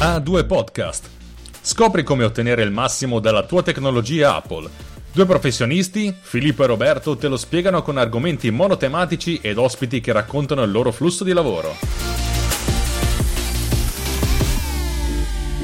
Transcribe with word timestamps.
A2 0.00 0.46
Podcast. 0.46 1.10
Scopri 1.60 2.02
come 2.04 2.24
ottenere 2.24 2.62
il 2.62 2.70
massimo 2.70 3.20
dalla 3.20 3.42
tua 3.42 3.62
tecnologia 3.62 4.34
Apple. 4.34 4.66
Due 5.12 5.26
professionisti, 5.26 6.14
Filippo 6.18 6.64
e 6.64 6.68
Roberto, 6.68 7.18
te 7.18 7.28
lo 7.28 7.36
spiegano 7.36 7.82
con 7.82 7.98
argomenti 7.98 8.50
monotematici 8.50 9.40
ed 9.42 9.58
ospiti 9.58 10.00
che 10.00 10.12
raccontano 10.12 10.62
il 10.62 10.70
loro 10.70 10.90
flusso 10.90 11.22
di 11.22 11.34
lavoro. 11.34 12.19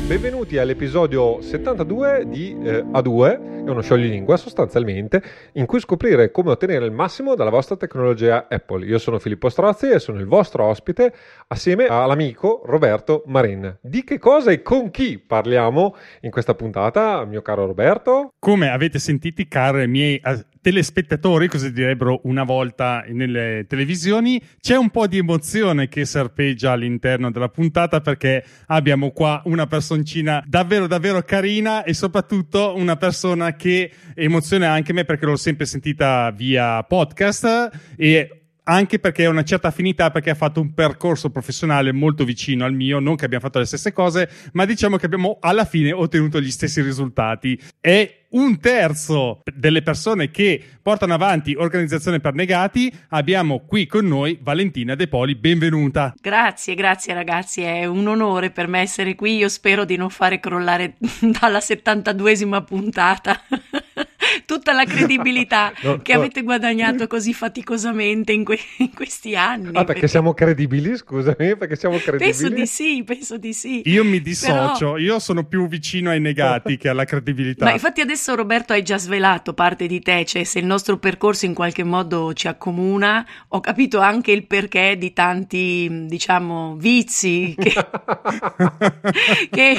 Benvenuti 0.06 0.56
all'episodio 0.56 1.40
72 1.40 2.26
di 2.28 2.56
eh, 2.62 2.84
A2, 2.92 3.64
è 3.64 3.68
uno 3.68 3.80
scioglilingua 3.80 4.36
sostanzialmente, 4.36 5.20
in 5.54 5.66
cui 5.66 5.80
scoprire 5.80 6.30
come 6.30 6.52
ottenere 6.52 6.84
il 6.84 6.92
massimo 6.92 7.34
dalla 7.34 7.50
vostra 7.50 7.76
tecnologia 7.76 8.46
Apple. 8.48 8.86
Io 8.86 8.98
sono 8.98 9.18
Filippo 9.18 9.48
Strozzi 9.48 9.88
e 9.88 9.98
sono 9.98 10.20
il 10.20 10.26
vostro 10.26 10.64
ospite 10.64 11.12
assieme 11.48 11.86
all'amico 11.86 12.62
Roberto 12.66 13.24
Marin. 13.26 13.78
Di 13.82 14.04
che 14.04 14.20
cosa 14.20 14.52
e 14.52 14.62
con 14.62 14.92
chi 14.92 15.18
parliamo 15.18 15.96
in 16.20 16.30
questa 16.30 16.54
puntata, 16.54 17.24
mio 17.24 17.42
caro 17.42 17.66
Roberto? 17.66 18.32
Come 18.38 18.70
avete 18.70 19.00
sentito, 19.00 19.42
cari 19.48 19.88
miei 19.88 20.20
telespettatori, 20.66 21.46
così 21.46 21.70
direbbero 21.70 22.22
una 22.24 22.42
volta 22.42 23.04
nelle 23.06 23.66
televisioni, 23.68 24.42
c'è 24.60 24.76
un 24.76 24.90
po' 24.90 25.06
di 25.06 25.16
emozione 25.16 25.86
che 25.86 26.04
serpeggia 26.04 26.72
all'interno 26.72 27.30
della 27.30 27.48
puntata 27.48 28.00
perché 28.00 28.44
abbiamo 28.66 29.12
qua 29.12 29.42
una 29.44 29.68
personcina 29.68 30.42
davvero 30.44 30.88
davvero 30.88 31.22
carina 31.22 31.84
e 31.84 31.94
soprattutto 31.94 32.74
una 32.74 32.96
persona 32.96 33.54
che 33.54 33.92
emoziona 34.16 34.72
anche 34.72 34.92
me 34.92 35.04
perché 35.04 35.26
l'ho 35.26 35.36
sempre 35.36 35.66
sentita 35.66 36.32
via 36.32 36.82
podcast 36.82 37.70
e 37.96 38.45
anche 38.68 38.98
perché 38.98 39.24
ha 39.24 39.30
una 39.30 39.44
certa 39.44 39.68
affinità 39.68 40.10
perché 40.10 40.30
ha 40.30 40.34
fatto 40.34 40.60
un 40.60 40.74
percorso 40.74 41.30
professionale 41.30 41.92
molto 41.92 42.24
vicino 42.24 42.64
al 42.64 42.72
mio, 42.72 42.98
non 42.98 43.16
che 43.16 43.24
abbiamo 43.24 43.44
fatto 43.44 43.58
le 43.58 43.64
stesse 43.64 43.92
cose, 43.92 44.28
ma 44.52 44.64
diciamo 44.64 44.96
che 44.96 45.06
abbiamo 45.06 45.38
alla 45.40 45.64
fine 45.64 45.92
ottenuto 45.92 46.40
gli 46.40 46.50
stessi 46.50 46.80
risultati. 46.82 47.58
È 47.80 48.24
un 48.30 48.58
terzo 48.58 49.42
delle 49.54 49.82
persone 49.82 50.30
che 50.30 50.62
portano 50.82 51.14
avanti 51.14 51.54
Organizzazione 51.54 52.20
per 52.20 52.34
Negati. 52.34 52.92
Abbiamo 53.10 53.64
qui 53.66 53.86
con 53.86 54.06
noi 54.06 54.38
Valentina 54.42 54.94
De 54.94 55.06
Poli, 55.06 55.36
benvenuta. 55.36 56.12
Grazie, 56.20 56.74
grazie 56.74 57.14
ragazzi, 57.14 57.62
è 57.62 57.86
un 57.86 58.06
onore 58.08 58.50
per 58.50 58.66
me 58.66 58.80
essere 58.80 59.14
qui. 59.14 59.36
Io 59.36 59.48
spero 59.48 59.84
di 59.84 59.96
non 59.96 60.10
fare 60.10 60.40
crollare 60.40 60.96
dalla 61.40 61.58
72esima 61.58 62.64
puntata 62.64 63.40
tutta 64.44 64.72
la 64.72 64.84
credibilità 64.84 65.72
no, 65.82 65.98
che 66.02 66.14
no. 66.14 66.20
avete 66.20 66.42
guadagnato 66.42 67.06
così 67.06 67.32
faticosamente 67.32 68.32
in, 68.32 68.44
que- 68.44 68.58
in 68.78 68.92
questi 68.92 69.36
anni. 69.36 69.68
Ah, 69.68 69.70
perché, 69.72 69.92
perché, 69.92 70.08
siamo 70.08 70.34
credibili, 70.34 70.96
scusami, 70.96 71.56
perché 71.56 71.76
siamo 71.76 71.96
credibili? 71.98 72.30
Penso 72.30 72.48
di 72.48 72.66
sì, 72.66 73.02
penso 73.04 73.38
di 73.38 73.52
sì. 73.52 73.82
Io 73.86 74.04
mi 74.04 74.20
dissocio, 74.20 74.92
Però... 74.92 74.96
io 74.98 75.18
sono 75.18 75.44
più 75.44 75.68
vicino 75.68 76.10
ai 76.10 76.20
negati 76.20 76.76
che 76.78 76.88
alla 76.88 77.04
credibilità. 77.04 77.64
Ma 77.64 77.72
infatti 77.72 78.00
adesso 78.00 78.34
Roberto 78.34 78.72
hai 78.72 78.82
già 78.82 78.98
svelato 78.98 79.54
parte 79.54 79.86
di 79.86 80.00
te, 80.00 80.24
cioè 80.24 80.44
se 80.44 80.58
il 80.58 80.66
nostro 80.66 80.98
percorso 80.98 81.46
in 81.46 81.54
qualche 81.54 81.84
modo 81.84 82.32
ci 82.32 82.48
accomuna, 82.48 83.24
ho 83.48 83.60
capito 83.60 84.00
anche 84.00 84.32
il 84.32 84.46
perché 84.46 84.96
di 84.98 85.12
tanti, 85.12 86.06
diciamo, 86.06 86.76
vizi 86.76 87.54
che, 87.56 87.72
che, 89.50 89.76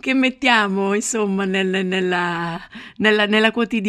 che 0.00 0.14
mettiamo, 0.14 0.94
insomma, 0.94 1.44
nel, 1.44 1.84
nella, 1.86 2.60
nella, 2.96 3.26
nella, 3.26 3.50
quotidianità 3.50 3.87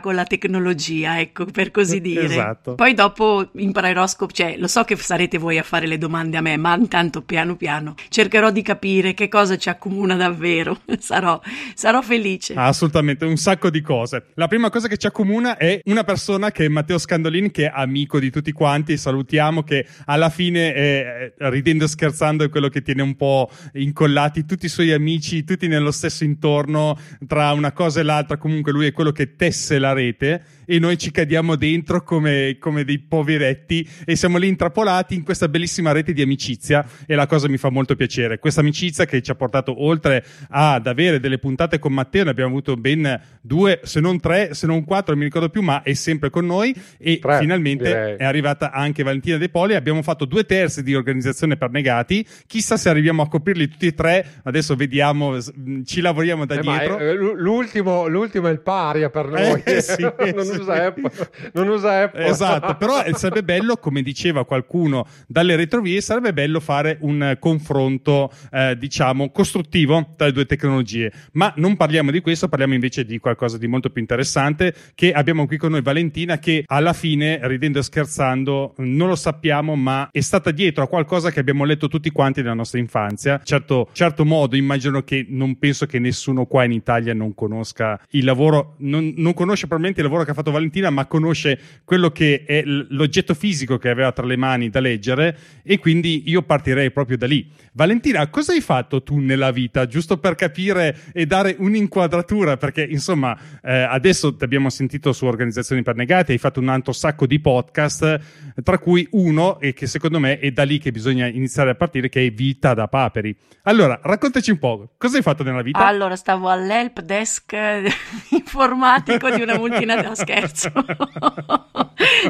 con 0.00 0.14
la 0.14 0.24
tecnologia, 0.24 1.20
ecco, 1.20 1.44
per 1.44 1.70
così 1.70 2.00
dire. 2.00 2.24
Esatto. 2.24 2.74
Poi 2.74 2.94
dopo 2.94 3.50
imparerò 3.54 4.02
a 4.02 4.06
scop- 4.06 4.32
cioè 4.32 4.56
lo 4.58 4.66
so 4.66 4.84
che 4.84 4.96
sarete 4.96 5.38
voi 5.38 5.58
a 5.58 5.62
fare 5.62 5.86
le 5.86 5.98
domande 5.98 6.36
a 6.36 6.40
me, 6.40 6.56
ma 6.56 6.74
intanto 6.76 7.22
piano 7.22 7.56
piano 7.56 7.94
cercherò 8.08 8.50
di 8.50 8.62
capire 8.62 9.14
che 9.14 9.28
cosa 9.28 9.56
ci 9.56 9.68
accomuna 9.68 10.14
davvero, 10.16 10.80
sarò, 10.98 11.40
sarò 11.74 12.02
felice. 12.02 12.54
assolutamente, 12.54 13.24
un 13.24 13.36
sacco 13.36 13.70
di 13.70 13.80
cose. 13.80 14.26
La 14.34 14.48
prima 14.48 14.70
cosa 14.70 14.88
che 14.88 14.96
ci 14.96 15.06
accomuna 15.06 15.56
è 15.56 15.80
una 15.84 16.04
persona 16.04 16.50
che 16.50 16.64
è 16.64 16.68
Matteo 16.68 16.98
Scandolin, 16.98 17.50
che 17.50 17.66
è 17.66 17.72
amico 17.74 18.18
di 18.18 18.30
tutti 18.30 18.52
quanti, 18.52 18.96
salutiamo, 18.96 19.62
che 19.62 19.86
alla 20.06 20.30
fine, 20.30 20.72
è, 20.72 21.32
ridendo 21.38 21.84
e 21.84 21.88
scherzando, 21.88 22.44
è 22.44 22.48
quello 22.48 22.68
che 22.68 22.82
tiene 22.82 23.02
un 23.02 23.16
po' 23.16 23.50
incollati 23.74 24.44
tutti 24.44 24.66
i 24.66 24.68
suoi 24.68 24.92
amici, 24.92 25.44
tutti 25.44 25.66
nello 25.66 25.90
stesso 25.90 26.24
intorno, 26.24 26.98
tra 27.26 27.52
una 27.52 27.72
cosa 27.72 28.00
e 28.00 28.02
l'altra, 28.02 28.36
comunque 28.36 28.72
lui 28.72 28.86
è 28.86 28.92
quello 28.92 29.12
che 29.12 29.34
tesse 29.40 29.78
la 29.78 29.94
rete 29.94 30.42
e 30.66 30.78
noi 30.78 30.98
ci 30.98 31.10
cadiamo 31.10 31.56
dentro 31.56 32.02
come, 32.02 32.58
come 32.60 32.84
dei 32.84 32.98
poveretti 32.98 33.88
e 34.04 34.14
siamo 34.14 34.36
lì 34.36 34.48
intrappolati 34.48 35.14
in 35.14 35.24
questa 35.24 35.48
bellissima 35.48 35.92
rete 35.92 36.12
di 36.12 36.20
amicizia 36.20 36.86
e 37.06 37.14
la 37.14 37.26
cosa 37.26 37.48
mi 37.48 37.56
fa 37.56 37.70
molto 37.70 37.96
piacere. 37.96 38.38
Questa 38.38 38.60
amicizia 38.60 39.06
che 39.06 39.22
ci 39.22 39.30
ha 39.30 39.34
portato 39.34 39.82
oltre 39.82 40.22
ad 40.50 40.86
avere 40.86 41.20
delle 41.20 41.38
puntate 41.38 41.78
con 41.78 41.94
Matteo, 41.94 42.24
ne 42.24 42.30
abbiamo 42.30 42.50
avuto 42.50 42.76
ben 42.76 43.18
due, 43.40 43.80
se 43.82 43.98
non 43.98 44.20
tre, 44.20 44.52
se 44.52 44.66
non 44.66 44.84
quattro, 44.84 45.12
non 45.12 45.20
mi 45.20 45.24
ricordo 45.24 45.48
più, 45.48 45.62
ma 45.62 45.82
è 45.82 45.94
sempre 45.94 46.28
con 46.28 46.44
noi 46.44 46.72
e 46.98 47.18
tre, 47.18 47.38
finalmente 47.38 47.84
direi. 47.84 48.16
è 48.18 48.24
arrivata 48.24 48.70
anche 48.70 49.02
Valentina 49.02 49.38
De 49.38 49.48
Poli. 49.48 49.74
Abbiamo 49.74 50.02
fatto 50.02 50.26
due 50.26 50.44
terzi 50.44 50.82
di 50.82 50.94
organizzazione 50.94 51.56
per 51.56 51.70
negati. 51.70 52.24
Chissà 52.46 52.76
se 52.76 52.90
arriviamo 52.90 53.22
a 53.22 53.28
coprirli 53.28 53.68
tutti 53.68 53.86
e 53.86 53.94
tre. 53.94 54.24
Adesso 54.42 54.76
vediamo, 54.76 55.38
ci 55.84 56.02
lavoriamo 56.02 56.44
da 56.44 56.56
eh, 56.56 56.60
dietro. 56.60 56.98
È, 56.98 57.12
l'ultimo, 57.14 58.06
l'ultimo, 58.06 58.46
è 58.46 58.52
il 58.52 58.60
paria 58.60 59.10
per 59.10 59.29
noi. 59.30 59.62
Eh, 59.64 59.80
sì, 59.82 60.02
non, 60.34 60.44
sì. 60.44 60.58
Usa 60.58 60.86
Apple, 60.86 61.10
non 61.52 61.68
usa 61.68 62.02
Apple. 62.02 62.26
Esatto, 62.26 62.74
però 62.76 63.02
sarebbe 63.14 63.42
bello, 63.42 63.76
come 63.76 64.02
diceva 64.02 64.44
qualcuno 64.44 65.06
dalle 65.26 65.56
retrovie, 65.56 66.00
sarebbe 66.00 66.32
bello 66.32 66.60
fare 66.60 66.98
un 67.00 67.36
confronto, 67.38 68.30
eh, 68.50 68.76
diciamo, 68.76 69.30
costruttivo 69.30 70.14
tra 70.16 70.26
le 70.26 70.32
due 70.32 70.46
tecnologie. 70.46 71.12
Ma 71.32 71.52
non 71.56 71.76
parliamo 71.76 72.10
di 72.10 72.20
questo, 72.20 72.48
parliamo 72.48 72.74
invece 72.74 73.04
di 73.04 73.18
qualcosa 73.18 73.58
di 73.58 73.66
molto 73.66 73.90
più 73.90 74.00
interessante 74.00 74.74
che 74.94 75.12
abbiamo 75.12 75.46
qui 75.46 75.56
con 75.56 75.70
noi 75.70 75.82
Valentina 75.82 76.38
che 76.38 76.64
alla 76.66 76.92
fine, 76.92 77.38
ridendo 77.42 77.78
e 77.78 77.82
scherzando, 77.82 78.74
non 78.78 79.08
lo 79.08 79.16
sappiamo, 79.16 79.76
ma 79.76 80.08
è 80.10 80.20
stata 80.20 80.50
dietro 80.50 80.84
a 80.84 80.88
qualcosa 80.88 81.30
che 81.30 81.40
abbiamo 81.40 81.64
letto 81.64 81.88
tutti 81.88 82.10
quanti 82.10 82.42
nella 82.42 82.54
nostra 82.54 82.78
infanzia. 82.78 83.40
Certo, 83.44 83.88
certo 83.92 84.24
modo, 84.24 84.56
immagino 84.56 85.02
che 85.02 85.26
non 85.28 85.58
penso 85.58 85.86
che 85.86 85.98
nessuno 85.98 86.46
qua 86.46 86.64
in 86.64 86.72
Italia 86.72 87.14
non 87.14 87.34
conosca 87.34 88.00
il 88.10 88.24
lavoro, 88.24 88.74
non, 88.78 89.12
non 89.20 89.34
conosce 89.34 89.66
probabilmente 89.66 90.00
il 90.00 90.06
lavoro 90.06 90.24
che 90.24 90.32
ha 90.32 90.34
fatto 90.34 90.50
Valentina, 90.50 90.90
ma 90.90 91.06
conosce 91.06 91.58
quello 91.84 92.10
che 92.10 92.44
è 92.46 92.62
l'oggetto 92.64 93.34
fisico 93.34 93.78
che 93.78 93.88
aveva 93.88 94.12
tra 94.12 94.26
le 94.26 94.36
mani 94.36 94.70
da 94.70 94.80
leggere 94.80 95.36
e 95.62 95.78
quindi 95.78 96.24
io 96.26 96.42
partirei 96.42 96.90
proprio 96.90 97.16
da 97.16 97.26
lì. 97.26 97.48
Valentina, 97.72 98.28
cosa 98.28 98.52
hai 98.52 98.60
fatto 98.60 99.02
tu 99.02 99.18
nella 99.18 99.52
vita, 99.52 99.86
giusto 99.86 100.18
per 100.18 100.34
capire 100.34 100.96
e 101.12 101.26
dare 101.26 101.54
un'inquadratura? 101.58 102.56
Perché 102.56 102.82
insomma, 102.82 103.38
eh, 103.62 103.82
adesso 103.82 104.34
ti 104.34 104.42
abbiamo 104.42 104.70
sentito 104.70 105.12
su 105.12 105.26
Organizzazioni 105.26 105.82
per 105.82 105.94
Negati, 105.94 106.32
hai 106.32 106.38
fatto 106.38 106.58
un 106.58 106.68
altro 106.68 106.92
sacco 106.92 107.26
di 107.26 107.38
podcast, 107.38 108.20
tra 108.62 108.78
cui 108.78 109.06
uno, 109.12 109.60
e 109.60 109.72
che 109.72 109.86
secondo 109.86 110.18
me 110.18 110.38
è 110.38 110.50
da 110.50 110.64
lì 110.64 110.78
che 110.78 110.90
bisogna 110.90 111.26
iniziare 111.26 111.70
a 111.70 111.74
partire, 111.74 112.08
che 112.08 112.26
è 112.26 112.30
Vita 112.30 112.74
da 112.74 112.88
Paperi. 112.88 113.36
Allora, 113.64 114.00
raccontaci 114.02 114.50
un 114.50 114.58
po', 114.58 114.94
cosa 114.96 115.18
hai 115.18 115.22
fatto 115.22 115.42
nella 115.42 115.62
vita? 115.62 115.86
Allora, 115.86 116.16
stavo 116.16 116.48
all'help 116.48 117.00
desk 117.02 117.54
informatico 118.30 119.09
di 119.18 119.42
una 119.42 119.56
multinazionale, 119.56 120.14
scherzo. 120.14 120.70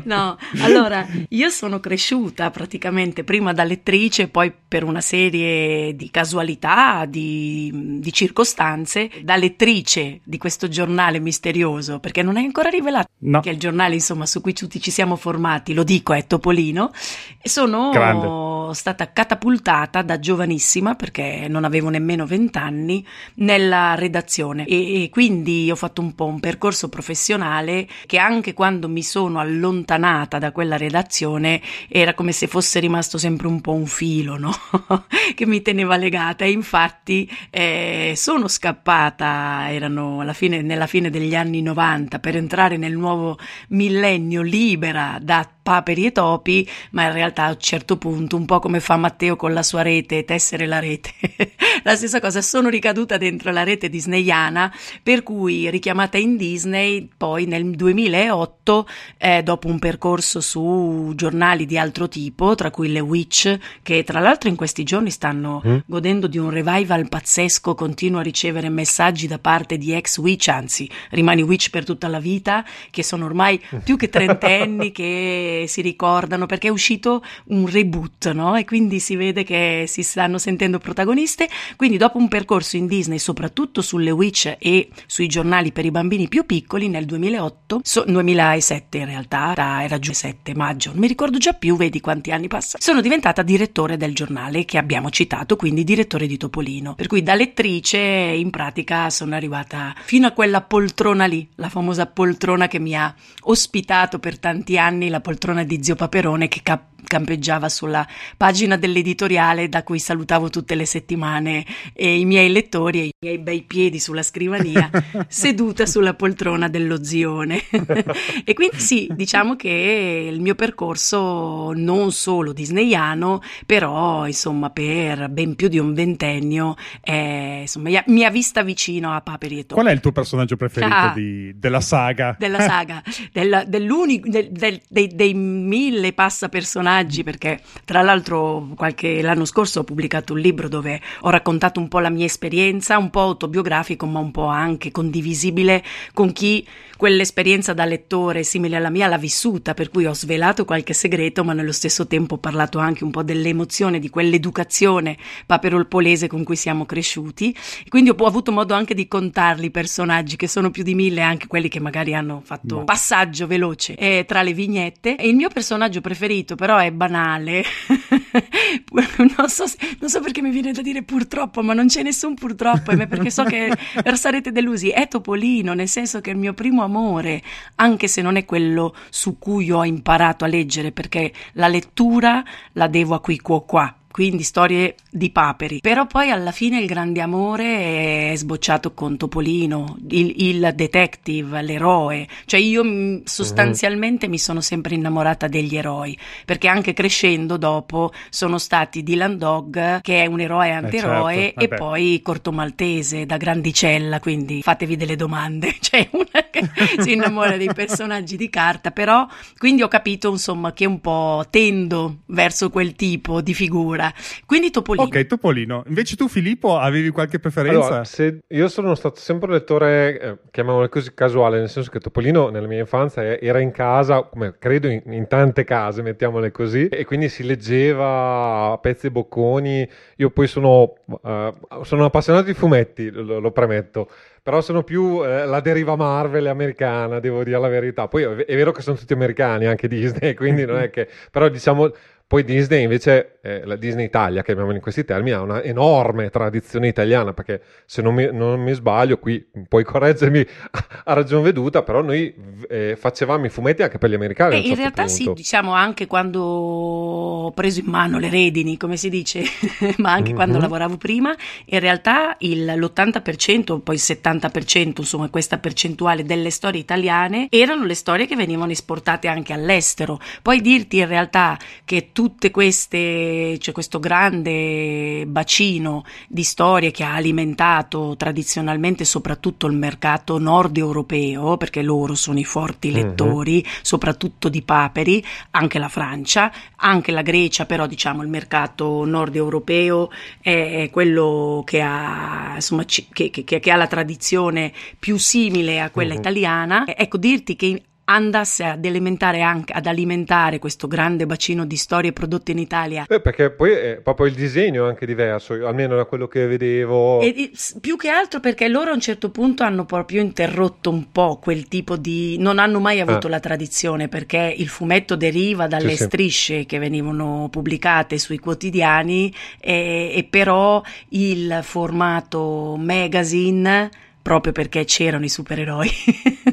no, 0.05 0.37
allora, 0.61 1.07
io 1.29 1.49
sono 1.51 1.81
cresciuta 1.81 2.51
praticamente 2.51 3.25
prima 3.25 3.53
da 3.53 3.65
lettrice, 3.65 4.29
poi 4.29 4.53
per 4.69 4.85
una 4.85 5.01
serie 5.01 5.95
di 5.95 6.11
casualità, 6.11 7.05
di, 7.07 7.99
di 8.01 8.13
circostanze, 8.13 9.11
da 9.23 9.37
lettrice 9.37 10.21
di 10.25 10.39
questo 10.39 10.69
giornale 10.69 11.19
misterioso, 11.19 11.99
perché 11.99 12.23
non 12.23 12.37
è 12.37 12.43
ancora 12.43 12.69
rivelato 12.69 13.09
no. 13.19 13.41
che 13.41 13.51
è 13.51 13.53
il 13.53 13.59
giornale 13.59 13.95
insomma 13.95 14.27
su 14.27 14.41
cui 14.41 14.53
tutti 14.53 14.81
ci 14.81 14.91
siamo 14.91 15.17
formati, 15.17 15.75
lo 15.75 15.85
dico, 15.85 16.13
è 16.13 16.27
Topolino, 16.27 16.93
e 17.41 17.49
sono 17.49 17.91
Grande. 17.91 18.75
stata 18.75 19.13
catapultata 19.13 20.03
da 20.03 20.19
giovanissima, 20.19 20.95
perché 20.95 21.47
non 21.49 21.65
avevo 21.65 21.89
nemmeno 21.89 22.27
vent'anni, 22.27 23.07
nella 23.35 23.95
redazione 23.95 24.67
e, 24.67 25.05
e 25.05 25.09
quindi 25.11 25.71
ho 25.71 25.77
fatto 25.77 26.01
un 26.01 26.15
po' 26.15 26.27
un 26.27 26.41
percorso 26.41 26.70
professionale 26.89 27.89
che 28.07 28.19
anche 28.19 28.55
quando 28.55 28.89
mi 28.89 29.03
sono 29.03 29.39
allontanata 29.39 30.39
da 30.39 30.53
quella 30.53 30.77
redazione 30.77 31.61
era 31.89 32.15
come 32.15 32.33
se 32.33 32.47
fosse 32.47 32.81
rimasto 32.81 33.19
sempre 33.19 33.47
un 33.47 33.61
po' 33.61 33.73
un 33.73 33.87
filo, 33.87 34.37
no? 34.37 34.53
che 35.35 35.47
mi 35.47 35.63
teneva 35.63 35.97
legata 35.97 36.45
e 36.45 36.51
infatti 36.51 37.31
eh, 37.51 38.15
sono 38.17 38.49
scappata, 38.49 39.71
erano 39.71 40.21
alla 40.21 40.33
fine, 40.33 40.63
nella 40.63 40.87
fine 40.87 41.11
degli 41.11 41.35
anni 41.35 41.63
90 41.63 42.19
per 42.19 42.37
entrare 42.37 42.77
nel 42.77 42.97
nuovo 42.97 43.39
millennio 43.69 44.43
libera 44.43 45.19
da 45.21 45.47
paperi 45.71 46.07
e 46.07 46.11
topi, 46.11 46.69
ma 46.91 47.05
in 47.05 47.13
realtà 47.13 47.45
a 47.45 47.51
un 47.51 47.61
certo 47.61 47.97
punto, 47.97 48.35
un 48.35 48.45
po' 48.45 48.59
come 48.59 48.81
fa 48.81 48.97
Matteo 48.97 49.37
con 49.37 49.53
la 49.53 49.63
sua 49.63 49.83
rete, 49.83 50.25
tessere 50.25 50.67
la 50.67 50.81
rete, 50.81 51.13
la 51.85 51.95
stessa 51.95 52.19
cosa, 52.19 52.43
sono 52.43 52.69
ricaduta 52.69 53.17
dentro 53.19 53.53
la 53.53 53.63
rete 53.63 53.89
disneyana, 53.89 54.75
per 55.01 55.23
cui 55.23 55.71
richiamata 55.71 56.19
in 56.19 56.37
Disney, 56.37 57.09
poi 57.17 57.47
nel 57.47 57.71
2008, 57.71 58.89
eh, 59.17 59.45
dopo 59.45 59.69
un 59.69 59.79
percorso 59.79 60.41
su 60.41 61.13
giornali 61.15 61.67
di 61.67 61.79
altro 61.79 62.09
tipo, 62.09 62.57
tra 62.57 62.73
cui 62.73 62.91
le 62.91 62.99
Witch, 62.99 63.57
che 63.85 64.03
tra 64.03 64.19
l'altro 64.19 64.49
in 64.49 64.57
questi 64.57 64.83
giorni 64.83 65.11
stanno 65.11 65.63
mm. 65.65 65.77
godendo 65.87 66.27
di 66.27 66.39
un 66.39 66.51
revival 66.51 67.09
pazzesco, 67.09 67.77
continuo 67.77 68.19
a 68.19 68.25
ricevere 68.25 68.69
messaggi 68.71 69.29
da 69.29 69.39
parte 69.39 69.79
di 69.79 69.93
ex 69.93 70.19
Witch, 70.19 70.49
anzi 70.49 70.91
rimani 71.11 71.43
Witch 71.43 71.71
per 71.71 71.85
tutta 71.85 72.09
la 72.09 72.19
vita, 72.19 72.65
che 72.91 73.05
sono 73.05 73.25
ormai 73.25 73.63
più 73.85 73.97
che 73.97 74.09
trentenni 74.09 74.91
che 74.91 75.60
si 75.67 75.81
ricordano 75.81 76.47
perché 76.47 76.69
è 76.69 76.71
uscito 76.71 77.23
un 77.47 77.67
reboot, 77.69 78.31
no? 78.33 78.57
E 78.57 78.65
quindi 78.65 79.01
si 79.01 79.17
vede 79.17 79.45
che 79.45 79.85
si 79.87 80.03
stanno 80.03 80.39
sentendo 80.39 80.79
protagoniste. 80.79 81.49
Quindi 81.77 81.97
dopo 81.97 82.19
un 82.19 82.29
percorso 82.29 82.77
in 82.77 82.87
Disney, 82.87 83.19
soprattutto 83.19 83.83
sulle 83.83 84.11
Witch 84.11 84.57
e 84.59 84.89
sui 85.07 85.27
giornali 85.27 85.73
per 85.73 85.85
i 85.85 85.91
bambini 85.91 86.29
più 86.29 86.47
piccoli, 86.47 86.89
nel 86.89 87.05
2008, 87.05 87.81
so, 87.83 88.05
2007 88.07 88.99
in 88.99 89.07
realtà, 89.07 89.83
era 89.83 89.99
giù 89.99 90.13
7 90.13 90.55
maggio, 90.55 90.91
non 90.91 91.01
mi 91.01 91.07
ricordo 91.07 91.39
già 91.39 91.53
più, 91.53 91.77
vedi 91.77 92.01
quanti 92.01 92.31
anni 92.31 92.49
passano, 92.49 92.83
sono 92.83 93.01
diventata 93.01 93.43
direttore 93.43 93.97
del 93.97 94.15
giornale 94.15 94.65
che 94.65 94.79
abbiamo 94.79 95.11
citato, 95.11 95.57
quindi 95.57 95.85
direttore 95.85 96.27
di 96.27 96.37
Topolino. 96.37 96.95
Per 96.95 97.07
cui 97.07 97.23
da 97.23 97.35
lettrice 97.35 97.99
in 97.99 98.51
pratica 98.51 99.11
sono 99.11 99.35
arrivata 99.35 99.95
fino 100.05 100.27
a 100.27 100.33
quella 100.33 100.61
poltrona 100.61 101.27
lì, 101.27 101.49
la 101.57 101.69
famosa 101.69 102.07
poltrona 102.07 102.69
che 102.69 102.79
mi 102.79 102.95
ha 102.95 103.15
ospitato 103.43 104.19
per 104.19 104.39
tanti 104.39 104.79
anni, 104.79 105.09
la 105.09 105.21
poltrona 105.21 105.40
di 105.65 105.83
zio 105.83 105.95
Paperone 105.95 106.49
che 106.49 106.61
cap- 106.63 107.01
campeggiava 107.07 107.69
sulla 107.69 108.07
pagina 108.37 108.77
dell'editoriale 108.77 109.69
da 109.69 109.83
cui 109.83 109.99
salutavo 109.99 110.51
tutte 110.51 110.75
le 110.75 110.85
settimane 110.85 111.65
e 111.93 112.19
i 112.19 112.25
miei 112.25 112.53
lettori 112.53 113.01
e 113.01 113.05
i 113.07 113.13
miei 113.19 113.39
bei 113.39 113.63
piedi 113.63 113.99
sulla 113.99 114.23
scrivania 114.23 114.91
seduta 115.27 115.87
sulla 115.87 116.15
poltrona 116.15 116.69
dello 116.69 117.03
zione. 117.03 117.63
E 118.45 118.55
quindi 118.55 118.79
sì 118.81 119.09
diciamo 119.11 119.57
che 119.57 120.29
il 120.31 120.41
mio 120.41 120.55
percorso 120.55 121.73
non 121.73 122.13
solo 122.13 122.53
disneyano 122.53 123.41
però 123.67 124.27
insomma 124.27 124.71
per 124.71 125.29
ben 125.29 125.55
più 125.55 125.69
di 125.69 125.79
un 125.79 125.95
ventennio 125.95 126.77
eh, 127.03 127.61
insomma 127.63 128.03
mi 128.07 128.25
ha 128.25 128.31
vista 128.31 128.63
vicino 128.63 129.13
a 129.13 129.21
Paperi 129.21 129.61
e 129.61 129.67
Qual 129.67 129.87
è 129.87 129.93
il 129.93 130.01
tuo 130.01 130.13
personaggio 130.13 130.57
preferito 130.57 130.95
ah, 130.95 131.13
di, 131.15 131.53
della 131.59 131.81
saga? 131.81 132.37
Della 132.39 132.61
saga, 132.61 133.03
del, 133.33 133.65
dell'unico, 133.67 134.29
del, 134.29 134.51
del, 134.51 134.81
dei, 134.89 135.30
dei 135.31 135.35
mille 135.35 136.13
passa 136.13 136.49
personaggi 136.49 137.23
perché 137.23 137.61
tra 137.85 138.03
l'altro 138.03 138.69
qualche, 138.75 139.23
l'anno 139.23 139.45
scorso 139.45 139.81
ho 139.81 139.85
pubblicato 139.85 140.33
un 140.33 140.41
libro 140.41 140.69
dove 140.69 141.01
ho 141.21 141.31
raccontato 141.31 141.81
un 141.81 141.89
po' 141.89 142.01
la 142.01 142.11
mia 142.11 142.25
esperienza, 142.25 142.99
un 142.99 143.11
po' 143.11 143.21
autobiografico 143.21 144.07
ma 144.07 144.19
un 144.19 144.31
po' 144.31 144.47
anche 144.47 144.91
condivisibile 144.91 145.83
con 146.13 146.33
chi 146.33 146.67
quell'esperienza 146.97 147.73
da 147.73 147.87
lettore 147.87 148.43
simile 148.43 148.77
alla 148.77 148.91
mia 148.91 149.07
l'ha 149.07 149.17
vissuta, 149.17 149.73
per 149.73 149.89
cui 149.89 150.05
ho 150.05 150.13
svelato 150.13 150.67
qualche 150.67 150.93
segreto 150.93 151.45
ma 151.45 151.55
nello 151.55 151.73
stesso 151.73 152.07
tempo 152.07 152.35
ho 152.35 152.39
parlato 152.39 152.79
anche 152.79 153.05
un 153.05 153.11
po' 153.11 153.23
dell'emozione, 153.23 153.99
di 153.99 154.11
quell'educazione 154.11 155.17
paperolpolese 155.47 156.27
con 156.27 156.45
cui 156.45 156.57
siamo 156.57 156.85
cresciuti 156.85 157.57
quindi 157.89 158.11
ho 158.11 158.27
avuto 158.27 158.53
modo 158.53 158.75
anche 158.75 158.95
di 158.95 159.09
contarli 159.09 159.67
i 159.67 159.71
personaggi 159.71 160.37
che 160.37 160.47
sono 160.47 160.71
più 160.71 160.83
di 160.83 160.95
mille, 160.95 161.23
anche 161.23 161.47
quelli 161.47 161.69
che 161.69 161.81
magari 161.81 162.15
hanno 162.15 162.43
fatto 162.45 162.77
no. 162.77 162.85
passaggio 162.85 163.47
veloce 163.47 163.95
eh, 163.95 164.25
tra 164.27 164.43
le 164.43 164.53
vignette 164.53 165.17
il 165.23 165.35
mio 165.35 165.49
personaggio 165.49 166.01
preferito 166.01 166.55
però 166.55 166.79
è 166.79 166.91
banale. 166.91 167.65
non, 168.93 169.49
so, 169.49 169.65
non, 169.99 170.11
so, 170.11 170.21
perché 170.21 170.43
mi 170.43 170.51
viene 170.51 170.73
da 170.73 170.83
dire 170.83 171.03
purtroppo, 171.03 171.63
ma 171.63 171.75
non 171.75 171.87
c'è 171.87 172.03
nessun 172.03 172.35
purtroppo, 172.35 172.97
perché 172.97 173.31
so 173.31 173.45
che 173.45 173.73
sarete 174.15 174.53
delusi. 174.53 174.91
È 174.91 175.09
Topolino, 175.09 175.75
nel 175.75 175.89
senso 175.89 176.21
che 176.21 176.31
è 176.31 176.33
il 176.33 176.39
mio 176.39 176.55
primo 176.55 176.83
amore, 176.83 177.43
anche 177.77 178.09
se 178.09 178.23
non 178.23 178.37
è 178.37 178.45
quello 178.45 178.95
su 179.11 179.39
cui 179.39 179.71
ho 179.71 179.85
imparato 179.85 180.45
a 180.45 180.49
leggere, 180.49 180.93
perché 180.93 181.33
la 181.53 181.69
lettura 181.69 182.43
la 182.73 182.87
devo 182.87 183.15
a 183.15 183.21
qui 183.21 183.39
qua 183.39 183.63
qua 183.63 183.95
quindi 184.11 184.43
storie 184.43 184.97
di 185.11 185.31
paperi. 185.31 185.81
Però 185.81 186.07
poi 186.07 186.31
alla 186.31 186.51
fine 186.51 186.81
il 186.81 186.87
grande 186.87 187.21
amore 187.21 188.33
è 188.33 188.37
sbocciato 188.37 188.93
con 188.93 189.17
Topolino, 189.17 189.97
il, 190.09 190.35
il 190.37 190.73
detective, 190.75 191.63
l'eroe. 191.63 192.27
Cioè 192.45 192.61
io 192.61 192.85
mm, 192.85 193.19
sostanzialmente 193.25 194.27
mm-hmm. 194.27 194.31
mi 194.31 194.39
sono 194.39 194.61
sempre 194.61 194.95
innamorata 194.95 195.47
degli 195.47 195.77
eroi, 195.77 196.19
perché 196.45 196.69
anche 196.69 196.93
crescendo 196.93 197.57
dopo 197.57 198.13
sono 198.31 198.59
stati 198.59 199.03
Dylan 199.03 199.39
Dog, 199.39 200.01
che 200.01 200.23
è 200.23 200.27
un 200.27 200.41
eroe 200.41 200.69
e 200.69 200.71
antieroe, 200.71 201.35
eh 201.35 201.55
certo. 201.57 201.61
e 201.61 201.69
poi 201.69 202.21
Corto 202.23 202.53
Maltese 202.53 203.27
da 203.27 203.37
grandicella, 203.37 204.19
quindi 204.19 204.63
fatevi 204.63 204.97
delle 204.97 205.17
domande. 205.17 205.77
C'è 205.79 206.09
una 206.13 206.49
che 206.51 206.69
si 206.99 207.13
innamora 207.13 207.57
dei 207.57 207.73
personaggi 207.73 208.37
di 208.37 208.51
carta, 208.51 208.91
però 208.91 209.27
quindi 209.57 209.83
ho 209.83 209.89
capito 209.89 210.31
insomma 210.31 210.73
che 210.73 210.87
un 210.87 211.01
po' 211.01 211.47
tendo 211.49 212.19
verso 212.27 212.71
quel 212.71 212.95
tipo 212.95 213.41
di 213.41 213.55
figura 213.55 214.00
addirittura. 214.01 214.13
Quindi 214.47 214.71
Topolino. 214.71 215.05
Ok, 215.05 215.27
Topolino. 215.27 215.83
Invece 215.87 216.17
tu, 216.17 216.29
Filippo, 216.29 216.77
avevi 216.77 217.11
qualche 217.11 217.39
preferenza? 217.39 217.87
Allora, 217.87 218.05
se 218.05 218.41
io 218.47 218.69
sono 218.69 218.95
stato 218.95 219.21
sempre 219.21 219.51
lettore, 219.53 220.21
eh, 220.21 220.37
chiamiamolo 220.51 220.89
così, 220.89 221.13
casuale, 221.15 221.59
nel 221.59 221.69
senso 221.69 221.91
che 221.91 222.01
Topolino 222.01 222.49
nella 222.49 222.67
mia 222.67 222.81
infanzia 222.81 223.39
era 223.39 223.61
in 223.61 223.71
casa, 223.71 224.23
come 224.23 224.55
credo 224.59 224.89
in, 224.89 225.03
in 225.07 225.27
tante 225.27 225.65
case, 225.65 226.03
mettiamole 226.03 226.51
così, 226.51 226.87
e 226.89 227.05
quindi 227.05 227.29
si 227.29 227.45
leggeva 227.45 228.73
a 228.73 228.79
pezzi 228.79 229.07
e 229.07 229.11
bocconi. 229.11 229.89
Io 230.17 230.31
poi 230.31 230.47
sono, 230.47 230.95
uh, 231.05 231.83
sono 231.83 232.05
appassionato 232.05 232.47
di 232.47 232.55
fumetti, 232.55 233.11
lo, 233.11 233.39
lo 233.39 233.51
premetto 233.51 234.09
però 234.43 234.63
sono 234.63 234.83
più 234.83 235.23
eh, 235.23 235.45
la 235.45 235.61
deriva 235.61 235.97
Marvel 235.97 236.47
americana, 236.47 237.21
devo 237.21 237.45
dire 237.45 237.59
la 237.59 237.69
verità. 237.69 238.09
Poi 238.09 238.23
è 238.23 238.57
vero 238.57 238.73
che 238.73 238.81
sono 238.81 238.97
tutti 238.97 239.13
americani, 239.13 239.67
anche 239.67 239.87
Disney, 239.87 240.33
quindi 240.35 240.65
non 240.65 240.79
è 240.79 240.91
che... 240.91 241.09
però 241.31 241.49
diciamo 241.49 241.93
poi 242.31 242.45
Disney 242.45 242.85
invece, 242.85 243.41
eh, 243.43 243.65
la 243.65 243.75
Disney 243.75 244.05
Italia, 244.05 244.43
che 244.43 244.53
abbiamo 244.53 244.71
in 244.71 244.81
questi 244.81 245.05
termini, 245.05 245.35
ha 245.35 245.41
una 245.41 245.65
enorme 245.65 246.31
tradizione 246.31 246.87
italiana, 246.87 247.33
perché 247.33 247.61
se 247.87 248.03
non 248.03 248.15
mi, 248.15 248.29
non 248.31 248.61
mi 248.61 248.73
sbaglio, 248.73 249.19
qui 249.19 249.45
puoi 249.69 249.83
correggermi 249.83 250.47
a 251.07 251.13
ragion 251.13 251.43
veduta, 251.43 251.83
però 251.83 252.03
noi 252.03 252.33
eh, 252.69 252.95
facevamo 252.97 253.47
i 253.47 253.49
fumetti 253.49 253.83
anche 253.83 253.99
per 253.99 254.11
gli 254.11 254.15
americani. 254.15 254.55
Eh, 254.55 254.59
in 254.59 254.63
certo 254.63 254.79
realtà 254.79 255.05
punto. 255.07 255.17
sì, 255.17 255.33
diciamo 255.33 255.73
anche 255.73 256.07
quando 256.07 256.41
ho 256.41 257.51
preso 257.51 257.81
in 257.81 257.87
mano 257.87 258.21
le 258.21 258.31
redini, 258.31 258.77
come 258.77 258.97
si 258.97 259.09
dice, 259.09 259.43
ma 259.99 260.13
anche 260.13 260.29
mm-hmm. 260.29 260.35
quando 260.37 260.55
mhm. 260.55 260.61
lavoravo 260.61 260.99
prima, 260.99 261.35
in 261.65 261.81
realtà 261.81 262.37
il, 262.39 262.65
l'80%, 262.65 263.81
poi 263.81 263.97
il 263.97 264.03
70%, 264.05 264.93
insomma 264.99 265.29
questa 265.31 265.59
percentuale 265.59 266.23
delle 266.23 266.51
storie 266.51 266.81
italiane, 266.81 267.49
erano 267.51 267.87
le 267.87 267.95
storie 267.95 268.29
che 268.29 268.37
venivano 268.37 268.71
esportate 268.71 269.27
anche 269.27 269.53
all'estero. 269.53 270.21
Poi 270.43 270.61
dirti 270.61 270.99
in 270.99 271.09
realtà 271.09 271.59
che 271.85 272.11
tutte 272.21 272.51
queste, 272.51 273.57
cioè 273.61 273.73
questo 273.73 273.99
grande 273.99 275.25
bacino 275.27 276.05
di 276.29 276.43
storie 276.43 276.91
che 276.91 277.03
ha 277.03 277.15
alimentato 277.15 278.15
tradizionalmente 278.19 279.07
soprattutto 279.07 279.67
il 279.67 279.73
mercato 279.75 280.37
nord 280.39 280.77
europeo, 280.77 281.57
perché 281.57 281.81
loro 281.81 282.15
sono 282.15 282.39
i 282.39 282.45
forti 282.45 282.89
mhm. 282.91 282.95
lettori, 282.95 283.65
uh-huh. 283.65 283.71
soprattutto 283.81 284.51
di 284.51 284.61
paperi, 284.61 285.25
anche 285.53 285.79
la 285.79 285.89
Francia, 285.89 286.53
anche 286.77 287.11
la 287.11 287.23
Grecia, 287.23 287.65
però 287.65 287.87
diciamo 287.87 288.23
il 288.23 288.29
mercato 288.29 289.07
nord 289.07 289.35
europeo 289.35 290.11
è 290.43 290.91
quello 290.93 291.63
che 291.65 291.81
ha, 291.81 292.53
insomma, 292.57 292.85
che, 292.85 293.31
che, 293.31 293.45
che 293.45 293.71
ha 293.71 293.77
la 293.77 293.87
tradizione 293.87 294.75
più 294.99 295.17
simile 295.17 295.81
a 295.81 295.89
quella 295.89 296.13
uh-huh. 296.13 296.21
italiana. 296.21 296.85
Ecco, 296.87 297.17
dirti 297.17 297.57
che 297.57 297.83
andasse 298.13 298.65
ad 298.65 298.85
alimentare, 298.85 299.41
anche, 299.41 299.73
ad 299.73 299.87
alimentare 299.87 300.59
questo 300.59 300.89
grande 300.89 301.27
bacino 301.27 301.65
di 301.65 301.77
storie 301.77 302.13
prodotte 302.13 302.51
in 302.51 302.59
Italia. 302.59 303.07
Eh, 303.09 303.21
perché 303.21 303.51
poi 303.51 303.71
è 303.71 304.01
proprio 304.03 304.27
il 304.27 304.35
disegno 304.35 304.87
è 304.87 304.89
anche 304.89 305.07
diverso, 305.07 305.55
almeno 305.67 305.95
da 305.95 306.05
quello 306.05 306.27
che 306.27 306.47
vedevo. 306.47 307.21
E, 307.21 307.29
e, 307.29 307.51
più 307.81 307.97
che 307.97 308.09
altro 308.09 308.41
perché 308.41 308.69
loro 308.69 308.91
a 308.91 308.95
un 308.95 309.01
certo 309.01 309.31
punto 309.31 309.63
hanno 309.63 309.85
proprio 309.85 310.21
interrotto 310.21 310.91
un 310.91 311.13
po' 311.13 311.39
quel 311.41 311.69
tipo 311.69 311.97
di... 311.97 312.37
non 312.39 312.59
hanno 312.59 312.81
mai 312.81 313.01
avuto 313.01 313.29
ah. 313.29 313.31
la 313.31 313.41
tradizione 313.41 314.09
perché 314.09 314.55
il 314.57 314.69
fumetto 314.69 315.15
deriva 315.15 315.69
dalle 315.69 315.95
sì, 315.95 316.05
strisce 316.05 316.59
sì. 316.61 316.67
che 316.67 316.79
venivano 316.79 317.49
pubblicate 317.51 318.19
sui 318.19 318.39
quotidiani 318.39 319.33
e, 319.61 320.13
e 320.15 320.27
però 320.29 320.83
il 321.11 321.61
formato 321.63 322.77
magazine 322.77 323.91
proprio 324.31 324.53
perché 324.53 324.85
c'erano 324.85 325.25
i 325.25 325.29
supereroi, 325.29 325.91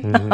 Mm-hmm. 0.07 0.31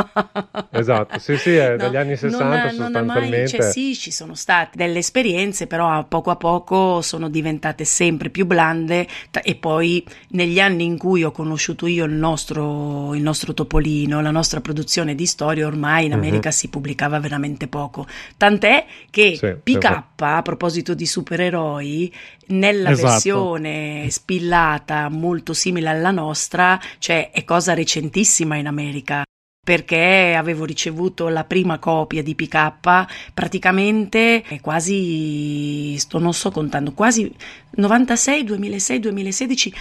esatto, 0.72 1.20
sì, 1.20 1.38
sì, 1.38 1.56
è 1.56 1.72
no, 1.78 1.78
dagli 1.78 1.96
anni 1.96 2.16
60 2.16 2.46
non, 2.46 2.70
sostanzialmente. 2.70 3.38
Non 3.38 3.48
cioè, 3.48 3.72
sì, 3.72 3.96
ci 3.96 4.12
sono 4.12 4.36
state 4.36 4.72
delle 4.76 5.00
esperienze, 5.00 5.68
però 5.68 5.90
a 5.90 6.04
poco 6.04 6.32
a 6.32 6.36
poco 6.36 7.02
sono 7.02 7.30
diventate 7.30 7.86
sempre 7.86 8.30
più 8.30 8.46
blande 8.46 9.08
e 9.44 9.56
poi 9.56 10.06
negli 10.30 10.60
anni 10.60 10.86
in 10.86 10.98
cui 10.98 11.24
ho 11.24 11.32
conosciuto 11.32 11.88
io 11.88 12.06
il 12.06 12.14
nostro, 12.14 13.14
il 13.14 13.22
nostro 13.22 13.54
Topolino, 13.54 14.22
la 14.22 14.32
nostra 14.32 14.62
produzione 14.62 15.16
di 15.16 15.26
storie, 15.26 15.64
ormai 15.64 16.06
in 16.06 16.12
mhm. 16.12 16.18
America 16.18 16.50
mm-hmm. 16.50 16.58
si 16.58 16.68
pubblicava 16.70 17.20
veramente 17.20 17.68
poco. 17.68 18.06
Tant'è 18.38 18.86
che 19.10 19.36
sì, 19.38 19.56
PK, 19.62 20.04
sì. 20.16 20.24
a 20.24 20.42
proposito 20.42 20.94
di 20.94 21.06
supereroi, 21.06 22.14
nella 22.48 22.92
esatto. 22.92 23.10
versione 23.10 24.08
spillata 24.10 25.10
molto 25.10 25.54
simile 25.54 25.90
alla 25.90 26.12
nostra, 26.12 26.80
cioè 27.00 27.32
è 27.32 27.44
cosa 27.44 27.74
recentissima 27.74 28.56
in 28.56 28.68
America 28.68 29.24
perché 29.64 30.36
avevo 30.38 30.66
ricevuto 30.66 31.30
la 31.30 31.46
prima 31.46 31.80
copia 31.80 32.22
di 32.22 32.36
PK 32.36 33.08
praticamente 33.34 34.44
quasi, 34.60 35.96
sto, 35.98 36.20
non 36.20 36.34
sto 36.34 36.52
contando, 36.52 36.92
quasi 36.92 37.34
96, 37.72 38.44
2006, 38.44 39.00
2016, 39.00 39.74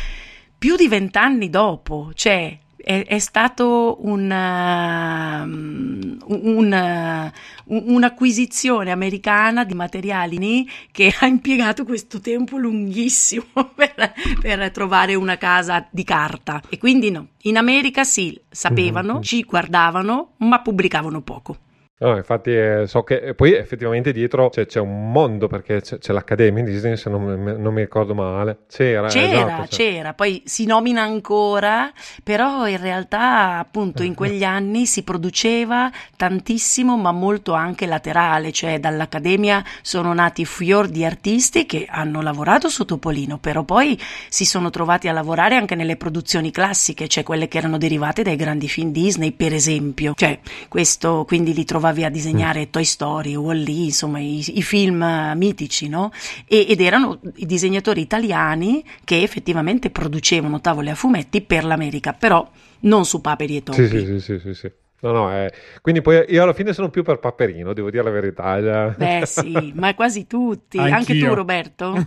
più 0.57 0.77
di 0.77 0.87
vent'anni 0.87 1.51
dopo, 1.51 2.13
cioè 2.15 2.57
è, 2.83 3.05
è 3.07 3.19
stato 3.19 3.99
una, 4.03 5.43
um, 5.45 6.17
una, 6.27 7.33
un'acquisizione 7.67 8.91
americana 8.91 9.65
di 9.65 9.75
materiali 9.75 10.69
che 10.91 11.15
ha 11.21 11.27
impiegato 11.27 11.85
questo 11.85 12.21
tempo 12.21 12.57
lunghissimo 12.57 13.45
per, 13.75 14.13
per, 14.41 14.71
trovare 14.73 15.15
una 15.15 15.39
casa 15.39 15.87
di 15.91 16.05
carta. 16.05 16.61
E 16.69 16.79
quindi 16.79 17.11
no, 17.11 17.29
in 17.43 17.57
America 17.57 18.03
sì, 18.05 18.39
sapevano, 18.51 19.15
mm-hmm. 19.15 19.23
ci 19.23 19.43
guardavano, 19.45 20.33
ma 20.39 20.61
pubblicavano 20.61 21.21
poco. 21.21 21.57
No, 22.03 22.17
infatti 22.17 22.51
eh, 22.51 22.83
so 22.89 23.05
che 23.05 23.33
poi 23.35 23.55
effettivamente 23.55 24.11
dietro 24.11 24.49
c'è, 24.49 24.67
c'è 24.67 24.81
un 24.81 25.13
mondo 25.13 25.47
perché 25.47 25.81
c'è, 25.81 25.99
c'è 25.99 26.13
l'Accademia 26.13 26.65
Disney 26.65 26.97
se 26.97 27.09
non, 27.09 27.41
non, 27.41 27.73
mi 27.73 27.81
ricordo 27.81 28.13
male. 28.13 28.63
C'era, 28.69 29.07
c'era, 29.07 29.47
esatto, 29.47 29.77
c'era, 29.77 30.13
poi 30.13 30.43
si 30.45 30.67
nomina 30.67 31.03
ancora, 31.03 31.93
però 32.25 32.67
in 32.67 32.81
realtà 32.81 33.59
appunto 33.59 34.03
in 34.03 34.15
quegli 34.19 34.43
anni 34.43 34.87
si 34.87 35.05
produceva 35.05 35.93
tantissimo 36.17 36.97
ma 36.97 37.13
molto 37.13 37.53
anche 37.53 37.87
laterale, 37.87 38.51
cioè 38.51 38.81
dall'Accademia 38.81 39.63
sono 39.81 40.13
nati 40.13 40.45
fior 40.45 40.89
di 40.89 41.05
artisti 41.05 41.67
che 41.67 41.87
hanno 41.89 42.21
lavorato 42.21 42.69
su 42.69 42.85
Topolino, 42.85 43.39
però 43.39 43.63
poi 43.63 43.97
si 44.29 44.45
sono 44.45 44.71
trovati 44.71 45.07
a 45.07 45.13
lavorare 45.13 45.55
anche 45.55 45.77
nelle 45.77 45.95
produzioni 45.95 46.51
classiche, 46.51 47.07
cioè 47.07 47.23
quelle 47.23 47.47
che 47.47 47.59
erano 47.59 47.79
derivate 47.79 48.25
dai 48.25 48.35
grandi 48.35 48.67
film 48.67 48.91
Disney 48.91 49.31
per 49.31 49.55
esempio, 49.55 50.15
cioè 50.17 50.41
questo 50.67 51.25
quindi 51.29 51.55
li 51.55 51.65
trovavi 51.65 51.91
trovavi 51.93 52.05
a 52.05 52.11
disegnare 52.11 52.61
mm. 52.63 52.71
Toy 52.71 52.85
Story, 52.85 53.35
Wall-E, 53.35 53.85
insomma 53.85 54.19
i, 54.19 54.59
i 54.59 54.63
film 54.63 55.33
mitici, 55.37 55.89
no? 55.89 56.11
E, 56.47 56.67
ed 56.69 56.81
erano 56.81 57.21
i 57.37 57.47
disegnatori 57.47 58.01
italiani 58.01 58.85
che 59.05 59.23
effettivamente 59.23 59.91
producevano 59.91 60.61
tavole 60.61 60.91
a 60.91 60.95
fumetti 60.95 61.43
per 61.43 61.65
l'America, 61.65 62.13
però 62.13 62.49
non 62.81 63.05
su 63.05 63.21
paperi 63.21 63.57
e 63.57 63.63
topi. 63.63 63.89
Sì, 63.89 63.99
sì, 63.99 64.21
sì, 64.21 64.39
sì, 64.39 64.55
sì. 64.55 64.73
No, 65.03 65.11
no, 65.11 65.37
eh. 65.37 65.53
quindi 65.81 66.01
poi 66.01 66.25
io 66.29 66.45
alla 66.45 66.53
fine 66.53 66.73
sono 66.73 66.89
più 66.89 67.03
per 67.03 67.19
Paperino, 67.19 67.73
devo 67.73 67.91
dire 67.91 68.05
la 68.05 68.11
verità. 68.11 68.95
Beh 68.97 69.23
sì, 69.27 69.73
ma 69.75 69.97
quasi 69.97 70.29
tutti, 70.29 70.79
Anch'io. 70.79 70.95
anche 70.95 71.19
tu 71.19 71.35
Roberto. 71.35 72.07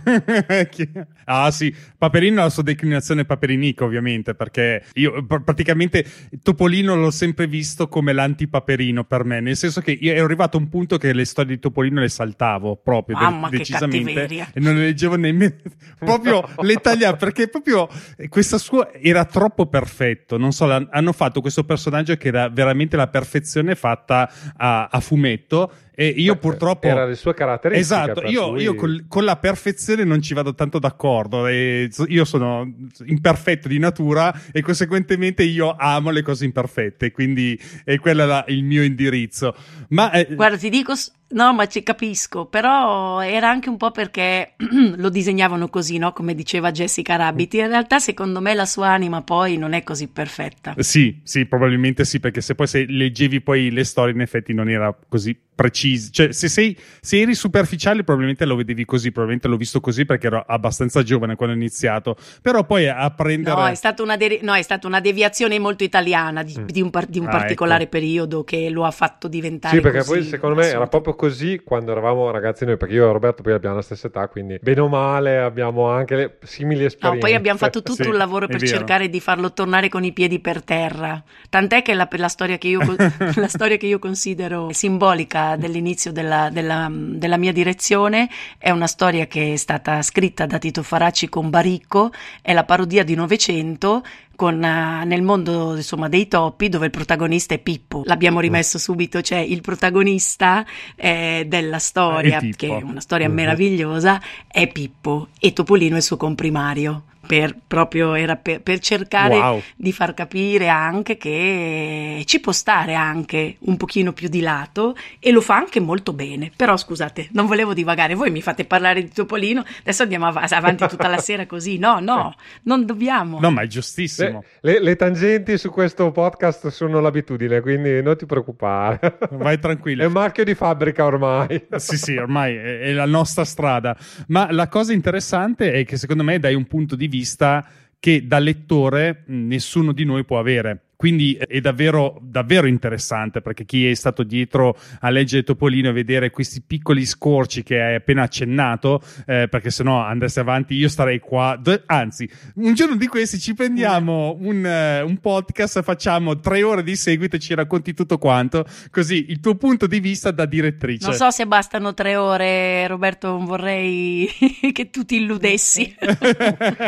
ah 1.26 1.50
sì, 1.50 1.74
Paperino 1.98 2.40
ha 2.40 2.44
la 2.44 2.50
sua 2.50 2.62
declinazione 2.62 3.26
paperinica 3.26 3.84
ovviamente, 3.84 4.34
perché 4.34 4.82
io 4.94 5.26
praticamente 5.26 6.06
Topolino 6.42 6.96
l'ho 6.96 7.10
sempre 7.10 7.46
visto 7.46 7.86
come 7.88 8.14
l'antipaperino 8.14 9.04
per 9.04 9.24
me, 9.24 9.40
nel 9.40 9.56
senso 9.56 9.82
che 9.82 9.90
io 9.90 10.14
ero 10.14 10.24
arrivato 10.24 10.56
a 10.56 10.60
un 10.60 10.70
punto 10.70 10.96
che 10.96 11.12
le 11.12 11.26
storie 11.26 11.56
di 11.56 11.60
Topolino 11.60 12.00
le 12.00 12.08
saltavo 12.08 12.76
proprio, 12.76 13.18
Mamma, 13.18 13.50
de- 13.50 13.58
decisamente, 13.58 14.24
e 14.24 14.58
non 14.58 14.74
le 14.74 14.84
leggevo 14.86 15.16
nemmeno, 15.16 15.54
proprio 16.00 16.48
le 16.62 16.76
tagliavo, 16.76 17.16
perché 17.18 17.48
proprio 17.48 17.90
questa 18.30 18.56
sua 18.56 18.90
era 18.94 19.26
troppo 19.26 19.66
perfetto, 19.66 20.38
non 20.38 20.52
so, 20.52 20.64
hanno 20.64 21.12
fatto 21.12 21.42
questo 21.42 21.64
personaggio 21.64 22.16
che 22.16 22.28
era 22.28 22.48
veramente 22.48 22.84
veramente 22.86 22.96
la 22.96 23.08
perfezione 23.08 23.74
fatta 23.74 24.30
a, 24.56 24.88
a 24.90 25.00
fumetto 25.00 25.72
e 25.98 26.08
io 26.08 26.34
Beh, 26.34 26.40
purtroppo. 26.40 26.86
Era 26.86 27.06
le 27.06 27.14
sue 27.14 27.32
caratteristiche. 27.32 28.00
Esatto, 28.02 28.26
io, 28.26 28.50
cui... 28.50 28.62
io 28.62 28.74
col, 28.74 29.06
con 29.08 29.24
la 29.24 29.36
perfezione 29.38 30.04
non 30.04 30.20
ci 30.20 30.34
vado 30.34 30.54
tanto 30.54 30.78
d'accordo. 30.78 31.46
E 31.46 31.88
io 32.08 32.24
sono 32.26 32.70
imperfetto 33.06 33.66
di 33.66 33.78
natura 33.78 34.42
e 34.52 34.60
conseguentemente 34.60 35.42
io 35.42 35.74
amo 35.74 36.10
le 36.10 36.20
cose 36.20 36.44
imperfette. 36.44 37.12
Quindi 37.12 37.58
è 37.82 37.98
quello 37.98 38.44
il 38.48 38.62
mio 38.62 38.82
indirizzo. 38.82 39.56
Ma, 39.88 40.10
eh... 40.10 40.34
Guarda, 40.34 40.58
ti 40.58 40.68
dico. 40.68 40.92
No, 41.28 41.52
ma 41.52 41.66
ci 41.66 41.82
capisco, 41.82 42.44
però 42.44 43.20
era 43.20 43.50
anche 43.50 43.68
un 43.68 43.76
po' 43.78 43.90
perché 43.90 44.52
lo 44.96 45.08
disegnavano 45.08 45.68
così, 45.68 45.98
no? 45.98 46.12
Come 46.12 46.34
diceva 46.34 46.70
Jessica 46.70 47.16
Rabbit. 47.16 47.54
In 47.54 47.68
realtà, 47.68 47.98
secondo 47.98 48.40
me, 48.40 48.54
la 48.54 48.66
sua 48.66 48.90
anima 48.90 49.22
poi 49.22 49.56
non 49.56 49.72
è 49.72 49.82
così 49.82 50.06
perfetta. 50.06 50.74
Sì, 50.78 51.20
sì, 51.24 51.46
probabilmente 51.46 52.04
sì, 52.04 52.20
perché 52.20 52.42
se 52.42 52.54
poi 52.54 52.66
se 52.68 52.84
leggevi 52.86 53.40
poi 53.40 53.70
le 53.72 53.82
storie, 53.82 54.14
in 54.14 54.20
effetti 54.20 54.54
non 54.54 54.68
era 54.68 54.96
così 55.08 55.36
precisi. 55.56 56.12
Cioè, 56.12 56.32
se, 56.32 56.48
sei, 56.48 56.78
se 57.00 57.20
eri 57.20 57.34
superficiale, 57.34 58.04
probabilmente 58.04 58.44
lo 58.44 58.54
vedevi 58.54 58.84
così. 58.84 59.10
Probabilmente 59.10 59.48
l'ho 59.48 59.56
visto 59.56 59.80
così 59.80 60.04
perché 60.04 60.28
ero 60.28 60.44
abbastanza 60.46 61.02
giovane 61.02 61.34
quando 61.34 61.54
ho 61.54 61.58
iniziato. 61.58 62.16
Però 62.40 62.64
poi 62.64 62.86
a 62.86 63.10
prendere. 63.10 63.56
No, 63.56 63.66
è 63.66 63.74
stata 63.74 64.02
una, 64.02 64.16
de- 64.16 64.38
no, 64.42 64.54
è 64.54 64.62
stata 64.62 64.86
una 64.86 65.00
deviazione 65.00 65.58
molto 65.58 65.82
italiana 65.82 66.44
di, 66.44 66.54
mm. 66.56 66.64
di 66.66 66.80
un, 66.80 66.90
par- 66.90 67.06
di 67.06 67.18
un 67.18 67.26
ah, 67.26 67.30
particolare 67.30 67.84
ecco. 67.84 67.92
periodo 67.92 68.44
che 68.44 68.68
lo 68.68 68.84
ha 68.84 68.90
fatto 68.90 69.26
diventare. 69.26 69.74
Sì, 69.74 69.80
perché 69.80 69.98
così, 69.98 70.10
poi 70.10 70.22
secondo 70.24 70.56
me 70.56 70.66
era 70.66 70.86
proprio 70.86 71.14
così 71.16 71.62
quando 71.64 71.90
eravamo 71.90 72.30
ragazzi 72.30 72.64
noi. 72.64 72.76
Perché 72.76 72.94
io 72.94 73.08
e 73.08 73.12
Roberto 73.12 73.42
poi 73.42 73.54
abbiamo 73.54 73.76
la 73.76 73.82
stessa 73.82 74.08
età, 74.08 74.28
quindi 74.28 74.58
bene 74.60 74.80
o 74.80 74.88
male 74.88 75.38
abbiamo 75.38 75.88
anche 75.88 76.14
le 76.14 76.38
simili 76.42 76.84
esperienze. 76.84 77.18
No, 77.18 77.26
poi 77.26 77.34
abbiamo 77.34 77.58
fatto 77.58 77.82
tutto 77.82 78.02
sì, 78.02 78.08
un 78.08 78.16
lavoro 78.16 78.46
per 78.46 78.62
cercare 78.62 79.08
di 79.08 79.20
farlo 79.20 79.54
tornare 79.54 79.88
con 79.88 80.04
i 80.04 80.12
piedi 80.12 80.38
per 80.38 80.62
terra. 80.62 81.22
Tant'è 81.48 81.80
che 81.80 81.94
la, 81.94 82.06
la, 82.10 82.28
storia, 82.28 82.58
che 82.58 82.68
io, 82.68 82.80
la 83.36 83.48
storia 83.48 83.78
che 83.78 83.86
io 83.86 83.98
considero 83.98 84.68
simbolica 84.72 85.45
dell'inizio 85.54 86.10
della 86.10 86.50
della, 86.50 86.90
della, 86.90 87.36
mia 87.36 87.52
direzione 87.52 88.28
è 88.58 88.70
una 88.70 88.88
storia 88.88 89.26
che 89.26 89.52
è 89.52 89.56
stata 89.56 90.02
scritta 90.02 90.46
da 90.46 90.58
Tito 90.58 90.82
Faracci 90.82 91.28
con 91.28 91.50
Baricco, 91.50 92.10
è 92.42 92.52
la 92.52 92.64
parodia 92.64 93.04
di 93.04 93.14
Novecento 93.14 94.02
con, 94.36 94.56
uh, 94.56 95.06
nel 95.06 95.22
mondo 95.22 95.74
insomma, 95.74 96.08
dei 96.08 96.28
topi 96.28 96.68
dove 96.68 96.86
il 96.86 96.90
protagonista 96.92 97.54
è 97.54 97.58
Pippo. 97.58 98.02
L'abbiamo 98.04 98.38
rimesso 98.40 98.78
subito, 98.78 99.22
cioè 99.22 99.38
il 99.38 99.62
protagonista 99.62 100.64
eh, 100.94 101.44
della 101.48 101.78
storia, 101.78 102.40
che 102.54 102.68
è 102.68 102.82
una 102.82 103.00
storia 103.00 103.26
mm-hmm. 103.26 103.36
meravigliosa, 103.36 104.20
è 104.46 104.68
Pippo 104.68 105.28
e 105.40 105.52
Topolino 105.52 105.94
è 105.94 105.98
il 105.98 106.02
suo 106.02 106.16
comprimario 106.16 107.04
per, 107.26 107.56
proprio 107.66 108.14
era 108.14 108.36
per, 108.36 108.60
per 108.60 108.78
cercare 108.78 109.36
wow. 109.36 109.62
di 109.76 109.92
far 109.92 110.14
capire 110.14 110.68
anche 110.68 111.16
che 111.16 112.22
ci 112.24 112.40
può 112.40 112.52
stare 112.52 112.94
anche 112.94 113.56
un 113.60 113.76
pochino 113.76 114.12
più 114.12 114.28
di 114.28 114.40
lato 114.40 114.96
e 115.18 115.30
lo 115.30 115.40
fa 115.40 115.56
anche 115.56 115.80
molto 115.80 116.12
bene. 116.12 116.50
Però 116.54 116.76
scusate, 116.76 117.28
non 117.32 117.46
volevo 117.46 117.74
divagare, 117.74 118.14
voi 118.14 118.30
mi 118.30 118.42
fate 118.42 118.64
parlare 118.64 119.02
di 119.02 119.10
Topolino, 119.10 119.64
adesso 119.80 120.02
andiamo 120.02 120.26
av- 120.26 120.52
avanti 120.52 120.86
tutta 120.86 121.08
la 121.08 121.18
sera 121.18 121.46
così. 121.46 121.78
No, 121.78 121.98
no, 122.00 122.34
non 122.62 122.86
dobbiamo. 122.86 123.40
No, 123.40 123.50
ma 123.50 123.62
è 123.62 123.66
giustissimo. 123.66 124.44
Le, 124.60 124.72
le, 124.72 124.82
le 124.82 124.96
tangenti 124.96 125.58
su 125.58 125.70
questo 125.70 126.10
podcast 126.12 126.68
sono 126.68 127.00
l'abitudine, 127.00 127.60
quindi 127.60 128.02
non 128.02 128.16
ti 128.16 128.26
preoccupare. 128.26 129.18
Vai 129.32 129.58
tranquillo. 129.58 130.02
È 130.02 130.06
un 130.06 130.12
marchio 130.12 130.44
di 130.44 130.54
fabbrica 130.54 131.04
ormai. 131.04 131.66
sì, 131.76 131.96
sì, 131.96 132.16
ormai 132.16 132.54
è, 132.54 132.78
è 132.80 132.92
la 132.92 133.06
nostra 133.06 133.44
strada. 133.44 133.96
Ma 134.28 134.50
la 134.52 134.68
cosa 134.68 134.92
interessante 134.92 135.72
è 135.72 135.84
che 135.84 135.96
secondo 135.96 136.22
me 136.22 136.38
dai 136.38 136.54
un 136.54 136.66
punto 136.66 136.94
di 136.94 137.08
vista 137.08 137.15
vista 137.16 137.66
che 137.98 138.26
da 138.26 138.38
lettore 138.38 139.24
nessuno 139.26 139.92
di 139.92 140.04
noi 140.04 140.24
può 140.24 140.38
avere. 140.38 140.85
Quindi 140.96 141.34
è 141.34 141.60
davvero, 141.60 142.18
davvero 142.22 142.66
interessante 142.66 143.42
perché 143.42 143.64
chi 143.64 143.88
è 143.88 143.94
stato 143.94 144.22
dietro 144.22 144.76
a 145.00 145.10
leggere 145.10 145.42
Topolino 145.42 145.90
e 145.90 145.92
vedere 145.92 146.30
questi 146.30 146.62
piccoli 146.62 147.04
scorci 147.04 147.62
che 147.62 147.80
hai 147.80 147.94
appena 147.96 148.22
accennato, 148.22 149.02
eh, 149.26 149.46
perché 149.48 149.70
se 149.70 149.82
no 149.82 150.02
andassi 150.02 150.40
avanti 150.40 150.74
io 150.74 150.88
starei 150.88 151.18
qua. 151.18 151.60
Anzi, 151.86 152.28
un 152.56 152.74
giorno 152.74 152.96
di 152.96 153.06
questi 153.06 153.38
ci 153.38 153.54
prendiamo 153.54 154.36
un, 154.40 154.64
uh, 154.64 155.06
un 155.06 155.18
podcast, 155.18 155.82
facciamo 155.82 156.40
tre 156.40 156.62
ore 156.62 156.82
di 156.82 156.96
seguito 156.96 157.36
e 157.36 157.38
ci 157.38 157.54
racconti 157.54 157.92
tutto 157.92 158.18
quanto, 158.18 158.64
così 158.90 159.26
il 159.28 159.40
tuo 159.40 159.56
punto 159.56 159.86
di 159.86 160.00
vista 160.00 160.30
da 160.30 160.46
direttrice. 160.46 161.08
Non 161.08 161.14
so 161.14 161.30
se 161.30 161.46
bastano 161.46 161.92
tre 161.94 162.16
ore, 162.16 162.86
Roberto, 162.86 163.28
non 163.28 163.44
vorrei 163.44 164.28
che 164.72 164.90
tu 164.90 165.04
ti 165.04 165.16
illudessi. 165.16 165.94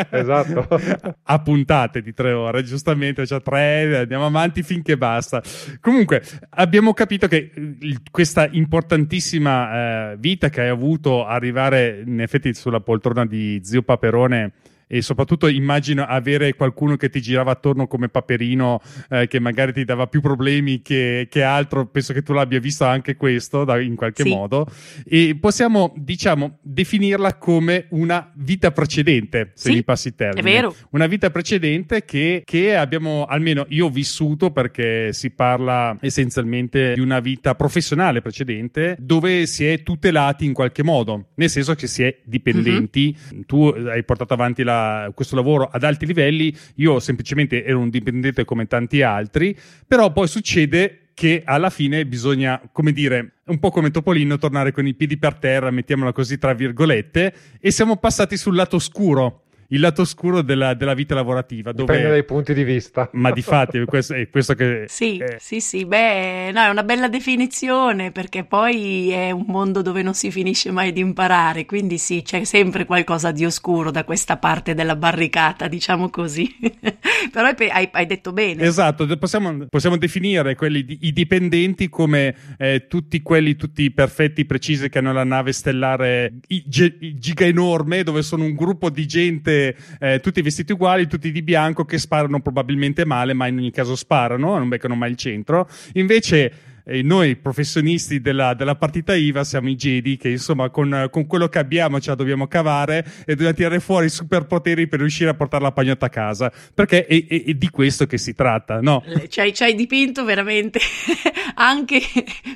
esatto. 0.09 0.67
A 1.23 1.41
puntate 1.41 2.01
di 2.01 2.13
tre 2.13 2.31
ore, 2.31 2.63
giustamente, 2.63 3.25
cioè 3.25 3.41
tre 3.41 3.98
andiamo 3.99 4.25
avanti 4.25 4.63
finché 4.63 4.97
basta. 4.97 5.41
Comunque, 5.79 6.23
abbiamo 6.51 6.93
capito 6.93 7.27
che 7.27 7.51
il, 7.55 8.01
questa 8.09 8.47
importantissima 8.51 10.11
eh, 10.11 10.17
vita 10.17 10.49
che 10.49 10.61
hai 10.61 10.69
avuto 10.69 11.25
arrivare 11.25 12.03
in 12.05 12.21
effetti 12.21 12.53
sulla 12.53 12.79
poltrona 12.81 13.25
di 13.25 13.59
zio 13.63 13.81
Paperone 13.81 14.51
e 14.91 15.03
soprattutto 15.03 15.47
immagino 15.47 16.03
avere 16.03 16.55
qualcuno 16.55 16.95
che 16.95 17.09
ti 17.09 17.21
girava 17.21 17.51
attorno 17.51 17.85
come 17.85 18.09
Paperino 18.09 18.81
eh, 19.09 19.27
che 19.27 19.39
magari 19.39 19.71
ti 19.71 19.85
dava 19.85 20.07
più 20.07 20.19
problemi 20.19 20.81
che, 20.81 21.27
che, 21.29 21.43
altro, 21.43 21.85
penso 21.85 22.11
che 22.11 22.23
tu 22.23 22.33
l'abbia 22.33 22.59
visto 22.59 22.85
anche 22.85 23.15
questo 23.15 23.65
da, 23.65 23.79
in 23.79 23.95
qualche 23.95 24.23
sì. 24.23 24.29
modo 24.29 24.65
e 25.05 25.37
possiamo 25.39 25.93
diciamo 25.95 26.57
definirla 26.63 27.35
come 27.35 27.85
una 27.89 28.31
vita 28.37 28.71
precedente 28.71 29.51
se 29.53 29.69
sì, 29.69 29.75
mi 29.75 29.83
passi 29.83 30.07
il 30.07 30.15
termine. 30.15 30.39
È 30.41 30.51
vero. 30.51 30.75
Una 30.89 31.05
vita 31.05 31.29
precedente 31.29 32.03
che, 32.03 32.41
che 32.43 32.75
abbiamo 32.75 33.25
almeno 33.25 33.67
io 33.69 33.85
ho 33.85 33.89
vissuto 33.91 34.49
perché 34.49 35.13
si 35.13 35.29
parla 35.29 35.95
essenzialmente 36.01 36.93
di 36.95 36.99
una 36.99 37.19
vita 37.19 37.53
professionale 37.53 38.21
precedente 38.21 38.95
dove 38.99 39.45
si 39.45 39.67
è 39.67 39.83
tutelati 39.83 40.45
in 40.45 40.53
qualche 40.53 40.81
modo, 40.81 41.27
nel 41.35 41.49
senso 41.49 41.75
che 41.75 41.85
si 41.85 42.01
è 42.01 42.17
dipendenti. 42.23 43.15
Mm-hmm. 43.15 43.41
Tu 43.45 43.67
hai 43.67 44.03
portato 44.03 44.33
avanti 44.33 44.63
la 44.63 44.77
questo 45.13 45.35
lavoro 45.35 45.69
ad 45.71 45.83
alti 45.83 46.05
livelli, 46.05 46.55
io 46.75 46.99
semplicemente 46.99 47.63
ero 47.63 47.79
un 47.79 47.89
dipendente 47.89 48.45
come 48.45 48.67
tanti 48.67 49.01
altri, 49.01 49.57
però 49.87 50.11
poi 50.11 50.27
succede 50.27 51.09
che 51.13 51.41
alla 51.43 51.69
fine 51.69 52.05
bisogna, 52.05 52.61
come 52.71 52.93
dire, 52.93 53.39
un 53.47 53.59
po' 53.59 53.71
come 53.71 53.91
Topolino, 53.91 54.37
tornare 54.37 54.71
con 54.71 54.87
i 54.87 54.93
piedi 54.93 55.17
per 55.17 55.35
terra, 55.35 55.69
mettiamola 55.69 56.13
così 56.13 56.37
tra 56.37 56.53
virgolette, 56.53 57.33
e 57.59 57.71
siamo 57.71 57.97
passati 57.97 58.37
sul 58.37 58.55
lato 58.55 58.77
oscuro 58.77 59.43
il 59.71 59.79
lato 59.79 60.01
oscuro 60.01 60.41
della, 60.41 60.73
della 60.73 60.93
vita 60.93 61.13
lavorativa. 61.15 61.71
Dove... 61.71 61.91
Dipende 61.91 62.13
dai 62.13 62.23
punti 62.23 62.53
di 62.53 62.63
vista. 62.63 63.09
Ma 63.13 63.31
di 63.31 63.41
fatti, 63.41 63.83
questo, 63.85 64.13
è 64.13 64.29
questo 64.29 64.53
che... 64.55 64.85
Sì, 64.99 65.17
è... 65.17 65.37
sì, 65.39 65.59
sì, 65.61 65.85
beh, 65.85 66.51
no, 66.51 66.61
è 66.61 66.69
una 66.69 66.83
bella 66.83 67.07
definizione 67.07 68.11
perché 68.11 68.43
poi 68.43 69.11
è 69.11 69.31
un 69.31 69.45
mondo 69.47 69.81
dove 69.81 70.01
non 70.01 70.13
si 70.13 70.31
finisce 70.31 70.71
mai 70.71 70.91
di 70.91 70.99
imparare, 70.99 71.65
quindi 71.65 71.97
sì, 71.97 72.21
c'è 72.21 72.43
sempre 72.43 72.85
qualcosa 72.85 73.31
di 73.31 73.45
oscuro 73.45 73.91
da 73.91 74.03
questa 74.03 74.37
parte 74.37 74.73
della 74.73 74.95
barricata, 74.95 75.67
diciamo 75.67 76.09
così. 76.09 76.53
Però 77.31 77.47
hai, 77.47 77.89
hai, 77.91 78.05
detto 78.05 78.33
bene. 78.33 78.63
Esatto, 78.63 79.05
possiamo, 79.17 79.65
possiamo 79.69 79.97
definire 79.97 80.55
quelli 80.55 80.83
di, 80.83 80.97
i 81.01 81.13
dipendenti 81.13 81.89
come 81.89 82.35
eh, 82.57 82.87
tutti 82.87 83.21
quelli, 83.21 83.55
tutti 83.55 83.91
perfetti, 83.91 84.45
precisi 84.45 84.89
che 84.89 84.97
hanno 84.97 85.13
la 85.13 85.23
nave 85.23 85.51
stellare 85.51 86.33
giga 86.47 87.45
enorme, 87.45 88.03
dove 88.03 88.23
sono 88.23 88.43
un 88.43 88.55
gruppo 88.55 88.89
di 88.89 89.05
gente 89.05 89.58
eh, 89.99 90.19
tutti 90.21 90.41
vestiti 90.41 90.71
uguali, 90.71 91.07
tutti 91.07 91.31
di 91.31 91.41
bianco, 91.41 91.85
che 91.85 91.97
sparano 91.97 92.39
probabilmente 92.41 93.05
male, 93.05 93.33
ma 93.33 93.47
in 93.47 93.57
ogni 93.57 93.71
caso 93.71 93.95
sparano, 93.95 94.57
non 94.57 94.69
beccano 94.69 94.95
mai 94.95 95.11
il 95.11 95.17
centro. 95.17 95.67
Invece 95.93 96.68
e 96.89 97.03
noi 97.03 97.35
professionisti 97.35 98.19
della, 98.19 98.55
della, 98.55 98.75
partita 98.75 99.13
IVA 99.13 99.43
siamo 99.43 99.69
i 99.69 99.75
Jedi 99.75 100.17
che 100.17 100.29
insomma 100.29 100.71
con, 100.71 101.07
con, 101.11 101.27
quello 101.27 101.47
che 101.47 101.59
abbiamo 101.59 101.99
ce 101.99 102.09
la 102.09 102.15
dobbiamo 102.15 102.47
cavare 102.47 103.05
e 103.25 103.35
dobbiamo 103.35 103.53
tirare 103.53 103.79
fuori 103.79 104.07
i 104.07 104.09
superpoteri 104.09 104.87
per 104.87 104.99
riuscire 104.99 105.29
a 105.29 105.35
portare 105.35 105.61
la 105.61 105.71
pagnotta 105.71 106.07
a 106.07 106.09
casa. 106.09 106.51
Perché 106.73 107.05
è, 107.05 107.27
è, 107.27 107.43
è 107.43 107.53
di 107.53 107.69
questo 107.69 108.07
che 108.07 108.17
si 108.17 108.33
tratta 108.33 108.81
no? 108.81 109.03
Eh, 109.05 109.29
ci 109.29 109.39
hai, 109.39 109.53
ci 109.53 109.61
hai 109.61 109.75
dipinto 109.75 110.25
veramente 110.25 110.79
anche 111.55 112.01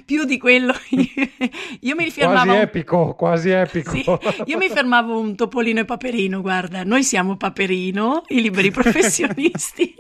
più 0.04 0.25
di 0.25 0.40
quello. 0.40 0.74
Io 1.82 1.96
mi 1.96 2.10
fermavo 2.10 2.46
quasi 2.46 2.62
epico 2.62 3.13
quasi 3.13 3.50
epico. 3.52 3.92
Sì, 3.92 4.42
io 4.46 4.58
mi 4.58 4.70
fermavo 4.70 5.20
un 5.20 5.36
topolino 5.36 5.82
e 5.82 5.86
paperino 5.86 6.42
guarda 6.42 6.84
noi 6.84 7.04
siamo 7.04 7.36
paperino 7.36 8.24
i 8.30 8.42
liberi 8.42 8.72
professionisti. 8.72 9.94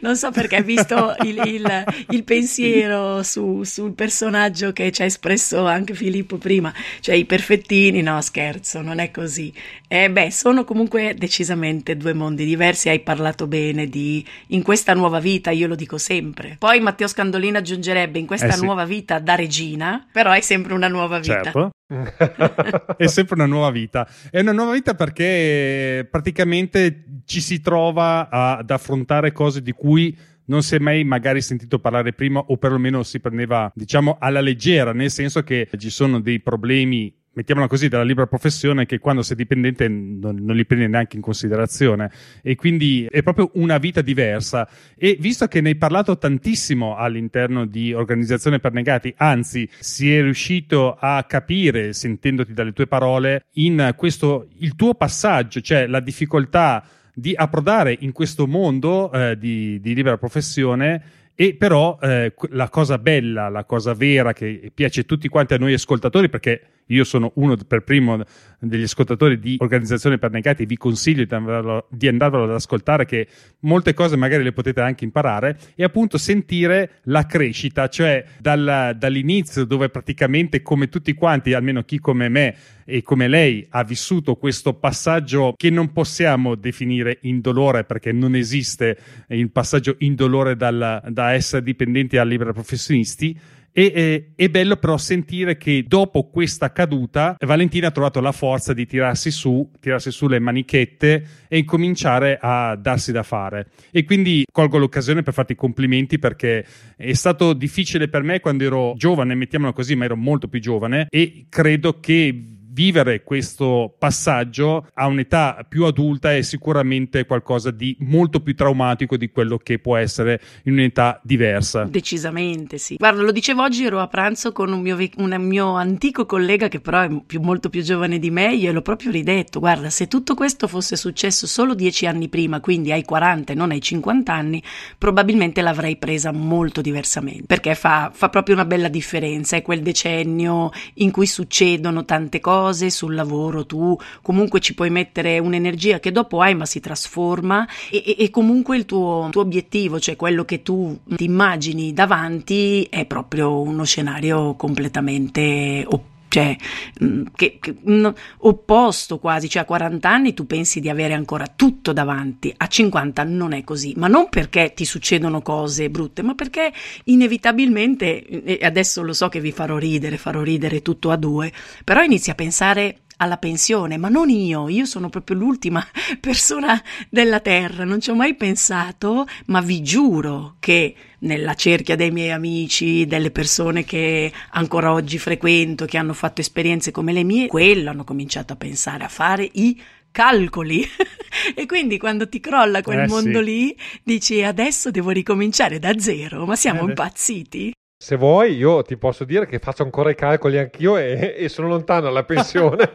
Non 0.00 0.16
so 0.16 0.30
perché 0.30 0.56
hai 0.56 0.62
visto 0.62 1.14
il, 1.24 1.40
il, 1.46 1.84
il 2.10 2.24
pensiero 2.24 3.07
su, 3.22 3.62
sul 3.64 3.92
personaggio 3.92 4.72
che 4.72 4.90
ci 4.92 5.02
ha 5.02 5.04
espresso 5.04 5.66
anche 5.66 5.94
Filippo 5.94 6.36
prima, 6.36 6.72
cioè 7.00 7.14
i 7.14 7.24
perfettini, 7.24 8.02
no 8.02 8.20
scherzo, 8.20 8.80
non 8.80 8.98
è 8.98 9.10
così. 9.10 9.52
Eh, 9.86 10.10
beh, 10.10 10.30
sono 10.30 10.64
comunque 10.64 11.14
decisamente 11.16 11.96
due 11.96 12.12
mondi 12.12 12.44
diversi, 12.44 12.88
hai 12.88 13.00
parlato 13.00 13.46
bene 13.46 13.86
di 13.88 14.24
in 14.48 14.62
questa 14.62 14.94
nuova 14.94 15.20
vita, 15.20 15.50
io 15.50 15.66
lo 15.66 15.74
dico 15.74 15.98
sempre. 15.98 16.56
Poi 16.58 16.80
Matteo 16.80 17.08
Scandolini 17.08 17.56
aggiungerebbe 17.56 18.18
in 18.18 18.26
questa 18.26 18.48
eh 18.48 18.52
sì. 18.52 18.64
nuova 18.64 18.84
vita 18.84 19.18
da 19.18 19.34
regina, 19.34 20.06
però 20.10 20.32
è 20.32 20.40
sempre 20.40 20.74
una 20.74 20.88
nuova 20.88 21.18
vita. 21.18 21.42
Certo. 21.42 21.70
è 22.96 23.06
sempre 23.06 23.34
una 23.34 23.46
nuova 23.46 23.70
vita. 23.70 24.06
È 24.30 24.40
una 24.40 24.52
nuova 24.52 24.72
vita 24.72 24.94
perché 24.94 26.06
praticamente 26.10 27.04
ci 27.24 27.40
si 27.40 27.60
trova 27.60 28.28
ad 28.28 28.70
affrontare 28.70 29.32
cose 29.32 29.62
di 29.62 29.72
cui 29.72 30.16
non 30.48 30.62
si 30.62 30.74
è 30.74 30.78
mai 30.78 31.04
magari 31.04 31.40
sentito 31.40 31.78
parlare 31.78 32.12
prima 32.12 32.40
o 32.40 32.56
perlomeno 32.56 33.02
si 33.02 33.20
prendeva 33.20 33.70
diciamo 33.74 34.16
alla 34.20 34.40
leggera, 34.40 34.92
nel 34.92 35.10
senso 35.10 35.42
che 35.42 35.68
ci 35.78 35.90
sono 35.90 36.20
dei 36.20 36.40
problemi 36.40 37.14
mettiamola 37.38 37.68
così, 37.68 37.86
della 37.86 38.02
libera 38.02 38.26
professione 38.26 38.84
che 38.84 38.98
quando 38.98 39.22
sei 39.22 39.36
dipendente 39.36 39.86
non, 39.86 40.38
non, 40.40 40.56
li 40.56 40.66
prendi 40.66 40.88
neanche 40.88 41.14
in 41.14 41.22
considerazione. 41.22 42.10
E 42.42 42.56
quindi 42.56 43.06
è 43.08 43.22
proprio 43.22 43.52
una 43.54 43.78
vita 43.78 44.00
diversa. 44.00 44.68
E 44.96 45.16
visto 45.20 45.46
che 45.46 45.60
ne 45.60 45.68
hai 45.68 45.76
parlato 45.76 46.18
tantissimo 46.18 46.96
all'interno 46.96 47.64
di 47.64 47.92
Organizzazione 47.92 48.58
per 48.58 48.72
Negati, 48.72 49.14
anzi 49.16 49.68
si 49.78 50.12
è 50.12 50.20
riuscito 50.20 50.96
a 50.98 51.22
capire 51.28 51.92
sentendoti 51.92 52.52
dalle 52.52 52.72
tue 52.72 52.88
parole 52.88 53.44
in 53.52 53.94
questo 53.96 54.48
il 54.58 54.74
tuo 54.74 54.94
passaggio, 54.94 55.60
cioè 55.60 55.86
la 55.86 56.00
difficoltà 56.00 56.84
di 57.18 57.34
approdare 57.34 57.96
in 57.98 58.12
questo 58.12 58.46
mondo 58.46 59.10
eh, 59.10 59.36
di, 59.36 59.80
di, 59.80 59.92
libera 59.92 60.16
professione 60.16 61.02
e 61.34 61.54
però 61.56 61.98
eh, 62.00 62.32
la 62.50 62.68
cosa 62.68 62.96
bella, 62.98 63.48
la 63.48 63.64
cosa 63.64 63.92
vera 63.92 64.32
che 64.32 64.70
piace 64.72 65.00
a 65.00 65.04
tutti 65.04 65.26
quanti 65.26 65.54
a 65.54 65.58
noi 65.58 65.72
ascoltatori, 65.72 66.28
perché 66.28 66.62
io 66.88 67.04
sono 67.04 67.32
uno 67.36 67.56
per 67.56 67.82
primo 67.82 68.22
degli 68.60 68.82
ascoltatori 68.82 69.38
di 69.38 69.56
Organizzazione 69.58 70.18
per 70.18 70.30
Negati 70.30 70.62
e 70.62 70.66
vi 70.66 70.76
consiglio 70.76 71.24
di, 71.24 71.34
andarlo, 71.34 71.86
di 71.90 72.08
andarvelo 72.08 72.44
ad 72.44 72.50
ascoltare 72.50 73.04
che 73.04 73.26
molte 73.60 73.94
cose 73.94 74.16
magari 74.16 74.42
le 74.42 74.52
potete 74.52 74.80
anche 74.80 75.04
imparare 75.04 75.58
e 75.74 75.84
appunto 75.84 76.18
sentire 76.18 77.00
la 77.04 77.26
crescita, 77.26 77.88
cioè 77.88 78.24
dal, 78.38 78.94
dall'inizio 78.96 79.64
dove 79.64 79.88
praticamente 79.88 80.62
come 80.62 80.88
tutti 80.88 81.14
quanti, 81.14 81.52
almeno 81.52 81.82
chi 81.82 81.98
come 81.98 82.28
me 82.28 82.56
e 82.84 83.02
come 83.02 83.28
lei 83.28 83.66
ha 83.70 83.84
vissuto 83.84 84.36
questo 84.36 84.72
passaggio 84.74 85.52
che 85.56 85.68
non 85.68 85.92
possiamo 85.92 86.54
definire 86.54 87.18
indolore 87.22 87.84
perché 87.84 88.12
non 88.12 88.34
esiste 88.34 88.96
il 89.28 89.50
passaggio 89.50 89.96
indolore 89.98 90.56
dal, 90.56 91.02
da 91.08 91.32
essere 91.32 91.62
dipendenti 91.62 92.16
a 92.16 92.24
liberi 92.24 92.52
professionisti 92.52 93.38
e, 93.78 93.92
eh, 93.94 94.32
è 94.34 94.48
bello 94.48 94.74
però 94.74 94.96
sentire 94.96 95.56
che 95.56 95.84
dopo 95.86 96.30
questa 96.30 96.72
caduta 96.72 97.36
Valentina 97.38 97.86
ha 97.86 97.90
trovato 97.92 98.18
la 98.18 98.32
forza 98.32 98.72
di 98.72 98.86
tirarsi 98.86 99.30
su, 99.30 99.70
tirarsi 99.78 100.10
su 100.10 100.26
le 100.26 100.40
manichette 100.40 101.24
e 101.46 101.58
incominciare 101.58 102.38
a 102.40 102.74
darsi 102.74 103.12
da 103.12 103.22
fare. 103.22 103.68
E 103.92 104.02
quindi 104.02 104.44
colgo 104.50 104.78
l'occasione 104.78 105.22
per 105.22 105.32
farti 105.32 105.52
i 105.52 105.54
complimenti 105.54 106.18
perché 106.18 106.66
è 106.96 107.12
stato 107.12 107.52
difficile 107.52 108.08
per 108.08 108.24
me 108.24 108.40
quando 108.40 108.64
ero 108.64 108.94
giovane, 108.96 109.36
mettiamolo 109.36 109.72
così, 109.72 109.94
ma 109.94 110.06
ero 110.06 110.16
molto 110.16 110.48
più 110.48 110.58
giovane 110.58 111.06
e 111.08 111.46
credo 111.48 112.00
che 112.00 112.57
vivere 112.78 113.24
questo 113.24 113.92
passaggio 113.98 114.86
a 114.94 115.08
un'età 115.08 115.66
più 115.68 115.84
adulta 115.84 116.32
è 116.32 116.42
sicuramente 116.42 117.26
qualcosa 117.26 117.72
di 117.72 117.96
molto 118.02 118.38
più 118.40 118.54
traumatico 118.54 119.16
di 119.16 119.30
quello 119.30 119.58
che 119.58 119.80
può 119.80 119.96
essere 119.96 120.40
in 120.62 120.74
un'età 120.74 121.20
diversa. 121.24 121.82
Decisamente 121.82 122.78
sì. 122.78 122.94
Guarda, 122.94 123.22
lo 123.22 123.32
dicevo 123.32 123.62
oggi, 123.62 123.84
ero 123.84 123.98
a 123.98 124.06
pranzo 124.06 124.52
con 124.52 124.72
un 124.72 124.80
mio, 124.80 124.96
un 125.16 125.34
mio 125.40 125.74
antico 125.74 126.24
collega 126.24 126.68
che 126.68 126.78
però 126.78 127.00
è 127.00 127.10
più, 127.26 127.40
molto 127.40 127.68
più 127.68 127.82
giovane 127.82 128.20
di 128.20 128.30
me, 128.30 128.54
io 128.54 128.70
l'ho 128.70 128.82
proprio 128.82 129.10
ridetto, 129.10 129.58
guarda, 129.58 129.90
se 129.90 130.06
tutto 130.06 130.36
questo 130.36 130.68
fosse 130.68 130.94
successo 130.94 131.48
solo 131.48 131.74
dieci 131.74 132.06
anni 132.06 132.28
prima, 132.28 132.60
quindi 132.60 132.92
ai 132.92 133.02
40 133.02 133.54
e 133.54 133.56
non 133.56 133.72
ai 133.72 133.80
50 133.80 134.32
anni, 134.32 134.62
probabilmente 134.96 135.62
l'avrei 135.62 135.96
presa 135.96 136.30
molto 136.30 136.80
diversamente, 136.80 137.42
perché 137.44 137.74
fa, 137.74 138.12
fa 138.14 138.28
proprio 138.28 138.54
una 138.54 138.64
bella 138.64 138.88
differenza, 138.88 139.56
è 139.56 139.62
quel 139.62 139.82
decennio 139.82 140.70
in 140.94 141.10
cui 141.10 141.26
succedono 141.26 142.04
tante 142.04 142.38
cose, 142.38 142.66
cose 142.68 142.90
sul 142.90 143.14
lavoro, 143.14 143.64
tu 143.64 143.98
comunque 144.20 144.60
ci 144.60 144.74
puoi 144.74 144.90
mettere 144.90 145.38
un'energia 145.38 146.00
che 146.00 146.12
dopo 146.12 146.40
hai 146.42 146.54
ma 146.54 146.66
si 146.66 146.80
trasforma. 146.80 147.66
E, 147.90 148.16
e, 148.18 148.30
comunque 148.30 148.76
il 148.76 148.84
tuo, 148.84 149.28
tuo, 149.30 149.42
obiettivo, 149.42 149.98
cioè 149.98 150.16
quello 150.16 150.44
che 150.44 150.62
tu 150.62 150.98
ti 151.06 151.24
immagini 151.24 151.92
davanti 151.92 152.86
è 152.90 153.06
proprio 153.06 153.60
uno 153.60 153.84
scenario 153.84 154.54
completamente 154.54 155.84
opposto 155.86 156.16
cioè, 156.28 156.56
mm, 157.02 157.24
che, 157.34 157.58
che, 157.60 157.76
no, 157.84 158.14
opposto 158.38 159.18
quasi, 159.18 159.48
cioè 159.48 159.62
a 159.62 159.64
40 159.64 160.08
anni 160.08 160.34
tu 160.34 160.46
pensi 160.46 160.80
di 160.80 160.88
avere 160.88 161.14
ancora 161.14 161.46
tutto 161.54 161.92
davanti, 161.92 162.52
a 162.56 162.66
50 162.66 163.24
non 163.24 163.52
è 163.52 163.64
così, 163.64 163.94
ma 163.96 164.06
non 164.06 164.28
perché 164.28 164.72
ti 164.74 164.84
succedono 164.84 165.42
cose 165.42 165.90
brutte, 165.90 166.22
ma 166.22 166.34
perché 166.34 166.72
inevitabilmente, 167.04 168.24
e 168.44 168.64
adesso 168.64 169.02
lo 169.02 169.12
so 169.12 169.28
che 169.28 169.40
vi 169.40 169.52
farò 169.52 169.78
ridere, 169.78 170.16
farò 170.16 170.42
ridere 170.42 170.82
tutto 170.82 171.10
a 171.10 171.16
due, 171.16 171.52
però 171.84 172.02
inizi 172.02 172.30
a 172.30 172.34
pensare 172.34 173.00
alla 173.18 173.36
pensione, 173.36 173.96
ma 173.96 174.08
non 174.08 174.30
io, 174.30 174.68
io 174.68 174.84
sono 174.84 175.08
proprio 175.08 175.36
l'ultima 175.36 175.84
persona 176.20 176.80
della 177.10 177.40
Terra, 177.40 177.84
non 177.84 178.00
ci 178.00 178.10
ho 178.10 178.14
mai 178.14 178.34
pensato, 178.34 179.26
ma 179.46 179.60
vi 179.60 179.82
giuro 179.82 180.56
che 180.60 180.94
nella 181.20 181.54
cerchia 181.54 181.96
dei 181.96 182.10
miei 182.10 182.30
amici, 182.30 183.06
delle 183.06 183.30
persone 183.30 183.84
che 183.84 184.32
ancora 184.50 184.92
oggi 184.92 185.18
frequento, 185.18 185.84
che 185.84 185.98
hanno 185.98 186.12
fatto 186.14 186.40
esperienze 186.40 186.90
come 186.90 187.12
le 187.12 187.24
mie, 187.24 187.46
quello 187.48 187.90
hanno 187.90 188.04
cominciato 188.04 188.52
a 188.52 188.56
pensare, 188.56 189.04
a 189.04 189.08
fare 189.08 189.48
i 189.52 189.80
calcoli. 190.10 190.84
e 191.54 191.66
quindi 191.66 191.98
quando 191.98 192.28
ti 192.28 192.40
crolla 192.40 192.82
quel 192.82 193.00
Eh, 193.00 193.06
mondo 193.06 193.38
sì. 193.38 193.44
lì, 193.44 193.76
dici 194.02 194.42
adesso 194.42 194.90
devo 194.90 195.10
ricominciare 195.10 195.78
da 195.78 195.98
zero, 195.98 196.46
ma 196.46 196.56
siamo 196.56 196.82
Eh, 196.82 196.84
impazziti? 196.84 197.72
Se 198.00 198.14
vuoi, 198.14 198.54
io 198.54 198.82
ti 198.82 198.96
posso 198.96 199.24
dire 199.24 199.44
che 199.44 199.58
faccio 199.58 199.82
ancora 199.82 200.08
i 200.10 200.14
calcoli 200.14 200.56
anch'io 200.56 200.96
e, 200.96 201.34
e 201.36 201.48
sono 201.48 201.66
lontano 201.66 202.02
dalla 202.02 202.22
pensione. 202.22 202.88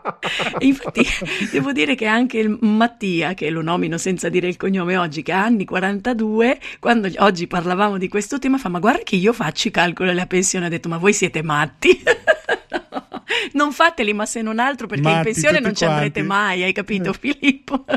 Infatti 0.60 1.04
devo 1.52 1.72
dire 1.72 1.94
che 1.94 2.06
anche 2.06 2.38
il 2.38 2.56
Mattia, 2.62 3.34
che 3.34 3.50
lo 3.50 3.60
nomino 3.60 3.98
senza 3.98 4.30
dire 4.30 4.48
il 4.48 4.56
cognome 4.56 4.96
oggi, 4.96 5.20
che 5.20 5.32
ha 5.32 5.44
anni 5.44 5.66
42, 5.66 6.58
quando 6.80 7.06
oggi 7.18 7.46
parlavamo 7.46 7.98
di 7.98 8.08
questo 8.08 8.38
tema, 8.38 8.56
fa 8.56 8.70
ma 8.70 8.78
guarda 8.78 9.02
che 9.02 9.16
io 9.16 9.34
faccio 9.34 9.68
i 9.68 9.70
calcoli 9.70 10.08
alla 10.08 10.26
pensione, 10.26 10.64
ha 10.64 10.70
detto 10.70 10.88
ma 10.88 10.96
voi 10.96 11.12
siete 11.12 11.42
matti? 11.42 12.02
No, 13.52 13.64
non 13.64 13.72
fateli, 13.72 14.12
ma 14.12 14.26
se 14.26 14.42
non 14.42 14.58
altro 14.58 14.86
perché 14.86 15.06
in 15.08 15.14
Matti, 15.14 15.24
pensione 15.32 15.60
non 15.60 15.74
ci 15.74 15.84
andrete 15.84 16.24
quanti. 16.24 16.28
mai, 16.28 16.62
hai 16.62 16.72
capito 16.72 17.12
Filippo? 17.12 17.84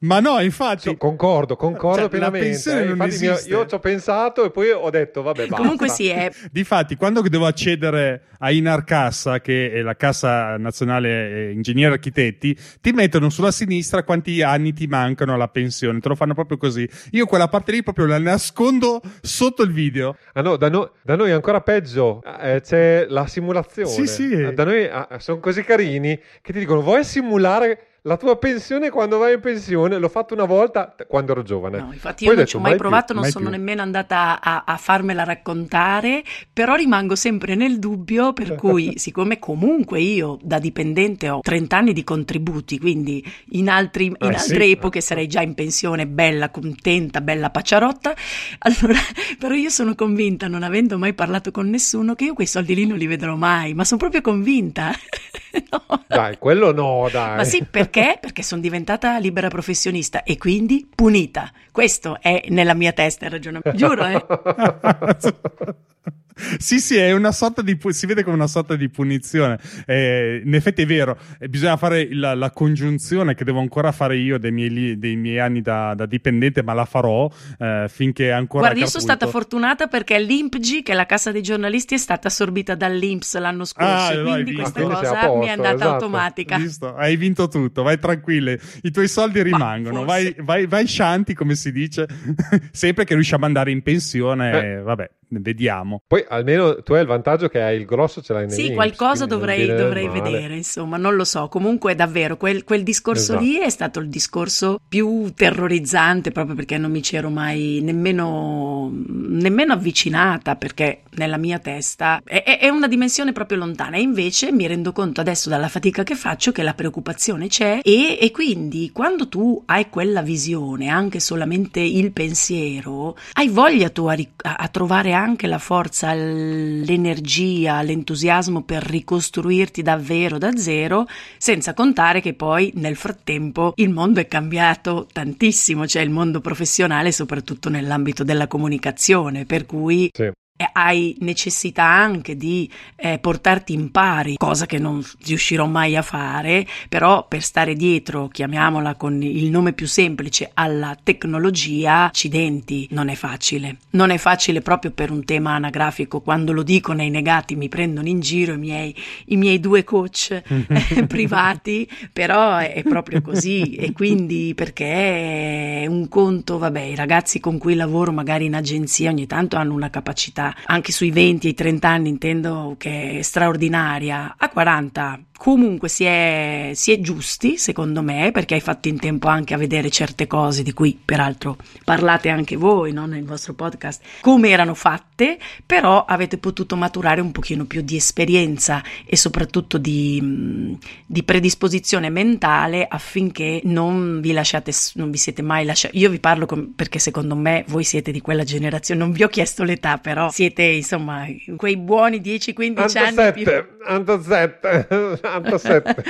Ma 0.00 0.20
no, 0.20 0.40
infatti. 0.40 0.90
Sì, 0.90 0.96
concordo, 0.98 1.56
concordo 1.56 1.94
Cioè, 1.94 2.02
la 2.02 2.08
pienamente. 2.10 2.46
pensione 2.48 2.80
eh. 2.80 2.84
non 2.84 2.90
Infatti 2.92 3.14
esiste. 3.14 3.48
io 3.48 3.66
ci 3.66 3.74
ho 3.74 3.78
pensato 3.78 4.44
e 4.44 4.50
poi 4.50 4.70
ho 4.70 4.90
detto, 4.90 5.22
vabbè, 5.22 5.46
basta. 5.46 5.56
Comunque 5.56 5.88
sì, 5.88 6.08
è 6.08 6.30
Difatti, 6.52 6.96
quando 6.96 7.22
devo 7.22 7.46
accedere 7.46 8.24
a 8.40 8.50
Inarcassa, 8.50 9.40
che 9.40 9.72
è 9.72 9.80
la 9.80 9.96
Cassa 9.96 10.58
Nazionale 10.58 11.48
eh, 11.48 11.52
Ingegneri 11.52 11.94
Architetti, 11.94 12.54
ti 12.82 12.92
mettono 12.92 13.30
sulla 13.30 13.50
sinistra 13.50 14.02
quanti 14.02 14.42
anni 14.42 14.74
ti 14.74 14.86
mancano 14.86 15.32
alla 15.32 15.48
pensione. 15.48 15.98
Te 16.00 16.08
lo 16.08 16.14
fanno 16.14 16.34
proprio 16.34 16.58
così. 16.58 16.86
Io 17.12 17.24
quella 17.24 17.48
parte 17.48 17.72
lì 17.72 17.82
proprio 17.82 18.04
la 18.04 18.18
nascondo 18.18 19.00
sotto 19.22 19.62
il 19.62 19.72
video. 19.72 20.16
Ah 20.34 20.42
no, 20.42 20.56
da, 20.56 20.68
no- 20.68 20.92
da 21.02 21.16
noi 21.16 21.30
è 21.30 21.32
ancora 21.32 21.62
peggio, 21.62 22.22
eh, 22.42 22.60
c'è 22.60 23.06
la 23.08 23.26
simulazione. 23.26 23.88
Sì, 23.88 24.06
sì. 24.06 24.52
Da 24.56 24.64
noi 24.64 24.86
ah, 24.86 25.18
sono 25.18 25.38
così 25.38 25.62
carini 25.62 26.18
che 26.40 26.50
ti 26.50 26.58
dicono, 26.58 26.80
vuoi 26.80 27.04
simulare 27.04 27.95
la 28.06 28.16
tua 28.16 28.36
pensione 28.38 28.88
quando 28.90 29.18
vai 29.18 29.34
in 29.34 29.40
pensione? 29.40 29.98
L'ho 29.98 30.08
fatto 30.08 30.32
una 30.32 30.44
volta 30.44 30.94
quando 31.08 31.32
ero 31.32 31.42
giovane. 31.42 31.78
No, 31.80 31.92
infatti 31.92 32.24
io 32.24 32.34
non 32.34 32.46
ci 32.46 32.54
ho 32.54 32.60
detto, 32.60 32.60
mai 32.60 32.78
più. 32.78 32.80
provato, 32.80 33.12
non 33.12 33.22
mai 33.22 33.30
sono 33.32 33.48
più. 33.48 33.56
nemmeno 33.56 33.82
andata 33.82 34.40
a, 34.40 34.62
a 34.64 34.76
farmela 34.76 35.24
raccontare, 35.24 36.22
però 36.52 36.76
rimango 36.76 37.16
sempre 37.16 37.56
nel 37.56 37.80
dubbio, 37.80 38.32
per 38.32 38.54
cui 38.54 38.92
siccome 38.98 39.40
comunque 39.40 40.00
io 40.00 40.38
da 40.40 40.60
dipendente 40.60 41.28
ho 41.28 41.40
30 41.40 41.76
anni 41.76 41.92
di 41.92 42.04
contributi, 42.04 42.78
quindi 42.78 43.24
in, 43.50 43.68
altri- 43.68 44.06
in 44.06 44.16
Eh, 44.20 44.26
altre 44.34 44.64
sì. 44.64 44.70
epoche 44.70 45.00
sarei 45.00 45.26
già 45.26 45.42
in 45.42 45.54
pensione, 45.54 46.06
bella, 46.06 46.50
contenta, 46.50 47.20
bella 47.20 47.50
pacciarotta, 47.50 48.14
allora 48.60 48.98
però 49.38 49.54
io 49.54 49.70
sono 49.70 49.96
convinta, 49.96 50.46
non 50.46 50.62
avendo 50.62 50.96
mai 50.96 51.12
parlato 51.14 51.50
con 51.50 51.68
nessuno, 51.68 52.14
che 52.14 52.24
io 52.26 52.34
quei 52.34 52.46
soldi 52.46 52.74
lì 52.76 52.86
non 52.86 52.98
li 52.98 53.06
vedrò 53.08 53.34
mai, 53.34 53.74
ma 53.74 53.84
sono 53.84 53.98
proprio 53.98 54.20
convinta. 54.20 54.92
No. 55.70 56.04
Dai, 56.06 56.38
quello 56.38 56.72
no, 56.72 57.08
dai. 57.10 57.36
Ma 57.36 57.44
sì, 57.44 57.64
perché? 57.64 58.18
Perché 58.20 58.42
sono 58.42 58.60
diventata 58.60 59.18
libera 59.18 59.48
professionista 59.48 60.22
e 60.22 60.36
quindi 60.36 60.88
punita. 60.92 61.50
Questo 61.70 62.18
è 62.20 62.44
nella 62.48 62.74
mia 62.74 62.92
testa 62.92 63.26
il 63.26 63.30
ragionamento. 63.32 63.74
Giuro, 63.74 64.06
eh? 64.06 64.24
sì, 66.58 66.78
sì, 66.80 66.96
è 66.96 67.12
una 67.12 67.32
sorta 67.32 67.62
di 67.62 67.76
pu- 67.76 67.90
si 67.90 68.06
vede 68.06 68.22
come 68.22 68.36
una 68.36 68.46
sorta 68.46 68.76
di 68.76 68.88
punizione. 68.88 69.58
Eh, 69.86 70.42
in 70.44 70.54
effetti 70.54 70.82
è 70.82 70.86
vero, 70.86 71.18
eh, 71.38 71.48
bisogna 71.48 71.76
fare 71.76 72.08
la, 72.12 72.34
la 72.34 72.50
congiunzione 72.50 73.34
che 73.34 73.44
devo 73.44 73.60
ancora 73.60 73.92
fare 73.92 74.16
io 74.16 74.38
dei 74.38 74.52
miei, 74.52 74.70
li- 74.70 74.98
dei 74.98 75.16
miei 75.16 75.38
anni 75.38 75.62
da, 75.62 75.94
da 75.94 76.06
dipendente, 76.06 76.62
ma 76.62 76.72
la 76.74 76.84
farò 76.84 77.30
eh, 77.58 77.86
finché 77.88 78.30
ancora. 78.32 78.64
Guarda, 78.64 78.80
io 78.80 78.86
sono 78.86 79.02
stata 79.02 79.26
fortunata 79.26 79.86
perché 79.86 80.18
l'IMPG, 80.18 80.82
che 80.82 80.92
è 80.92 80.94
la 80.94 81.06
cassa 81.06 81.32
dei 81.32 81.42
giornalisti, 81.42 81.94
è 81.94 81.98
stata 81.98 82.28
assorbita 82.28 82.74
dall'INPS 82.74 83.38
l'anno 83.38 83.64
scorso. 83.64 83.90
Ah, 83.90 84.12
no, 84.14 84.32
hai 84.32 84.42
quindi 84.42 84.54
questa 84.54 84.80
Quindi 84.80 84.94
cosa 84.94 85.12
mi 85.12 85.18
è 85.18 85.26
posto, 85.26 85.50
andata 85.50 85.74
esatto. 85.74 85.92
automatica. 85.92 86.56
Visto? 86.58 86.94
Hai 86.94 87.16
vinto 87.16 87.48
tutto, 87.48 87.82
vai 87.82 87.98
tranquillo, 87.98 88.56
i 88.82 88.90
tuoi 88.90 89.08
soldi 89.08 89.42
rimangono, 89.42 90.04
vai, 90.04 90.34
vai, 90.40 90.66
vai 90.66 90.86
scianti 90.86 91.34
come 91.34 91.54
si 91.54 91.72
dice, 91.72 92.06
sempre 92.72 93.04
che 93.04 93.14
riusciamo 93.14 93.44
ad 93.44 93.50
andare 93.50 93.70
in 93.70 93.82
pensione, 93.82 94.50
Eh. 94.52 94.66
eh, 94.72 94.80
vabbè, 94.82 95.10
vediamo. 95.28 96.02
Poi 96.06 96.24
almeno 96.28 96.82
tu 96.82 96.92
hai 96.94 97.00
il 97.00 97.06
vantaggio 97.06 97.48
che 97.48 97.60
hai 97.62 97.76
il 97.78 97.84
grosso, 97.84 98.20
ce 98.22 98.32
l'hai 98.32 98.46
nei 98.46 98.56
Sì, 98.56 98.72
qualcosa 98.72 99.26
dovrei, 99.26 99.66
dovrei 99.66 100.08
vedere, 100.08 100.56
insomma, 100.56 100.96
non 100.96 101.14
lo 101.14 101.24
so. 101.24 101.48
Comunque, 101.48 101.94
davvero, 101.94 102.36
quel, 102.36 102.64
quel 102.64 102.82
discorso 102.82 103.32
Esatto. 103.32 103.44
lì 103.44 103.58
è 103.58 103.70
stato 103.70 104.00
il 104.00 104.08
discorso 104.08 104.78
più 104.88 105.32
terrorizzante 105.34 106.30
proprio 106.32 106.54
perché 106.54 106.78
non 106.78 106.90
mi 106.90 107.00
c'ero 107.00 107.30
mai 107.30 107.80
nemmeno, 107.82 108.90
nemmeno 108.92 109.72
avvicinata, 109.72 110.56
perché 110.56 111.02
nella 111.16 111.36
mia 111.36 111.58
testa 111.58 112.20
è, 112.24 112.42
è- 112.60 112.68
una 112.68 112.88
dimensione 112.88 113.32
proprio 113.32 113.58
lontana. 113.58 113.96
E 113.96 114.00
invece 114.00 114.52
mi 114.52 114.66
rendo 114.66 114.92
conto 114.92 115.20
adesso 115.20 115.48
dalla 115.48 115.68
fatica 115.68 116.02
che 116.02 116.14
faccio 116.14 116.52
che 116.52 116.62
la 116.62 116.74
preoccupazione 116.74 117.48
c'è 117.48 117.80
e, 117.82 118.18
e 118.20 118.30
quindi 118.30 118.90
quando 118.92 119.28
tu 119.28 119.62
hai 119.66 119.88
quella 119.88 120.22
visione, 120.22 120.88
anche 120.88 121.20
solamente 121.20 121.80
il 121.80 122.12
pensiero, 122.12 123.16
hai 123.34 123.48
voglia 123.48 123.90
tu 123.90 124.06
a- 124.06 124.16
a 124.42 124.68
trovare 124.68 125.12
anche 125.12 125.46
la 125.46 125.58
forza, 125.58 126.12
l'energia, 126.16 127.82
l'entusiasmo 127.82 128.62
per 128.62 128.82
ricostruirti 128.82 129.82
davvero 129.82 130.38
da 130.38 130.56
zero, 130.56 131.06
senza 131.38 131.74
contare 131.74 132.20
che 132.20 132.34
poi 132.34 132.72
nel 132.76 132.96
frattempo 132.96 133.72
il 133.76 133.90
mondo 133.90 134.20
è 134.20 134.26
cambiato 134.26 135.06
tantissimo, 135.12 135.86
cioè 135.86 136.02
il 136.02 136.10
mondo 136.10 136.40
professionale, 136.40 137.12
soprattutto 137.12 137.68
nell'ambito 137.68 138.24
della 138.24 138.46
comunicazione, 138.46 139.44
per 139.44 139.66
cui 139.66 140.10
Sì. 140.12 140.30
Hai 140.72 141.16
necessità 141.20 141.84
anche 141.84 142.36
di 142.36 142.70
eh, 142.96 143.18
portarti 143.18 143.72
in 143.74 143.90
pari, 143.90 144.36
cosa 144.36 144.66
che 144.66 144.78
non 144.78 145.04
riuscirò 145.24 145.66
mai 145.66 145.96
a 145.96 146.02
fare, 146.02 146.66
però 146.88 147.26
per 147.26 147.42
stare 147.42 147.74
dietro, 147.74 148.28
chiamiamola 148.28 148.94
con 148.94 149.22
il 149.22 149.50
nome 149.50 149.72
più 149.72 149.86
semplice, 149.86 150.50
alla 150.54 150.96
tecnologia, 151.00 152.04
accidenti, 152.04 152.88
non 152.90 153.08
è 153.08 153.14
facile. 153.14 153.76
Non 153.90 154.10
è 154.10 154.18
facile 154.18 154.62
proprio 154.62 154.90
per 154.92 155.10
un 155.10 155.24
tema 155.24 155.52
anagrafico, 155.52 156.20
quando 156.20 156.52
lo 156.52 156.62
dico 156.62 156.92
nei 156.92 157.10
negati 157.10 157.54
mi 157.54 157.68
prendono 157.68 158.08
in 158.08 158.20
giro 158.20 158.54
i 158.54 158.58
miei, 158.58 158.94
i 159.26 159.36
miei 159.36 159.60
due 159.60 159.84
coach 159.84 160.30
eh, 160.30 161.04
privati, 161.06 161.88
però 162.12 162.56
è, 162.56 162.72
è 162.74 162.82
proprio 162.82 163.20
così 163.20 163.74
e 163.74 163.92
quindi 163.92 164.52
perché 164.54 165.82
è 165.82 165.86
un 165.86 166.08
conto, 166.08 166.58
vabbè, 166.58 166.80
i 166.80 166.94
ragazzi 166.94 167.40
con 167.40 167.58
cui 167.58 167.74
lavoro 167.74 168.12
magari 168.12 168.46
in 168.46 168.54
agenzia 168.54 169.10
ogni 169.10 169.26
tanto 169.26 169.56
hanno 169.56 169.74
una 169.74 169.90
capacità 169.90 170.45
anche 170.66 170.92
sui 170.92 171.10
20 171.10 171.46
e 171.46 171.50
i 171.50 171.54
30 171.54 171.88
anni 171.88 172.08
intendo 172.08 172.74
che 172.78 173.18
è 173.18 173.22
straordinaria, 173.22 174.34
a 174.36 174.48
40 174.48 175.20
comunque 175.36 175.88
si 175.88 176.04
è, 176.04 176.70
si 176.74 176.92
è 176.92 177.00
giusti 177.00 177.56
secondo 177.56 178.02
me 178.02 178.30
perché 178.32 178.54
hai 178.54 178.60
fatto 178.60 178.88
in 178.88 178.98
tempo 178.98 179.28
anche 179.28 179.54
a 179.54 179.56
vedere 179.56 179.90
certe 179.90 180.26
cose 180.26 180.62
di 180.62 180.72
cui 180.72 180.98
peraltro 181.02 181.56
parlate 181.84 182.28
anche 182.28 182.56
voi 182.56 182.92
no, 182.92 183.06
nel 183.06 183.24
vostro 183.24 183.54
podcast 183.54 184.02
come 184.20 184.48
erano 184.48 184.74
fatte 184.74 185.38
però 185.64 186.04
avete 186.04 186.38
potuto 186.38 186.76
maturare 186.76 187.20
un 187.20 187.32
pochino 187.32 187.64
più 187.64 187.82
di 187.82 187.96
esperienza 187.96 188.82
e 189.04 189.16
soprattutto 189.16 189.78
di, 189.78 190.76
di 191.04 191.22
predisposizione 191.22 192.10
mentale 192.10 192.86
affinché 192.88 193.60
non 193.64 194.20
vi 194.20 194.32
lasciate 194.32 194.72
non 194.94 195.10
vi 195.10 195.18
siete 195.18 195.42
mai 195.42 195.64
lasciati 195.64 195.98
io 195.98 196.10
vi 196.10 196.18
parlo 196.18 196.46
com- 196.46 196.72
perché 196.74 196.98
secondo 196.98 197.36
me 197.36 197.64
voi 197.68 197.84
siete 197.84 198.10
di 198.10 198.20
quella 198.20 198.44
generazione 198.44 199.00
non 199.00 199.12
vi 199.12 199.22
ho 199.22 199.28
chiesto 199.28 199.64
l'età 199.64 199.98
però 199.98 200.30
siete 200.30 200.62
insomma 200.62 201.26
quei 201.56 201.76
buoni 201.76 202.20
10-15 202.20 202.98
anni 202.98 203.32
più 203.32 203.44
97, 203.88 205.18
97. 205.34 206.04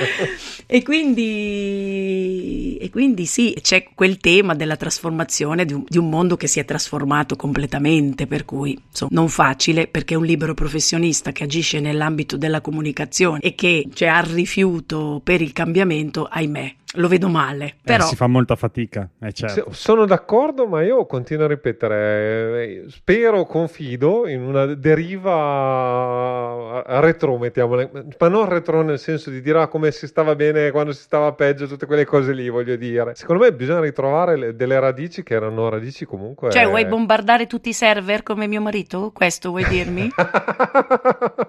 e 0.65 0.83
quindi 0.83 2.77
e 2.79 2.89
quindi 2.89 3.25
sì, 3.25 3.57
c'è 3.61 3.87
quel 3.93 4.17
tema 4.17 4.55
della 4.55 4.75
trasformazione 4.75 5.65
di 5.65 5.73
un, 5.73 5.83
di 5.87 5.97
un 5.97 6.09
mondo 6.09 6.37
che 6.37 6.47
si 6.47 6.59
è 6.59 6.65
trasformato 6.65 7.35
completamente, 7.35 8.27
per 8.27 8.45
cui 8.45 8.79
insomma, 8.87 9.11
non 9.13 9.29
facile 9.29 9.87
perché 9.87 10.15
un 10.15 10.25
libero 10.25 10.53
professionista 10.53 11.31
che 11.31 11.43
agisce 11.43 11.79
nell'ambito 11.79 12.37
della 12.37 12.61
comunicazione 12.61 13.39
e 13.41 13.55
che 13.55 13.87
cioè, 13.93 14.09
ha 14.09 14.21
rifiuto 14.21 15.21
per 15.23 15.41
il 15.41 15.53
cambiamento, 15.53 16.25
ahimè, 16.29 16.75
lo 16.97 17.07
vedo 17.07 17.29
male. 17.29 17.75
Però 17.83 18.03
Eh, 18.03 18.07
si 18.07 18.15
fa 18.15 18.27
molta 18.27 18.55
fatica, 18.55 19.07
eh, 19.21 19.31
certo. 19.31 19.67
Sono 19.71 20.05
d'accordo, 20.05 20.67
ma 20.67 20.83
io 20.83 21.05
continuo 21.05 21.45
a 21.45 21.47
ripetere, 21.47 22.63
eh, 22.63 22.85
spero, 22.89 23.45
confido 23.45 24.27
in 24.27 24.41
una 24.41 24.65
deriva 24.65 26.83
a 26.85 26.99
retro, 26.99 27.37
mettiamola, 27.37 27.89
ma 28.19 28.27
non 28.27 28.45
retro 28.47 28.81
nel 28.81 28.99
senso 28.99 29.29
di 29.29 29.41
dire 29.41 29.61
ah, 29.61 29.67
come 29.67 29.91
si 29.91 30.07
stava 30.07 30.35
bene 30.35 30.71
quando 30.71 30.91
si 30.91 31.01
stava 31.01 31.31
peggio, 31.33 31.67
tutte 31.67 31.85
quelle 31.85 32.05
cose 32.05 32.33
lì, 32.33 32.49
voglio 32.49 32.75
dire. 32.75 33.13
Secondo 33.15 33.43
me 33.43 33.53
bisogna 33.53 33.79
ritrovare 33.81 34.37
le- 34.37 34.55
delle 34.55 34.79
radici 34.79 35.23
che 35.23 35.33
erano 35.33 35.69
radici 35.69 36.05
comunque... 36.05 36.51
cioè, 36.51 36.67
vuoi 36.67 36.85
bombardare 36.85 37.47
tutti 37.47 37.69
i 37.69 37.73
server 37.73 38.23
come 38.23 38.47
mio 38.47 38.61
marito? 38.61 39.11
Questo 39.13 39.49
vuoi 39.49 39.65
dirmi? 39.67 40.09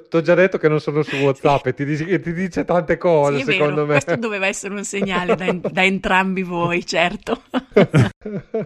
Ti 0.09 0.17
ho 0.17 0.21
già 0.23 0.35
detto 0.35 0.59
che 0.59 0.69
non 0.69 0.81
sono 0.81 1.03
su 1.03 1.17
WhatsApp 1.17 1.67
e 1.67 1.75
ti 1.75 1.85
dice, 1.85 2.21
ti 2.21 2.33
dice 2.33 2.65
tante 2.65 2.97
cose, 2.97 3.37
sì, 3.37 3.43
è 3.43 3.53
secondo 3.53 3.75
vero, 3.75 3.87
me. 3.87 3.93
questo 3.93 4.17
doveva 4.17 4.47
essere 4.47 4.75
un 4.75 4.85
segnale 4.85 5.35
da, 5.39 5.53
da 5.71 5.85
entrambi 5.85 6.43
voi, 6.43 6.85
certo. 6.85 7.43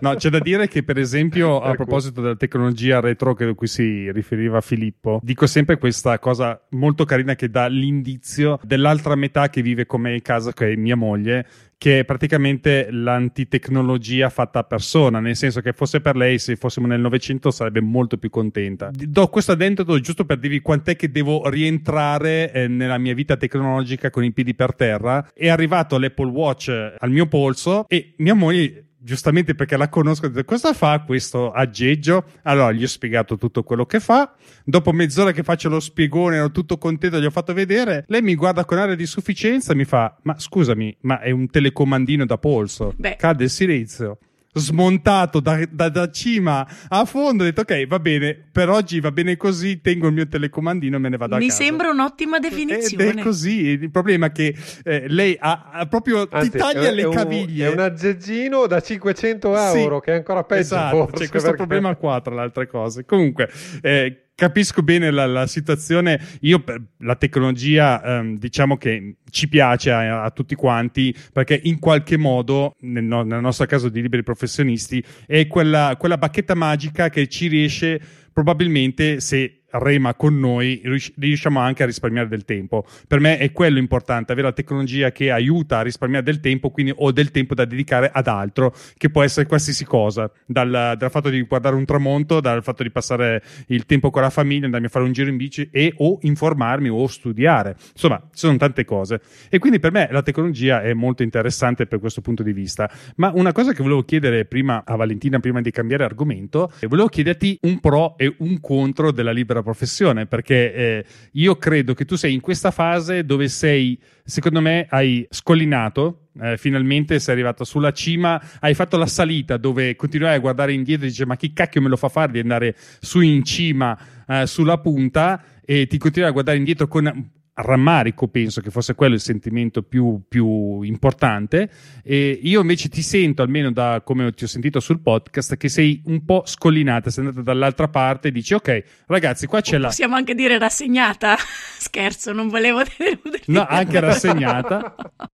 No, 0.00 0.14
c'è 0.14 0.30
da 0.30 0.38
dire 0.38 0.66
che, 0.68 0.82
per 0.82 0.98
esempio, 0.98 1.60
a 1.60 1.68
Ecco. 1.68 1.76
proposito 1.84 2.20
della 2.20 2.36
tecnologia 2.36 3.00
retro 3.00 3.34
che- 3.34 3.44
a 3.44 3.54
cui 3.54 3.66
si 3.66 4.10
riferiva 4.10 4.60
Filippo, 4.60 5.20
dico 5.22 5.46
sempre 5.46 5.76
questa 5.78 6.18
cosa 6.18 6.60
molto 6.70 7.04
carina 7.04 7.34
che 7.34 7.48
dà 7.50 7.66
l'indizio 7.66 8.58
dell'altra 8.62 9.14
metà 9.14 9.48
che 9.50 9.62
vive 9.62 9.86
con 9.86 10.00
me 10.00 10.14
in 10.14 10.22
casa, 10.22 10.52
che 10.52 10.72
è 10.72 10.76
mia 10.76 10.96
moglie, 10.96 11.46
che 11.82 11.98
è 11.98 12.04
praticamente 12.04 12.92
l'antitecnologia 12.92 14.28
fatta 14.28 14.60
a 14.60 14.62
persona, 14.62 15.18
nel 15.18 15.34
senso 15.34 15.60
che 15.60 15.72
fosse 15.72 16.00
per 16.00 16.14
lei, 16.14 16.38
se 16.38 16.54
fossimo 16.54 16.86
nel 16.86 17.00
Novecento, 17.00 17.50
sarebbe 17.50 17.80
molto 17.80 18.18
più 18.18 18.30
contenta. 18.30 18.92
Do 18.92 19.26
questo 19.26 19.50
addentro 19.50 19.98
giusto 19.98 20.24
per 20.24 20.38
dirvi 20.38 20.60
quant'è 20.60 20.94
che 20.94 21.10
devo 21.10 21.48
rientrare 21.48 22.52
eh, 22.52 22.68
nella 22.68 22.98
mia 22.98 23.14
vita 23.14 23.36
tecnologica 23.36 24.10
con 24.10 24.22
i 24.22 24.30
piedi 24.30 24.54
per 24.54 24.76
terra. 24.76 25.28
È 25.34 25.48
arrivato 25.48 25.98
l'Apple 25.98 26.30
Watch 26.30 26.68
al 26.96 27.10
mio 27.10 27.26
polso 27.26 27.86
e 27.88 28.14
mia 28.18 28.34
moglie 28.34 28.91
giustamente 29.02 29.54
perché 29.54 29.76
la 29.76 29.88
conosco, 29.88 30.28
detto, 30.28 30.44
cosa 30.44 30.72
fa 30.72 31.02
questo 31.02 31.50
aggeggio? 31.50 32.24
Allora 32.42 32.72
gli 32.72 32.84
ho 32.84 32.88
spiegato 32.88 33.36
tutto 33.36 33.62
quello 33.62 33.84
che 33.84 34.00
fa. 34.00 34.34
Dopo 34.64 34.92
mezz'ora 34.92 35.32
che 35.32 35.42
faccio 35.42 35.68
lo 35.68 35.80
spiegone, 35.80 36.36
ero 36.36 36.50
tutto 36.50 36.78
contento, 36.78 37.20
gli 37.20 37.24
ho 37.24 37.30
fatto 37.30 37.52
vedere. 37.52 38.04
Lei 38.08 38.22
mi 38.22 38.34
guarda 38.34 38.64
con 38.64 38.78
aria 38.78 38.94
di 38.94 39.06
sufficienza 39.06 39.72
e 39.72 39.76
mi 39.76 39.84
fa: 39.84 40.16
Ma 40.22 40.38
scusami, 40.38 40.96
ma 41.00 41.20
è 41.20 41.30
un 41.30 41.48
telecomandino 41.48 42.24
da 42.24 42.38
polso. 42.38 42.92
Beh. 42.96 43.16
Cade 43.16 43.44
il 43.44 43.50
silenzio 43.50 44.18
smontato 44.54 45.40
da, 45.40 45.66
da, 45.70 45.88
da, 45.88 46.10
cima 46.10 46.66
a 46.88 47.04
fondo. 47.04 47.42
Ho 47.42 47.46
detto, 47.46 47.62
ok, 47.62 47.86
va 47.86 47.98
bene, 47.98 48.38
per 48.50 48.68
oggi 48.68 49.00
va 49.00 49.10
bene 49.10 49.36
così. 49.36 49.80
Tengo 49.80 50.08
il 50.08 50.12
mio 50.12 50.28
telecomandino 50.28 50.96
e 50.96 50.98
me 50.98 51.08
ne 51.08 51.16
vado 51.16 51.36
Mi 51.36 51.44
a 51.44 51.48
casa. 51.48 51.60
Mi 51.60 51.66
sembra 51.68 51.90
un'ottima 51.90 52.38
definizione. 52.38 53.10
Ed 53.10 53.18
è 53.18 53.22
così. 53.22 53.66
Il 53.66 53.90
problema 53.90 54.26
è 54.26 54.32
che 54.32 54.54
eh, 54.84 55.08
lei 55.08 55.36
ha, 55.38 55.70
ha 55.72 55.86
proprio 55.86 56.26
Anzi, 56.30 56.50
ti 56.50 56.58
taglia 56.58 56.88
è, 56.88 56.92
le 56.92 57.02
è 57.02 57.08
caviglie. 57.08 57.66
Un, 57.66 57.72
è 57.72 57.74
un 57.74 57.80
aggeggino 57.80 58.66
da 58.66 58.80
500 58.80 59.56
euro, 59.56 59.96
sì, 59.96 60.04
che 60.04 60.12
è 60.12 60.16
ancora 60.16 60.44
peggio. 60.44 60.60
Esatto, 60.60 60.96
forse, 60.96 61.24
c'è 61.24 61.30
questo 61.30 61.50
perché... 61.50 61.66
problema 61.66 61.96
qua, 61.96 62.20
tra 62.20 62.34
le 62.34 62.40
altre 62.40 62.66
cose. 62.66 63.04
Comunque, 63.04 63.50
eh, 63.80 64.31
capisco 64.42 64.82
bene 64.82 65.12
la, 65.12 65.24
la, 65.24 65.46
situazione. 65.46 66.20
Io, 66.40 66.64
la 66.98 67.14
tecnologia, 67.14 68.02
ehm, 68.02 68.38
diciamo 68.38 68.76
che 68.76 69.18
ci 69.30 69.48
piace 69.48 69.92
a, 69.92 70.24
a, 70.24 70.30
tutti 70.30 70.56
quanti 70.56 71.14
perché 71.32 71.60
in 71.62 71.78
qualche 71.78 72.16
modo, 72.16 72.74
nel, 72.80 73.04
no, 73.04 73.22
nel 73.22 73.40
nostro 73.40 73.66
caso 73.66 73.88
di 73.88 74.02
liberi 74.02 74.24
professionisti, 74.24 75.02
è 75.28 75.46
quella, 75.46 75.94
quella 75.96 76.18
bacchetta 76.18 76.54
magica 76.56 77.08
che 77.08 77.28
ci 77.28 77.46
riesce 77.46 78.00
probabilmente 78.32 79.20
se 79.20 79.61
rema 79.72 80.14
con 80.14 80.38
noi, 80.38 80.80
riusciamo 81.16 81.60
anche 81.60 81.82
a 81.82 81.86
risparmiare 81.86 82.28
del 82.28 82.44
tempo. 82.44 82.84
Per 83.06 83.20
me 83.20 83.38
è 83.38 83.52
quello 83.52 83.78
importante, 83.78 84.32
avere 84.32 84.48
la 84.48 84.52
tecnologia 84.52 85.12
che 85.12 85.30
aiuta 85.30 85.78
a 85.78 85.82
risparmiare 85.82 86.24
del 86.24 86.40
tempo, 86.40 86.70
quindi 86.70 86.92
ho 86.94 87.12
del 87.12 87.30
tempo 87.30 87.54
da 87.54 87.64
dedicare 87.64 88.10
ad 88.12 88.26
altro, 88.26 88.74
che 88.96 89.10
può 89.10 89.22
essere 89.22 89.46
qualsiasi 89.46 89.84
cosa, 89.84 90.30
dal, 90.46 90.94
dal 90.96 91.10
fatto 91.10 91.28
di 91.28 91.40
guardare 91.42 91.74
un 91.74 91.84
tramonto, 91.84 92.40
dal 92.40 92.62
fatto 92.62 92.82
di 92.82 92.90
passare 92.90 93.42
il 93.68 93.86
tempo 93.86 94.10
con 94.10 94.22
la 94.22 94.30
famiglia, 94.30 94.66
andarmi 94.66 94.86
a 94.86 94.90
fare 94.90 95.04
un 95.04 95.12
giro 95.12 95.30
in 95.30 95.36
bici 95.36 95.68
e 95.72 95.92
o 95.98 96.18
informarmi 96.22 96.88
o 96.88 97.06
studiare. 97.06 97.76
Insomma, 97.92 98.20
ci 98.32 98.38
sono 98.38 98.56
tante 98.56 98.84
cose. 98.84 99.20
E 99.48 99.58
quindi 99.58 99.78
per 99.78 99.92
me 99.92 100.08
la 100.10 100.22
tecnologia 100.22 100.82
è 100.82 100.92
molto 100.92 101.22
interessante 101.22 101.86
per 101.86 101.98
questo 101.98 102.20
punto 102.20 102.42
di 102.42 102.52
vista. 102.52 102.90
Ma 103.16 103.32
una 103.34 103.52
cosa 103.52 103.72
che 103.72 103.82
volevo 103.82 104.02
chiedere 104.02 104.44
prima 104.44 104.82
a 104.84 104.96
Valentina, 104.96 105.40
prima 105.40 105.60
di 105.60 105.70
cambiare 105.70 106.04
argomento, 106.04 106.70
volevo 106.88 107.08
chiederti 107.08 107.58
un 107.62 107.80
pro 107.80 108.16
e 108.16 108.34
un 108.38 108.60
contro 108.60 109.10
della 109.10 109.32
libera 109.32 109.61
professione, 109.62 110.26
perché 110.26 110.74
eh, 110.74 111.04
io 111.32 111.56
credo 111.56 111.94
che 111.94 112.04
tu 112.04 112.16
sei 112.16 112.34
in 112.34 112.40
questa 112.40 112.70
fase 112.70 113.24
dove 113.24 113.48
sei, 113.48 113.98
secondo 114.24 114.60
me, 114.60 114.86
hai 114.88 115.26
scollinato, 115.30 116.28
eh, 116.40 116.56
finalmente 116.56 117.18
sei 117.18 117.34
arrivato 117.34 117.64
sulla 117.64 117.92
cima, 117.92 118.42
hai 118.60 118.74
fatto 118.74 118.96
la 118.96 119.06
salita 119.06 119.56
dove 119.56 119.96
continuai 119.96 120.34
a 120.34 120.38
guardare 120.38 120.72
indietro 120.72 121.06
e 121.06 121.08
dice 121.08 121.26
ma 121.26 121.36
chi 121.36 121.52
cacchio 121.52 121.80
me 121.80 121.88
lo 121.88 121.96
fa 121.96 122.08
fare 122.08 122.32
di 122.32 122.38
andare 122.38 122.76
su 123.00 123.20
in 123.20 123.44
cima, 123.44 123.98
eh, 124.26 124.46
sulla 124.46 124.78
punta? 124.78 125.42
E 125.64 125.86
ti 125.86 125.98
continuai 125.98 126.30
a 126.30 126.34
guardare 126.34 126.58
indietro 126.58 126.88
con 126.88 127.30
rammarico, 127.54 128.28
penso 128.28 128.60
che 128.60 128.70
fosse 128.70 128.94
quello 128.94 129.14
il 129.14 129.20
sentimento 129.20 129.82
più, 129.82 130.22
più, 130.26 130.82
importante. 130.82 131.70
E 132.02 132.38
io 132.42 132.60
invece 132.60 132.88
ti 132.88 133.02
sento, 133.02 133.42
almeno 133.42 133.70
da 133.70 134.00
come 134.04 134.32
ti 134.32 134.44
ho 134.44 134.46
sentito 134.46 134.80
sul 134.80 135.00
podcast, 135.00 135.56
che 135.56 135.68
sei 135.68 136.02
un 136.06 136.24
po' 136.24 136.42
scollinata, 136.46 137.10
sei 137.10 137.26
andata 137.26 137.42
dall'altra 137.42 137.88
parte 137.88 138.28
e 138.28 138.32
dici: 138.32 138.54
Ok, 138.54 138.84
ragazzi, 139.06 139.46
qua 139.46 139.60
c'è 139.60 139.78
la. 139.78 139.88
Possiamo 139.88 140.16
anche 140.16 140.34
dire 140.34 140.58
rassegnata. 140.58 141.36
Scherzo, 141.78 142.32
non 142.32 142.48
volevo 142.48 142.82
deludere. 142.96 143.42
No, 143.46 143.66
anche 143.68 144.00
rassegnata. 144.00 144.94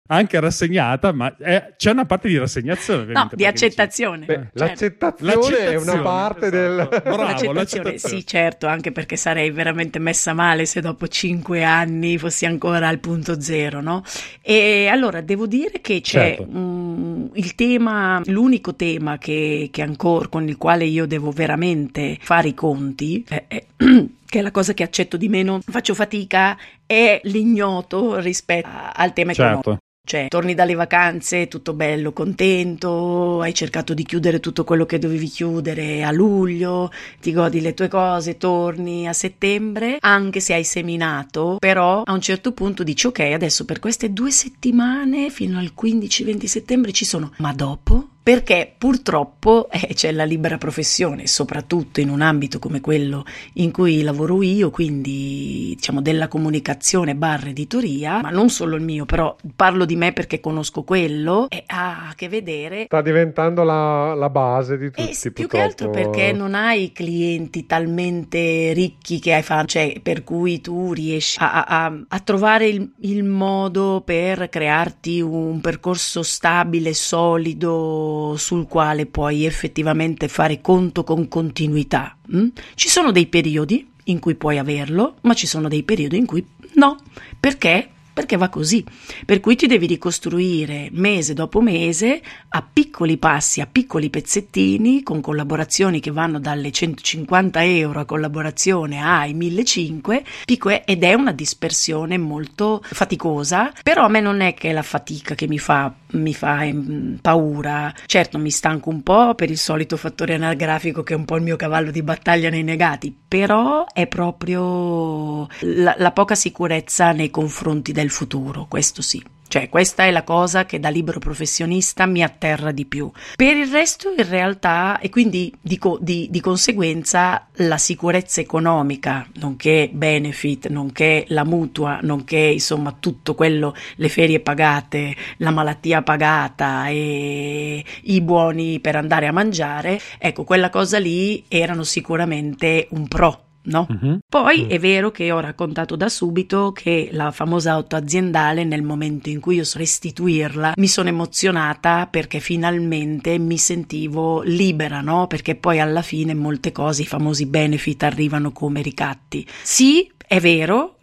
anche 0.07 0.39
rassegnata, 0.39 1.13
ma 1.13 1.35
è, 1.37 1.75
c'è 1.77 1.91
una 1.91 2.05
parte 2.05 2.29
di 2.29 2.39
rassegnazione. 2.39 3.13
No, 3.13 3.29
di 3.33 3.47
accettazione. 3.47 4.27
Beh, 4.27 4.35
certo. 4.35 4.59
l'accettazione. 4.59 5.35
l'accettazione. 5.35 5.73
è 5.73 5.77
una 5.77 6.03
parte 6.03 6.47
esatto. 6.47 6.57
del. 6.57 7.03
Bravo, 7.03 7.23
l'accettazione. 7.23 7.55
l'accettazione. 7.55 7.99
Sì, 7.99 8.27
certo, 8.27 8.67
anche 8.67 8.93
perché 8.93 9.17
sarei 9.17 9.51
veramente 9.51 9.99
messa 9.99 10.33
male 10.33 10.65
se 10.67 10.81
dopo 10.81 11.09
cinque 11.09 11.65
anni 11.65 12.04
fossi 12.19 12.47
ancora 12.47 12.89
al 12.89 12.99
punto 12.99 13.41
zero, 13.41 13.81
no? 13.81 14.03
E 14.41 14.89
allora 14.89 15.21
devo 15.21 15.47
dire 15.47 15.81
che 15.81 16.01
c'è 16.01 16.37
certo. 16.37 16.43
um, 16.43 17.31
il 17.35 17.55
tema, 17.55 18.21
l'unico 18.27 18.75
tema 18.75 19.19
che, 19.19 19.69
che 19.71 19.83
ancora 19.83 20.29
con 20.29 20.47
il 20.49 20.57
quale 20.57 20.85
io 20.85 21.07
devo 21.07 21.31
veramente 21.31 22.19
fare 22.21 22.49
i 22.49 22.55
conti. 22.55 23.25
È, 23.27 23.45
è 23.49 23.65
che 24.35 24.39
è 24.41 24.43
la 24.43 24.51
cosa 24.51 24.75
che 24.75 24.83
accetto 24.83 25.17
di 25.17 25.29
meno, 25.29 25.61
faccio 25.65 25.95
fatica, 25.95 26.59
è 26.87 27.21
l'ignoto 27.25 28.19
rispetto 28.19 28.69
al 28.93 29.13
tema 29.13 29.33
certo. 29.33 29.61
economico. 29.61 29.79
Cioè, 30.07 30.29
torni 30.29 30.53
dalle 30.53 30.75
vacanze, 30.75 31.49
tutto 31.49 31.73
bello, 31.73 32.13
contento, 32.13 33.41
hai 33.41 33.55
cercato 33.55 33.95
di 33.95 34.05
chiudere 34.05 34.39
tutto 34.39 34.63
quello 34.63 34.85
che 34.85 34.99
dovevi 34.99 35.29
chiudere 35.29 36.05
a 36.05 36.11
luglio, 36.11 36.91
ti 37.23 37.33
godi 37.33 37.63
le 37.63 37.73
tue 37.73 37.89
cose, 37.89 38.37
torni 38.37 39.09
a 39.09 39.15
settembre, 39.15 39.97
anche 40.01 40.41
se 40.41 40.53
hai 40.53 40.65
seminato, 40.65 41.57
però 41.59 42.03
a 42.05 42.13
un 42.13 42.21
certo 42.21 42.53
punto 42.53 42.83
dici 42.83 43.07
ok, 43.07 43.21
adesso 43.21 43.65
per 43.65 43.79
queste 43.79 44.13
due 44.13 44.31
settimane 44.31 45.31
fino 45.31 45.59
al 45.59 45.73
15-20 45.75 46.45
settembre 46.45 46.93
ci 46.93 47.07
sono, 47.07 47.33
ma 47.39 47.55
dopo? 47.55 48.09
Perché 48.25 48.75
purtroppo 48.79 49.69
eh, 49.71 49.93
c'è 49.93 50.11
la 50.11 50.25
libera 50.25 50.57
professione, 50.57 51.27
soprattutto 51.27 52.01
in 52.01 52.09
un 52.09 52.23
ambito 52.23 52.59
come 52.59 52.81
quello 52.81 53.23
in 53.55 53.71
cui 53.71 54.01
lavoro 54.01 54.43
io, 54.43 54.71
quindi 54.71 55.75
diciamo 55.77 56.01
della 56.01 56.27
comunicazione 56.27 57.15
barra 57.15 57.51
editoria, 57.51 58.23
ma 58.23 58.31
non 58.31 58.49
solo 58.49 58.77
il 58.77 58.83
mio, 58.83 59.05
però 59.05 59.37
parlo 59.55 59.85
di 59.85 59.95
me 59.97 60.15
perché 60.15 60.41
conosco 60.41 60.85
quello 60.85 61.51
e 61.51 61.65
ha 61.67 62.09
a 62.09 62.15
che 62.17 62.31
vedere. 62.31 62.85
Sta 62.87 63.03
diventando 63.03 63.63
la, 63.63 64.15
la 64.15 64.31
base 64.31 64.79
di 64.79 64.87
tutti. 64.87 65.03
E 65.03 65.15
più 65.31 65.47
purtroppo. 65.47 65.49
che 65.49 65.61
altro 65.61 65.91
perché 65.91 66.33
non 66.33 66.55
hai 66.55 66.93
clienti 66.93 67.67
talmente 67.67 68.73
ricchi 68.73 69.19
che 69.19 69.35
hai 69.35 69.43
fatto, 69.43 69.67
cioè 69.67 70.01
per 70.03 70.25
cui 70.25 70.63
tu 70.63 70.95
riesci 70.95 71.37
a, 71.43 71.65
a, 71.65 71.93
a 72.09 72.21
trovare 72.21 72.69
il, 72.69 72.91
il 73.01 73.23
modo 73.23 74.01
per 74.03 74.49
crearti 74.49 75.21
un 75.21 75.61
percorso 75.61 76.23
stabile, 76.23 76.95
solido 76.95 78.13
sul 78.37 78.67
quale 78.67 79.07
puoi 79.07 79.45
effettivamente 79.45 80.29
fare 80.29 80.61
conto 80.61 81.05
con 81.05 81.29
continuità. 81.29 82.17
Mm? 82.35 82.49
Ci 82.75 82.89
sono 82.89 83.13
dei 83.13 83.27
periodi 83.27 83.89
in 84.05 84.19
cui 84.19 84.35
puoi 84.35 84.59
averlo, 84.59 85.17
ma 85.23 85.35
ci 85.35 85.47
sono 85.47 85.69
dei 85.69 85.83
periodi 85.83 86.17
in 86.17 86.27
cui 86.27 86.47
no. 86.75 86.97
Perché? 87.39 87.91
perché 88.15 88.37
va 88.37 88.49
così. 88.49 88.83
Per 89.27 89.41
cui 89.41 89.57
ti 89.57 89.67
devi 89.67 89.87
ricostruire 89.87 90.89
mese 90.93 91.35
dopo 91.35 91.61
mese 91.61 92.23
a 92.49 92.63
piccoli 92.63 93.19
passi, 93.19 93.61
a 93.61 93.67
piccoli 93.67 94.09
pezzettini, 94.09 95.03
con 95.03 95.21
collaborazioni 95.21 95.99
che 95.99 96.13
vanno 96.13 96.39
dalle 96.39 96.71
150 96.71 97.63
euro 97.65 98.01
a 98.01 98.05
collaborazione 98.05 99.03
ai 99.03 99.35
1500 99.35 100.83
ed 100.87 101.03
è 101.03 101.13
una 101.15 101.33
dispersione 101.33 102.17
molto 102.17 102.81
faticosa, 102.85 103.73
però 103.83 104.05
a 104.05 104.09
me 104.09 104.21
non 104.21 104.41
è 104.41 104.55
che 104.55 104.71
è 104.71 104.73
la 104.73 104.83
fatica 104.83 105.35
che 105.35 105.49
mi 105.49 105.59
fa, 105.59 105.93
mi 106.15 106.35
fa 106.35 106.65
ehm, 106.65 107.19
paura. 107.21 107.93
Certo 108.07 108.39
mi 108.39 108.51
stanco 108.51 108.91
un 108.91 109.03
po' 109.03 109.35
per 109.35 109.51
il 109.51 109.59
solito 109.59 109.97
fattore 109.97 110.35
anagrafico 110.35 111.03
che 111.03 111.15
è 111.15 111.17
un 111.17 111.25
po' 111.25 111.37
il 111.37 111.43
mio 111.43 111.57
cavallo 111.57 111.91
di 111.91 112.03
battaglia 112.03 112.51
nei 112.51 112.63
negati, 112.63 113.17
però 113.27 113.87
è 113.93 114.07
proprio 114.07 115.47
la, 115.61 115.95
la 115.99 116.13
poca 116.13 116.35
sicurezza 116.35 117.13
nei 117.13 117.31
confronti 117.31 117.93
del 117.93 118.11
futuro, 118.11 118.67
questo 118.69 119.03
sì. 119.03 119.23
Cioè, 119.47 119.69
questa 119.69 120.05
è 120.05 120.11
la 120.11 120.25
cosa 120.25 120.65
che 120.65 120.81
da 120.81 120.89
libero 120.89 121.21
professionista 121.21 122.07
mi 122.07 122.23
atterra 122.23 122.73
di 122.73 122.87
più. 122.87 123.11
Per 123.37 123.57
il 123.57 123.71
resto, 123.71 124.13
in 124.17 124.29
realtà, 124.29 124.99
e 124.99 125.11
quindi 125.11 125.53
dico, 125.61 125.99
di, 126.01 126.29
di 126.31 126.41
conseguenza, 126.41 127.47
la 127.59 127.79
sicurezza 127.79 128.41
economica, 128.41 129.27
nonché 129.35 129.91
benefit, 129.93 130.69
nonché 130.69 131.25
la 131.29 131.45
mutua, 131.45 132.01
nonché 132.03 132.39
insomma 132.39 132.97
tutto 132.99 133.35
quello, 133.35 133.75
le 133.97 134.09
ferie 134.09 134.41
pagate, 134.41 135.15
la 135.37 135.51
malattia 135.51 136.03
pagata 136.03 136.89
e 136.89 137.85
i 138.03 138.21
buoni 138.21 138.81
per 138.81 138.97
andare 138.97 139.27
a 139.27 139.33
mangiare, 139.33 140.01
ecco, 140.19 140.45
quella 140.45 140.71
cosa 140.71 140.99
lì 140.99 141.45
erano 141.49 141.85
sicuramente 141.85 142.89
un 142.91 143.07
pro 143.07 143.44
no? 143.65 143.87
Uh-huh. 143.89 144.19
Poi 144.29 144.63
uh-huh. 144.63 144.69
è 144.69 144.79
vero 144.79 145.11
che 145.11 145.31
ho 145.31 145.41
raccontato 145.41 145.97
da 145.97 146.09
subito 146.09 146.73
che 146.73 147.09
la 147.13 147.31
famosa 147.31 147.73
auto 147.73 147.97
aziendale, 147.97 148.65
nel 148.65 148.83
momento 148.83 149.29
in 149.29 149.41
cui 149.41 149.57
io 149.57 149.65
so 149.65 149.79
restituirla, 149.79 150.75
mi 150.77 150.89
sono 150.89 151.09
emozionata 151.09 152.07
perché 152.07 152.41
finalmente 152.41 153.39
mi 153.39 153.59
sentivo 153.59 154.43
libera, 154.43 155.01
no? 155.01 155.27
Perché 155.27 155.55
poi 155.55 155.81
alla 155.81 156.03
fine 156.03 156.35
molte 156.35 156.73
cose, 156.73 157.03
i 157.03 157.07
famosi 157.07 157.47
benefit 157.47 158.03
arrivano 158.03 158.53
come 158.53 158.83
ricatti. 158.83 159.47
Sì, 159.63 160.11
è 160.27 160.41
vero, 160.41 160.95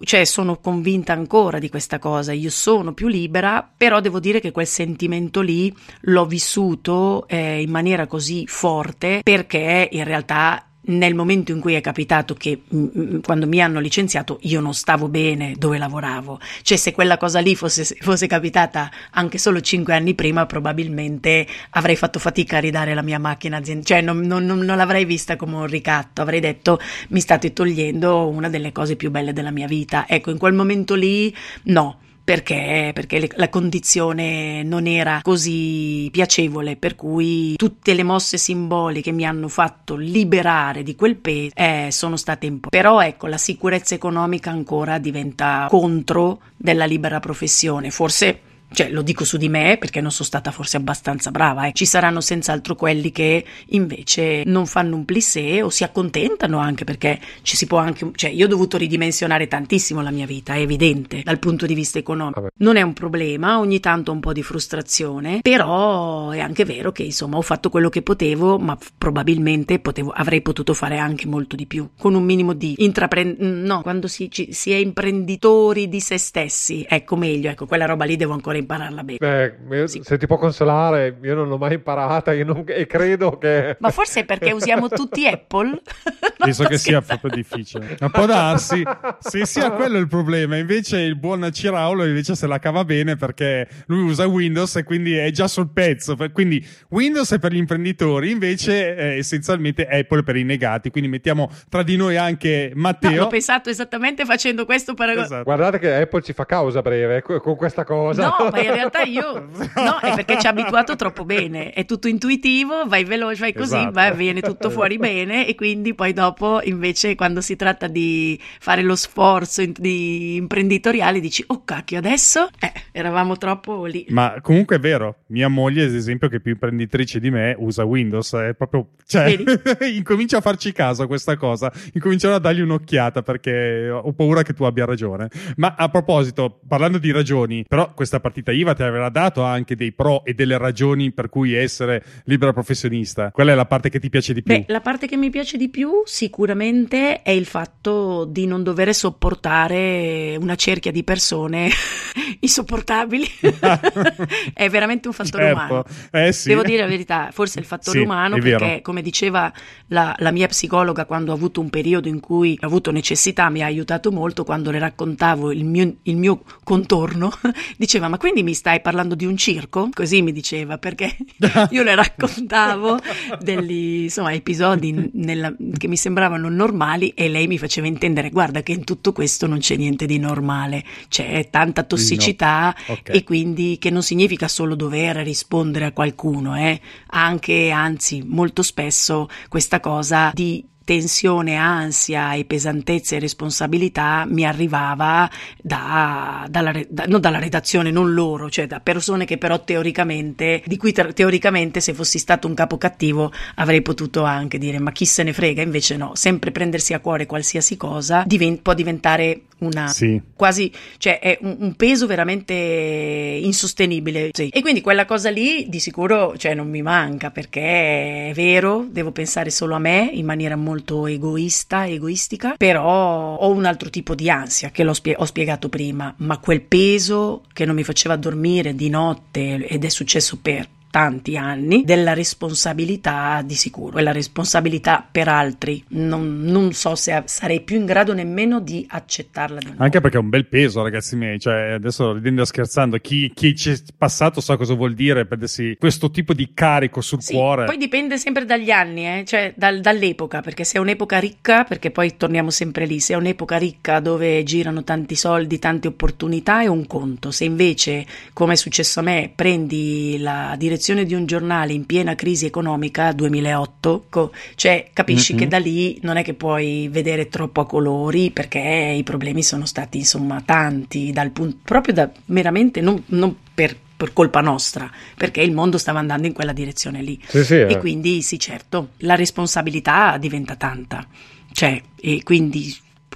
cioè, 0.00 0.24
sono 0.24 0.58
convinta 0.58 1.12
ancora 1.12 1.58
di 1.58 1.68
questa 1.68 1.98
cosa, 1.98 2.32
io 2.32 2.50
sono 2.50 2.92
più 2.92 3.06
libera, 3.06 3.68
però 3.76 4.00
devo 4.00 4.18
dire 4.18 4.40
che 4.40 4.50
quel 4.50 4.66
sentimento 4.66 5.40
lì 5.40 5.72
l'ho 6.02 6.26
vissuto 6.26 7.26
eh, 7.28 7.62
in 7.62 7.70
maniera 7.70 8.06
così 8.06 8.44
forte 8.46 9.20
perché 9.22 9.88
in 9.92 10.04
realtà 10.04 10.67
nel 10.88 11.14
momento 11.14 11.52
in 11.52 11.60
cui 11.60 11.74
è 11.74 11.80
capitato 11.80 12.34
che 12.34 12.62
mm, 12.74 12.86
mm, 12.98 13.18
quando 13.20 13.46
mi 13.46 13.60
hanno 13.60 13.80
licenziato 13.80 14.38
io 14.42 14.60
non 14.60 14.74
stavo 14.74 15.08
bene 15.08 15.54
dove 15.56 15.78
lavoravo, 15.78 16.40
cioè 16.62 16.76
se 16.76 16.92
quella 16.92 17.16
cosa 17.16 17.40
lì 17.40 17.54
fosse, 17.54 17.84
fosse 17.84 18.26
capitata 18.26 18.90
anche 19.10 19.38
solo 19.38 19.60
cinque 19.60 19.94
anni 19.94 20.14
prima 20.14 20.46
probabilmente 20.46 21.46
avrei 21.70 21.96
fatto 21.96 22.18
fatica 22.18 22.58
a 22.58 22.60
ridare 22.60 22.94
la 22.94 23.02
mia 23.02 23.18
macchina 23.18 23.58
aziendale, 23.58 23.86
cioè 23.86 24.00
non, 24.00 24.20
non, 24.20 24.44
non, 24.44 24.58
non 24.58 24.76
l'avrei 24.76 25.04
vista 25.04 25.36
come 25.36 25.56
un 25.56 25.66
ricatto, 25.66 26.22
avrei 26.22 26.40
detto 26.40 26.78
mi 27.08 27.20
state 27.20 27.52
togliendo 27.52 28.28
una 28.28 28.48
delle 28.48 28.72
cose 28.72 28.96
più 28.96 29.10
belle 29.10 29.32
della 29.32 29.50
mia 29.50 29.66
vita, 29.66 30.06
ecco 30.08 30.30
in 30.30 30.38
quel 30.38 30.52
momento 30.52 30.94
lì 30.94 31.34
no 31.64 32.00
perché, 32.28 32.90
perché 32.92 33.20
le, 33.20 33.30
la 33.36 33.48
condizione 33.48 34.62
non 34.62 34.86
era 34.86 35.20
così 35.22 36.10
piacevole, 36.12 36.76
per 36.76 36.94
cui 36.94 37.56
tutte 37.56 37.94
le 37.94 38.02
mosse 38.02 38.36
simboliche 38.36 39.12
mi 39.12 39.24
hanno 39.24 39.48
fatto 39.48 39.96
liberare 39.96 40.82
di 40.82 40.94
quel 40.94 41.16
peso 41.16 41.52
eh, 41.54 41.88
sono 41.90 42.18
state 42.18 42.44
importanti. 42.44 42.76
Però 42.76 43.00
ecco, 43.00 43.28
la 43.28 43.38
sicurezza 43.38 43.94
economica 43.94 44.50
ancora 44.50 44.98
diventa 44.98 45.68
contro 45.70 46.40
della 46.54 46.84
libera 46.84 47.18
professione, 47.18 47.90
forse 47.90 48.40
cioè, 48.70 48.90
lo 48.90 49.02
dico 49.02 49.24
su 49.24 49.36
di 49.36 49.48
me 49.48 49.76
perché 49.78 50.00
non 50.00 50.10
sono 50.10 50.26
stata 50.26 50.50
forse 50.50 50.76
abbastanza 50.76 51.30
brava. 51.30 51.66
Eh. 51.66 51.72
Ci 51.72 51.86
saranno 51.86 52.20
senz'altro 52.20 52.74
quelli 52.74 53.10
che 53.10 53.44
invece 53.68 54.42
non 54.44 54.66
fanno 54.66 54.96
un 54.96 55.04
plissé 55.04 55.62
o 55.62 55.70
si 55.70 55.84
accontentano 55.84 56.58
anche 56.58 56.84
perché 56.84 57.18
ci 57.42 57.56
si 57.56 57.66
può 57.66 57.78
anche. 57.78 58.10
Cioè, 58.14 58.30
io 58.30 58.44
ho 58.44 58.48
dovuto 58.48 58.76
ridimensionare 58.76 59.48
tantissimo 59.48 60.02
la 60.02 60.10
mia 60.10 60.26
vita, 60.26 60.54
è 60.54 60.60
evidente, 60.60 61.22
dal 61.24 61.38
punto 61.38 61.66
di 61.66 61.74
vista 61.74 61.98
economico. 61.98 62.40
Vabbè. 62.40 62.52
Non 62.58 62.76
è 62.76 62.82
un 62.82 62.92
problema, 62.92 63.58
ogni 63.58 63.80
tanto 63.80 64.12
un 64.12 64.20
po' 64.20 64.32
di 64.32 64.42
frustrazione, 64.42 65.40
però 65.42 66.30
è 66.30 66.40
anche 66.40 66.64
vero 66.64 66.92
che 66.92 67.04
insomma 67.04 67.36
ho 67.36 67.42
fatto 67.42 67.70
quello 67.70 67.88
che 67.88 68.02
potevo, 68.02 68.58
ma 68.58 68.76
probabilmente 68.96 69.78
potevo, 69.78 70.10
avrei 70.10 70.42
potuto 70.42 70.74
fare 70.74 70.98
anche 70.98 71.26
molto 71.26 71.56
di 71.56 71.66
più, 71.66 71.88
con 71.98 72.14
un 72.14 72.22
minimo 72.22 72.52
di 72.52 72.74
intraprendere. 72.78 73.48
No, 73.48 73.82
quando 73.82 74.08
si, 74.08 74.30
ci, 74.30 74.52
si 74.52 74.72
è 74.72 74.76
imprenditori 74.76 75.88
di 75.88 76.00
se 76.00 76.18
stessi, 76.18 76.84
ecco 76.88 77.16
meglio, 77.16 77.50
ecco, 77.50 77.66
quella 77.66 77.86
roba 77.86 78.04
lì 78.04 78.16
devo 78.16 78.34
ancora 78.34 78.57
impararla 78.58 79.02
bene. 79.02 79.56
Beh, 79.60 79.88
sì. 79.88 80.00
se 80.02 80.18
ti 80.18 80.26
può 80.26 80.36
consolare, 80.36 81.18
io 81.22 81.34
non 81.34 81.48
l'ho 81.48 81.58
mai 81.58 81.74
imparata 81.74 82.32
non, 82.44 82.64
e 82.66 82.86
credo 82.86 83.38
che... 83.38 83.76
Ma 83.78 83.90
forse 83.90 84.20
è 84.20 84.24
perché 84.24 84.52
usiamo 84.52 84.88
tutti 84.88 85.26
Apple? 85.26 85.80
Penso 86.38 86.64
che 86.64 86.78
sia 86.78 87.00
proprio 87.00 87.30
difficile. 87.30 87.96
Ma 88.00 88.10
può 88.10 88.26
darsi, 88.26 88.82
se 89.18 89.44
sia 89.44 89.70
quello 89.78 89.98
il 89.98 90.08
problema, 90.08 90.56
invece 90.56 91.00
il 91.00 91.16
buon 91.16 91.50
Ciraulo 91.52 92.04
invece 92.04 92.34
se 92.34 92.46
la 92.46 92.58
cava 92.58 92.84
bene 92.84 93.16
perché 93.16 93.68
lui 93.86 94.02
usa 94.02 94.26
Windows 94.26 94.76
e 94.76 94.82
quindi 94.84 95.14
è 95.14 95.30
già 95.30 95.48
sul 95.48 95.70
pezzo. 95.70 96.16
Quindi 96.32 96.64
Windows 96.90 97.32
è 97.32 97.38
per 97.38 97.52
gli 97.52 97.56
imprenditori, 97.56 98.30
invece 98.30 98.94
è 98.94 99.16
essenzialmente 99.16 99.86
Apple 99.86 100.22
per 100.22 100.36
i 100.36 100.44
negati. 100.44 100.90
Quindi 100.90 101.08
mettiamo 101.08 101.50
tra 101.68 101.82
di 101.82 101.96
noi 101.96 102.16
anche 102.16 102.72
Matteo. 102.74 103.10
No, 103.10 103.22
ho 103.24 103.28
pensato 103.28 103.68
esattamente 103.68 104.24
facendo 104.24 104.64
questo 104.64 104.94
paragone. 104.94 105.26
Esatto. 105.26 105.44
Guardate 105.44 105.78
che 105.78 105.94
Apple 105.94 106.22
ci 106.22 106.32
fa 106.32 106.46
causa 106.46 106.82
breve 106.82 107.22
con 107.22 107.56
questa 107.56 107.84
cosa. 107.84 108.34
No, 108.38 108.47
ma 108.50 108.60
in 108.60 108.72
realtà 108.72 109.02
io 109.02 109.48
no, 109.76 109.98
è 110.00 110.14
perché 110.14 110.38
ci 110.40 110.46
ha 110.46 110.50
abituato 110.50 110.96
troppo 110.96 111.24
bene. 111.24 111.72
È 111.72 111.84
tutto 111.84 112.08
intuitivo, 112.08 112.86
vai 112.86 113.04
veloce, 113.04 113.40
vai 113.40 113.52
così, 113.52 113.76
esatto. 113.76 113.92
vai, 113.92 114.14
viene 114.14 114.40
tutto 114.40 114.70
fuori 114.70 114.98
bene 114.98 115.46
e 115.46 115.54
quindi 115.54 115.94
poi 115.94 116.12
dopo 116.12 116.60
invece 116.62 117.14
quando 117.14 117.40
si 117.40 117.56
tratta 117.56 117.86
di 117.86 118.38
fare 118.60 118.82
lo 118.82 118.96
sforzo 118.96 119.64
di 119.64 120.36
imprenditoriale 120.36 121.20
dici 121.20 121.44
"Oh 121.48 121.64
cacchio, 121.64 121.98
adesso 121.98 122.48
eh, 122.58 122.72
eravamo 122.92 123.36
troppo 123.36 123.84
lì". 123.84 124.06
Ma 124.10 124.38
comunque 124.40 124.76
è 124.76 124.78
vero, 124.78 125.16
mia 125.28 125.48
moglie 125.48 125.84
ad 125.84 125.94
esempio 125.94 126.28
che 126.28 126.36
è 126.36 126.40
più 126.40 126.52
imprenditrice 126.52 127.20
di 127.20 127.30
me 127.30 127.54
usa 127.58 127.84
Windows, 127.84 128.34
è 128.34 128.54
proprio 128.54 128.88
cioè 129.06 129.36
incomincia 129.92 130.38
a 130.38 130.40
farci 130.40 130.72
caso 130.72 131.02
a 131.02 131.06
questa 131.06 131.36
cosa, 131.36 131.72
incomincerò 131.92 132.34
a 132.34 132.38
dargli 132.38 132.60
un'occhiata 132.60 133.22
perché 133.22 133.88
ho 133.90 134.12
paura 134.12 134.42
che 134.42 134.52
tu 134.52 134.64
abbia 134.64 134.84
ragione. 134.84 135.28
Ma 135.56 135.74
a 135.76 135.88
proposito, 135.88 136.60
parlando 136.66 136.98
di 136.98 137.10
ragioni, 137.10 137.64
però 137.66 137.92
questa 137.94 138.20
partita 138.20 138.37
partita 138.38 138.52
IVA 138.52 138.74
ti 138.74 138.82
avrà 138.82 139.08
dato 139.08 139.42
anche 139.42 139.74
dei 139.74 139.92
pro 139.92 140.24
e 140.24 140.34
delle 140.34 140.58
ragioni 140.58 141.12
per 141.12 141.28
cui 141.28 141.54
essere 141.54 142.02
libera 142.24 142.52
professionista. 142.52 143.30
Qual 143.30 143.48
è 143.48 143.54
la 143.54 143.66
parte 143.66 143.88
che 143.88 143.98
ti 143.98 144.08
piace 144.08 144.32
di 144.32 144.42
più? 144.42 144.54
Beh, 144.54 144.64
la 144.68 144.80
parte 144.80 145.06
che 145.06 145.16
mi 145.16 145.30
piace 145.30 145.56
di 145.56 145.68
più 145.68 146.02
sicuramente 146.04 147.22
è 147.22 147.30
il 147.30 147.46
fatto 147.46 148.24
di 148.24 148.46
non 148.46 148.62
dover 148.62 148.94
sopportare 148.94 150.36
una 150.38 150.54
cerchia 150.54 150.92
di 150.92 151.02
persone 151.02 151.68
insopportabili. 152.40 153.26
è 154.54 154.68
veramente 154.68 155.08
un 155.08 155.14
fattore 155.14 155.44
certo. 155.44 155.58
umano. 155.58 155.84
Eh, 156.10 156.32
sì. 156.32 156.48
Devo 156.48 156.62
dire 156.62 156.82
la 156.82 156.88
verità, 156.88 157.30
forse 157.32 157.58
il 157.58 157.64
fattore 157.64 157.98
sì, 157.98 158.04
umano 158.04 158.36
perché, 158.36 158.56
vero. 158.56 158.80
come 158.82 159.02
diceva 159.02 159.52
la, 159.88 160.14
la 160.18 160.30
mia 160.30 160.46
psicologa 160.46 161.06
quando 161.06 161.32
ho 161.32 161.34
avuto 161.34 161.60
un 161.60 161.70
periodo 161.70 162.08
in 162.08 162.20
cui 162.20 162.58
ho 162.60 162.66
avuto 162.66 162.90
necessità, 162.90 163.48
mi 163.48 163.62
ha 163.62 163.66
aiutato 163.66 164.12
molto 164.12 164.44
quando 164.44 164.70
le 164.70 164.78
raccontavo 164.78 165.50
il 165.52 165.64
mio, 165.64 165.96
il 166.02 166.16
mio 166.16 166.42
contorno, 166.62 167.32
diceva 167.76 168.08
ma 168.08 168.16
quindi 168.16 168.27
quindi 168.30 168.42
mi 168.42 168.54
stai 168.54 168.82
parlando 168.82 169.14
di 169.14 169.24
un 169.24 169.38
circo? 169.38 169.88
Così 169.90 170.20
mi 170.20 170.32
diceva, 170.32 170.76
perché 170.76 171.16
io 171.70 171.82
le 171.82 171.94
raccontavo 171.94 172.98
degli 173.40 174.02
insomma, 174.02 174.34
episodi 174.34 175.10
nella, 175.14 175.54
che 175.76 175.88
mi 175.88 175.96
sembravano 175.96 176.50
normali 176.50 177.08
e 177.14 177.30
lei 177.30 177.46
mi 177.46 177.56
faceva 177.56 177.86
intendere, 177.86 178.28
guarda 178.28 178.62
che 178.62 178.72
in 178.72 178.84
tutto 178.84 179.12
questo 179.12 179.46
non 179.46 179.60
c'è 179.60 179.76
niente 179.76 180.04
di 180.04 180.18
normale, 180.18 180.84
c'è 181.08 181.48
tanta 181.50 181.84
tossicità 181.84 182.74
no. 182.86 182.94
okay. 182.94 183.16
e 183.16 183.24
quindi 183.24 183.78
che 183.78 183.88
non 183.88 184.02
significa 184.02 184.46
solo 184.46 184.74
dover 184.74 185.16
rispondere 185.16 185.86
a 185.86 185.92
qualcuno, 185.92 186.54
eh? 186.54 186.78
anche, 187.06 187.70
anzi, 187.70 188.22
molto 188.26 188.62
spesso 188.62 189.28
questa 189.48 189.80
cosa 189.80 190.32
di 190.34 190.62
tensione, 190.88 191.56
ansia 191.56 192.32
e 192.32 192.46
pesantezza 192.46 193.14
e 193.14 193.18
responsabilità 193.18 194.24
mi 194.26 194.46
arrivava 194.46 195.30
da, 195.60 196.46
dalla, 196.48 196.72
da, 196.88 197.04
non 197.06 197.20
dalla 197.20 197.38
redazione, 197.38 197.90
non 197.90 198.14
loro, 198.14 198.48
cioè 198.48 198.66
da 198.66 198.80
persone 198.80 199.26
che 199.26 199.36
però 199.36 199.62
teoricamente, 199.62 200.62
di 200.64 200.78
cui 200.78 200.92
te- 200.92 201.12
teoricamente 201.12 201.80
se 201.80 201.92
fossi 201.92 202.18
stato 202.18 202.46
un 202.46 202.54
capo 202.54 202.78
cattivo 202.78 203.30
avrei 203.56 203.82
potuto 203.82 204.24
anche 204.24 204.56
dire 204.56 204.78
ma 204.78 204.90
chi 204.90 205.04
se 205.04 205.24
ne 205.24 205.34
frega, 205.34 205.60
invece 205.60 205.98
no, 205.98 206.12
sempre 206.14 206.52
prendersi 206.52 206.94
a 206.94 207.00
cuore 207.00 207.26
qualsiasi 207.26 207.76
cosa 207.76 208.24
divent- 208.26 208.62
può 208.62 208.72
diventare 208.72 209.42
una 209.58 209.88
sì. 209.88 210.20
quasi, 210.34 210.70
cioè 210.98 211.18
è 211.18 211.38
un, 211.42 211.56
un 211.58 211.74
peso 211.74 212.06
veramente 212.06 212.52
insostenibile. 212.54 214.30
Sì. 214.32 214.48
E 214.48 214.60
quindi 214.60 214.80
quella 214.80 215.04
cosa 215.04 215.30
lì 215.30 215.66
di 215.68 215.80
sicuro 215.80 216.36
cioè, 216.36 216.54
non 216.54 216.68
mi 216.68 216.82
manca 216.82 217.30
perché 217.30 218.30
è 218.30 218.32
vero, 218.34 218.86
devo 218.88 219.10
pensare 219.10 219.50
solo 219.50 219.74
a 219.74 219.78
me 219.78 220.08
in 220.12 220.24
maniera 220.24 220.56
molto 220.56 220.77
egoista, 221.06 221.86
egoistica, 221.86 222.54
però 222.56 223.36
ho 223.36 223.50
un 223.50 223.64
altro 223.64 223.90
tipo 223.90 224.14
di 224.14 224.30
ansia 224.30 224.70
che 224.70 224.84
spie- 224.92 225.16
ho 225.16 225.24
spiegato 225.24 225.68
prima, 225.68 226.14
ma 226.18 226.38
quel 226.38 226.62
peso 226.62 227.42
che 227.52 227.64
non 227.64 227.74
mi 227.74 227.84
faceva 227.84 228.16
dormire 228.16 228.74
di 228.74 228.88
notte 228.88 229.66
ed 229.66 229.84
è 229.84 229.88
successo 229.88 230.38
per 230.40 230.68
tanti 230.90 231.36
anni 231.36 231.84
della 231.84 232.14
responsabilità 232.14 233.42
di 233.44 233.54
sicuro 233.54 233.98
e 233.98 234.02
la 234.02 234.12
responsabilità 234.12 235.06
per 235.10 235.28
altri. 235.28 235.84
Non, 235.88 236.42
non 236.42 236.72
so 236.72 236.94
se 236.94 237.22
sarei 237.26 237.60
più 237.60 237.76
in 237.76 237.86
grado 237.86 238.14
nemmeno 238.14 238.60
di 238.60 238.86
accettarla 238.88 239.58
di 239.58 239.72
anche 239.76 240.00
perché 240.00 240.16
è 240.16 240.20
un 240.20 240.28
bel 240.28 240.46
peso 240.46 240.82
ragazzi 240.82 241.16
miei 241.16 241.38
cioè 241.38 241.72
adesso 241.72 242.12
ridendo 242.12 242.42
e 242.42 242.46
scherzando 242.46 242.96
chi, 242.98 243.30
chi 243.34 243.54
ci 243.54 243.70
è 243.70 243.76
passato 243.96 244.40
sa 244.40 244.56
cosa 244.56 244.74
vuol 244.74 244.94
dire 244.94 245.26
prendersi 245.26 245.76
questo 245.78 246.10
tipo 246.10 246.32
di 246.32 246.52
carico 246.54 247.00
sul 247.00 247.22
sì, 247.22 247.34
cuore. 247.34 247.66
poi 247.66 247.76
dipende 247.76 248.18
sempre 248.18 248.44
dagli 248.44 248.70
anni 248.70 249.06
eh? 249.06 249.24
cioè 249.24 249.52
dal, 249.56 249.80
dall'epoca 249.80 250.40
perché 250.40 250.64
se 250.64 250.78
è 250.78 250.80
un'epoca 250.80 251.18
ricca 251.18 251.64
perché 251.64 251.90
poi 251.90 252.16
torniamo 252.16 252.50
sempre 252.50 252.86
lì 252.86 253.00
se 253.00 253.14
è 253.14 253.16
un'epoca 253.16 253.56
ricca 253.56 254.00
dove 254.00 254.42
girano 254.42 254.84
tanti 254.84 255.14
soldi 255.14 255.58
tante 255.58 255.88
opportunità 255.88 256.62
è 256.62 256.66
un 256.66 256.86
conto. 256.86 257.30
Se 257.30 257.44
invece 257.44 258.06
come 258.32 258.54
è 258.54 258.56
successo 258.56 259.00
a 259.00 259.02
me 259.02 259.30
prendi 259.34 260.16
la 260.18 260.54
direzione 260.56 260.77
direzione 260.78 261.04
di 261.04 261.14
un 261.14 261.26
giornale 261.26 261.72
in 261.72 261.86
piena 261.86 262.14
crisi 262.14 262.46
economica 262.46 263.12
2008, 263.12 264.06
co- 264.08 264.32
cioè 264.54 264.88
capisci 264.92 265.32
mm-hmm. 265.34 265.42
che 265.42 265.48
da 265.48 265.58
lì 265.58 265.98
non 266.02 266.16
è 266.16 266.22
che 266.22 266.34
puoi 266.34 266.88
vedere 266.90 267.28
troppo 267.28 267.62
a 267.62 267.66
colori 267.66 268.30
perché 268.30 268.94
i 268.96 269.02
problemi 269.02 269.42
sono 269.42 269.66
stati 269.66 269.98
insomma 269.98 270.40
tanti, 270.44 271.10
dal 271.10 271.30
punto, 271.30 271.58
proprio 271.64 271.94
da 271.94 272.10
meramente 272.26 272.80
non, 272.80 273.02
non 273.06 273.36
per 273.52 273.76
per 273.98 274.12
colpa 274.12 274.40
nostra, 274.40 274.88
perché 275.16 275.40
il 275.40 275.52
mondo 275.52 275.76
stava 275.76 275.98
andando 275.98 276.28
in 276.28 276.32
quella 276.32 276.52
direzione 276.52 277.02
lì. 277.02 277.20
Sì, 277.26 277.42
sì, 277.42 277.54
e 277.56 277.78
quindi 277.78 278.22
sì, 278.22 278.38
certo, 278.38 278.90
la 278.98 279.16
responsabilità 279.16 280.16
diventa 280.18 280.54
tanta. 280.54 281.04
Cioè, 281.50 281.82
e 281.96 282.22
quindi 282.22 282.72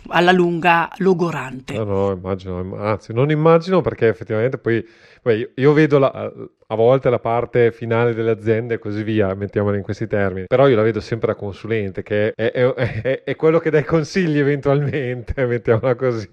alla 0.08 0.32
lunga 0.32 0.90
logorante. 0.96 1.74
No, 1.74 1.84
no, 1.84 2.10
immagino, 2.10 2.76
anzi, 2.78 3.12
non 3.12 3.30
immagino 3.30 3.80
perché 3.80 4.08
effettivamente 4.08 4.58
poi, 4.58 4.84
poi 5.22 5.48
io 5.54 5.72
vedo 5.72 5.98
la, 5.98 6.32
a 6.72 6.74
volte 6.74 7.10
la 7.10 7.18
parte 7.18 7.70
finale 7.70 8.14
delle 8.14 8.30
aziende 8.30 8.74
e 8.74 8.78
così 8.78 9.02
via, 9.02 9.34
mettiamola 9.34 9.76
in 9.76 9.82
questi 9.82 10.06
termini, 10.06 10.46
però 10.46 10.66
io 10.68 10.74
la 10.74 10.82
vedo 10.82 11.00
sempre 11.00 11.28
da 11.28 11.34
consulente, 11.34 12.02
che 12.02 12.32
è, 12.34 12.50
è, 12.50 12.72
è, 12.72 13.22
è 13.24 13.36
quello 13.36 13.58
che 13.58 13.70
dà 13.70 13.78
i 13.78 13.84
consigli 13.84 14.38
eventualmente, 14.38 15.44
mettiamola 15.44 15.94
così, 15.94 16.28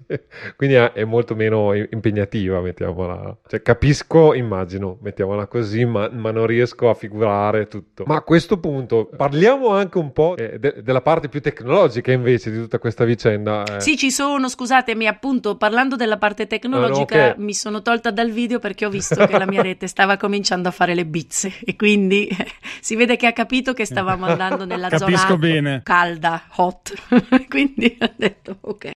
quindi 0.56 0.76
è 0.76 1.04
molto 1.04 1.34
meno 1.34 1.74
impegnativa, 1.74 2.60
mettiamola, 2.60 3.36
cioè 3.46 3.60
capisco, 3.60 4.32
immagino, 4.32 4.98
mettiamola 5.02 5.46
così, 5.46 5.84
ma, 5.84 6.08
ma 6.08 6.30
non 6.30 6.46
riesco 6.46 6.88
a 6.88 6.94
figurare 6.94 7.68
tutto. 7.68 8.04
Ma 8.06 8.16
a 8.16 8.22
questo 8.22 8.58
punto 8.58 9.10
parliamo 9.14 9.68
anche 9.68 9.98
un 9.98 10.12
po' 10.12 10.36
eh, 10.36 10.58
de- 10.58 10.82
della 10.82 11.02
parte 11.02 11.28
più 11.28 11.42
tecnologica 11.42 12.12
invece 12.12 12.50
di 12.50 12.58
tutta 12.58 12.78
questa 12.78 13.04
vicenda. 13.04 13.76
Eh. 13.76 13.80
Sì, 13.80 13.96
ci 13.96 14.10
sono, 14.10 14.48
scusatemi, 14.48 15.06
appunto, 15.06 15.56
parlando 15.56 15.96
della 15.96 16.16
parte 16.16 16.46
tecnologica, 16.46 17.14
no, 17.14 17.22
no, 17.22 17.30
okay. 17.30 17.44
mi 17.44 17.54
sono 17.54 17.82
tolta 17.82 18.10
dal 18.10 18.30
video 18.30 18.58
perché 18.58 18.79
ho 18.84 18.90
visto 18.90 19.26
che 19.26 19.38
la 19.38 19.46
mia 19.46 19.62
rete 19.62 19.86
stava 19.86 20.16
cominciando 20.16 20.68
a 20.68 20.70
fare 20.70 20.94
le 20.94 21.06
bizze 21.06 21.52
e 21.64 21.76
quindi 21.76 22.28
si 22.80 22.96
vede 22.96 23.16
che 23.16 23.26
ha 23.26 23.32
capito 23.32 23.72
che 23.72 23.84
stavamo 23.84 24.26
andando 24.26 24.64
nella 24.64 24.88
zona 24.96 25.36
bene. 25.36 25.80
calda, 25.82 26.42
hot, 26.56 26.94
quindi 27.48 27.96
ha 27.98 28.10
detto 28.14 28.58
ok. 28.60 28.90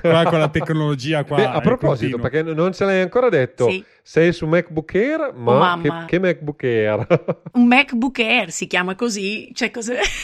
Qua 0.00 0.24
con 0.24 0.38
la 0.38 0.48
tecnologia 0.48 1.24
qua. 1.24 1.36
Beh, 1.36 1.46
a 1.46 1.60
proposito, 1.60 2.16
perché 2.18 2.42
non 2.42 2.72
ce 2.72 2.84
l'hai 2.84 3.02
ancora 3.02 3.28
detto, 3.28 3.68
sì. 3.68 3.84
Sei 4.10 4.32
su 4.32 4.44
MacBook 4.44 4.92
Air, 4.92 5.32
ma 5.36 5.74
oh, 5.74 5.80
che, 5.80 5.88
che, 6.08 6.18
MacBook 6.18 6.64
Air? 6.64 7.06
Un 7.54 7.68
MacBook 7.68 8.18
Air 8.18 8.50
si 8.50 8.66
chiama 8.66 8.96
così. 8.96 9.52
Cioè, 9.54 9.70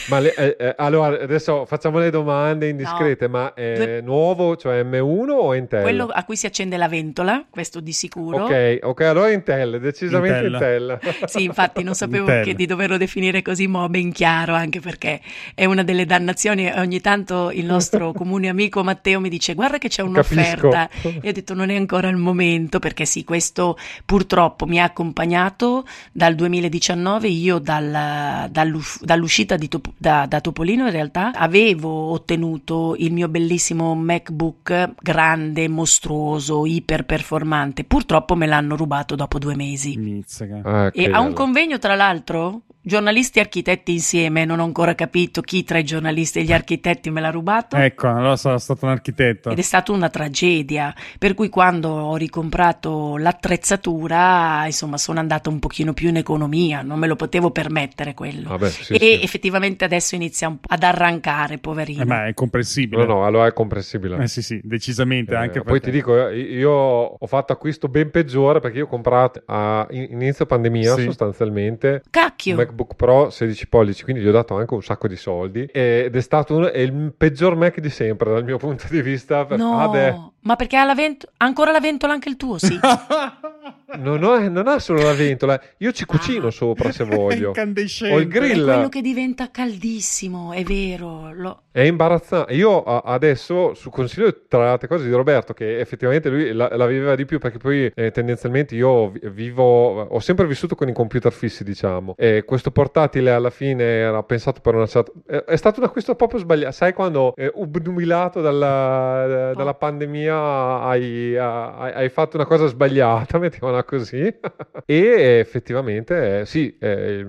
ma 0.09 0.19
le, 0.19 0.35
eh, 0.35 0.57
eh, 0.59 0.75
allora, 0.77 1.21
adesso 1.21 1.65
facciamo 1.65 1.97
le 1.97 2.09
domande 2.09 2.67
indiscrete, 2.67 3.27
no. 3.27 3.31
ma 3.31 3.53
è 3.53 3.75
Due... 3.75 4.01
nuovo, 4.01 4.57
cioè 4.57 4.83
M1 4.83 5.29
o 5.29 5.55
Intel? 5.55 5.83
Quello 5.83 6.09
a 6.11 6.25
cui 6.25 6.35
si 6.35 6.45
accende 6.45 6.75
la 6.75 6.89
ventola, 6.89 7.45
questo 7.49 7.79
di 7.79 7.93
sicuro. 7.93 8.43
Ok, 8.43 8.79
ok, 8.81 9.01
allora 9.03 9.31
Intel, 9.31 9.79
decisamente 9.79 10.47
Intel. 10.47 10.99
Intel. 11.01 11.23
sì, 11.29 11.43
infatti 11.43 11.81
non 11.81 11.93
sapevo 11.93 12.25
che 12.25 12.55
di 12.55 12.65
doverlo 12.65 12.97
definire 12.97 13.41
così, 13.41 13.67
ma 13.67 13.87
ben 13.87 14.11
chiaro, 14.11 14.53
anche 14.53 14.81
perché 14.81 15.21
è 15.55 15.63
una 15.63 15.83
delle 15.83 16.05
dannazioni. 16.05 16.69
Ogni 16.75 16.99
tanto 16.99 17.51
il 17.51 17.63
nostro 17.63 18.11
comune 18.17 18.49
amico 18.49 18.83
Matteo 18.83 19.21
mi 19.21 19.29
dice 19.29 19.53
guarda 19.53 19.77
che 19.77 19.87
c'è 19.87 20.01
un'offerta. 20.01 20.89
Capisco. 20.91 21.19
E 21.21 21.29
ho 21.29 21.31
detto 21.31 21.53
non 21.53 21.69
è 21.69 21.77
ancora 21.77 22.09
il 22.09 22.17
momento, 22.17 22.79
perché 22.79 23.05
sì, 23.05 23.23
questo 23.23 23.75
purtroppo 24.05 24.65
mi 24.65 24.79
ha 24.79 24.83
accompagnato 24.83 25.85
dal 26.11 26.35
2019, 26.35 27.27
io 27.27 27.59
dal, 27.59 28.49
dall'uscita 28.49 29.57
Top, 29.57 29.89
da, 29.97 30.25
da 30.27 30.41
Topolino 30.41 30.85
in 30.85 30.91
realtà 30.91 31.31
avevo 31.33 32.11
ottenuto 32.11 32.95
il 32.97 33.11
mio 33.11 33.27
bellissimo 33.27 33.95
MacBook 33.95 34.93
grande, 35.01 35.67
mostruoso, 35.67 36.65
iper 36.65 37.05
performante, 37.05 37.83
purtroppo 37.83 38.35
me 38.35 38.45
l'hanno 38.45 38.75
rubato 38.75 39.15
dopo 39.15 39.39
due 39.39 39.55
mesi. 39.55 40.23
Ah, 40.63 40.89
e 40.93 41.09
a 41.09 41.19
un 41.19 41.33
convegno 41.33 41.77
tra 41.77 41.95
l'altro 41.95 42.61
giornalisti 42.87 43.37
e 43.37 43.41
architetti 43.41 43.91
insieme, 43.91 44.45
non 44.45 44.59
ho 44.59 44.63
ancora 44.63 44.95
capito 44.95 45.41
chi 45.41 45.63
tra 45.63 45.77
i 45.77 45.83
giornalisti 45.83 46.39
e 46.39 46.43
gli 46.43 46.53
architetti 46.53 47.11
me 47.11 47.21
l'ha 47.21 47.29
rubato. 47.29 47.75
Ecco, 47.75 48.07
allora 48.07 48.37
sarà 48.37 48.57
stato 48.57 48.85
un 48.85 48.91
architetto. 48.91 49.49
Ed 49.49 49.59
è 49.59 49.61
stata 49.61 49.91
una 49.91 50.09
tragedia, 50.09 50.95
per 51.19 51.33
cui 51.33 51.49
quando 51.49 51.89
ho 51.89 52.15
ricomprato 52.15 53.17
l'attrezzatura, 53.17 54.63
insomma, 54.65 54.97
sono 54.97 55.19
andata 55.19 55.49
un 55.49 55.59
pochino 55.59 55.93
più 55.93 56.09
in 56.09 56.15
economia, 56.15 56.81
non 56.81 56.97
me 56.97 57.07
lo 57.07 57.15
potevo 57.15 57.51
permettere 57.51 58.13
quello. 58.13 58.49
Vabbè, 58.49 58.69
sì, 58.69 58.93
e 58.93 58.99
sì. 58.99 59.23
effettivamente 59.23 59.83
adesso 59.83 60.15
inizia 60.15 60.55
ad 60.59 60.83
arrancare, 60.83 61.57
poverino. 61.57 62.03
Eh, 62.03 62.05
ma 62.05 62.27
è 62.27 62.33
comprensibile. 62.33 63.05
No, 63.05 63.15
no, 63.15 63.25
allora 63.25 63.47
è 63.47 63.53
comprensibile. 63.53 64.23
Eh 64.23 64.27
sì, 64.27 64.41
sì, 64.41 64.61
decisamente. 64.63 65.33
Eh, 65.33 65.35
anche 65.35 65.61
poi 65.61 65.79
perché... 65.79 65.85
ti 65.85 65.91
dico, 65.91 66.29
eh, 66.29 66.39
io 66.39 66.71
ho 66.71 67.27
fatto 67.27 67.51
acquisto 67.51 67.89
ben 67.89 68.11
peggiore 68.11 68.61
perché 68.61 68.77
io 68.77 68.85
ho 68.85 68.87
comprato 68.87 69.43
a 69.45 69.85
inizio 69.91 70.45
pandemia 70.45 70.95
sì. 70.95 71.03
sostanzialmente. 71.03 72.03
Cacchio! 72.09 72.55
MacBook 72.77 72.93
Pro 72.95 73.29
16 73.31 73.67
pollici, 73.67 74.03
quindi 74.03 74.21
gli 74.21 74.27
ho 74.27 74.31
dato 74.31 74.55
anche 74.55 74.75
un 74.75 74.83
sacco 74.83 75.07
di 75.07 75.15
soldi 75.15 75.67
ed 75.71 76.15
è 76.15 76.21
stato 76.21 76.55
un, 76.55 76.69
è 76.71 76.77
il 76.77 77.11
peggior 77.17 77.55
Mac 77.55 77.79
di 77.79 77.89
sempre 77.89 78.31
dal 78.31 78.43
mio 78.43 78.57
punto 78.57 78.85
di 78.89 79.01
vista. 79.01 79.45
Per... 79.45 79.57
No, 79.57 79.79
ah, 79.79 80.31
ma 80.41 80.55
perché 80.55 80.77
ha 80.77 80.85
la 80.85 80.93
vent- 80.93 81.27
ancora 81.37 81.71
la 81.71 81.79
ventola 81.79 82.13
anche 82.13 82.29
il 82.29 82.37
tuo, 82.37 82.59
sì. 82.59 82.79
non, 83.97 84.23
ho, 84.23 84.47
non, 84.47 84.67
ha 84.67 84.79
solo 84.79 85.01
la 85.01 85.13
ventola, 85.13 85.59
io 85.77 85.91
ci 85.91 86.05
cucino 86.05 86.47
ah. 86.47 86.51
sopra 86.51 86.91
se 86.91 87.03
voglio. 87.03 87.53
Ho 87.57 88.19
il 88.19 88.27
grill. 88.27 88.61
È 88.61 88.73
quello 88.73 88.89
che 88.89 89.01
diventa 89.01 89.49
caldissimo, 89.49 90.53
è 90.53 90.63
vero. 90.63 91.33
Lo... 91.33 91.61
È 91.77 91.83
imbarazzante. 91.83 92.53
Io 92.53 92.81
adesso, 92.81 93.75
su 93.75 93.91
consiglio 93.91 94.45
tra 94.47 94.63
le 94.63 94.69
altre 94.69 94.87
cose 94.87 95.05
di 95.05 95.11
Roberto, 95.11 95.53
che 95.53 95.79
effettivamente 95.79 96.27
lui 96.27 96.51
la, 96.51 96.75
la 96.75 96.87
viveva 96.87 97.13
di 97.13 97.25
più, 97.25 97.37
perché 97.37 97.59
poi 97.59 97.91
eh, 97.93 98.09
tendenzialmente 98.09 98.73
io 98.73 99.11
vivo, 99.11 100.01
ho 100.01 100.19
sempre 100.19 100.47
vissuto 100.47 100.73
con 100.73 100.89
i 100.89 100.93
computer 100.93 101.31
fissi, 101.31 101.63
diciamo. 101.63 102.15
E 102.17 102.45
questo 102.47 102.71
portatile 102.71 103.29
alla 103.29 103.51
fine 103.51 103.83
era 103.83 104.23
pensato 104.23 104.59
per 104.59 104.73
una 104.73 104.87
certa... 104.87 105.11
È 105.45 105.55
stato 105.55 105.79
un 105.79 105.85
acquisto 105.85 106.15
proprio 106.15 106.39
sbagliato. 106.39 106.71
Sai 106.71 106.93
quando, 106.93 107.35
eh, 107.35 107.51
obnubilato 107.53 108.41
dalla, 108.41 109.53
dalla 109.55 109.75
pandemia, 109.75 110.81
hai, 110.81 111.37
hai, 111.37 111.91
hai, 111.93 112.09
fatto 112.09 112.37
una 112.37 112.47
cosa 112.47 112.65
sbagliata, 112.65 113.37
mettiamola 113.37 113.83
così. 113.83 114.23
e 114.83 115.05
effettivamente, 115.39 116.39
eh, 116.39 116.45
sì, 116.47 116.75
eh, 116.79 117.27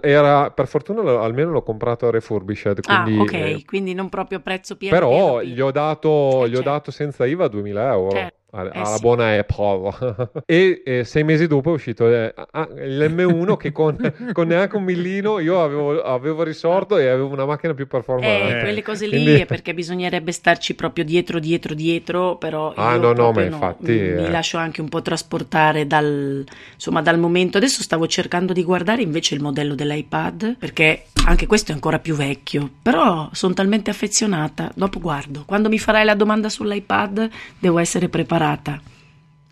era 0.00 0.50
per 0.52 0.68
fortuna 0.68 1.20
almeno 1.20 1.50
l'ho 1.50 1.62
comprato 1.62 2.08
refurbished. 2.08 2.78
Ah, 2.86 3.02
quindi, 3.02 3.20
ah, 3.20 3.22
ok, 3.24 3.32
eh, 3.34 3.62
quindi 3.90 3.94
non 3.94 4.08
proprio 4.08 4.40
prezzo 4.40 4.76
pieno. 4.76 4.94
Però 4.94 5.38
pieno, 5.38 5.44
gli 5.44 5.60
ho 5.60 5.70
dato, 5.70 6.46
gli 6.46 6.52
ho 6.52 6.56
certo. 6.56 6.70
dato 6.70 6.90
senza 6.90 7.26
IVA 7.26 7.48
2000 7.48 7.92
euro. 7.92 8.10
Certo 8.10 8.39
alla 8.52 8.72
eh 8.72 8.84
sì. 8.84 9.00
buona 9.00 9.38
Apple. 9.38 10.42
e 10.46 10.82
eh, 10.84 11.04
sei 11.04 11.24
mesi 11.24 11.46
dopo 11.46 11.70
è 11.70 11.74
uscito 11.74 12.08
eh, 12.08 12.34
ah, 12.34 12.68
l'M1 12.72 13.56
che 13.56 13.72
con, 13.72 13.96
con, 14.32 14.48
neanche 14.48 14.76
un 14.76 14.82
millino 14.82 15.38
io 15.38 15.62
avevo, 15.62 16.02
avevo, 16.02 16.42
risorto 16.42 16.98
e 16.98 17.08
avevo 17.08 17.28
una 17.28 17.44
macchina 17.44 17.74
più 17.74 17.86
performante. 17.86 18.58
Eh, 18.58 18.60
quelle 18.60 18.82
cose 18.82 19.06
lì 19.06 19.22
Quindi... 19.22 19.40
è 19.40 19.46
perché 19.46 19.74
bisognerebbe 19.74 20.32
starci 20.32 20.74
proprio 20.74 21.04
dietro, 21.04 21.38
dietro, 21.38 21.74
dietro, 21.74 22.36
però 22.36 22.72
ah, 22.74 22.96
no, 22.96 23.12
no, 23.12 23.32
ma 23.32 23.42
infatti, 23.42 23.92
mi, 23.92 24.12
mi, 24.12 24.24
eh. 24.24 24.30
lascio 24.30 24.58
anche 24.58 24.80
un 24.80 24.88
po' 24.88 25.02
trasportare 25.02 25.86
dal, 25.86 26.44
insomma, 26.74 27.02
dal 27.02 27.18
momento. 27.18 27.58
Adesso 27.58 27.82
stavo 27.82 28.06
cercando 28.06 28.52
di 28.52 28.64
guardare 28.64 29.02
invece 29.02 29.34
il 29.34 29.42
modello 29.42 29.74
dell'iPad 29.74 30.56
perché 30.58 31.04
anche 31.26 31.46
questo 31.46 31.70
è 31.70 31.74
ancora 31.74 31.98
più 31.98 32.14
vecchio, 32.14 32.68
però 32.82 33.28
sono 33.32 33.54
talmente 33.54 33.90
affezionata. 33.90 34.72
Dopo 34.74 34.98
guardo, 34.98 35.44
quando 35.46 35.68
mi 35.68 35.78
farai 35.78 36.04
la 36.04 36.14
domanda 36.14 36.48
sull'iPad 36.48 37.28
devo 37.58 37.78
essere 37.78 38.08
preparata 38.08 38.39
preparata. 38.40 38.80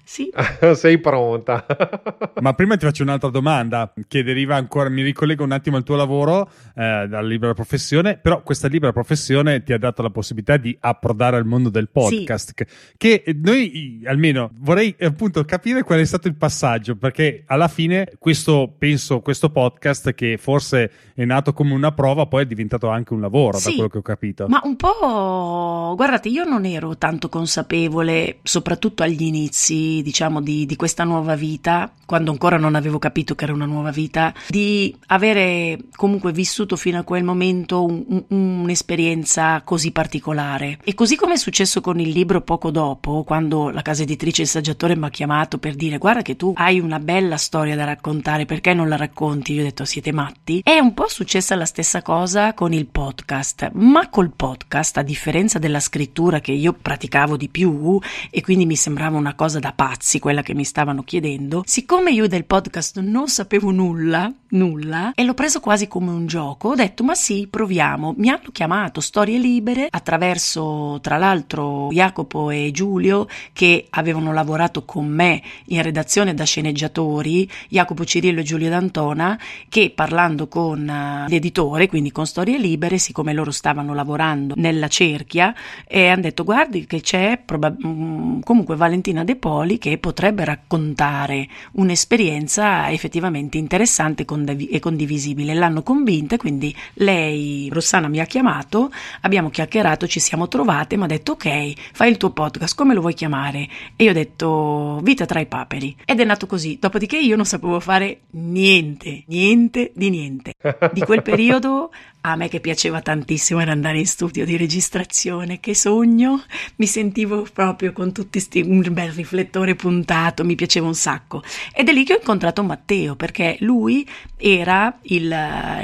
Sì. 0.09 0.31
Sei 0.75 0.99
pronta. 1.01 1.67
Ma 2.41 2.55
prima 2.55 2.79
ti 2.79 2.87
faccio 2.87 3.03
un'altra 3.03 3.29
domanda 3.29 3.93
che 4.09 4.23
deriva 4.23 4.57
ancora, 4.57 4.89
mi 4.89 5.03
ricollego 5.03 5.45
un 5.45 5.53
attimo 5.53 5.77
al 5.77 5.83
tuo 5.83 5.97
lavoro, 5.97 6.49
eh, 6.75 7.07
dalla 7.07 7.21
libera 7.21 7.53
professione, 7.53 8.17
però 8.17 8.43
questa 8.43 8.69
libera 8.69 8.91
professione 8.91 9.63
ti 9.63 9.75
ha 9.75 9.79
dato 9.79 10.01
la 10.01 10.09
possibilità 10.09 10.57
di 10.57 10.75
approdare 10.81 11.37
al 11.37 11.45
mondo 11.45 11.69
del 11.69 11.91
podcast, 11.91 12.55
sì. 12.57 12.65
che, 12.97 13.23
noi 13.43 14.01
almeno 14.07 14.51
vorrei 14.61 14.97
appunto 14.99 15.45
capire 15.45 15.83
qual 15.83 16.01
è 16.01 16.05
stato 16.07 16.27
il 16.27 16.37
passaggio, 16.37 16.97
perché 16.97 17.43
alla 17.45 17.69
fine 17.69 18.11
questo, 18.19 18.75
penso, 18.79 19.21
questo 19.21 19.51
podcast 19.51 20.15
che 20.15 20.39
forse 20.39 20.91
è 21.15 21.27
nato 21.27 21.53
come 21.53 21.75
una 21.75 21.93
prova, 21.93 22.25
poi 22.25 22.45
è 22.45 22.47
diventato 22.47 22.89
anche 22.89 23.13
un 23.13 23.21
lavoro, 23.21 23.59
sì, 23.59 23.65
da 23.67 23.73
quello 23.73 23.89
che 23.89 23.99
ho 23.99 24.03
capito. 24.03 24.47
Ma 24.49 24.63
un 24.65 24.77
po', 24.77 25.93
guardate, 25.97 26.31
io 26.31 26.45
non 26.45 26.65
ero 26.65 26.97
tanto 26.97 27.29
consapevole, 27.29 28.39
soprattutto 28.43 29.03
agli 29.03 29.25
inizi, 29.25 29.98
diciamo, 30.03 30.41
di, 30.41 30.67
di, 30.67 30.77
questa 30.77 31.05
nuova 31.05 31.35
vita, 31.35 31.93
quando 32.05 32.31
ancora 32.31 32.57
non 32.57 32.75
avevo 32.75 32.99
capito 32.99 33.35
che 33.35 33.45
era 33.45 33.53
una 33.53 33.67
nuova 33.67 33.91
vita, 33.91 34.33
di 34.49 34.95
avere 35.07 35.79
comunque 35.97 36.33
vissuto 36.33 36.77
fino 36.77 36.99
a 36.99 37.03
quel 37.03 37.25
momento 37.25 37.85
un, 37.85 38.05
un, 38.09 38.61
un'esperienza 38.63 39.63
così 39.63 39.91
particolare. 39.91 40.79
E 40.85 40.95
così 40.95 41.17
come 41.17 41.35
è 41.35 41.37
successo 41.39 41.81
con 41.81 42.01
il 42.01 42.11
libro 42.11 42.41
poco 42.43 42.71
dopo, 42.71 43.25
quando 43.25 43.71
la 43.71 43.83
casa 43.83 44.03
editrice 44.03 44.43
Il 44.43 44.49
Saggiatore 44.49 44.97
mi 44.97 45.07
ha 45.07 45.11
chiamato 45.11 45.59
per 45.59 45.75
dire 45.75 45.99
guarda 45.99 46.23
che 46.23 46.37
tu 46.37 46.53
hai 46.57 46.81
una 46.81 46.99
bella 46.99 47.37
storia 47.37 47.77
da 47.77 47.85
raccontare, 47.85 48.47
perché 48.47 48.75
non 48.75 48.89
la 48.89 48.97
racconti? 48.97 49.53
Io 49.55 49.61
ho 49.61 49.65
detto 49.65 49.85
siete 49.85 50.13
matti. 50.13 50.61
È 50.63 50.79
un 50.79 50.95
po' 50.95 51.09
successa 51.09 51.55
la 51.55 51.65
stessa 51.65 52.03
cosa 52.03 52.55
con 52.55 52.73
il 52.73 52.87
podcast, 52.87 53.71
ma 53.75 54.09
col 54.09 54.33
podcast, 54.35 54.99
a 54.99 55.03
differenza 55.03 55.59
della 55.59 55.81
scrittura 55.81 56.41
che 56.41 56.53
io 56.53 56.73
praticavo 56.73 57.37
di 57.37 57.49
più 57.49 57.99
e 58.31 58.41
quindi 58.41 58.67
mi 58.67 58.77
sembrava 58.77 59.17
una 59.17 59.35
cosa 59.35 59.59
da 59.59 59.73
pazzi, 59.73 59.88
pazzi 59.89 60.19
quella 60.19 60.43
che 60.43 60.53
mi 60.53 60.65
stavano 60.65 61.03
chiedendo, 61.03 61.63
siccome 61.65 62.11
io 62.11 62.29
del 62.29 62.45
podcast 62.45 63.01
non 63.01 63.27
sapevo 63.29 63.71
nulla, 63.71 64.31
nulla, 64.49 65.13
e 65.15 65.25
l'ho 65.25 65.33
preso 65.33 65.61
quasi 65.61 65.89
come 65.89 66.11
un 66.11 66.27
gioco, 66.27 66.69
ho 66.69 66.75
detto 66.75 67.05
ma 67.05 67.15
sì, 67.15 67.47
proviamo. 67.49 68.13
Mi 68.19 68.29
hanno 68.29 68.51
chiamato 68.53 69.01
Storie 69.01 69.39
Libere 69.39 69.87
attraverso 69.89 70.99
tra 71.01 71.17
l'altro 71.17 71.89
Jacopo 71.91 72.51
e 72.51 72.71
Giulio 72.71 73.29
che 73.55 73.87
avevano 73.89 74.35
lavorato 74.35 74.85
con 74.85 75.07
me 75.07 75.41
in 75.69 75.81
redazione 75.81 76.35
da 76.35 76.45
sceneggiatori, 76.45 77.51
Jacopo 77.71 78.05
Cirillo 78.05 78.41
e 78.41 78.45
Giulio 78.45 78.69
D'Antona, 78.69 79.41
che 79.71 79.91
parlando 79.95 80.49
con 80.49 80.87
uh, 80.87 81.31
l'editore, 81.31 81.89
quindi 81.89 82.13
con 82.13 82.27
Storie 82.27 82.59
Libere, 82.59 82.99
siccome 82.99 83.33
loro 83.33 83.51
stavano 83.51 83.95
lavorando 83.95 84.53
nella 84.59 84.89
cerchia, 84.89 85.55
e 85.87 86.09
hanno 86.09 86.23
detto 86.23 86.45
guardi 86.45 86.85
che 86.85 87.01
c'è 87.01 87.41
probab- 87.43 87.83
mm, 87.83 88.41
comunque 88.41 88.77
Valentina 88.77 89.25
De 89.25 89.37
Poli 89.37 89.77
che 89.79 89.99
potrebbe 89.99 90.45
raccontare 90.45 91.49
un'esperienza 91.73 92.91
effettivamente 92.91 93.59
interessante 93.59 94.25
e 94.27 94.79
condivisibile. 94.81 95.55
L'hanno 95.55 95.83
convinta, 95.83 96.37
quindi 96.37 96.75
lei, 96.95 97.69
Rossana, 97.73 98.09
mi 98.09 98.21
ha 98.21 98.27
chiamato, 98.27 98.91
abbiamo 99.23 99.51
chiacchierato, 99.51 100.07
ci 100.07 100.21
siamo 100.21 100.49
trovate, 100.49 100.97
mi 100.97 101.05
ha 101.05 101.07
detto 101.07 101.33
ok, 101.33 101.73
fai 101.93 102.11
il 102.11 102.17
tuo 102.17 102.31
podcast, 102.31 102.77
come 102.77 102.95
lo 102.95 103.01
vuoi 103.01 103.15
chiamare? 103.15 103.69
E 103.97 104.05
io 104.05 104.11
ho 104.11 104.15
detto 104.15 105.01
Vita 105.03 105.27
tra 105.27 105.41
i 105.41 105.47
paperi. 105.47 105.97
Ed 106.05 106.21
è 106.21 106.25
nato 106.25 106.47
così. 106.47 106.79
Dopodiché 106.81 107.19
io 107.19 107.37
non 107.37 107.45
sapevo 107.45 107.81
fare 107.81 108.21
niente, 108.31 109.25
niente 109.27 109.93
di 109.95 110.11
niente. 110.11 110.53
Di 110.93 111.01
quel 111.01 111.23
periodo 111.23 111.91
a 112.21 112.37
me 112.37 112.49
che 112.49 112.61
piaceva 112.61 113.01
tantissimo 113.01 113.61
era 113.61 113.73
andare 113.73 113.99
in 113.99 114.07
studio 114.07 114.45
di 114.45 114.57
registrazione, 114.57 115.61
che 115.61 115.75
sogno, 115.75 116.43
mi 116.77 116.87
sentivo 116.87 117.47
proprio 117.53 117.93
con 117.93 118.13
tutti 118.13 118.41
sti, 118.41 118.61
un 118.63 118.85
bel 118.91 119.13
riflettore 119.13 119.75
puntato, 119.77 120.45
mi 120.45 120.57
piaceva 120.57 120.87
un 120.87 120.95
sacco. 120.95 121.43
Ed 121.73 121.89
è 121.89 121.93
lì 121.93 122.05
che 122.05 122.15
ho 122.15 122.19
incontrato 122.19 122.63
Matteo, 122.63 123.15
perché 123.15 123.57
lui 123.61 124.07
era 124.37 124.99
il, 125.03 125.35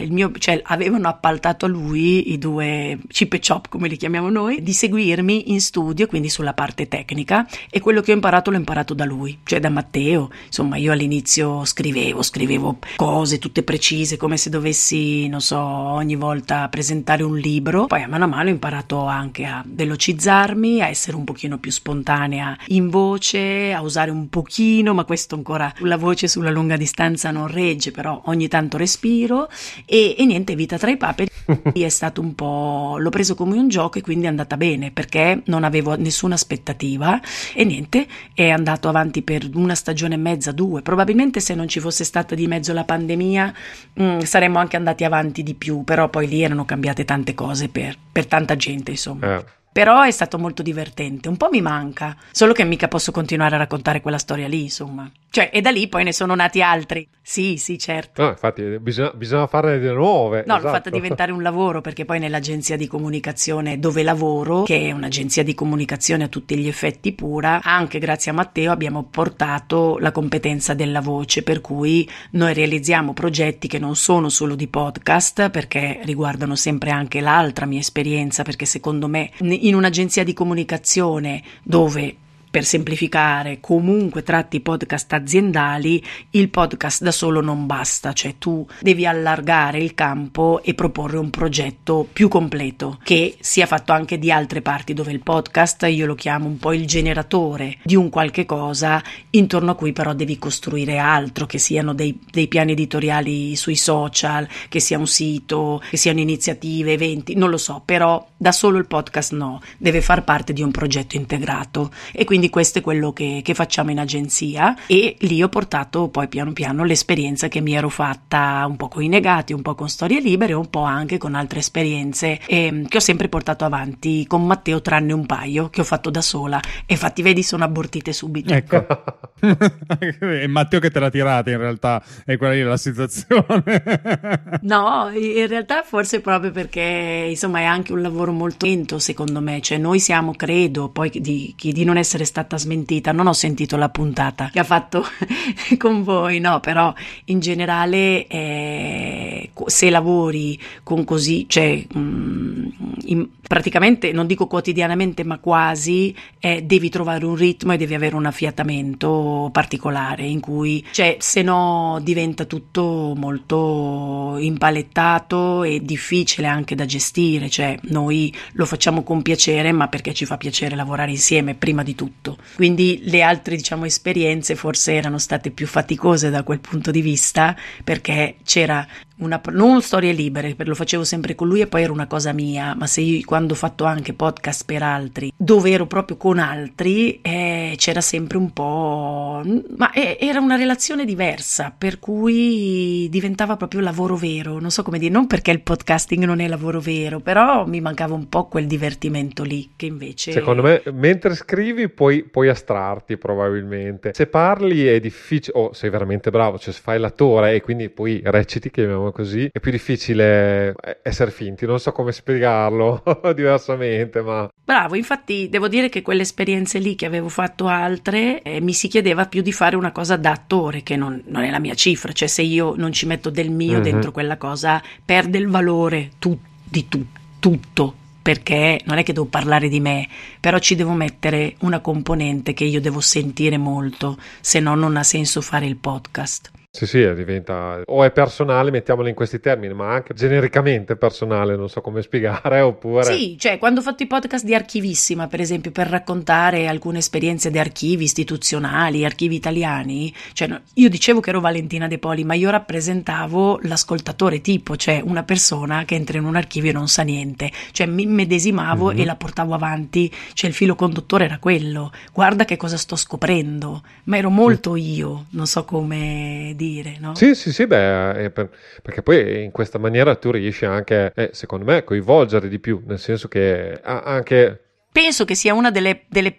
il 0.00 0.12
mio, 0.12 0.32
cioè 0.38 0.60
avevano 0.64 1.08
appaltato 1.08 1.66
a 1.66 1.68
lui 1.68 2.32
i 2.32 2.38
due 2.38 2.98
chip 3.08 3.34
e 3.34 3.40
chop, 3.46 3.68
come 3.68 3.88
li 3.88 3.96
chiamiamo 3.96 4.28
noi, 4.28 4.62
di 4.62 4.72
seguirmi 4.72 5.52
in 5.52 5.60
studio, 5.60 6.06
quindi 6.06 6.28
sulla 6.28 6.52
parte 6.52 6.88
tecnica, 6.88 7.46
e 7.70 7.80
quello 7.80 8.00
che 8.00 8.10
ho 8.10 8.14
imparato 8.14 8.50
l'ho 8.50 8.56
imparato 8.56 8.92
da 8.92 9.04
lui, 9.04 9.38
cioè 9.44 9.60
da 9.60 9.70
Matteo. 9.70 10.30
Insomma, 10.46 10.76
io 10.76 10.92
all'inizio 10.92 11.64
scrivevo, 11.64 12.22
scrivevo 12.22 12.78
cose 12.96 13.38
tutte 13.38 13.62
precise, 13.62 14.16
come 14.16 14.36
se 14.36 14.50
dovessi, 14.50 15.28
non 15.28 15.40
so, 15.40 15.58
ogni 15.58 16.16
volta 16.16 16.23
volta 16.24 16.62
a 16.62 16.68
presentare 16.70 17.22
un 17.22 17.36
libro, 17.36 17.84
poi 17.84 18.02
a 18.02 18.08
mano 18.08 18.24
a 18.24 18.26
mano 18.26 18.48
ho 18.48 18.52
imparato 18.52 19.04
anche 19.04 19.44
a 19.44 19.62
velocizzarmi, 19.66 20.80
a 20.80 20.88
essere 20.88 21.16
un 21.16 21.24
pochino 21.24 21.58
più 21.58 21.70
spontanea 21.70 22.56
in 22.68 22.88
voce, 22.88 23.72
a 23.74 23.82
usare 23.82 24.10
un 24.10 24.30
pochino, 24.30 24.94
ma 24.94 25.04
questo 25.04 25.34
ancora 25.34 25.70
la 25.80 25.98
voce 25.98 26.26
sulla 26.26 26.50
lunga 26.50 26.76
distanza 26.76 27.30
non 27.30 27.46
regge, 27.46 27.90
però 27.90 28.22
ogni 28.24 28.48
tanto 28.48 28.78
respiro. 28.78 29.50
E, 29.84 30.16
e 30.18 30.24
niente, 30.24 30.54
vita 30.54 30.78
tra 30.78 30.90
i 30.90 30.96
paperi 30.96 31.30
è 31.74 31.88
stato 31.90 32.22
un 32.22 32.34
po', 32.34 32.96
l'ho 32.98 33.10
preso 33.10 33.34
come 33.34 33.58
un 33.58 33.68
gioco 33.68 33.98
e 33.98 34.00
quindi 34.00 34.24
è 34.24 34.28
andata 34.28 34.56
bene 34.56 34.90
perché 34.90 35.42
non 35.46 35.62
avevo 35.62 35.94
nessuna 35.96 36.34
aspettativa. 36.34 37.20
E 37.52 37.64
niente, 37.64 38.06
è 38.32 38.48
andato 38.48 38.88
avanti 38.88 39.20
per 39.20 39.48
una 39.54 39.74
stagione 39.74 40.14
e 40.14 40.18
mezza, 40.18 40.52
due, 40.52 40.80
probabilmente 40.80 41.40
se 41.40 41.54
non 41.54 41.68
ci 41.68 41.80
fosse 41.80 42.04
stata 42.04 42.34
di 42.34 42.46
mezzo 42.46 42.72
la 42.72 42.84
pandemia 42.84 43.54
mh, 43.92 44.04
mm, 44.04 44.18
saremmo 44.20 44.58
anche 44.58 44.76
andati 44.76 45.04
avanti 45.04 45.42
di 45.42 45.54
più, 45.54 45.84
però 45.84 46.08
poi 46.14 46.28
lì 46.28 46.44
erano 46.44 46.64
cambiate 46.64 47.04
tante 47.04 47.34
cose 47.34 47.68
per, 47.68 47.98
per 48.12 48.26
tanta 48.26 48.54
gente, 48.54 48.92
insomma. 48.92 49.38
Eh. 49.38 49.44
Però 49.74 50.02
è 50.02 50.10
stato 50.12 50.38
molto 50.38 50.62
divertente, 50.62 51.28
un 51.28 51.36
po' 51.36 51.48
mi 51.50 51.60
manca, 51.60 52.16
solo 52.30 52.52
che 52.52 52.62
mica 52.62 52.86
posso 52.86 53.10
continuare 53.10 53.56
a 53.56 53.58
raccontare 53.58 54.00
quella 54.00 54.18
storia 54.18 54.46
lì, 54.46 54.62
insomma. 54.62 55.10
Cioè, 55.30 55.50
e 55.52 55.60
da 55.60 55.70
lì 55.70 55.88
poi 55.88 56.04
ne 56.04 56.12
sono 56.12 56.36
nati 56.36 56.62
altri. 56.62 57.08
Sì, 57.20 57.56
sì, 57.56 57.76
certo. 57.76 58.22
No, 58.22 58.28
infatti 58.28 58.62
bisogna, 58.78 59.10
bisogna 59.14 59.48
farne 59.48 59.78
delle 59.78 59.94
nuove. 59.94 60.44
No, 60.46 60.52
esatto. 60.52 60.62
l'ho 60.62 60.72
fatta 60.74 60.90
diventare 60.90 61.32
un 61.32 61.42
lavoro 61.42 61.80
perché 61.80 62.04
poi 62.04 62.20
nell'agenzia 62.20 62.76
di 62.76 62.86
comunicazione 62.86 63.80
dove 63.80 64.04
lavoro, 64.04 64.62
che 64.62 64.78
è 64.88 64.92
un'agenzia 64.92 65.42
di 65.42 65.54
comunicazione 65.54 66.24
a 66.24 66.28
tutti 66.28 66.56
gli 66.56 66.68
effetti 66.68 67.12
pura, 67.12 67.62
anche 67.64 67.98
grazie 67.98 68.30
a 68.30 68.34
Matteo 68.34 68.70
abbiamo 68.70 69.02
portato 69.10 69.96
la 69.98 70.12
competenza 70.12 70.74
della 70.74 71.00
voce, 71.00 71.42
per 71.42 71.60
cui 71.60 72.08
noi 72.32 72.54
realizziamo 72.54 73.12
progetti 73.12 73.66
che 73.66 73.80
non 73.80 73.96
sono 73.96 74.28
solo 74.28 74.54
di 74.54 74.68
podcast, 74.68 75.50
perché 75.50 75.98
riguardano 76.04 76.54
sempre 76.54 76.90
anche 76.90 77.20
l'altra 77.20 77.66
mia 77.66 77.80
esperienza, 77.80 78.44
perché 78.44 78.66
secondo 78.66 79.08
me 79.08 79.30
in 79.64 79.74
un'agenzia 79.74 80.24
di 80.24 80.32
comunicazione 80.32 81.42
dove 81.62 82.16
per 82.54 82.64
semplificare, 82.64 83.58
comunque 83.58 84.22
tratti 84.22 84.60
podcast 84.60 85.12
aziendali, 85.12 86.00
il 86.30 86.50
podcast 86.50 87.02
da 87.02 87.10
solo 87.10 87.40
non 87.40 87.66
basta, 87.66 88.12
cioè 88.12 88.36
tu 88.38 88.64
devi 88.80 89.04
allargare 89.04 89.78
il 89.78 89.92
campo 89.94 90.62
e 90.62 90.72
proporre 90.74 91.18
un 91.18 91.30
progetto 91.30 92.06
più 92.12 92.28
completo 92.28 93.00
che 93.02 93.34
sia 93.40 93.66
fatto 93.66 93.90
anche 93.90 94.20
di 94.20 94.30
altre 94.30 94.62
parti 94.62 94.94
dove 94.94 95.10
il 95.10 95.18
podcast 95.18 95.84
io 95.90 96.06
lo 96.06 96.14
chiamo 96.14 96.46
un 96.46 96.56
po' 96.58 96.72
il 96.72 96.86
generatore 96.86 97.78
di 97.82 97.96
un 97.96 98.08
qualche 98.08 98.46
cosa 98.46 99.02
intorno 99.30 99.72
a 99.72 99.74
cui 99.74 99.90
però 99.90 100.14
devi 100.14 100.38
costruire 100.38 100.98
altro, 100.98 101.46
che 101.46 101.58
siano 101.58 101.92
dei, 101.92 102.16
dei 102.30 102.46
piani 102.46 102.70
editoriali 102.70 103.56
sui 103.56 103.74
social, 103.74 104.46
che 104.68 104.78
sia 104.78 104.96
un 104.96 105.08
sito, 105.08 105.82
che 105.90 105.96
siano 105.96 106.20
iniziative, 106.20 106.92
eventi, 106.92 107.34
non 107.34 107.50
lo 107.50 107.58
so, 107.58 107.82
però 107.84 108.24
da 108.36 108.52
solo 108.52 108.78
il 108.78 108.86
podcast 108.86 109.32
no, 109.32 109.60
deve 109.76 110.00
far 110.00 110.22
parte 110.22 110.52
di 110.52 110.62
un 110.62 110.70
progetto 110.70 111.16
integrato. 111.16 111.90
E 112.12 112.24
quindi 112.24 112.42
quindi 112.44 112.50
questo 112.50 112.78
è 112.78 112.82
quello 112.82 113.12
che, 113.12 113.40
che, 113.42 113.54
facciamo 113.54 113.90
in 113.90 113.98
agenzia 113.98 114.74
e 114.86 115.16
lì 115.20 115.42
ho 115.42 115.48
portato 115.48 116.08
poi 116.08 116.28
piano 116.28 116.52
piano 116.52 116.84
l'esperienza 116.84 117.48
che 117.48 117.60
mi 117.60 117.74
ero 117.74 117.88
fatta 117.88 118.64
un 118.68 118.76
po' 118.76 118.88
con 118.88 119.02
i 119.02 119.08
negati, 119.08 119.52
un 119.52 119.62
po' 119.62 119.74
con 119.74 119.88
storie 119.88 120.20
libere, 120.20 120.52
un 120.52 120.68
po' 120.68 120.82
anche 120.82 121.18
con 121.18 121.34
altre 121.34 121.60
esperienze 121.60 122.40
eh, 122.46 122.84
che 122.88 122.96
ho 122.96 123.00
sempre 123.00 123.28
portato 123.28 123.64
avanti 123.64 124.26
con 124.26 124.44
Matteo 124.44 124.82
tranne 124.82 125.12
un 125.12 125.26
paio 125.26 125.70
che 125.70 125.80
ho 125.80 125.84
fatto 125.84 126.10
da 126.10 126.20
sola 126.20 126.60
e 126.86 126.94
infatti 126.94 127.22
vedi 127.22 127.42
sono 127.42 127.64
abortite 127.64 128.12
subito. 128.12 128.52
Ecco. 128.52 128.86
è 130.18 130.46
Matteo 130.46 130.80
che 130.80 130.90
te 130.90 130.98
l'ha 130.98 131.10
tirata 131.10 131.50
in 131.50 131.58
realtà, 131.58 132.02
è 132.24 132.36
quella 132.36 132.54
lì 132.54 132.62
la 132.62 132.76
situazione. 132.76 133.82
no, 134.62 135.10
in 135.12 135.46
realtà 135.46 135.82
forse 135.82 136.20
proprio 136.20 136.50
perché 136.50 137.26
insomma 137.28 137.60
è 137.60 137.64
anche 137.64 137.92
un 137.92 138.02
lavoro 138.02 138.32
molto 138.32 138.66
lento 138.66 138.98
secondo 138.98 139.40
me, 139.40 139.60
cioè 139.60 139.78
noi 139.78 139.98
siamo 139.98 140.32
credo 140.32 140.88
poi 140.88 141.10
di, 141.10 141.54
di 141.56 141.84
non 141.84 141.96
essere 141.96 142.24
stata 142.34 142.58
smentita, 142.58 143.12
non 143.12 143.28
ho 143.28 143.32
sentito 143.32 143.76
la 143.76 143.88
puntata 143.88 144.50
che 144.52 144.58
ha 144.58 144.64
fatto 144.64 145.04
con 145.78 146.02
voi, 146.02 146.40
no, 146.40 146.58
però 146.58 146.92
in 147.26 147.38
generale 147.38 148.26
eh, 148.26 149.50
se 149.66 149.88
lavori 149.88 150.58
con 150.82 151.04
così, 151.04 151.46
cioè 151.48 151.80
mh, 151.92 151.98
mm, 151.98 152.66
in, 153.04 153.28
praticamente 153.46 154.10
non 154.10 154.26
dico 154.26 154.48
quotidianamente 154.48 155.22
ma 155.22 155.38
quasi, 155.38 156.12
eh, 156.40 156.62
devi 156.62 156.88
trovare 156.88 157.24
un 157.24 157.36
ritmo 157.36 157.72
e 157.72 157.76
devi 157.76 157.94
avere 157.94 158.16
un 158.16 158.26
affiatamento 158.26 159.48
particolare 159.52 160.26
in 160.26 160.40
cui, 160.40 160.84
cioè 160.90 161.16
se 161.20 161.42
no 161.42 162.00
diventa 162.02 162.46
tutto 162.46 163.12
molto 163.16 164.36
impalettato 164.40 165.62
e 165.62 165.80
difficile 165.82 166.48
anche 166.48 166.74
da 166.74 166.84
gestire, 166.84 167.48
cioè 167.48 167.78
noi 167.82 168.34
lo 168.54 168.66
facciamo 168.66 169.04
con 169.04 169.22
piacere 169.22 169.70
ma 169.70 169.86
perché 169.86 170.12
ci 170.12 170.24
fa 170.24 170.36
piacere 170.36 170.74
lavorare 170.74 171.12
insieme 171.12 171.54
prima 171.54 171.84
di 171.84 171.94
tutto 171.94 172.23
tutto. 172.24 172.38
Quindi 172.54 173.02
le 173.04 173.22
altre, 173.22 173.56
diciamo, 173.56 173.84
esperienze 173.84 174.56
forse 174.56 174.94
erano 174.94 175.18
state 175.18 175.50
più 175.50 175.66
faticose 175.66 176.30
da 176.30 176.42
quel 176.42 176.60
punto 176.60 176.90
di 176.90 177.02
vista 177.02 177.54
perché 177.84 178.36
c'era 178.42 178.86
una, 179.16 179.40
non 179.50 179.80
storie 179.80 180.12
libere, 180.12 180.54
lo 180.56 180.74
facevo 180.74 181.04
sempre 181.04 181.34
con 181.34 181.48
lui 181.48 181.60
e 181.60 181.66
poi 181.66 181.82
era 181.82 181.92
una 181.92 182.06
cosa 182.06 182.32
mia, 182.32 182.74
ma 182.74 182.86
se 182.86 183.00
io 183.00 183.20
quando 183.24 183.52
ho 183.52 183.56
fatto 183.56 183.84
anche 183.84 184.12
podcast 184.12 184.64
per 184.64 184.82
altri, 184.82 185.32
dove 185.36 185.70
ero 185.70 185.86
proprio 185.86 186.16
con 186.16 186.38
altri, 186.38 187.20
eh, 187.20 187.74
c'era 187.76 188.00
sempre 188.00 188.38
un 188.38 188.52
po'... 188.52 189.42
ma 189.76 189.92
eh, 189.92 190.18
era 190.20 190.40
una 190.40 190.56
relazione 190.56 191.04
diversa, 191.04 191.72
per 191.76 191.98
cui 191.98 193.08
diventava 193.10 193.56
proprio 193.56 193.80
lavoro 193.80 194.16
vero, 194.16 194.58
non 194.58 194.70
so 194.70 194.82
come 194.82 194.98
dire, 194.98 195.12
non 195.12 195.26
perché 195.26 195.50
il 195.50 195.60
podcasting 195.60 196.24
non 196.24 196.40
è 196.40 196.48
lavoro 196.48 196.80
vero, 196.80 197.20
però 197.20 197.66
mi 197.66 197.80
mancava 197.80 198.14
un 198.14 198.28
po' 198.28 198.46
quel 198.46 198.66
divertimento 198.66 199.42
lì, 199.42 199.70
che 199.76 199.86
invece... 199.86 200.32
Secondo 200.32 200.62
me, 200.62 200.82
mentre 200.92 201.34
scrivi 201.34 201.88
puoi, 201.88 202.24
puoi 202.24 202.48
astrarti 202.48 203.16
probabilmente, 203.16 204.12
se 204.14 204.26
parli 204.26 204.86
è 204.86 204.98
difficile, 204.98 205.58
o 205.58 205.72
sei 205.72 205.90
veramente 205.90 206.30
bravo, 206.30 206.58
cioè 206.58 206.72
se 206.72 206.80
fai 206.80 206.98
l'attore 206.98 207.54
e 207.54 207.60
quindi 207.60 207.88
poi 207.88 208.20
reciti, 208.24 208.70
chiamiamo 208.70 209.03
chiamiamo 209.04 209.12
così, 209.12 209.48
è 209.52 209.60
più 209.60 209.70
difficile 209.70 210.74
essere 211.02 211.30
finti, 211.30 211.66
non 211.66 211.78
so 211.78 211.92
come 211.92 212.12
spiegarlo 212.12 213.02
diversamente, 213.34 214.22
ma... 214.22 214.48
Bravo, 214.64 214.94
infatti 214.94 215.48
devo 215.48 215.68
dire 215.68 215.88
che 215.88 216.02
quelle 216.02 216.22
esperienze 216.22 216.78
lì 216.78 216.94
che 216.94 217.06
avevo 217.06 217.28
fatto 217.28 217.66
altre 217.66 218.42
eh, 218.42 218.60
mi 218.60 218.72
si 218.72 218.88
chiedeva 218.88 219.26
più 219.26 219.42
di 219.42 219.52
fare 219.52 219.76
una 219.76 219.92
cosa 219.92 220.16
da 220.16 220.30
attore, 220.30 220.82
che 220.82 220.96
non, 220.96 221.22
non, 221.26 221.42
è 221.42 221.50
la 221.50 221.58
mia 221.58 221.74
cifra, 221.74 222.12
cioè 222.12 222.28
se 222.28 222.42
io 222.42 222.74
non 222.76 222.92
ci 222.92 223.06
metto 223.06 223.30
del 223.30 223.50
mio 223.50 223.74
mm-hmm. 223.74 223.82
dentro 223.82 224.12
quella 224.12 224.36
cosa, 224.36 224.82
perde 225.04 225.38
il 225.38 225.48
valore 225.48 226.12
tu, 226.18 226.38
di 226.64 226.88
tu, 226.88 227.04
tutto 227.38 228.02
perché 228.24 228.80
non 228.86 228.96
è 228.96 229.02
che 229.02 229.12
devo 229.12 229.26
parlare 229.26 229.68
di 229.68 229.80
me, 229.80 230.08
però 230.40 230.58
ci 230.58 230.76
devo 230.76 230.92
mettere 230.92 231.56
una 231.58 231.80
componente 231.80 232.54
che 232.54 232.64
io 232.64 232.80
devo 232.80 233.00
sentire 233.00 233.58
molto, 233.58 234.16
se 234.40 234.60
no 234.60 234.74
non 234.74 234.96
ha 234.96 235.02
senso 235.02 235.42
fare 235.42 235.66
il 235.66 235.76
podcast. 235.76 236.50
Sì, 236.76 236.86
sì, 236.86 237.14
diventa 237.14 237.82
o 237.86 238.02
è 238.02 238.10
personale, 238.10 238.72
mettiamolo 238.72 239.06
in 239.06 239.14
questi 239.14 239.38
termini, 239.38 239.72
ma 239.72 239.92
anche 239.92 240.12
genericamente 240.12 240.96
personale, 240.96 241.54
non 241.54 241.68
so 241.68 241.80
come 241.80 242.02
spiegare, 242.02 242.58
oppure... 242.66 243.04
Sì, 243.04 243.36
cioè 243.38 243.58
quando 243.58 243.78
ho 243.78 243.82
fatto 243.84 244.02
i 244.02 244.08
podcast 244.08 244.44
di 244.44 244.56
Archivissima, 244.56 245.28
per 245.28 245.40
esempio, 245.40 245.70
per 245.70 245.86
raccontare 245.86 246.66
alcune 246.66 246.98
esperienze 246.98 247.52
di 247.52 247.60
archivi 247.60 248.02
istituzionali, 248.02 249.04
archivi 249.04 249.36
italiani, 249.36 250.12
cioè 250.32 250.60
io 250.74 250.88
dicevo 250.88 251.20
che 251.20 251.30
ero 251.30 251.38
Valentina 251.38 251.86
De 251.86 251.98
Poli, 251.98 252.24
ma 252.24 252.34
io 252.34 252.50
rappresentavo 252.50 253.60
l'ascoltatore 253.62 254.40
tipo, 254.40 254.74
cioè 254.74 255.00
una 255.00 255.22
persona 255.22 255.84
che 255.84 255.94
entra 255.94 256.18
in 256.18 256.24
un 256.24 256.34
archivio 256.34 256.70
e 256.70 256.74
non 256.74 256.88
sa 256.88 257.02
niente, 257.02 257.52
cioè 257.70 257.86
mi 257.86 258.04
medesimavo 258.04 258.88
mm-hmm. 258.88 258.98
e 258.98 259.04
la 259.04 259.14
portavo 259.14 259.54
avanti, 259.54 260.12
cioè 260.32 260.50
il 260.50 260.56
filo 260.56 260.74
conduttore 260.74 261.26
era 261.26 261.38
quello, 261.38 261.92
guarda 262.12 262.44
che 262.44 262.56
cosa 262.56 262.76
sto 262.76 262.96
scoprendo, 262.96 263.84
ma 264.06 264.16
ero 264.16 264.30
molto 264.30 264.74
io, 264.74 265.26
non 265.30 265.46
so 265.46 265.64
come 265.64 266.52
dire 266.56 266.62
dire, 266.68 266.96
no? 266.98 267.14
Sì, 267.14 267.34
sì, 267.34 267.52
sì, 267.52 267.66
beh, 267.66 268.30
per, 268.32 268.50
perché 268.82 269.02
poi 269.02 269.44
in 269.44 269.50
questa 269.50 269.78
maniera 269.78 270.14
tu 270.16 270.30
riesci 270.30 270.64
anche, 270.64 271.12
eh, 271.14 271.30
secondo 271.32 271.64
me, 271.64 271.76
a 271.76 271.82
coinvolgere 271.82 272.48
di 272.48 272.58
più, 272.58 272.82
nel 272.86 272.98
senso 272.98 273.28
che 273.28 273.78
anche... 273.82 274.60
Penso 274.90 275.24
che 275.24 275.34
sia 275.34 275.54
una 275.54 275.70
delle, 275.70 276.04
delle 276.08 276.36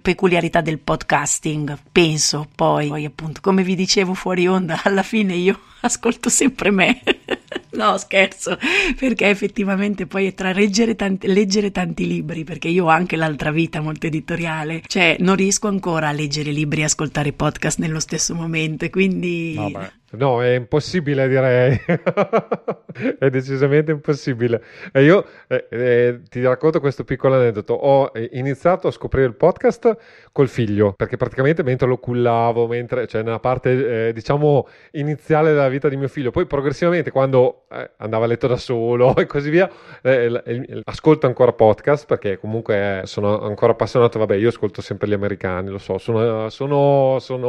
peculiarità 0.00 0.62
del 0.62 0.78
podcasting, 0.78 1.76
penso, 1.92 2.48
poi, 2.54 2.88
poi 2.88 3.04
appunto, 3.04 3.40
come 3.42 3.62
vi 3.62 3.74
dicevo 3.74 4.14
fuori 4.14 4.46
onda, 4.48 4.80
alla 4.84 5.02
fine 5.02 5.34
io 5.34 5.58
ascolto 5.80 6.28
sempre 6.28 6.70
me. 6.70 7.00
No, 7.70 7.96
scherzo, 7.98 8.56
perché 8.98 9.28
effettivamente 9.28 10.06
poi 10.06 10.26
è 10.26 10.34
tra 10.34 10.52
leggere 10.52 10.96
tanti, 10.96 11.26
leggere 11.26 11.70
tanti, 11.70 12.06
libri, 12.06 12.44
perché 12.44 12.68
io 12.68 12.86
ho 12.86 12.88
anche 12.88 13.16
l'altra 13.16 13.50
vita 13.50 13.80
molto 13.80 14.06
editoriale, 14.06 14.82
cioè 14.86 15.16
non 15.20 15.36
riesco 15.36 15.68
ancora 15.68 16.08
a 16.08 16.12
leggere 16.12 16.50
libri 16.50 16.80
e 16.80 16.84
ascoltare 16.84 17.32
podcast 17.32 17.78
nello 17.78 18.00
stesso 18.00 18.34
momento, 18.34 18.88
quindi... 18.90 19.54
No, 19.54 19.70
No, 20.12 20.42
è 20.42 20.54
impossibile 20.54 21.28
direi, 21.28 21.78
è 23.18 23.28
decisamente 23.28 23.92
impossibile. 23.92 24.62
E 24.90 25.04
io 25.04 25.26
eh, 25.48 25.66
eh, 25.68 26.20
ti 26.30 26.40
racconto 26.42 26.80
questo 26.80 27.04
piccolo 27.04 27.34
aneddoto. 27.34 27.74
Ho 27.74 28.12
iniziato 28.30 28.88
a 28.88 28.90
scoprire 28.90 29.26
il 29.26 29.34
podcast 29.34 29.96
col 30.32 30.48
figlio, 30.48 30.94
perché 30.94 31.18
praticamente 31.18 31.62
mentre 31.62 31.86
lo 31.86 31.98
cullavo, 31.98 32.66
mentre, 32.66 33.06
cioè 33.06 33.22
nella 33.22 33.38
parte 33.38 34.08
eh, 34.08 34.12
diciamo 34.14 34.66
iniziale 34.92 35.50
della 35.50 35.68
vita 35.68 35.90
di 35.90 35.98
mio 35.98 36.08
figlio, 36.08 36.30
poi 36.30 36.46
progressivamente 36.46 37.10
quando 37.10 37.66
eh, 37.70 37.90
andava 37.98 38.24
a 38.24 38.28
letto 38.28 38.46
da 38.46 38.56
solo 38.56 39.14
e 39.16 39.26
così 39.26 39.50
via, 39.50 39.70
eh, 40.02 40.82
ascolto 40.84 41.26
ancora 41.26 41.52
podcast 41.52 42.06
perché 42.06 42.38
comunque 42.38 43.02
sono 43.04 43.40
ancora 43.40 43.72
appassionato, 43.72 44.18
vabbè 44.18 44.36
io 44.36 44.48
ascolto 44.48 44.80
sempre 44.80 45.08
gli 45.08 45.12
americani, 45.12 45.68
lo 45.68 45.78
so, 45.78 45.98
sono, 45.98 46.48
sono, 46.48 47.18
sono 47.20 47.48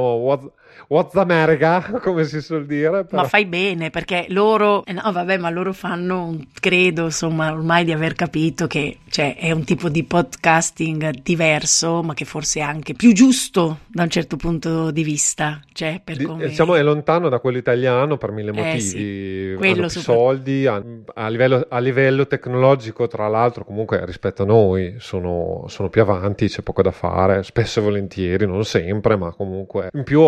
What's, 0.87 1.15
America, 1.15 1.81
come 2.01 2.23
si 2.25 2.41
suol 2.41 2.65
dire. 2.65 3.05
Però. 3.05 3.21
Ma 3.21 3.27
fai 3.27 3.45
bene 3.45 3.89
perché 3.89 4.25
loro, 4.29 4.85
eh 4.85 4.93
no, 4.93 5.11
vabbè, 5.11 5.37
ma 5.37 5.49
loro 5.49 5.73
fanno, 5.73 6.37
credo, 6.59 7.05
insomma, 7.05 7.51
ormai 7.51 7.83
di 7.85 7.91
aver 7.91 8.13
capito 8.13 8.67
che 8.67 8.99
cioè, 9.09 9.35
è 9.37 9.51
un 9.51 9.63
tipo 9.63 9.89
di 9.89 10.03
podcasting 10.03 11.21
diverso, 11.21 12.01
ma 12.03 12.13
che 12.13 12.25
forse 12.25 12.59
è 12.59 12.63
anche 12.63 12.93
più 12.93 13.13
giusto 13.13 13.79
da 13.87 14.03
un 14.03 14.09
certo 14.09 14.37
punto 14.37 14.91
di 14.91 15.03
vista. 15.03 15.59
Cioè, 15.71 16.01
per 16.03 16.21
come... 16.21 16.47
Diciamo 16.47 16.75
è 16.75 16.83
lontano 16.83 17.29
da 17.29 17.39
quello 17.39 17.57
italiano 17.57 18.17
per 18.17 18.31
mille 18.31 18.51
motivi. 18.51 18.75
Eh 18.75 18.79
sì, 18.79 19.53
quello 19.57 19.89
soldi, 19.89 20.65
a, 20.65 20.81
a, 21.13 21.27
livello, 21.27 21.65
a, 21.69 21.79
livello, 21.79 22.27
tecnologico, 22.27 23.07
tra 23.07 23.27
l'altro, 23.27 23.65
comunque 23.65 24.05
rispetto 24.05 24.43
a 24.43 24.45
noi 24.45 24.95
sono, 24.99 25.65
sono, 25.67 25.89
più 25.89 26.01
avanti, 26.01 26.47
c'è 26.47 26.61
poco 26.61 26.81
da 26.81 26.91
fare, 26.91 27.43
spesso 27.43 27.79
e 27.79 27.83
volentieri, 27.83 28.45
non 28.45 28.63
sempre, 28.63 29.15
ma 29.15 29.31
comunque. 29.31 29.89
In 29.93 30.03
più 30.03 30.21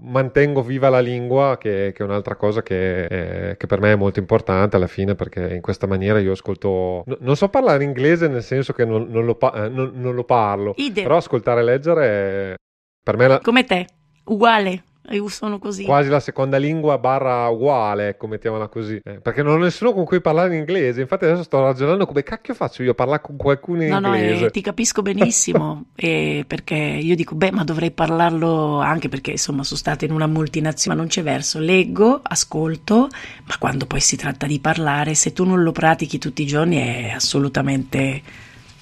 mantengo 0.00 0.62
viva 0.62 0.88
la 0.88 1.00
lingua 1.00 1.58
che, 1.58 1.92
che 1.94 2.02
è 2.02 2.06
un'altra 2.06 2.36
cosa 2.36 2.62
che, 2.62 3.06
è, 3.06 3.56
che, 3.56 3.66
per 3.66 3.80
me 3.80 3.92
è 3.92 3.96
molto 3.96 4.18
importante 4.18 4.76
alla 4.76 4.86
fine 4.86 5.14
perché 5.14 5.54
in 5.54 5.60
questa 5.60 5.86
maniera 5.86 6.18
io 6.18 6.32
ascolto, 6.32 7.02
no, 7.06 7.16
non 7.20 7.36
so 7.36 7.48
parlare 7.48 7.84
inglese 7.84 8.28
nel 8.28 8.42
senso 8.42 8.72
che 8.72 8.84
non, 8.84 9.06
non, 9.08 9.24
lo, 9.24 9.34
pa- 9.34 9.64
eh, 9.64 9.68
non, 9.68 9.92
non 9.94 10.14
lo, 10.14 10.24
parlo, 10.24 10.74
Idem. 10.76 11.02
però 11.02 11.16
ascoltare 11.16 11.60
e 11.60 11.64
leggere 11.64 12.54
per 13.02 13.16
me... 13.16 13.26
La... 13.28 13.38
Come 13.40 13.64
te, 13.64 13.86
uguale. 14.24 14.84
Io 15.10 15.28
sono 15.28 15.58
così. 15.58 15.84
Quasi 15.84 16.08
la 16.08 16.20
seconda 16.20 16.58
lingua 16.58 16.96
barra 16.98 17.48
uguale, 17.48 18.08
ecco, 18.08 18.28
mettiamola 18.28 18.68
così. 18.68 19.00
Eh, 19.02 19.20
perché 19.20 19.42
non 19.42 19.54
ho 19.54 19.64
nessuno 19.64 19.92
con 19.92 20.04
cui 20.04 20.20
parlare 20.20 20.54
in 20.54 20.60
inglese. 20.60 21.00
Infatti 21.00 21.24
adesso 21.24 21.42
sto 21.42 21.60
ragionando 21.60 22.06
come 22.06 22.22
cacchio 22.22 22.54
faccio 22.54 22.82
io 22.82 22.92
a 22.92 22.94
parlare 22.94 23.20
con 23.20 23.36
qualcuno 23.36 23.82
in 23.82 23.90
no, 23.90 23.96
inglese. 23.96 24.40
No, 24.40 24.46
eh, 24.46 24.50
ti 24.50 24.60
capisco 24.60 25.02
benissimo. 25.02 25.86
eh, 25.96 26.44
perché 26.46 26.76
io 26.76 27.16
dico, 27.16 27.34
beh, 27.34 27.50
ma 27.50 27.64
dovrei 27.64 27.90
parlarlo 27.90 28.78
anche 28.78 29.08
perché 29.08 29.32
insomma 29.32 29.64
sono 29.64 29.78
stata 29.78 30.04
in 30.04 30.12
una 30.12 30.26
multinazionale, 30.26 31.00
ma 31.00 31.06
non 31.06 31.06
c'è 31.08 31.22
verso. 31.22 31.58
Leggo, 31.58 32.20
ascolto, 32.22 33.08
ma 33.44 33.56
quando 33.58 33.86
poi 33.86 34.00
si 34.00 34.16
tratta 34.16 34.46
di 34.46 34.60
parlare, 34.60 35.14
se 35.14 35.32
tu 35.32 35.44
non 35.44 35.62
lo 35.62 35.72
pratichi 35.72 36.18
tutti 36.18 36.42
i 36.42 36.46
giorni 36.46 36.76
è 36.76 37.12
assolutamente 37.14 38.22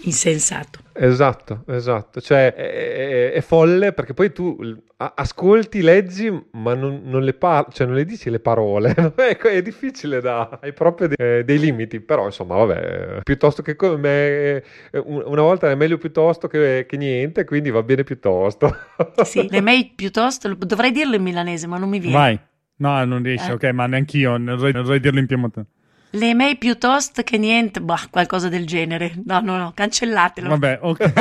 insensato. 0.03 0.80
Esatto, 0.92 1.64
esatto, 1.66 2.20
cioè 2.20 2.53
è, 2.53 2.72
è, 2.72 3.32
è, 3.32 3.40
folle 3.40 3.92
perché 3.92 4.12
poi 4.12 4.32
tu 4.32 4.59
ascolti, 4.96 5.80
leggi, 5.80 6.30
ma 6.53 6.74
non, 6.74 7.01
non 7.05 7.22
le, 7.22 7.32
par- 7.32 7.72
cioè 7.72 7.86
non 7.86 7.96
le 7.96 8.05
dici 8.05 8.28
le 8.28 8.40
parole, 8.40 8.94
ecco, 9.16 9.48
è 9.48 9.62
difficile 9.62 10.20
da, 10.20 10.59
hai 10.61 10.72
proprio 10.72 11.09
dei, 11.09 11.44
dei, 11.44 11.59
limiti, 11.59 12.01
però 12.01 12.26
insomma 12.26 12.57
vabbè, 12.57 13.20
piuttosto 13.22 13.62
che 13.62 13.76
come, 13.76 14.62
una 14.92 15.42
volta 15.42 15.70
è 15.70 15.74
meglio 15.74 15.96
piuttosto 15.96 16.48
che, 16.48 16.84
che 16.86 16.96
niente, 16.96 17.44
quindi 17.44 17.70
va 17.70 17.82
bene 17.82 18.05
piuttosto. 18.05 18.76
sì, 19.24 19.48
le 19.48 19.61
mail 19.61 19.92
piuttosto, 19.94 20.55
dovrei 20.55 20.92
dirlo 20.92 21.14
in 21.14 21.22
milanese 21.22 21.66
ma 21.66 21.78
non 21.78 21.88
mi 21.88 21.98
viene. 21.98 22.16
Vai, 22.16 22.40
no 22.76 23.05
non 23.05 23.22
riesci, 23.22 23.51
eh. 23.51 23.55
ok, 23.55 23.64
ma 23.72 23.86
neanch'io, 23.86 24.36
non 24.36 24.57
dovrei, 24.57 24.72
non 24.72 24.82
dovrei 24.82 25.01
dirlo 25.01 25.18
in 25.18 25.26
piemontese. 25.26 25.66
Le 26.13 26.35
mail 26.35 26.59
piuttosto 26.59 27.23
che 27.23 27.39
niente, 27.39 27.81
bah, 27.81 28.09
qualcosa 28.11 28.49
del 28.49 28.67
genere. 28.67 29.13
No, 29.25 29.41
no, 29.41 29.57
no, 29.57 29.73
cancellatelo. 29.73 30.49
Vabbè, 30.49 30.79
ok, 30.83 31.13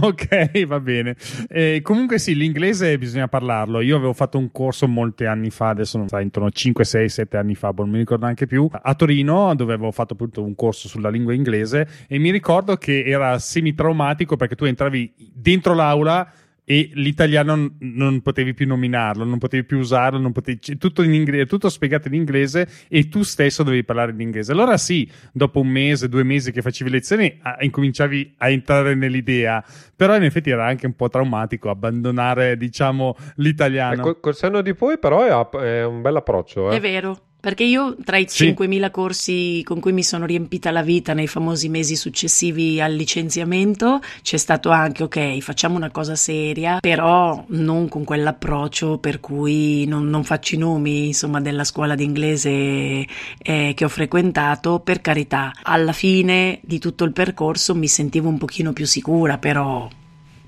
okay 0.02 0.64
va 0.64 0.80
bene. 0.80 1.14
Eh, 1.48 1.80
comunque 1.82 2.18
sì, 2.18 2.34
l'inglese 2.34 2.98
bisogna 2.98 3.28
parlarlo. 3.28 3.80
Io 3.80 3.96
avevo 3.96 4.12
fatto 4.12 4.36
un 4.36 4.50
corso 4.50 4.88
molti 4.88 5.26
anni 5.26 5.50
fa, 5.50 5.68
adesso 5.68 5.96
non 5.96 6.08
so, 6.08 6.18
intorno 6.18 6.48
a 6.48 6.50
5, 6.50 6.84
6, 6.84 7.08
7 7.08 7.36
anni 7.36 7.54
fa, 7.54 7.72
non 7.76 7.90
mi 7.90 7.98
ricordo 7.98 8.24
neanche 8.24 8.46
più, 8.46 8.68
a 8.70 8.94
Torino, 8.94 9.54
dove 9.54 9.74
avevo 9.74 9.92
fatto 9.92 10.14
appunto 10.14 10.42
un 10.42 10.56
corso 10.56 10.88
sulla 10.88 11.08
lingua 11.08 11.32
inglese 11.32 11.86
e 12.08 12.18
mi 12.18 12.30
ricordo 12.30 12.76
che 12.76 13.04
era 13.06 13.38
semi-traumatico 13.38 14.36
perché 14.36 14.56
tu 14.56 14.64
entravi 14.64 15.14
dentro 15.32 15.74
l'aula 15.74 16.28
e 16.68 16.90
l'italiano 16.94 17.76
non 17.78 18.22
potevi 18.22 18.52
più 18.52 18.66
nominarlo, 18.66 19.22
non 19.22 19.38
potevi 19.38 19.62
più 19.62 19.78
usarlo, 19.78 20.18
non 20.18 20.32
potevi, 20.32 20.58
tutto, 20.78 21.04
in 21.04 21.14
inglese, 21.14 21.46
tutto 21.46 21.68
spiegato 21.68 22.08
in 22.08 22.14
inglese 22.14 22.68
e 22.88 23.08
tu 23.08 23.22
stesso 23.22 23.62
dovevi 23.62 23.84
parlare 23.84 24.10
in 24.10 24.20
inglese. 24.20 24.50
Allora 24.50 24.76
sì, 24.76 25.08
dopo 25.32 25.60
un 25.60 25.68
mese, 25.68 26.08
due 26.08 26.24
mesi 26.24 26.50
che 26.50 26.62
facevi 26.62 26.90
lezioni, 26.90 27.38
a, 27.40 27.58
incominciavi 27.60 28.34
a 28.38 28.50
entrare 28.50 28.96
nell'idea, 28.96 29.64
però 29.94 30.16
in 30.16 30.24
effetti 30.24 30.50
era 30.50 30.66
anche 30.66 30.86
un 30.86 30.96
po' 30.96 31.08
traumatico 31.08 31.70
abbandonare, 31.70 32.56
diciamo, 32.56 33.16
l'italiano. 33.36 34.02
Col, 34.02 34.18
col 34.18 34.34
senno 34.34 34.60
di 34.60 34.74
poi 34.74 34.98
però 34.98 35.22
è, 35.22 35.58
è 35.58 35.84
un 35.84 36.02
bel 36.02 36.16
approccio. 36.16 36.72
Eh? 36.72 36.78
È 36.78 36.80
vero. 36.80 37.20
Perché 37.46 37.62
io 37.62 37.94
tra 38.04 38.16
i 38.16 38.24
sì. 38.26 38.48
5.000 38.58 38.90
corsi 38.90 39.62
con 39.62 39.78
cui 39.78 39.92
mi 39.92 40.02
sono 40.02 40.26
riempita 40.26 40.72
la 40.72 40.82
vita 40.82 41.14
nei 41.14 41.28
famosi 41.28 41.68
mesi 41.68 41.94
successivi 41.94 42.80
al 42.80 42.92
licenziamento, 42.92 44.00
c'è 44.20 44.36
stato 44.36 44.70
anche, 44.70 45.04
ok, 45.04 45.38
facciamo 45.38 45.76
una 45.76 45.92
cosa 45.92 46.16
seria, 46.16 46.80
però 46.80 47.44
non 47.50 47.88
con 47.88 48.02
quell'approccio 48.02 48.98
per 48.98 49.20
cui 49.20 49.86
non, 49.86 50.08
non 50.08 50.24
faccio 50.24 50.56
i 50.56 50.58
nomi, 50.58 51.06
insomma, 51.06 51.40
della 51.40 51.62
scuola 51.62 51.94
d'inglese 51.94 52.50
eh, 52.50 53.72
che 53.76 53.84
ho 53.84 53.88
frequentato. 53.88 54.80
Per 54.80 55.00
carità, 55.00 55.52
alla 55.62 55.92
fine 55.92 56.58
di 56.64 56.80
tutto 56.80 57.04
il 57.04 57.12
percorso 57.12 57.76
mi 57.76 57.86
sentivo 57.86 58.28
un 58.28 58.38
pochino 58.38 58.72
più 58.72 58.86
sicura, 58.86 59.38
però 59.38 59.88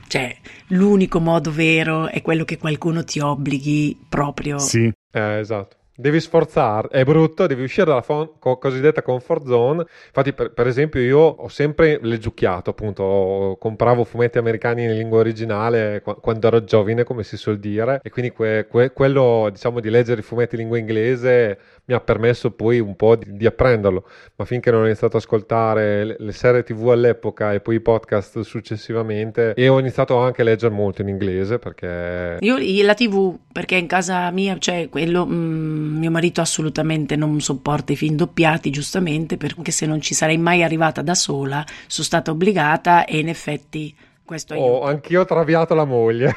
cioè, 0.09 0.37
l'unico 0.71 1.21
modo 1.21 1.53
vero 1.53 2.09
è 2.09 2.23
quello 2.23 2.45
che 2.45 2.59
qualcuno 2.59 3.05
ti 3.05 3.21
obblighi 3.21 3.97
proprio. 4.09 4.59
Sì, 4.59 4.93
eh, 5.13 5.39
esatto. 5.39 5.78
Devi 6.01 6.21
sforzare, 6.21 6.87
è 6.91 7.03
brutto, 7.03 7.49
devi 7.49 7.65
uscire 7.65 7.87
dalla 7.87 8.03
fon- 8.03 8.39
co- 8.39 8.57
cosiddetta 8.57 9.03
comfort 9.03 9.45
zone. 9.49 9.85
Infatti, 10.07 10.33
per, 10.33 10.53
per, 10.53 10.69
esempio, 10.69 11.01
io 11.01 11.19
ho 11.19 11.49
sempre 11.49 11.99
leggiucchiato, 12.01 12.71
appunto, 12.71 13.57
compravo 13.59 14.05
fumetti 14.05 14.39
americani 14.39 14.85
in 14.85 14.93
lingua 14.93 15.19
originale 15.19 16.01
qu- 16.01 16.21
quando 16.21 16.47
ero 16.47 16.63
giovane, 16.63 17.03
come 17.03 17.25
si 17.25 17.37
suol 17.37 17.59
dire, 17.59 17.99
e 18.05 18.11
quindi 18.11 18.31
que- 18.31 18.69
que- 18.71 18.93
quello, 18.93 19.49
diciamo, 19.51 19.81
di 19.81 19.91
leggere 19.91 20.21
i 20.21 20.23
fumetti 20.23 20.55
in 20.55 20.61
lingua 20.61 20.79
inglese 20.79 21.59
mi 21.89 21.95
ha 21.95 22.01
permesso 22.01 22.51
poi 22.51 22.81
un 22.81 22.95
po' 22.97 23.17
di, 23.17 23.37
di 23.37 23.47
apprenderlo, 23.47 24.07
ma 24.37 24.45
finché 24.45 24.71
non 24.71 24.83
ho 24.83 24.85
iniziato 24.85 25.17
ad 25.17 25.23
ascoltare 25.23 26.17
le, 26.19 26.33
serie 26.33 26.63
tv 26.63 26.91
all'epoca 26.91 27.53
e 27.55 27.61
poi 27.61 27.77
i 27.77 27.81
podcast 27.81 28.41
successivamente 28.41 29.55
e 29.55 29.69
ho 29.69 29.79
iniziato 29.79 30.19
anche 30.19 30.43
a 30.43 30.45
leggere 30.45 30.73
molto 30.73 31.01
in 31.03 31.09
inglese 31.09 31.59
perché... 31.59 32.37
Io 32.41 32.57
la 32.85 32.95
tv, 32.95 33.39
perché 33.51 33.77
in 33.77 33.87
casa 33.87 34.31
mia, 34.31 34.59
cioè 34.59 34.89
quello, 34.91 35.27
mm, 35.27 35.88
mio 35.89 36.11
marito 36.11 36.41
assolutamente 36.41 37.16
non 37.16 37.41
sopporta 37.41 37.93
i 37.93 37.97
film 37.97 38.16
doppiati, 38.16 38.70
giustamente, 38.70 39.36
perché 39.36 39.70
se 39.70 39.86
non 39.86 40.01
ci 40.01 40.14
sarei 40.14 40.39
mai 40.39 40.62
arrivata 40.62 41.03
da 41.03 41.14
sola, 41.14 41.64
sono 41.86 42.07
stata 42.07 42.30
obbligata 42.30 43.05
e 43.05 43.18
in 43.18 43.28
effetti 43.28 43.95
questo 44.28 44.55
oh, 44.57 44.82
anch'io 44.82 45.22
ho 45.22 45.24
traviato 45.24 45.74
la 45.74 45.86
moglie. 45.86 46.36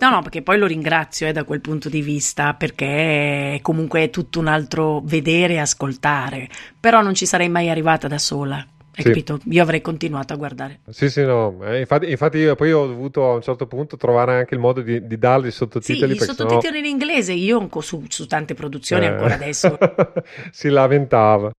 no, 0.00 0.10
no, 0.10 0.20
perché 0.20 0.42
poi 0.42 0.58
lo 0.58 0.66
ringrazio 0.66 1.28
eh, 1.28 1.32
da 1.32 1.44
quel 1.44 1.60
punto 1.60 1.88
di 1.88 2.02
vista, 2.02 2.54
perché 2.54 3.60
comunque 3.62 4.02
è 4.02 4.10
tutto 4.10 4.40
un 4.40 4.48
altro 4.48 5.00
vedere 5.04 5.54
e 5.54 5.58
ascoltare. 5.58 6.48
Però 6.80 7.00
non 7.00 7.14
ci 7.14 7.24
sarei 7.24 7.48
mai 7.48 7.70
arrivata 7.70 8.08
da 8.08 8.18
sola. 8.18 8.66
Hai 8.94 9.04
sì. 9.04 9.08
capito? 9.08 9.38
Io 9.44 9.62
avrei 9.62 9.80
continuato 9.80 10.34
a 10.34 10.36
guardare. 10.36 10.80
Sì, 10.90 11.08
sì, 11.08 11.22
no. 11.22 11.58
Eh, 11.64 11.80
infatti, 11.80 12.10
infatti 12.10 12.36
io 12.36 12.54
poi 12.54 12.72
ho 12.72 12.86
dovuto 12.86 13.30
a 13.30 13.34
un 13.34 13.42
certo 13.42 13.66
punto 13.66 13.96
trovare 13.96 14.36
anche 14.36 14.54
il 14.54 14.60
modo 14.60 14.82
di, 14.82 15.06
di 15.06 15.18
dargli 15.18 15.46
i 15.46 15.50
sottotitoli. 15.50 16.14
Sì, 16.14 16.22
i 16.22 16.26
sottotitoli 16.26 16.62
sennò... 16.62 16.78
in 16.78 16.84
inglese 16.84 17.32
io 17.32 17.68
su, 17.80 18.04
su 18.08 18.26
tante 18.26 18.52
produzioni 18.52 19.06
eh. 19.06 19.08
ancora 19.08 19.34
adesso. 19.34 19.78
si 20.52 20.68
lamentava. 20.68 21.50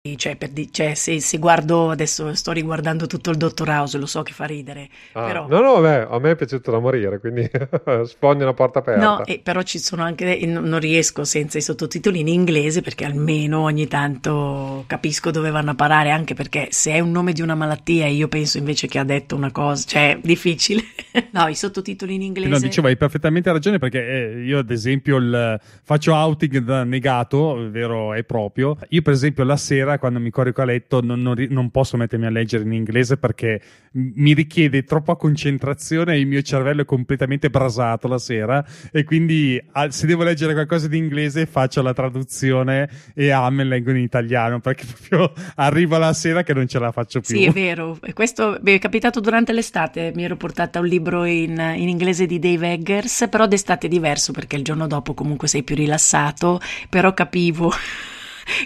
Cioè, 0.00 0.36
per 0.36 0.50
di- 0.50 0.72
cioè 0.72 0.94
se, 0.94 1.20
se, 1.20 1.38
guardo 1.38 1.90
adesso 1.90 2.32
sto 2.34 2.52
riguardando 2.52 3.08
tutto 3.08 3.30
il 3.30 3.36
Dottor 3.36 3.68
House, 3.68 3.98
lo 3.98 4.06
so 4.06 4.22
che 4.22 4.32
fa 4.32 4.44
ridere. 4.44 4.88
Ah, 5.12 5.26
però... 5.26 5.48
No, 5.48 5.60
no, 5.60 5.80
beh, 5.80 6.06
a 6.08 6.18
me 6.20 6.30
è 6.30 6.36
piaciuto 6.36 6.70
da 6.70 6.78
morire, 6.78 7.18
quindi 7.18 7.50
sfoglio 8.06 8.42
una 8.44 8.54
porta 8.54 8.78
aperta. 8.78 9.04
No, 9.04 9.24
e, 9.24 9.40
però 9.42 9.60
ci 9.62 9.80
sono 9.80 10.02
anche. 10.02 10.46
Non 10.46 10.78
riesco 10.78 11.24
senza 11.24 11.58
i 11.58 11.62
sottotitoli 11.62 12.20
in 12.20 12.28
inglese 12.28 12.80
perché 12.80 13.04
almeno 13.04 13.62
ogni 13.62 13.88
tanto 13.88 14.84
capisco 14.86 15.32
dove 15.32 15.50
vanno 15.50 15.72
a 15.72 15.74
parare. 15.74 16.10
Anche 16.10 16.34
perché 16.34 16.68
se 16.70 16.92
è 16.92 17.00
un 17.00 17.10
nome 17.10 17.32
di 17.32 17.42
una 17.42 17.56
malattia, 17.56 18.06
io 18.06 18.28
penso 18.28 18.58
invece 18.58 18.86
che 18.86 19.00
ha 19.00 19.04
detto 19.04 19.34
una 19.34 19.50
cosa, 19.50 19.84
cioè 19.84 20.20
difficile. 20.22 20.82
no, 21.32 21.48
i 21.48 21.56
sottotitoli 21.56 22.14
in 22.14 22.22
inglese. 22.22 22.50
No, 22.50 22.58
dicevo, 22.60 22.86
hai 22.86 22.96
perfettamente 22.96 23.50
ragione 23.50 23.78
perché 23.78 24.06
eh, 24.06 24.44
io, 24.44 24.58
ad 24.58 24.70
esempio, 24.70 25.16
il, 25.16 25.60
faccio 25.82 26.14
outing 26.14 26.58
da 26.58 26.84
negato, 26.84 27.68
vero 27.68 28.14
e 28.14 28.22
proprio. 28.22 28.78
Io, 28.90 29.02
per 29.02 29.12
esempio, 29.12 29.42
la 29.42 29.56
sera 29.56 29.87
quando 29.96 30.20
mi 30.20 30.28
corico 30.28 30.60
a 30.60 30.66
letto 30.66 31.00
non, 31.00 31.22
non, 31.22 31.46
non, 31.48 31.70
posso 31.70 31.96
mettermi 31.96 32.26
a 32.26 32.30
leggere 32.30 32.64
in 32.64 32.72
inglese 32.72 33.16
perché 33.16 33.62
mi 33.92 34.34
richiede 34.34 34.84
troppa 34.84 35.16
concentrazione 35.16 36.14
e 36.14 36.18
il 36.18 36.26
mio 36.26 36.42
cervello 36.42 36.82
è 36.82 36.84
completamente 36.84 37.48
brasato 37.48 38.08
la 38.08 38.18
sera 38.18 38.62
e 38.92 39.04
quindi 39.04 39.58
se 39.88 40.06
devo 40.06 40.24
leggere 40.24 40.52
qualcosa 40.52 40.88
di 40.88 40.98
inglese 40.98 41.46
faccio 41.46 41.80
la 41.80 41.94
traduzione 41.94 42.90
e 43.14 43.30
a 43.30 43.48
me 43.48 43.64
leggo 43.64 43.90
in 43.90 43.96
italiano 43.96 44.60
perché 44.60 44.84
proprio 45.08 45.32
arrivo 45.54 45.96
la 45.96 46.12
sera 46.12 46.42
che 46.42 46.52
non 46.52 46.66
ce 46.66 46.78
la 46.78 46.92
faccio 46.92 47.20
più. 47.20 47.36
Sì, 47.36 47.44
è 47.44 47.50
vero. 47.50 47.98
Questo 48.12 48.58
mi 48.62 48.72
è 48.72 48.78
capitato 48.78 49.20
durante 49.20 49.52
l'estate. 49.52 50.12
Mi 50.14 50.24
ero 50.24 50.36
portata 50.36 50.80
un 50.80 50.86
libro 50.86 51.24
in, 51.24 51.58
in 51.76 51.88
inglese 51.88 52.26
di 52.26 52.38
Dave 52.38 52.72
Eggers, 52.72 53.26
però 53.30 53.46
d'estate 53.46 53.86
è 53.86 53.90
diverso 53.90 54.32
perché 54.32 54.56
il 54.56 54.64
giorno 54.64 54.86
dopo 54.86 55.14
comunque 55.14 55.48
sei 55.48 55.62
più 55.62 55.76
rilassato, 55.76 56.60
però 56.88 57.14
capivo 57.14 57.72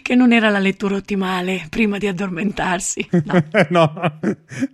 che 0.03 0.14
non 0.14 0.33
era 0.33 0.49
la 0.49 0.59
lettura 0.59 0.97
ottimale 0.97 1.66
prima 1.68 1.99
di 1.99 2.07
addormentarsi. 2.07 3.09
No, 3.24 3.45
no 3.70 4.18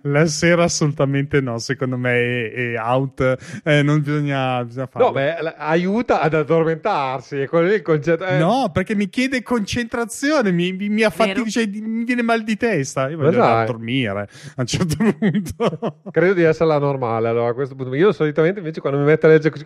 la 0.03 0.25
sera 0.25 0.63
assolutamente 0.63 1.41
no, 1.41 1.57
secondo 1.57 1.97
me 1.97 2.11
è, 2.11 2.51
è 2.51 2.77
out, 2.77 3.61
eh, 3.63 3.81
non 3.81 4.01
bisogna, 4.01 4.63
bisogna 4.63 4.87
farlo. 4.87 5.07
No, 5.07 5.13
beh, 5.13 5.55
aiuta 5.57 6.21
ad 6.21 6.33
addormentarsi, 6.33 7.37
è 7.39 7.47
quello 7.47 7.73
il 7.73 7.81
concetto. 7.81 8.25
Eh. 8.25 8.37
No, 8.37 8.69
perché 8.73 8.95
mi 8.95 9.09
chiede 9.09 9.41
concentrazione, 9.41 10.51
mi, 10.51 10.73
mi, 10.73 10.89
mi, 10.89 11.01
fatti, 11.09 11.49
cioè, 11.49 11.65
mi 11.67 12.03
viene 12.03 12.21
mal 12.21 12.43
di 12.43 12.57
testa, 12.57 13.09
io 13.09 13.17
voglio 13.17 13.29
andare 13.29 13.63
a 13.63 13.65
dormire 13.65 14.09
a 14.19 14.27
un 14.57 14.65
certo 14.65 14.95
punto. 15.17 16.01
Credo 16.11 16.33
di 16.33 16.43
essere 16.43 16.69
la 16.69 16.79
normale, 16.79 17.27
allora 17.27 17.49
a 17.49 17.53
questo 17.53 17.75
punto. 17.75 17.95
Io 17.95 18.11
solitamente 18.11 18.59
invece 18.59 18.81
quando 18.81 18.99
mi 18.99 19.05
metto 19.05 19.25
a 19.25 19.29
leggere 19.29 19.51
così... 19.51 19.65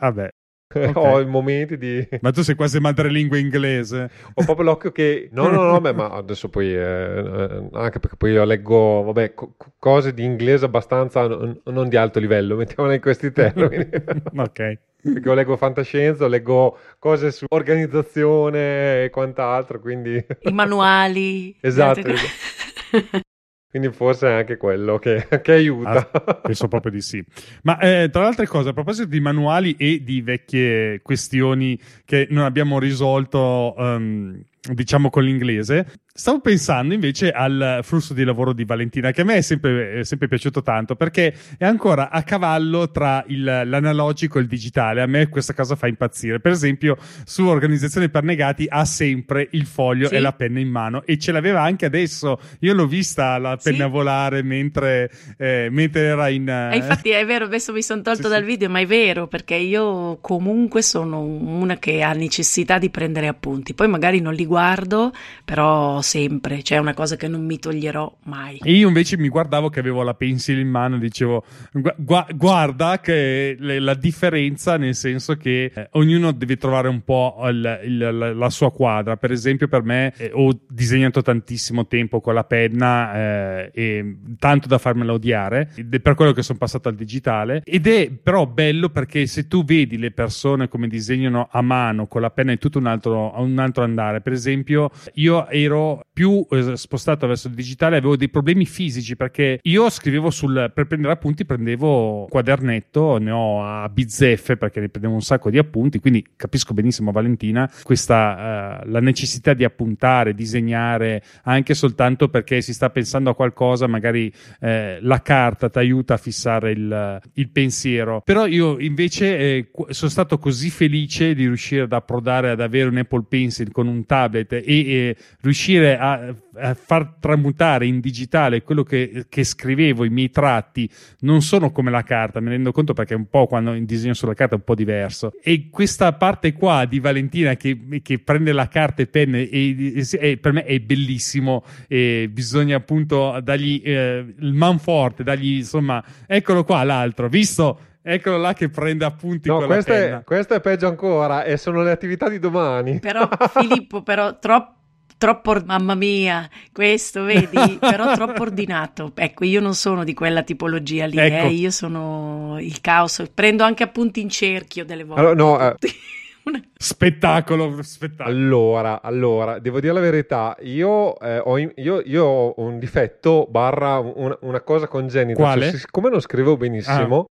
Vabbè, 0.00 0.30
Okay. 0.72 0.92
Ho 0.94 1.20
i 1.20 1.26
momenti 1.26 1.76
di. 1.76 2.06
Ma 2.20 2.30
tu 2.30 2.42
sei 2.42 2.54
quasi 2.54 2.78
madrelingua 2.78 3.36
inglese. 3.36 4.08
Ho 4.34 4.44
proprio 4.44 4.66
l'occhio 4.66 4.92
che. 4.92 5.28
No, 5.32 5.48
no, 5.48 5.64
no, 5.64 5.80
beh, 5.80 5.92
ma 5.92 6.10
adesso 6.10 6.48
poi. 6.48 6.72
Eh, 6.72 7.68
anche 7.72 7.98
perché 7.98 8.14
poi 8.16 8.30
io 8.32 8.44
leggo, 8.44 9.02
vabbè, 9.02 9.34
co- 9.34 9.54
cose 9.80 10.14
di 10.14 10.22
inglese 10.22 10.66
abbastanza 10.66 11.26
n- 11.26 11.60
non 11.64 11.88
di 11.88 11.96
alto 11.96 12.20
livello, 12.20 12.54
mettiamola 12.54 12.94
in 12.94 13.00
questi 13.00 13.32
termini. 13.32 13.88
ok. 14.36 14.78
Perché 15.02 15.28
io 15.28 15.34
leggo 15.34 15.56
fantascienza, 15.56 16.28
leggo 16.28 16.78
cose 17.00 17.32
su 17.32 17.46
organizzazione 17.48 19.04
e 19.04 19.10
quant'altro, 19.10 19.80
quindi. 19.80 20.24
I 20.42 20.52
manuali. 20.52 21.56
esatto. 21.60 22.00
esatto. 22.06 23.18
Quindi 23.70 23.92
forse 23.92 24.26
è 24.26 24.32
anche 24.32 24.56
quello 24.56 24.98
che, 24.98 25.28
che 25.40 25.52
aiuta. 25.52 26.10
Ah, 26.10 26.34
penso 26.34 26.66
proprio 26.66 26.90
di 26.90 27.00
sì. 27.00 27.24
Ma 27.62 27.78
eh, 27.78 28.08
tra 28.10 28.22
le 28.22 28.26
altre 28.26 28.46
cose, 28.46 28.70
a 28.70 28.72
proposito 28.72 29.06
di 29.06 29.20
manuali 29.20 29.76
e 29.78 30.02
di 30.02 30.20
vecchie 30.22 31.00
questioni 31.02 31.78
che 32.04 32.26
non 32.30 32.44
abbiamo 32.44 32.80
risolto 32.80 33.74
um, 33.76 34.42
diciamo 34.72 35.10
con 35.10 35.24
l'inglese. 35.24 35.86
Stavo 36.12 36.40
pensando 36.40 36.92
invece 36.92 37.30
al 37.30 37.80
flusso 37.82 38.12
di 38.12 38.24
lavoro 38.24 38.52
di 38.52 38.64
Valentina, 38.64 39.10
che 39.10 39.22
a 39.22 39.24
me 39.24 39.36
è 39.36 39.40
sempre, 39.40 40.00
è 40.00 40.04
sempre 40.04 40.28
piaciuto 40.28 40.60
tanto 40.60 40.96
perché 40.96 41.32
è 41.56 41.64
ancora 41.64 42.10
a 42.10 42.22
cavallo 42.24 42.90
tra 42.90 43.24
il, 43.28 43.42
l'analogico 43.42 44.38
e 44.38 44.42
il 44.42 44.48
digitale. 44.48 45.00
A 45.00 45.06
me 45.06 45.28
questa 45.28 45.54
cosa 45.54 45.76
fa 45.76 45.86
impazzire. 45.86 46.40
Per 46.40 46.52
esempio, 46.52 46.98
su 47.24 47.46
Organizzazione 47.46 48.10
per 48.10 48.24
Negati 48.24 48.66
ha 48.68 48.84
sempre 48.84 49.48
il 49.52 49.64
foglio 49.66 50.08
sì. 50.08 50.16
e 50.16 50.20
la 50.20 50.32
penna 50.32 50.58
in 50.58 50.68
mano 50.68 51.04
e 51.06 51.16
ce 51.16 51.32
l'aveva 51.32 51.62
anche 51.62 51.86
adesso. 51.86 52.38
Io 52.60 52.74
l'ho 52.74 52.86
vista 52.86 53.38
la 53.38 53.56
penna 53.56 53.84
sì. 53.86 53.90
volare 53.90 54.42
mentre, 54.42 55.10
eh, 55.38 55.68
mentre 55.70 56.02
era 56.02 56.28
in. 56.28 56.48
Eh... 56.48 56.76
infatti 56.76 57.10
è 57.10 57.24
vero, 57.24 57.46
adesso 57.46 57.72
mi 57.72 57.82
sono 57.82 58.02
tolto 58.02 58.24
sì, 58.24 58.28
dal 58.28 58.44
video, 58.44 58.68
ma 58.68 58.80
è 58.80 58.86
vero 58.86 59.26
perché 59.26 59.54
io 59.54 60.18
comunque 60.20 60.82
sono 60.82 61.22
una 61.22 61.78
che 61.78 62.02
ha 62.02 62.12
necessità 62.12 62.78
di 62.78 62.90
prendere 62.90 63.28
appunti. 63.28 63.72
Poi 63.72 63.88
magari 63.88 64.20
non 64.20 64.34
li 64.34 64.48
guardo, 64.50 65.12
però 65.44 66.02
sempre, 66.02 66.64
cioè 66.64 66.78
è 66.78 66.80
una 66.80 66.92
cosa 66.92 67.14
che 67.14 67.28
non 67.28 67.44
mi 67.46 67.60
toglierò 67.60 68.16
mai. 68.24 68.58
E 68.64 68.72
io 68.72 68.88
invece 68.88 69.16
mi 69.16 69.28
guardavo 69.28 69.68
che 69.68 69.78
avevo 69.78 70.02
la 70.02 70.14
pencil 70.14 70.58
in 70.58 70.68
mano 70.68 70.96
e 70.96 70.98
dicevo 70.98 71.44
gu- 71.72 72.34
guarda 72.34 72.98
che 72.98 73.56
la 73.60 73.94
differenza 73.94 74.76
nel 74.76 74.96
senso 74.96 75.36
che 75.36 75.70
eh, 75.72 75.88
ognuno 75.92 76.32
deve 76.32 76.56
trovare 76.56 76.88
un 76.88 77.02
po' 77.04 77.36
il, 77.44 77.80
il, 77.84 77.98
la, 77.98 78.34
la, 78.34 78.50
sua 78.50 78.72
quadra. 78.72 79.16
Per 79.16 79.30
esempio 79.30 79.68
per 79.68 79.84
me 79.84 80.12
eh, 80.16 80.32
ho 80.34 80.50
disegnato 80.68 81.22
tantissimo 81.22 81.86
tempo 81.86 82.20
con 82.20 82.34
la 82.34 82.44
penna 82.44 83.14
eh, 83.14 83.70
e 83.72 84.16
tanto 84.36 84.66
da 84.66 84.78
farmela 84.78 85.12
odiare 85.12 85.70
per 86.02 86.14
quello 86.14 86.32
che 86.32 86.42
sono 86.42 86.58
passato 86.58 86.88
al 86.88 86.96
digitale 86.96 87.62
ed 87.64 87.86
è 87.86 88.10
però 88.10 88.46
bello 88.46 88.88
perché 88.88 89.26
se 89.26 89.46
tu 89.46 89.64
vedi 89.64 89.96
le 89.96 90.10
persone 90.10 90.66
come 90.66 90.88
disegnano 90.88 91.48
a 91.48 91.62
mano 91.62 92.08
con 92.08 92.20
la 92.20 92.30
penna 92.30 92.50
è 92.50 92.58
tutto 92.58 92.78
un 92.78 92.86
altro, 92.86 93.32
un 93.36 93.58
altro 93.58 93.84
andare. 93.84 94.20
Per 94.20 94.32
esempio, 94.40 94.90
io 95.14 95.46
ero 95.48 96.06
più 96.12 96.46
eh, 96.50 96.76
spostato 96.76 97.26
verso 97.26 97.48
il 97.48 97.54
digitale, 97.54 97.96
avevo 97.96 98.16
dei 98.16 98.28
problemi 98.28 98.64
fisici 98.66 99.16
perché 99.16 99.58
io 99.62 99.88
scrivevo 99.88 100.30
sul 100.30 100.70
per 100.74 100.86
prendere 100.86 101.12
appunti, 101.12 101.44
prendevo 101.44 102.26
quadernetto, 102.28 103.18
ne 103.18 103.30
ho 103.30 103.64
a 103.64 103.88
bizzeffe 103.88 104.56
perché 104.56 104.80
ne 104.80 104.88
prendevo 104.88 105.14
un 105.14 105.22
sacco 105.22 105.50
di 105.50 105.58
appunti, 105.58 105.98
quindi 105.98 106.24
capisco 106.36 106.74
benissimo 106.74 107.12
Valentina 107.12 107.70
questa 107.82 108.80
uh, 108.84 108.90
la 108.90 109.00
necessità 109.00 109.54
di 109.54 109.64
appuntare, 109.64 110.34
disegnare 110.34 111.22
anche 111.44 111.74
soltanto 111.74 112.28
perché 112.28 112.60
si 112.60 112.72
sta 112.72 112.90
pensando 112.90 113.30
a 113.30 113.34
qualcosa, 113.34 113.86
magari 113.86 114.32
eh, 114.60 114.98
la 115.00 115.20
carta 115.22 115.68
ti 115.68 115.78
aiuta 115.78 116.14
a 116.14 116.16
fissare 116.16 116.72
il, 116.72 117.20
il 117.34 117.50
pensiero. 117.50 118.22
Però 118.24 118.46
io 118.46 118.78
invece 118.78 119.38
eh, 119.38 119.70
sono 119.88 120.10
stato 120.10 120.38
così 120.38 120.70
felice 120.70 121.34
di 121.34 121.46
riuscire 121.46 121.82
ad 121.82 121.92
approdare 121.92 122.50
ad 122.50 122.60
avere 122.60 122.88
un 122.88 122.98
Apple 122.98 123.24
Pencil 123.28 123.70
con 123.72 123.86
un 123.86 124.04
tablet 124.06 124.29
tablet 124.30 124.52
e, 124.52 124.62
e 124.64 125.16
riuscire 125.40 125.98
a, 125.98 126.34
a, 126.54 126.74
far 126.74 127.16
tramutare 127.18 127.86
in 127.86 128.00
digitale 128.00 128.62
quello 128.62 128.84
che, 128.84 129.26
che, 129.28 129.44
scrivevo, 129.44 130.04
i 130.04 130.08
miei 130.08 130.30
tratti, 130.30 130.88
non 131.20 131.42
sono 131.42 131.72
come 131.72 131.90
la 131.90 132.02
carta, 132.02 132.40
mi 132.40 132.48
rendo 132.48 132.72
conto 132.72 132.94
perché 132.94 133.14
un 133.14 133.28
po' 133.28 133.46
quando 133.46 133.72
disegno 133.80 134.14
sulla 134.14 134.34
carta 134.34 134.54
è 134.54 134.58
un 134.58 134.64
po' 134.64 134.74
diverso. 134.74 135.32
E 135.42 135.68
questa 135.70 136.12
parte 136.12 136.52
qua 136.52 136.84
di 136.84 137.00
Valentina 137.00 137.56
che, 137.56 138.00
che 138.02 138.18
prende 138.20 138.52
la 138.52 138.68
carta 138.68 139.02
e 139.02 139.06
penne 139.06 139.48
e, 139.48 140.06
e, 140.12 140.36
per 140.38 140.52
me 140.52 140.64
è 140.64 140.78
bellissimo 140.78 141.64
e 141.88 142.28
bisogna 142.32 142.76
appunto 142.76 143.38
dargli 143.42 143.82
eh, 143.84 144.24
il 144.38 144.52
man 144.52 144.78
forte, 144.78 145.24
dargli 145.24 145.56
insomma, 145.56 146.02
eccolo 146.26 146.64
qua 146.64 146.82
l'altro, 146.84 147.28
visto? 147.28 147.80
Eccolo 148.02 148.38
là 148.38 148.52
che 148.54 148.68
prende 148.70 149.04
appunti 149.04 149.48
no, 149.48 149.58
con 149.58 149.66
questo 149.66 149.92
è, 149.92 150.22
questo 150.24 150.54
è 150.54 150.60
peggio 150.60 150.86
ancora 150.88 151.44
e 151.44 151.56
sono 151.56 151.82
le 151.82 151.90
attività 151.90 152.28
di 152.28 152.38
domani. 152.38 152.98
Però 152.98 153.28
Filippo, 153.50 154.02
però 154.02 154.38
troppo 154.38 154.78
troppo, 155.20 155.54
mamma 155.66 155.94
mia, 155.94 156.48
questo 156.72 157.24
vedi, 157.24 157.76
però 157.78 158.14
troppo 158.14 158.40
ordinato. 158.40 159.12
Ecco, 159.14 159.44
io 159.44 159.60
non 159.60 159.74
sono 159.74 160.02
di 160.02 160.14
quella 160.14 160.42
tipologia 160.42 161.04
lì, 161.04 161.18
ecco. 161.18 161.46
eh, 161.46 161.50
io 161.50 161.70
sono 161.70 162.56
il 162.58 162.80
caos, 162.80 163.30
prendo 163.34 163.62
anche 163.62 163.82
appunti 163.82 164.22
in 164.22 164.30
cerchio 164.30 164.86
delle 164.86 165.04
volte. 165.04 165.20
Allora, 165.20 165.34
no, 165.34 165.60
eh, 165.60 165.74
Spettacolo, 166.74 167.82
spettacolo. 167.82 168.34
Allora, 168.34 169.02
allora, 169.02 169.58
devo 169.58 169.78
dire 169.78 169.92
la 169.92 170.00
verità, 170.00 170.56
io, 170.62 171.18
eh, 171.20 171.38
ho, 171.38 171.58
in- 171.58 171.72
io- 171.76 172.00
io 172.02 172.24
ho 172.24 172.54
un 172.56 172.78
difetto 172.78 173.46
barra 173.50 173.98
un- 173.98 174.36
una 174.40 174.60
cosa 174.62 174.88
congenita. 174.88 175.38
Quale? 175.38 175.70
Cioè, 175.70 175.78
siccome 175.80 176.08
non 176.08 176.20
scrivo 176.20 176.56
benissimo, 176.56 177.26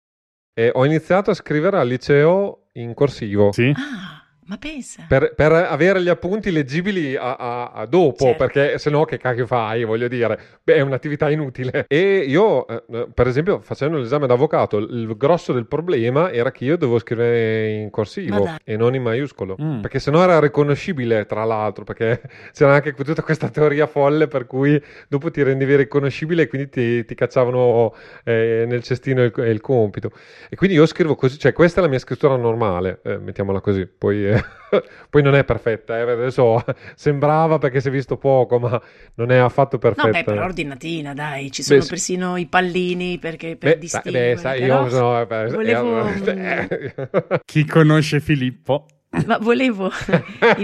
eh, 0.59 0.71
ho 0.73 0.87
iniziato 0.87 1.31
a 1.31 1.35
scrivere 1.35 1.79
al 1.79 1.87
liceo 1.87 2.69
in 2.73 2.95
corsivo. 2.95 3.53
Sì. 3.53 3.71
Ah, 3.77 4.16
ma 4.47 4.57
pensa. 4.59 5.05
Per, 5.09 5.35
per 5.35 5.53
avere 5.53 6.03
gli 6.03 6.09
appunti 6.09 6.51
leggibili 6.51 7.17
a, 7.17 7.35
a- 7.37 7.71
a 7.73 7.87
dopo, 7.87 8.25
Certo. 8.25 8.37
perché 8.45 8.79
se 8.79 8.91
no 8.91 9.05
che 9.05 9.19
cacchio 9.19 9.47
fai, 9.47 9.85
voglio 9.85 10.09
dire, 10.09 10.39
Beh, 10.63 10.75
è 10.75 10.81
un'attività 10.81 11.31
inutile. 11.31 11.85
E 11.89 12.19
io, 12.27 12.67
eh, 12.67 12.83
eh, 12.91 13.09
per 13.13 13.27
esempio, 13.27 13.61
facendo 13.61 13.99
l'esame 13.99 14.27
d'avvocato, 14.27 14.79
il 14.79 15.15
grosso 15.17 15.53
del 15.53 15.67
problema 15.67 16.31
era 16.33 16.51
che 16.51 16.65
io 16.65 16.77
dovevo 16.77 16.99
scrivere 16.99 17.69
in 17.71 17.91
corsivo 17.91 18.49
e 18.65 18.77
non 18.77 18.95
in 18.95 19.03
maiuscolo, 19.03 19.57
Mm. 19.61 19.81
perché 19.81 19.99
sennò 19.99 20.23
era 20.23 20.39
riconoscibile, 20.41 21.27
tra 21.27 21.45
l'altro, 21.45 21.85
perché 21.85 22.21
c'era 22.53 22.75
anche 22.75 22.93
tutta 22.95 23.23
questa 23.23 23.49
teoria 23.49 23.87
folle 23.87 24.27
per 24.29 24.47
cui 24.47 24.81
dopo 25.09 25.31
ti 25.31 25.43
rendevi 25.43 25.77
riconoscibile 25.77 26.43
e 26.43 26.47
quindi 26.49 26.69
ti, 26.69 27.05
ti 27.05 27.15
cacciavano 27.15 27.95
eh, 28.25 28.65
nel 28.67 28.83
cestino 28.83 29.23
il, 29.23 29.33
il 29.37 29.61
compito. 29.61 30.11
E 30.51 30.57
quindi 30.57 30.77
io 30.77 30.87
scrivo 30.87 31.15
così, 31.15 31.39
cioè 31.39 31.53
questa 31.53 31.81
è 31.81 31.83
la 31.83 31.89
mia 31.89 31.99
scrittura 31.99 32.37
normale, 32.37 33.01
eh, 33.05 33.19
mettiamola 33.19 33.61
così, 33.61 33.87
poi, 33.87 34.25
eh, 34.37 34.83
poi 35.11 35.23
non 35.23 35.35
è 35.35 35.45
perfetta, 35.45 35.97
eh, 35.99 36.03
adesso 36.03 36.63
sembrava 36.95 37.59
perché 37.59 37.81
si 37.81 37.89
è 37.89 37.91
visto 37.91 38.17
poco, 38.17 38.59
ma 38.59 38.81
non 39.15 39.31
è 39.31 39.37
affatto 39.37 39.77
No, 39.77 39.81
perfetta. 39.81 40.11
beh, 40.11 40.25
però 40.25 40.45
ordinatina, 40.45 41.15
dai, 41.15 41.51
ci 41.51 41.63
sono 41.63 41.81
Beh, 41.81 41.87
persino 41.87 42.37
i 42.37 42.47
pallini 42.47 43.19
perché, 43.19 43.57
per 43.57 43.75
Beh, 43.75 43.79
distinguere. 43.79 44.35
beh, 44.35 44.41
sai, 44.41 44.61
però 44.61 44.83
io 44.85 44.91
sono... 44.91 45.21
eh, 45.21 45.47
volevo- 45.49 46.07
eh, 46.27 47.41
Chi 47.45 47.65
conosce 47.65 48.21
Filippo? 48.21 48.87
Ma 49.25 49.39
volevo 49.39 49.91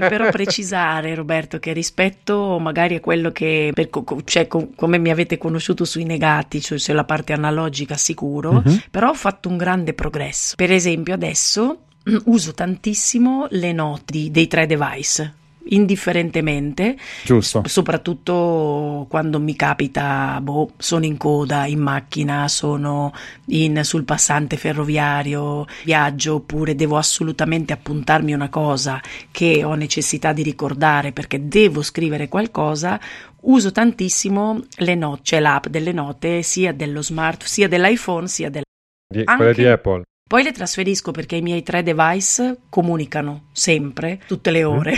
però 0.09 0.29
precisare, 0.29 1.15
Roberto, 1.15 1.59
che 1.59 1.73
rispetto 1.73 2.59
magari 2.59 2.97
a 2.97 3.01
quello 3.01 3.31
che, 3.31 3.71
per 3.73 3.89
co- 3.89 4.03
co- 4.05 4.21
cioè, 4.25 4.47
co- 4.47 4.71
come 4.77 4.99
mi 4.99 5.11
avete 5.11 5.39
conosciuto 5.39 5.87
sui 5.87 6.05
negati, 6.05 6.61
cioè 6.61 6.77
sulla 6.79 7.05
parte 7.05 7.33
analogica 7.33 7.97
sicuro, 7.97 8.53
Mhm. 8.65 8.83
però 8.91 9.09
ho 9.11 9.15
fatto 9.15 9.49
un 9.49 9.57
grande 9.57 9.95
progresso. 9.95 10.55
Per 10.57 10.71
esempio, 10.71 11.15
adesso 11.15 11.85
uso 12.25 12.53
tantissimo 12.53 13.47
le 13.51 13.73
note 13.73 14.31
dei 14.31 14.47
tre 14.49 14.67
device. 14.67 15.35
Indifferentemente, 15.65 16.97
Giusto. 17.25 17.63
soprattutto 17.67 19.07
quando 19.09 19.39
mi 19.39 19.55
capita, 19.55 20.41
boh, 20.43 20.73
sono 20.77 21.05
in 21.05 21.17
coda 21.17 21.67
in 21.67 21.79
macchina, 21.79 22.49
sono 22.49 23.13
in- 23.47 23.85
sul 23.85 24.03
passante 24.05 24.57
ferroviario, 24.57 25.65
viaggio 25.85 26.35
oppure 26.35 26.75
devo 26.75 26.97
assolutamente 26.97 27.73
appuntarmi 27.73 28.33
una 28.33 28.49
cosa 28.49 29.01
che 29.31 29.63
ho 29.63 29.75
necessità 29.75 30.33
di 30.33 30.43
ricordare 30.43 31.13
perché 31.13 31.47
devo 31.47 31.83
scrivere 31.83 32.29
qualcosa, 32.29 32.99
uso 33.43 33.71
tantissimo 33.71 34.65
le 34.79 34.95
note, 34.97 35.21
cioè 35.23 35.39
l'app 35.41 35.69
delle 35.69 35.93
note 35.93 36.43
sia 36.43 36.73
dello 36.73 37.03
smart, 37.03 37.45
sia 37.45 37.69
dell'iPhone, 37.69 38.27
sia 38.27 38.51
del... 38.51 38.63
di- 39.09 39.23
Anche- 39.25 39.37
quella 39.37 39.53
di 39.53 39.67
Apple. 39.67 40.03
Poi 40.33 40.43
le 40.43 40.53
trasferisco 40.53 41.11
perché 41.11 41.37
i 41.37 41.43
miei 41.43 41.63
tre 41.63 41.83
device 41.83 42.61
comunicano 42.71 43.43
sempre, 43.53 44.19
tutte 44.27 44.51
le 44.51 44.65
ore, 44.65 44.95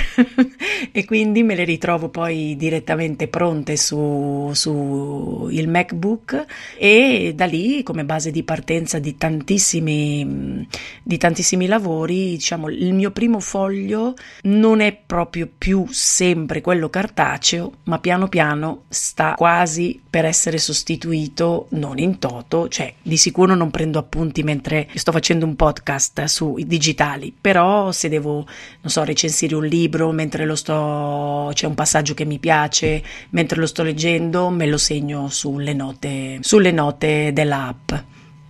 e 0.92 1.04
quindi 1.04 1.42
me 1.42 1.56
le 1.56 1.64
ritrovo 1.64 2.08
poi 2.08 2.54
direttamente 2.56 3.26
pronte 3.26 3.76
su, 3.76 4.52
su 4.54 5.48
il 5.50 5.66
MacBook 5.66 6.44
e 6.78 7.32
da 7.34 7.46
lì 7.46 7.82
come 7.82 8.04
base 8.04 8.30
di 8.30 8.44
partenza 8.44 9.00
di 9.00 9.16
tantissimi, 9.16 10.68
di 11.02 11.18
tantissimi 11.18 11.66
lavori, 11.66 12.28
diciamo, 12.28 12.68
il 12.68 12.94
mio 12.94 13.10
primo 13.10 13.40
foglio 13.40 14.14
non 14.42 14.78
è 14.78 14.96
proprio 15.04 15.48
più 15.58 15.84
sempre 15.90 16.60
quello 16.60 16.88
cartaceo, 16.88 17.72
ma 17.86 17.98
piano 17.98 18.28
piano 18.28 18.84
sta 18.88 19.34
quasi 19.36 20.00
per 20.08 20.26
essere 20.26 20.58
sostituito, 20.58 21.66
non 21.70 21.98
in 21.98 22.20
toto, 22.20 22.68
cioè 22.68 22.94
di 23.02 23.16
sicuro 23.16 23.56
non 23.56 23.72
prendo 23.72 23.98
appunti 23.98 24.44
mentre 24.44 24.86
sto 24.94 25.10
facendo 25.10 25.22
un 25.32 25.56
podcast 25.56 26.24
sui 26.24 26.66
digitali, 26.66 27.34
però 27.38 27.90
se 27.92 28.08
devo, 28.08 28.46
non 28.80 28.90
so, 28.90 29.02
recensire 29.04 29.54
un 29.54 29.64
libro 29.64 30.12
mentre 30.12 30.44
lo 30.44 30.54
sto, 30.54 31.50
c'è 31.52 31.66
un 31.66 31.74
passaggio 31.74 32.14
che 32.14 32.24
mi 32.24 32.38
piace, 32.38 33.02
mentre 33.30 33.58
lo 33.58 33.66
sto 33.66 33.82
leggendo, 33.82 34.50
me 34.50 34.66
lo 34.66 34.78
segno 34.78 35.28
sulle 35.28 35.72
note, 35.72 36.38
sulle 36.42 36.70
note 36.72 37.32
dell'app. 37.32 37.92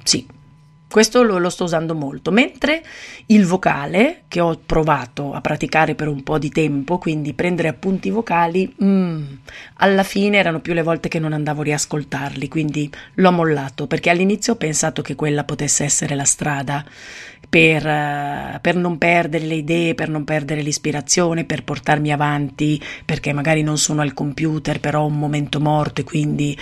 Sì. 0.03 0.27
Questo 0.95 1.25
lo, 1.25 1.39
lo 1.39 1.51
sto 1.51 1.65
usando 1.65 1.93
molto, 1.97 2.31
mentre 2.31 2.81
il 3.27 3.47
vocale, 3.47 4.23
che 4.29 4.39
ho 4.39 4.57
provato 4.65 5.33
a 5.33 5.41
praticare 5.41 5.97
per 5.97 6.07
un 6.07 6.23
po' 6.23 6.39
di 6.39 6.51
tempo, 6.51 6.99
quindi 6.99 7.33
prendere 7.33 7.67
appunti 7.67 8.11
vocali, 8.11 8.73
mm, 8.81 9.23
alla 9.79 10.05
fine 10.05 10.37
erano 10.37 10.61
più 10.61 10.73
le 10.73 10.83
volte 10.85 11.09
che 11.09 11.19
non 11.19 11.33
andavo 11.33 11.63
a 11.63 11.65
riascoltarli, 11.65 12.47
quindi 12.47 12.89
l'ho 13.15 13.33
mollato, 13.33 13.89
perché 13.89 14.09
all'inizio 14.09 14.53
ho 14.53 14.57
pensato 14.57 15.03
che 15.03 15.17
quella 15.17 15.43
potesse 15.43 15.83
essere 15.83 16.15
la 16.15 16.23
strada 16.23 16.85
per, 17.49 17.85
eh, 17.85 18.59
per 18.61 18.77
non 18.77 18.97
perdere 18.97 19.47
le 19.47 19.55
idee, 19.57 19.97
per 19.97 20.09
non 20.09 20.23
perdere 20.23 20.63
l'ispirazione, 20.63 21.43
per 21.43 21.65
portarmi 21.65 22.13
avanti, 22.13 22.81
perché 23.05 23.33
magari 23.33 23.63
non 23.63 23.79
sono 23.79 24.01
al 24.01 24.15
computer, 24.15 24.79
però 24.79 25.03
ho 25.03 25.07
un 25.07 25.19
momento 25.19 25.59
morto 25.59 26.03
e 26.03 26.05
quindi 26.05 26.57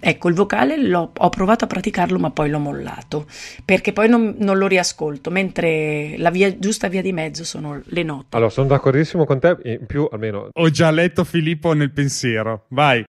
Ecco, 0.00 0.28
il 0.28 0.34
vocale 0.34 0.76
l'ho- 0.80 1.10
ho 1.16 1.28
provato 1.28 1.64
a 1.64 1.66
praticarlo, 1.66 2.18
ma 2.18 2.30
poi 2.30 2.48
l'ho 2.50 2.58
mollato 2.58 3.26
perché 3.64 3.92
poi 3.92 4.08
non, 4.08 4.36
non 4.38 4.56
lo 4.58 4.66
riascolto, 4.66 5.30
mentre 5.30 6.14
la 6.18 6.30
via, 6.30 6.56
giusta 6.58 6.88
via 6.88 7.02
di 7.02 7.12
mezzo 7.12 7.44
sono 7.44 7.80
le 7.84 8.02
note. 8.02 8.36
Allora, 8.36 8.50
sono 8.50 8.68
d'accordissimo 8.68 9.24
con 9.24 9.38
te, 9.40 9.56
in 9.64 9.86
più 9.86 10.08
almeno 10.10 10.48
Ho 10.52 10.70
già 10.70 10.90
letto 10.90 11.24
Filippo 11.24 11.72
nel 11.72 11.90
pensiero. 11.92 12.66
Vai. 12.68 13.04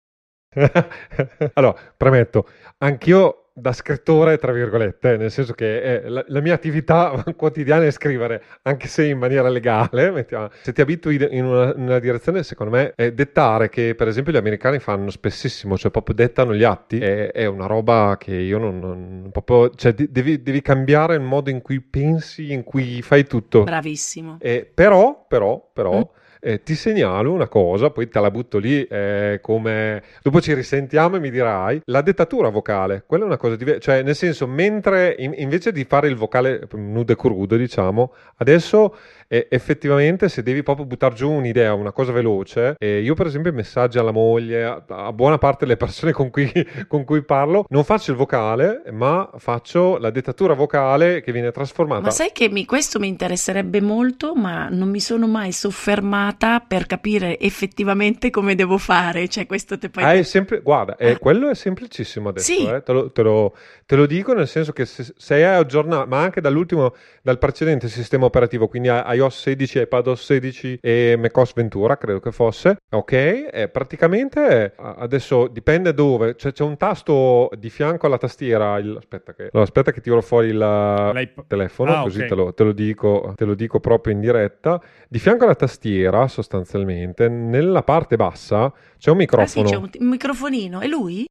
allora, 1.54 1.76
premetto, 1.98 2.48
anch'io 2.78 3.45
da 3.58 3.72
scrittore, 3.72 4.38
tra 4.38 4.52
virgolette, 4.52 5.16
nel 5.16 5.32
senso 5.32 5.54
che 5.54 5.82
eh, 6.04 6.10
la, 6.10 6.26
la 6.28 6.42
mia 6.42 6.54
attività 6.54 7.24
quotidiana 7.38 7.86
è 7.86 7.92
scrivere, 7.92 8.44
anche 8.64 8.88
se 8.90 9.06
in 9.06 9.18
maniera 9.18 9.48
legale, 9.48 10.12
mettiamo- 10.12 10.50
se 10.62 10.74
ti 10.74 10.82
abitui 10.82 11.16
in 11.32 11.46
una, 11.46 11.74
in 11.74 11.84
una 11.84 12.00
direzione, 12.00 12.44
secondo 12.44 12.76
me, 12.76 12.92
è 12.96 13.14
dettare, 13.14 13.70
che 13.70 13.96
per 13.96 14.10
esempio 14.10 14.34
gli 14.34 14.38
americani 14.38 14.80
fanno 14.80 15.10
spessissimo, 15.10 15.78
cioè 15.78 15.90
proprio 15.90 16.16
dettano 16.16 16.54
gli 16.54 16.64
atti, 16.64 17.00
è, 17.00 17.32
è 17.32 17.46
una 17.46 17.66
roba 17.66 18.18
che 18.20 18.36
io 18.36 18.58
non... 18.58 18.80
non- 18.80 19.30
proprio, 19.32 19.70
cioè 19.76 19.94
di- 19.94 20.12
devi, 20.12 20.42
devi 20.44 20.62
cambiare 20.62 21.16
il 21.16 21.22
modo 21.22 21.50
in 21.50 21.62
cui 21.62 21.80
pensi, 21.82 22.52
in 22.52 22.64
cui 22.64 23.02
fai 23.02 23.26
tutto. 23.26 23.64
Bravissimo. 23.64 24.38
Eh, 24.42 24.70
però, 24.72 25.26
però, 25.28 25.70
però, 25.74 25.98
Mm. 26.00 26.02
Eh, 26.46 26.62
ti 26.62 26.76
segnalo 26.76 27.34
una 27.34 27.48
cosa, 27.48 27.90
poi 27.90 28.08
te 28.08 28.20
la 28.20 28.30
butto 28.30 28.60
lì 28.60 28.84
eh, 28.84 29.40
come... 29.42 30.04
Dopo 30.22 30.40
ci 30.42 30.54
risentiamo 30.54 31.16
e 31.16 31.20
mi 31.20 31.32
dirai, 31.32 31.82
la 31.86 32.02
dettatura 32.02 32.50
vocale, 32.50 33.04
quella 33.08 33.24
è 33.24 33.26
una 33.26 33.38
cosa 33.38 33.56
diversa, 33.56 33.80
cioè 33.80 34.04
nel 34.04 34.16
senso, 34.16 34.46
mentre 34.46 35.16
in- 35.18 35.34
invece 35.38 35.72
di 35.72 35.84
fare 35.86 36.08
il 36.08 36.16
vocale 36.16 36.68
nudo 36.74 37.12
e 37.12 37.16
crudo, 37.16 37.56
diciamo, 37.56 38.14
adesso 38.38 38.96
eh, 39.28 39.48
effettivamente 39.50 40.30
se 40.30 40.44
devi 40.44 40.62
proprio 40.64 40.86
buttare 40.86 41.16
giù 41.16 41.32
un'idea, 41.32 41.74
una 41.74 41.92
cosa 41.92 42.12
veloce, 42.12 42.76
eh, 42.78 43.00
io 43.02 43.14
per 43.16 43.28
esempio 43.28 43.52
i 43.52 43.56
messaggi 43.56 43.98
alla 43.98 44.12
moglie, 44.12 44.64
a, 44.64 44.84
a 44.88 45.14
buona 45.14 45.38
parte 45.38 45.66
delle 45.66 45.78
persone 45.78 46.12
con 46.12 46.30
cui, 46.30 46.52
con 46.88 47.04
cui 47.04 47.24
parlo, 47.24 47.66
non 47.70 47.84
faccio 47.84 48.12
il 48.12 48.18
vocale, 48.18 48.84
ma 48.92 49.30
faccio 49.38 49.98
la 49.98 50.10
dettatura 50.10 50.54
vocale 50.54 51.22
che 51.22 51.32
viene 51.32 51.52
trasformata. 51.52 52.02
Ma 52.02 52.10
sai 52.12 52.32
che 52.32 52.50
mi- 52.50 52.66
questo 52.66 53.00
mi 53.00 53.08
interesserebbe 53.08 53.82
molto, 53.82 54.36
ma 54.36 54.68
non 54.70 54.90
mi 54.90 55.00
sono 55.00 55.28
mai 55.28 55.52
soffermata 55.52 56.60
per 56.60 56.86
capire 56.86 57.40
effettivamente 57.40 58.30
come 58.30 58.56
devo 58.56 58.78
fare. 58.78 59.28
Cioè, 59.28 59.46
questo 59.46 59.78
te 59.78 59.90
poi. 59.90 60.04
Ah, 60.04 60.14
è 60.14 60.24
sempre, 60.24 60.62
guarda, 60.62 60.96
è- 60.98 61.12
Ah. 61.12 61.18
quello 61.18 61.50
è 61.50 61.56
semplicissimo 61.56 62.30
adesso, 62.30 62.52
Sì. 62.54 62.66
eh, 62.68 62.82
te, 62.84 62.92
lo, 62.92 63.12
te 63.12 63.22
lo- 63.22 63.56
te 63.86 63.96
lo 63.96 64.06
dico 64.06 64.34
nel 64.34 64.48
senso 64.48 64.72
che 64.72 64.86
se, 64.86 65.14
è 65.38 65.44
aggiornato, 65.44 66.08
ma 66.08 66.20
anche 66.22 66.42
dall'ultimo, 66.42 66.94
dal 67.22 67.38
precedente 67.38 67.88
sistema 67.88 68.26
operativo, 68.26 68.68
quindi 68.68 68.90
a- 68.90 69.04
iOS 69.16 69.40
16, 69.42 69.80
iPadOS 69.80 70.24
16 70.24 70.80
e 70.82 71.16
macOS 71.20 71.54
Ventura, 71.54 71.98
credo 71.98 72.20
che 72.20 72.32
fosse, 72.32 72.78
ok, 72.92 73.12
eh, 73.52 73.70
praticamente 73.72 74.66
eh, 74.66 74.72
adesso 74.98 75.48
dipende 75.48 75.94
dove, 75.94 76.36
cioè, 76.38 76.52
c'è 76.52 76.64
un 76.64 76.78
tasto 76.78 77.50
di 77.58 77.70
fianco 77.70 78.06
alla 78.06 78.18
tastiera, 78.18 78.78
il- 78.78 78.96
aspetta, 78.98 79.34
che, 79.34 79.50
no, 79.52 79.62
aspetta 79.62 79.92
che 79.92 80.02
tiro 80.02 80.22
fuori 80.22 80.48
il 80.50 80.58
L'iP- 80.58 81.46
telefono, 81.48 82.00
Ah, 82.00 82.02
così 82.04 82.22
ok. 82.22 82.28
te, 82.28 82.36
lo, 82.36 82.54
te 82.54 82.64
lo 82.64 82.72
dico, 82.72 83.34
te 83.36 83.46
lo 83.46 83.54
dico 83.56 83.80
proprio 83.80 84.14
in 84.14 84.20
diretta. 84.20 84.82
Di 85.08 85.20
fianco 85.20 85.44
alla 85.46 85.56
tastiera, 85.56 86.28
sostanzialmente, 86.28 87.28
nella 87.30 87.84
parte 87.84 88.16
bassa 88.16 88.72
c'è 88.98 89.10
un 89.12 89.18
Ah, 89.22 89.46
sì, 89.46 89.60
microfono. 89.60 89.70
c'è 89.70 89.76
un, 89.76 89.90
un 90.00 90.08
microfonino. 90.10 90.82
E 90.82 90.88
lui? 90.88 91.26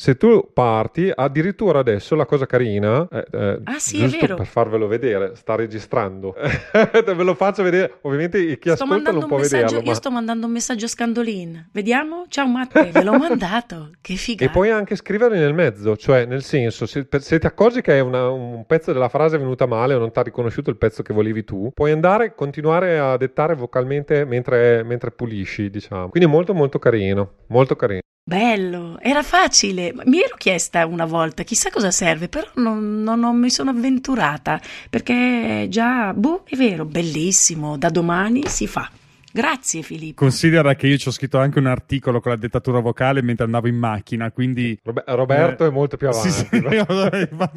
Se 0.00 0.16
tu 0.16 0.48
parti, 0.54 1.12
addirittura 1.14 1.80
adesso 1.80 2.14
la 2.14 2.24
cosa 2.24 2.46
carina, 2.46 3.06
eh, 3.12 3.26
eh, 3.30 3.60
Ah, 3.64 3.78
sì, 3.78 4.02
è 4.02 4.34
per 4.34 4.46
farvelo 4.46 4.86
vedere, 4.86 5.34
sta 5.34 5.56
registrando. 5.56 6.34
Ve 7.04 7.22
lo 7.22 7.34
faccio 7.34 7.62
vedere, 7.62 7.98
ovviamente 8.00 8.38
chi 8.58 8.70
Sto 8.70 8.84
ascolta 8.84 9.12
non 9.12 9.26
può 9.26 9.36
messaggio, 9.36 9.56
vederlo. 9.64 9.80
io 9.80 9.90
Ma... 9.90 9.94
sto 9.94 10.10
mandando 10.10 10.46
un 10.46 10.52
messaggio 10.52 10.86
a 10.86 10.88
Scandolin. 10.88 11.68
Vediamo? 11.70 12.24
Ciao 12.28 12.46
Matte, 12.46 12.88
ve 12.90 13.04
l'ho 13.04 13.18
mandato. 13.18 13.90
Che 14.00 14.14
figata. 14.14 14.50
E 14.50 14.54
puoi 14.54 14.70
anche 14.70 14.96
scriverli 14.96 15.38
nel 15.38 15.52
mezzo, 15.52 15.94
cioè 15.98 16.24
nel 16.24 16.42
senso, 16.44 16.86
se, 16.86 17.06
se 17.18 17.38
ti 17.38 17.46
accorgi 17.46 17.82
che 17.82 17.98
è 17.98 18.00
una- 18.00 18.30
un 18.30 18.64
pezzo 18.64 18.94
della 18.94 19.10
frase 19.10 19.36
è 19.36 19.38
venuta 19.38 19.66
male 19.66 19.92
o 19.92 19.98
non 19.98 20.10
ti 20.12 20.18
ha 20.18 20.22
riconosciuto 20.22 20.70
il 20.70 20.78
pezzo 20.78 21.02
che 21.02 21.12
volevi 21.12 21.44
tu, 21.44 21.72
puoi 21.74 21.90
andare, 21.92 22.34
continuare 22.34 22.98
a 22.98 23.18
dettare 23.18 23.54
vocalmente 23.54 24.24
mentre, 24.24 24.82
mentre 24.82 25.10
pulisci, 25.10 25.68
diciamo. 25.68 26.08
Quindi 26.08 26.26
molto 26.26 26.54
molto 26.54 26.78
carino, 26.78 27.32
molto 27.48 27.76
carino. 27.76 28.00
Bello, 28.22 28.98
era 29.00 29.22
facile. 29.22 29.92
Mi 30.04 30.20
ero 30.22 30.36
chiesta 30.36 30.86
una 30.86 31.04
volta, 31.04 31.42
chissà 31.42 31.70
cosa 31.70 31.90
serve, 31.90 32.28
però 32.28 32.48
non, 32.56 33.02
non- 33.02 33.18
non 33.18 33.36
mi 33.38 33.50
sono 33.50 33.70
avventurata 33.70 34.60
perché 34.88 35.66
già, 35.68 36.12
boh, 36.14 36.44
è 36.44 36.54
vero, 36.56 36.84
bellissimo. 36.84 37.76
Da 37.76 37.88
domani 37.90 38.46
si 38.46 38.66
fa. 38.68 38.88
Grazie 39.32 39.82
Filippo. 39.82 40.22
Considera 40.24 40.74
che 40.74 40.88
io 40.88 40.96
ci 40.96 41.06
ho 41.06 41.12
scritto 41.12 41.38
anche 41.38 41.58
un 41.60 41.66
articolo 41.66 42.20
con 42.20 42.32
la 42.32 42.36
dettatura 42.36 42.80
vocale 42.80 43.22
mentre 43.22 43.44
andavo 43.44 43.68
in 43.68 43.76
macchina, 43.76 44.32
quindi... 44.32 44.76
Robe- 44.82 45.04
Roberto 45.06 45.64
Eh, 45.64 45.68
è 45.68 45.70
molto 45.70 45.96
più 45.96 46.08
avanti. 46.08 46.30
Sì, 46.30 46.46
sì, 46.50 46.56
io 46.74 46.84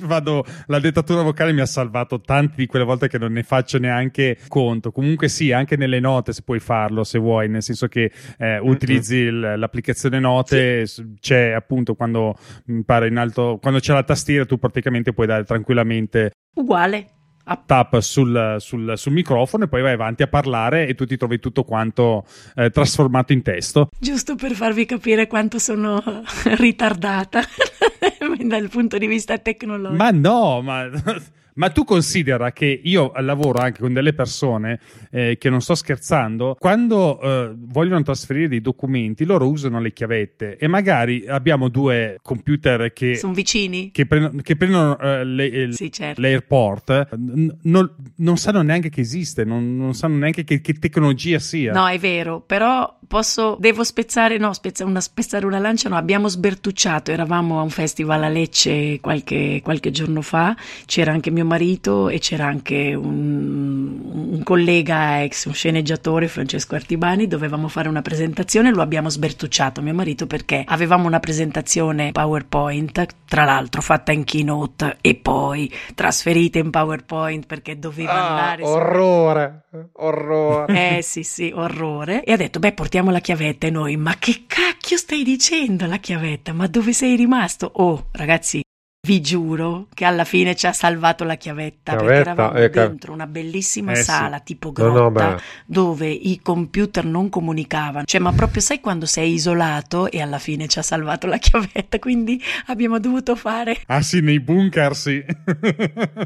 vado, 0.06 0.46
la 0.68 0.80
dettatura 0.80 1.24
vocale 1.24 1.52
mi 1.52 1.62
ha 1.62 1.66
salvato 1.66 2.22
tante 2.22 2.54
di 2.58 2.68
quelle 2.68 2.86
volte 2.86 3.08
che 3.08 3.18
non 3.18 3.32
ne 3.32 3.42
faccio 3.44 3.80
neanche 3.80 4.38
conto. 4.48 4.92
Comunque 4.92 5.28
sì, 5.30 5.52
anche 5.52 5.76
nelle 5.76 6.00
note 6.00 6.32
se 6.32 6.44
puoi 6.44 6.60
farlo 6.60 7.04
se 7.04 7.18
vuoi, 7.18 7.50
nel 7.50 7.64
senso 7.64 7.88
che 7.88 8.12
eh, 8.38 8.60
utilizzi 8.60 9.16
il- 9.16 9.54
l'applicazione 9.58 10.20
note, 10.20 10.86
s- 10.86 11.04
c'è 11.20 11.52
appunto 11.52 11.96
quando 11.96 12.36
mi 12.66 12.84
pare 12.84 13.08
in 13.08 13.18
alto, 13.18 13.58
quando 13.60 13.80
c'è 13.80 13.94
la 13.94 14.04
tastiera 14.04 14.46
tu 14.46 14.58
praticamente 14.60 15.12
puoi 15.14 15.26
dare 15.28 15.44
tranquillamente 15.44 16.32
Uguale. 16.56 17.08
A 17.46 17.58
tap 17.58 18.00
sul, 18.00 18.56
sul- 18.60 18.94
sul 18.96 19.12
microfono 19.12 19.66
e 19.66 19.68
poi 19.68 19.82
vai 19.82 19.94
avanti 19.94 20.24
a 20.24 20.28
parlare 20.28 20.88
e 20.88 20.96
tu 20.96 21.06
ti 21.06 21.18
trovi 21.18 21.40
tutto 21.40 21.64
quanto 21.64 22.26
eh, 22.56 22.70
trasformato 22.70 23.34
in 23.34 23.42
testo. 23.42 23.90
Giusto 24.00 24.36
per 24.36 24.54
farvi 24.54 24.86
capire 24.86 25.28
quanto 25.28 25.60
sono 25.60 26.02
ritardata 26.56 27.42
dal 28.46 28.70
punto 28.70 28.98
di 28.98 29.08
vista 29.08 29.38
tecnologico. 29.38 30.02
Ma 30.02 30.12
no, 30.12 30.62
ma, 30.62 30.90
ma 31.56 31.70
tu 31.70 31.84
considera 31.84 32.52
che 32.52 32.82
io 32.84 33.12
lavoro 33.22 33.60
anche 33.60 33.80
con 33.82 33.94
delle 33.94 34.14
persone 34.14 34.80
eh, 35.12 35.38
che 35.40 35.50
non 35.50 35.62
sto 35.62 35.76
scherzando, 35.76 36.56
quando 36.60 37.20
eh, 37.22 37.54
vogliono 37.56 38.02
trasferire 38.04 38.48
dei 38.48 38.62
documenti, 38.62 39.26
loro 39.26 39.48
usano 39.50 39.80
le 39.80 39.94
chiavette 39.94 40.58
e 40.58 40.68
magari 40.68 41.26
abbiamo 41.28 41.70
due 41.70 42.18
computer 42.22 42.92
che, 42.94 43.16
Sono 43.16 43.34
vicini? 43.34 43.92
che 43.92 44.06
prendono, 44.06 44.42
che 44.42 44.56
prendono, 44.56 45.00
eh, 45.00 45.24
le- 45.24 45.72
Sì, 45.72 45.92
certo. 45.92 46.22
l'airport, 46.22 47.10
n- 47.18 47.56
non, 47.64 47.96
non 48.18 48.38
sanno 48.38 48.62
neanche 48.62 48.90
che 48.90 49.02
esiste, 49.02 49.44
non, 49.44 49.76
non 49.78 49.94
sanno 49.94 50.18
neanche 50.18 50.44
che, 50.44 50.62
che 50.62 50.74
tecnologia 50.74 51.40
sia. 51.40 51.72
No, 51.74 51.88
è 51.88 51.98
vero, 52.00 52.42
però 52.42 53.00
posso, 53.14 53.56
devo 53.60 53.84
spezzare, 53.84 54.40
no, 54.40 54.54
spezza- 54.54 54.86
una, 54.86 55.00
spezzare 55.00 55.46
una 55.46 55.60
lancia, 55.60 55.88
no, 55.88 55.98
abbiamo 55.98 56.28
sbertucciato, 56.28 57.12
eravamo 57.12 57.60
a 57.60 57.62
un 57.62 57.70
festival 57.70 58.24
a 58.24 58.28
Lecce 58.28 59.00
qualche, 59.00 59.62
qualche 59.64 59.92
giorno 59.92 60.24
fa, 60.24 60.56
c'era 60.88 61.12
anche 61.12 61.30
mio 61.30 61.46
marito 61.46 62.10
e 62.10 62.18
c'era 62.18 62.48
anche 62.48 62.96
un, 62.96 64.02
un 64.34 64.42
collega 64.44 65.22
ex, 65.22 65.46
un 65.46 65.54
sceneggiatore, 65.54 66.28
Francesco 66.28 66.74
Artibani, 66.74 67.28
dovevamo 67.28 67.68
fare 67.68 67.88
una 67.88 68.02
presentazione, 68.02 68.72
lo 68.72 68.82
abbiamo 68.82 69.10
sbertucciato, 69.10 69.84
mio 69.84 69.94
marito, 69.94 70.26
perché 70.26 70.64
avevamo 70.66 71.06
una 71.06 71.20
presentazione 71.20 72.12
PowerPoint, 72.12 73.06
tra 73.28 73.44
l'altro 73.44 73.82
fatta 73.82 74.12
in 74.12 74.24
keynote 74.24 74.98
e 75.02 75.14
poi 75.14 75.72
trasferita 75.94 76.58
in 76.58 76.72
PowerPoint 76.72 77.46
perché 77.46 77.78
doveva 77.78 78.12
Ah, 78.14 78.30
andare... 78.30 78.64
su- 78.64 78.70
orrore, 78.72 79.66
orrore. 79.94 80.98
eh 80.98 81.02
sì 81.04 81.22
sì, 81.24 81.52
orrore. 81.54 82.24
E 82.24 82.32
ha 82.32 82.38
detto, 82.38 82.58
beh, 82.60 82.72
portiamo 82.74 83.03
la 83.12 83.20
chiavetta 83.20 83.68
e 83.68 83.70
noi, 83.70 83.98
ma 83.98 84.18
che 84.18 84.44
cacchio 84.48 84.98
stai 84.98 85.24
dicendo 85.24 85.86
la 85.86 85.98
chiavetta? 85.98 86.54
Ma 86.54 86.68
dove 86.68 86.94
sei 86.94 87.16
rimasto? 87.16 87.70
Oh, 87.76 88.08
ragazzi, 88.12 88.62
vi 89.06 89.20
giuro 89.20 89.88
che 89.94 90.06
alla 90.06 90.24
fine 90.24 90.56
ci 90.56 90.66
ha 90.66 90.72
salvato 90.72 91.26
la 91.26 91.36
chiavetta, 91.36 91.92
perché 91.92 92.06
Chiavetta, 92.06 92.32
eravamo 92.32 92.58
eh, 92.58 92.70
ca- 92.70 92.88
dentro 92.88 93.12
una 93.12 93.28
bellissima 93.28 93.92
Eh, 93.92 93.96
sì. 93.98 94.04
sala 94.04 94.40
tipo 94.40 94.72
No, 94.78 94.86
no, 94.88 94.94
grotta 95.12 95.34
beh. 95.36 95.42
dove 95.66 96.08
i 96.08 96.40
computer 96.42 97.04
non 97.04 97.28
comunicavano. 97.28 98.06
Cioè, 98.06 98.22
ma 98.22 98.32
proprio 98.32 98.62
sai 98.62 98.80
quando 98.80 99.06
sei 99.06 99.34
isolato 99.34 100.10
e 100.10 100.22
alla 100.22 100.40
fine 100.40 100.70
ci 100.70 100.80
ha 100.80 100.84
salvato 100.84 101.28
la 101.28 101.36
chiavetta, 101.38 102.00
quindi 102.00 102.42
abbiamo 102.68 102.98
dovuto 102.98 103.36
fare 103.36 103.78
Ah 103.88 104.02
sì, 104.02 104.22
nei 104.22 104.40
bunker 104.40 104.96
sì. 104.96 105.22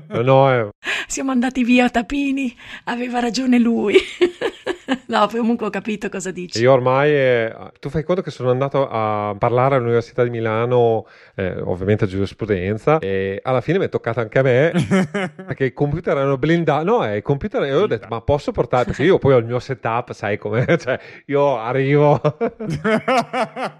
No, 0.10 0.22
no, 0.22 0.54
eh, 0.54 0.70
siamo 1.08 1.32
andati 1.32 1.64
via 1.64 1.86
a 1.86 1.90
Tapini, 1.90 2.56
aveva 2.84 3.20
ragione 3.20 3.58
lui. 3.58 3.96
no, 5.08 5.28
comunque 5.30 5.66
ho 5.66 5.70
capito 5.72 6.10
cosa 6.10 6.30
dici. 6.30 6.60
Io 6.62 6.72
ormai, 6.74 7.10
eh, 7.12 7.56
tu 7.80 7.90
fai 7.90 8.04
conto 8.04 8.22
che 8.22 8.30
sono 8.30 8.52
andato 8.52 8.88
a 8.88 9.34
parlare 9.36 9.76
all'Università 9.78 10.24
di 10.24 10.30
Milano, 10.30 11.08
eh, 11.36 11.60
ovviamente 11.60 12.04
a 12.04 12.08
giurisprudenza, 12.08 12.66
e 13.00 13.40
alla 13.44 13.62
fine 13.62 13.78
mi 13.80 13.86
è 13.86 13.90
toccata 13.90 14.22
anche 14.22 14.40
a 14.40 14.42
me, 14.42 14.72
perché 15.46 15.66
i 15.66 15.74
computer 15.74 16.18
erano 16.18 16.38
blindati. 16.38 16.86
No, 16.86 17.06
eh, 17.06 17.18
i 17.18 17.22
computer, 17.22 17.64
e 17.64 17.68
io 17.68 17.82
ho 17.82 17.88
detto, 17.88 18.08
ma 18.10 18.22
posso 18.22 18.52
portare, 18.52 18.86
perché 18.86 19.04
io 19.04 19.18
poi 19.18 19.34
ho 19.34 19.38
il 19.38 19.46
mio 19.46 19.60
setup, 19.60 20.14
sai 20.14 20.38
com'è, 20.38 20.66
cioè 20.78 21.00
io 21.26 21.58
arrivo... 21.58 22.20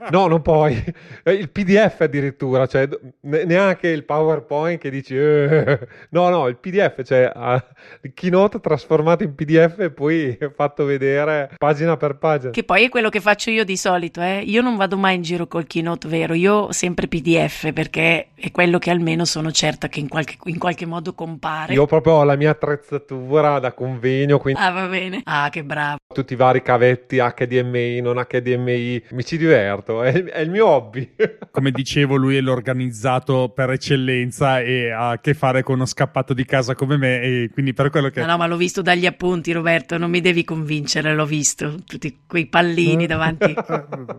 No, 0.10 0.28
non 0.28 0.42
puoi. 0.42 0.82
Eh, 1.24 1.34
Il 1.34 1.50
PDF 1.50 2.02
addirittura, 2.02 2.66
cioè 2.68 2.88
ne- 3.22 3.44
neanche 3.46 3.88
il 3.90 4.04
PowerPoint 4.06 4.80
che 4.80 4.90
dici... 4.90 5.16
eh. 5.18 5.80
No, 6.10 6.30
no, 6.30 6.48
il 6.48 6.58
PDF, 6.58 7.04
cioè 7.04 7.32
ah, 7.34 7.64
il 8.02 8.14
keynote 8.14 8.60
trasformato 8.60 9.24
in 9.24 9.36
PDF 9.36 9.80
e 9.80 9.92
poi 9.92 10.38
fatto 10.56 10.86
vedere 10.86 11.52
pagina 11.58 11.98
per 11.98 12.18
pagina. 12.18 12.52
Che 12.52 12.64
poi 12.64 12.86
è 12.86 12.90
quello 12.90 13.10
che 13.10 13.20
faccio 13.20 13.50
io 13.50 13.64
di 13.64 13.78
solito, 13.78 14.22
eh. 14.22 14.42
Io 14.46 14.62
non 14.62 14.76
vado 14.78 14.98
mai 14.98 15.16
in 15.16 15.22
giro 15.22 15.48
col 15.48 15.68
keynote 15.68 16.08
vero, 16.08 16.34
io 16.34 16.54
ho 16.54 16.72
sempre 16.72 17.08
PDF 17.08 17.72
perché 17.74 18.30
è 18.36 18.52
quello 18.52 18.77
che 18.80 18.90
almeno 18.92 19.26
sono 19.26 19.52
certa 19.52 19.88
che 19.88 20.00
in 20.00 20.08
qualche, 20.08 20.36
in 20.46 20.58
qualche 20.58 20.86
modo 20.86 21.14
compare. 21.14 21.74
Io 21.74 21.86
proprio 21.86 22.14
ho 22.14 22.24
la 22.24 22.36
mia 22.36 22.52
attrezzatura 22.52 23.60
da 23.60 23.74
convegno, 23.74 24.38
quindi 24.40 24.60
Ah, 24.62 24.72
va 24.72 24.88
bene. 24.88 25.22
Ah, 25.24 25.50
che 25.50 25.64
bravo. 25.64 25.98
tutti 26.14 26.34
i 26.34 26.36
vari 26.36 26.62
cavetti 26.62 27.18
HDMI, 27.18 28.02
non 28.02 28.24
HDMI, 28.28 29.04
mi 29.12 29.24
ci 29.26 29.38
diverto, 29.38 30.04
è, 30.04 30.12
è 30.24 30.40
il 30.42 30.50
mio 30.50 30.68
hobby. 30.68 31.14
Come 31.52 31.72
dicevo, 31.72 32.16
lui 32.16 32.38
è 32.38 32.42
l'organizzato 32.42 33.50
per 33.54 33.72
eccellenza 33.72 34.60
e 34.62 34.92
ha 34.92 35.10
a 35.12 35.20
che 35.20 35.34
fare 35.34 35.64
con 35.64 35.76
uno 35.76 35.86
scappato 35.86 36.34
di 36.34 36.46
casa 36.46 36.76
come 36.76 36.98
me 36.98 37.22
e 37.22 37.50
quindi 37.52 37.74
per 37.74 37.90
quello 37.90 38.10
che... 38.10 38.20
No, 38.22 38.28
no, 38.28 38.38
ma 38.38 38.48
l'ho 38.48 38.58
visto 38.58 38.82
dagli 38.82 39.06
appunti, 39.06 39.52
Roberto, 39.52 39.98
non 39.98 40.10
mi 40.10 40.22
devi 40.22 40.44
convincere, 40.44 41.14
l'ho 41.14 41.26
visto. 41.26 41.76
Tutti 41.86 42.20
quei 42.28 42.48
pallini 42.48 43.06
davanti. 43.08 43.54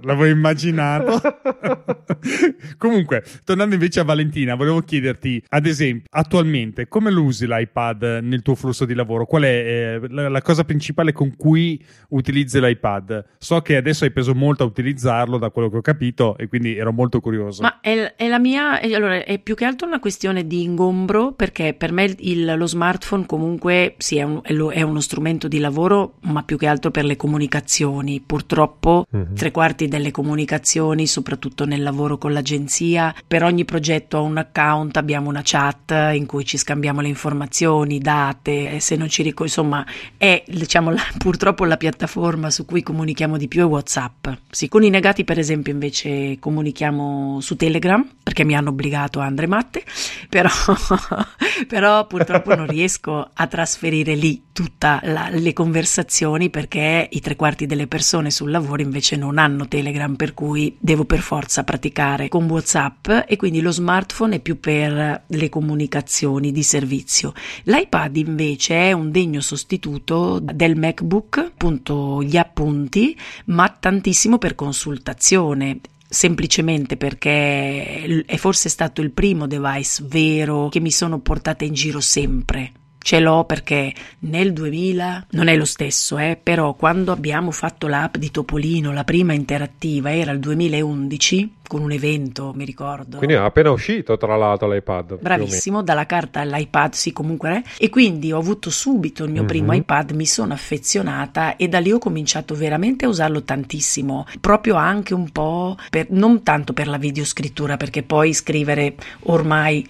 L'avevo 0.03 0.27
immaginato. 0.27 1.21
Comunque, 2.79 3.25
tornando 3.45 3.75
invece 3.75 4.01
a 4.01 4.05
Valentina, 4.05 4.48
volevo 4.55 4.81
chiederti, 4.81 5.43
ad 5.49 5.67
esempio, 5.67 6.07
attualmente 6.11 6.89
come 6.89 7.11
lo 7.11 7.23
usi 7.23 7.47
l'iPad 7.47 8.21
nel 8.23 8.43
tuo 8.43 8.55
flusso 8.55 8.85
di 8.85 8.95
lavoro? 8.95 9.27
Qual 9.27 9.43
è 9.43 9.47
eh, 9.47 10.01
la, 10.09 10.29
la 10.29 10.43
cosa 10.43 10.65
principale 10.65 11.13
con 11.13 11.35
cui 11.37 11.83
utilizzi 12.11 12.61
l'iPad? 12.61 13.25
So 13.39 13.61
che 13.61 13.77
adesso 13.77 14.05
hai 14.05 14.11
preso 14.13 14.35
molto 14.35 14.63
a 14.63 14.67
utilizzarlo, 14.67 15.39
da 15.39 15.51
quello 15.51 15.69
che 15.71 15.77
ho 15.79 15.81
capito, 15.81 16.37
e 16.37 16.49
quindi 16.49 16.77
ero 16.77 16.93
molto 16.93 17.21
curioso. 17.21 17.63
Ma 17.63 17.81
è, 17.81 18.15
è 18.17 18.29
la 18.29 18.39
mia, 18.39 18.81
è- 18.81 18.93
allora, 18.93 19.25
è 19.25 19.39
più 19.39 19.55
che 19.55 19.65
altro 19.65 19.87
una 19.87 20.01
questione 20.01 20.47
di 20.47 20.63
ingombro 20.63 21.33
perché 21.33 21.75
per 21.75 21.93
me 21.93 22.15
il- 22.19 22.55
lo 22.57 22.67
smartphone 22.67 23.27
comunque 23.27 23.95
sì, 23.99 24.17
è, 24.19 24.23
un- 24.23 24.41
è 24.43 24.53
lo- 24.53 24.71
è 24.71 24.83
uno 24.83 25.01
strumento 25.01 25.49
di 25.49 25.59
lavoro, 25.59 26.15
ma 26.23 26.43
più 26.43 26.57
che 26.57 26.67
altro 26.67 26.91
per 26.91 27.05
le 27.05 27.17
comunicazioni. 27.17 28.21
Purtroppo 28.25 29.05
Mhm. 29.11 29.35
tre 29.35 29.51
quarti 29.51 29.89
delle 29.89 30.11
comunicazioni, 30.11 31.07
soprattutto 31.07 31.65
nel 31.65 31.83
lavoro 31.83 32.19
con 32.19 32.33
l'agenzia, 32.33 33.15
per 33.27 33.43
ogni 33.43 33.65
progetto 33.65 34.19
ho 34.19 34.25
un 34.25 34.38
account, 34.39 34.97
abbiamo 34.97 35.29
una 35.29 35.43
chat 35.45 35.93
in 36.13 36.27
cui 36.27 36.45
ci 36.45 36.57
scambiamo 36.57 37.01
le 37.01 37.09
informazioni, 37.09 37.99
date, 37.99 38.81
se 38.81 38.97
non 38.97 39.09
ci 39.09 39.23
ricordo, 39.23 39.45
insomma, 39.45 39.85
è 40.17 40.43
diciamo 40.47 40.91
la- 40.91 41.03
purtroppo 41.19 41.65
la 41.65 41.77
piattaforma 41.77 42.51
su 42.51 42.65
cui 42.65 42.83
comunichiamo 42.83 43.37
di 43.37 43.49
più 43.49 43.63
è 43.63 43.67
WhatsApp. 43.67 44.29
Sì, 44.51 44.69
con 44.69 44.83
i 44.83 44.91
negati 44.91 45.25
per 45.25 45.39
esempio 45.39 45.73
invece 45.73 46.39
comunichiamo 46.39 47.41
su 47.41 47.57
Telegram 47.57 48.07
perché 48.23 48.45
mi 48.45 48.55
hanno 48.55 48.71
obbligato 48.71 49.21
a 49.21 49.27
Andre 49.27 49.47
Matte, 49.47 49.85
però, 50.29 50.51
però 51.67 52.07
purtroppo 52.07 52.55
non 52.55 52.67
riesco 52.67 53.31
a 53.33 53.47
trasferire 53.47 54.15
lì 54.15 54.43
tutte 54.53 55.01
le 55.03 55.53
conversazioni 55.53 56.51
perché 56.51 57.09
i 57.11 57.21
tre 57.21 57.37
quarti 57.37 57.67
delle 57.67 57.87
persone 57.87 58.31
sul 58.31 58.51
lavoro 58.51 58.83
invece 58.83 59.15
non 59.15 59.39
hanno 59.39 59.69
Telegram 59.69 60.17
per 60.17 60.35
cui 60.35 60.77
devo 60.81 61.05
per 61.05 61.21
forza 61.21 61.63
praticare 61.63 62.29
con 62.29 62.51
WhatsApp 62.51 63.09
e 63.29 63.37
quindi 63.37 63.61
lo 63.61 63.71
smartphone 63.71 64.18
è 64.27 64.41
più 64.41 64.59
per 64.59 65.25
le 65.27 65.49
comunicazioni 65.49 66.51
di 66.53 66.63
servizio. 66.63 67.33
L'iPad 67.65 68.17
invece 68.17 68.89
è 68.89 68.93
un 68.93 69.11
degno 69.11 69.41
sostituto 69.41 70.41
del 70.41 70.77
MacBook, 70.77 71.39
appunto 71.39 72.23
gli 72.23 72.37
appunti, 72.37 73.17
ma 73.47 73.69
tantissimo 73.69 74.39
per 74.39 74.55
consultazione. 74.55 75.81
semplicemente 76.09 76.97
perché 76.97 78.25
è 78.25 78.37
forse 78.37 78.71
stato 78.71 79.03
il 79.03 79.11
primo 79.11 79.47
device 79.47 80.03
vero 80.07 80.69
che 80.71 80.81
mi 80.81 80.91
sono 80.91 81.19
portata 81.21 81.65
in 81.65 81.75
giro 81.75 82.01
sempre. 82.01 82.73
Ce 83.09 83.21
l'ho 83.21 83.45
perché 83.45 83.95
nel 84.19 84.53
2000 84.53 85.29
non 85.31 85.49
è 85.49 85.57
lo 85.57 85.65
stesso, 85.65 86.19
eh, 86.19 86.39
però 86.41 86.75
quando 86.75 87.11
abbiamo 87.11 87.53
fatto 87.53 87.87
l'app 87.87 88.19
di 88.19 88.31
Topolino, 88.31 88.93
la 88.93 89.05
prima 89.05 89.33
interattiva, 89.33 90.15
era 90.15 90.31
il 90.31 90.41
2011 90.41 91.55
con 91.67 91.81
un 91.81 91.91
evento, 91.91 92.53
mi 92.55 92.67
ricordo. 92.67 93.17
Quindi 93.17 93.37
è 93.37 93.39
appena 93.39 93.71
uscito 93.71 94.19
tra 94.19 94.37
l'altro 94.37 94.71
l'iPad. 94.71 95.21
Bravissimo, 95.21 95.83
dalla 95.83 96.05
carta 96.05 96.41
all'iPad, 96.41 96.93
sì, 96.93 97.15
comunque 97.15 97.51
è. 97.51 97.63
E 97.79 97.89
quindi 97.89 98.31
ho 98.31 98.37
avuto 98.37 98.69
subito 98.69 99.25
il 99.25 99.31
mio 99.31 99.41
mm-hmm. 99.41 99.49
primo 99.49 99.73
iPad, 99.73 100.11
mi 100.11 100.27
sono 100.27 100.53
affezionata 100.53 101.57
e 101.57 101.67
da 101.67 101.79
lì 101.79 101.91
ho 101.91 101.99
cominciato 101.99 102.55
veramente 102.55 103.07
a 103.07 103.09
usarlo 103.09 103.43
tantissimo, 103.43 104.27
proprio 104.39 104.75
anche 104.75 105.15
un 105.15 105.31
po' 105.31 105.79
per, 105.89 106.09
non 106.11 106.43
tanto 106.43 106.75
per 106.75 106.89
la 106.89 106.99
videoscrittura, 106.99 107.79
perché 107.79 108.03
poi 108.03 108.35
scrivere 108.35 108.97
ormai, 109.21 109.87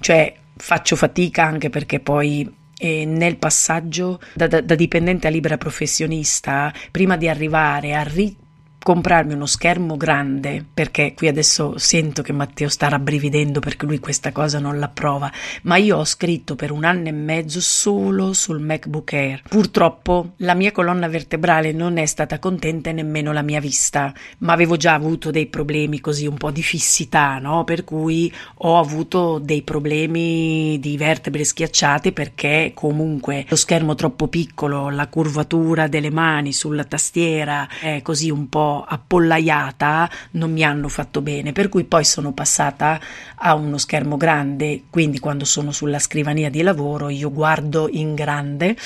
cioè 0.00 0.36
faccio 0.56 0.96
fatica 0.96 1.44
anche 1.44 1.68
perché 1.68 2.00
poi 2.00 2.60
e 2.82 3.04
nel 3.06 3.36
passaggio 3.36 4.18
da, 4.34 4.48
da, 4.48 4.60
da, 4.60 4.74
dipendente 4.74 5.28
a 5.28 5.30
libera 5.30 5.56
professionista, 5.56 6.74
prima 6.90 7.16
di 7.16 7.28
arrivare 7.28 7.94
a 7.94 8.02
ri- 8.02 8.36
comprarmi 8.82 9.34
uno 9.34 9.46
schermo 9.46 9.96
grande, 9.96 10.64
perché 10.72 11.14
qui 11.14 11.28
adesso 11.28 11.78
sento 11.78 12.22
che 12.22 12.32
Matteo 12.32 12.68
sta 12.68 12.88
rabbrividendo 12.88 13.60
perché 13.60 13.86
lui 13.86 13.98
questa 13.98 14.32
cosa 14.32 14.58
non 14.58 14.78
l'approva, 14.78 15.30
ma 15.62 15.76
io 15.76 15.98
ho 15.98 16.04
scritto 16.04 16.56
per 16.56 16.70
un 16.70 16.84
anno 16.84 17.08
e 17.08 17.12
mezzo 17.12 17.60
solo 17.60 18.32
sul 18.32 18.60
MacBook 18.60 19.12
Air. 19.12 19.42
Purtroppo 19.48 20.32
la 20.38 20.54
mia 20.54 20.72
colonna 20.72 21.08
vertebrale 21.08 21.72
non 21.72 21.96
è 21.96 22.06
stata 22.06 22.38
contenta 22.38 22.90
e 22.90 22.92
nemmeno 22.92 23.32
la 23.32 23.42
mia 23.42 23.60
vista, 23.60 24.12
ma 24.38 24.52
avevo 24.52 24.76
già 24.76 24.94
avuto 24.94 25.30
dei 25.30 25.46
problemi 25.46 26.00
così 26.00 26.26
un 26.26 26.36
po' 26.36 26.50
di 26.50 26.62
fissità, 26.62 27.38
no? 27.38 27.64
Per 27.64 27.84
cui 27.84 28.32
ho 28.58 28.78
avuto 28.78 29.38
dei 29.38 29.62
problemi 29.62 30.78
di 30.80 30.96
vertebre 30.96 31.44
schiacciate 31.44 32.12
perché 32.12 32.72
comunque 32.74 33.44
lo 33.48 33.56
schermo 33.56 33.94
troppo 33.94 34.26
piccolo, 34.28 34.90
la 34.90 35.06
curvatura 35.06 35.86
delle 35.86 36.10
mani 36.10 36.52
sulla 36.52 36.84
tastiera 36.84 37.68
è 37.80 38.02
così 38.02 38.30
un 38.30 38.48
po' 38.48 38.71
appollaiata 38.80 40.10
non 40.32 40.52
mi 40.52 40.64
hanno 40.64 40.88
fatto 40.88 41.20
bene, 41.20 41.52
per 41.52 41.68
cui 41.68 41.84
poi 41.84 42.04
sono 42.04 42.32
passata 42.32 43.00
a 43.36 43.54
uno 43.54 43.78
schermo 43.78 44.16
grande, 44.16 44.84
quindi 44.90 45.18
quando 45.18 45.44
sono 45.44 45.72
sulla 45.72 45.98
scrivania 45.98 46.50
di 46.50 46.62
lavoro 46.62 47.08
io 47.08 47.30
guardo 47.30 47.88
in 47.90 48.14
grande 48.14 48.76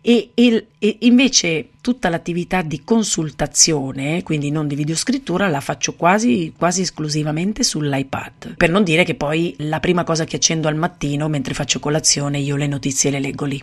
e, 0.00 0.30
e, 0.34 0.66
e 0.78 0.98
invece 1.00 1.68
tutta 1.80 2.08
l'attività 2.08 2.62
di 2.62 2.82
consultazione, 2.84 4.22
quindi 4.22 4.50
non 4.50 4.68
di 4.68 4.76
videoscrittura, 4.76 5.48
la 5.48 5.60
faccio 5.60 5.94
quasi, 5.94 6.52
quasi 6.56 6.82
esclusivamente 6.82 7.64
sull'iPad. 7.64 8.54
Per 8.56 8.70
non 8.70 8.84
dire 8.84 9.04
che 9.04 9.14
poi 9.14 9.54
la 9.58 9.80
prima 9.80 10.04
cosa 10.04 10.24
che 10.24 10.36
accendo 10.36 10.68
al 10.68 10.76
mattino 10.76 11.28
mentre 11.28 11.54
faccio 11.54 11.80
colazione 11.80 12.38
io 12.38 12.56
le 12.56 12.68
notizie 12.68 13.10
le 13.10 13.20
leggo 13.20 13.44
lì. 13.44 13.62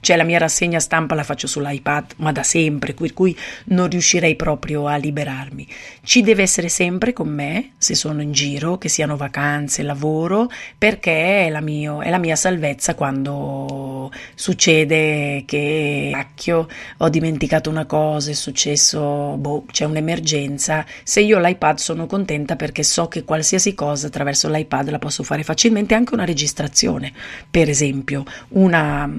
Cioè 0.00 0.16
la 0.16 0.24
mia 0.24 0.38
rassegna 0.38 0.80
stampa 0.80 1.14
la 1.14 1.22
faccio 1.22 1.46
sull'iPad, 1.46 2.14
ma 2.16 2.32
da 2.32 2.42
sempre, 2.42 2.94
per 2.94 3.12
cui 3.12 3.36
non 3.66 3.88
riuscirei 3.88 4.36
proprio 4.36 4.86
a 4.86 4.96
liberarmi. 4.96 5.66
Ci 6.02 6.22
deve 6.22 6.42
essere 6.42 6.68
sempre 6.68 7.12
con 7.12 7.28
me, 7.28 7.72
se 7.78 7.94
sono 7.94 8.22
in 8.22 8.32
giro, 8.32 8.78
che 8.78 8.88
siano 8.88 9.16
vacanze, 9.16 9.82
lavoro, 9.82 10.50
perché 10.76 11.46
è 11.46 11.50
la, 11.50 11.60
mio, 11.60 12.00
è 12.00 12.10
la 12.10 12.18
mia 12.18 12.36
salvezza 12.36 12.94
quando 12.94 14.10
succede 14.34 15.44
che, 15.46 16.10
cacchio, 16.12 16.68
ho 16.98 17.08
dimenticato 17.08 17.70
una 17.70 17.86
cosa, 17.86 18.30
è 18.30 18.34
successo, 18.34 19.36
boh, 19.36 19.64
c'è 19.70 19.84
un'emergenza. 19.84 20.84
Se 21.02 21.20
io 21.20 21.38
ho 21.38 21.40
l'iPad 21.40 21.78
sono 21.78 22.06
contenta 22.06 22.56
perché 22.56 22.82
so 22.82 23.08
che 23.08 23.24
qualsiasi 23.24 23.74
cosa 23.74 24.06
attraverso 24.06 24.48
l'iPad 24.48 24.90
la 24.90 24.98
posso 24.98 25.22
fare 25.22 25.42
facilmente, 25.42 25.94
anche 25.94 26.14
una 26.14 26.24
registrazione, 26.24 27.12
per 27.50 27.68
esempio, 27.68 28.24
una, 28.50 29.10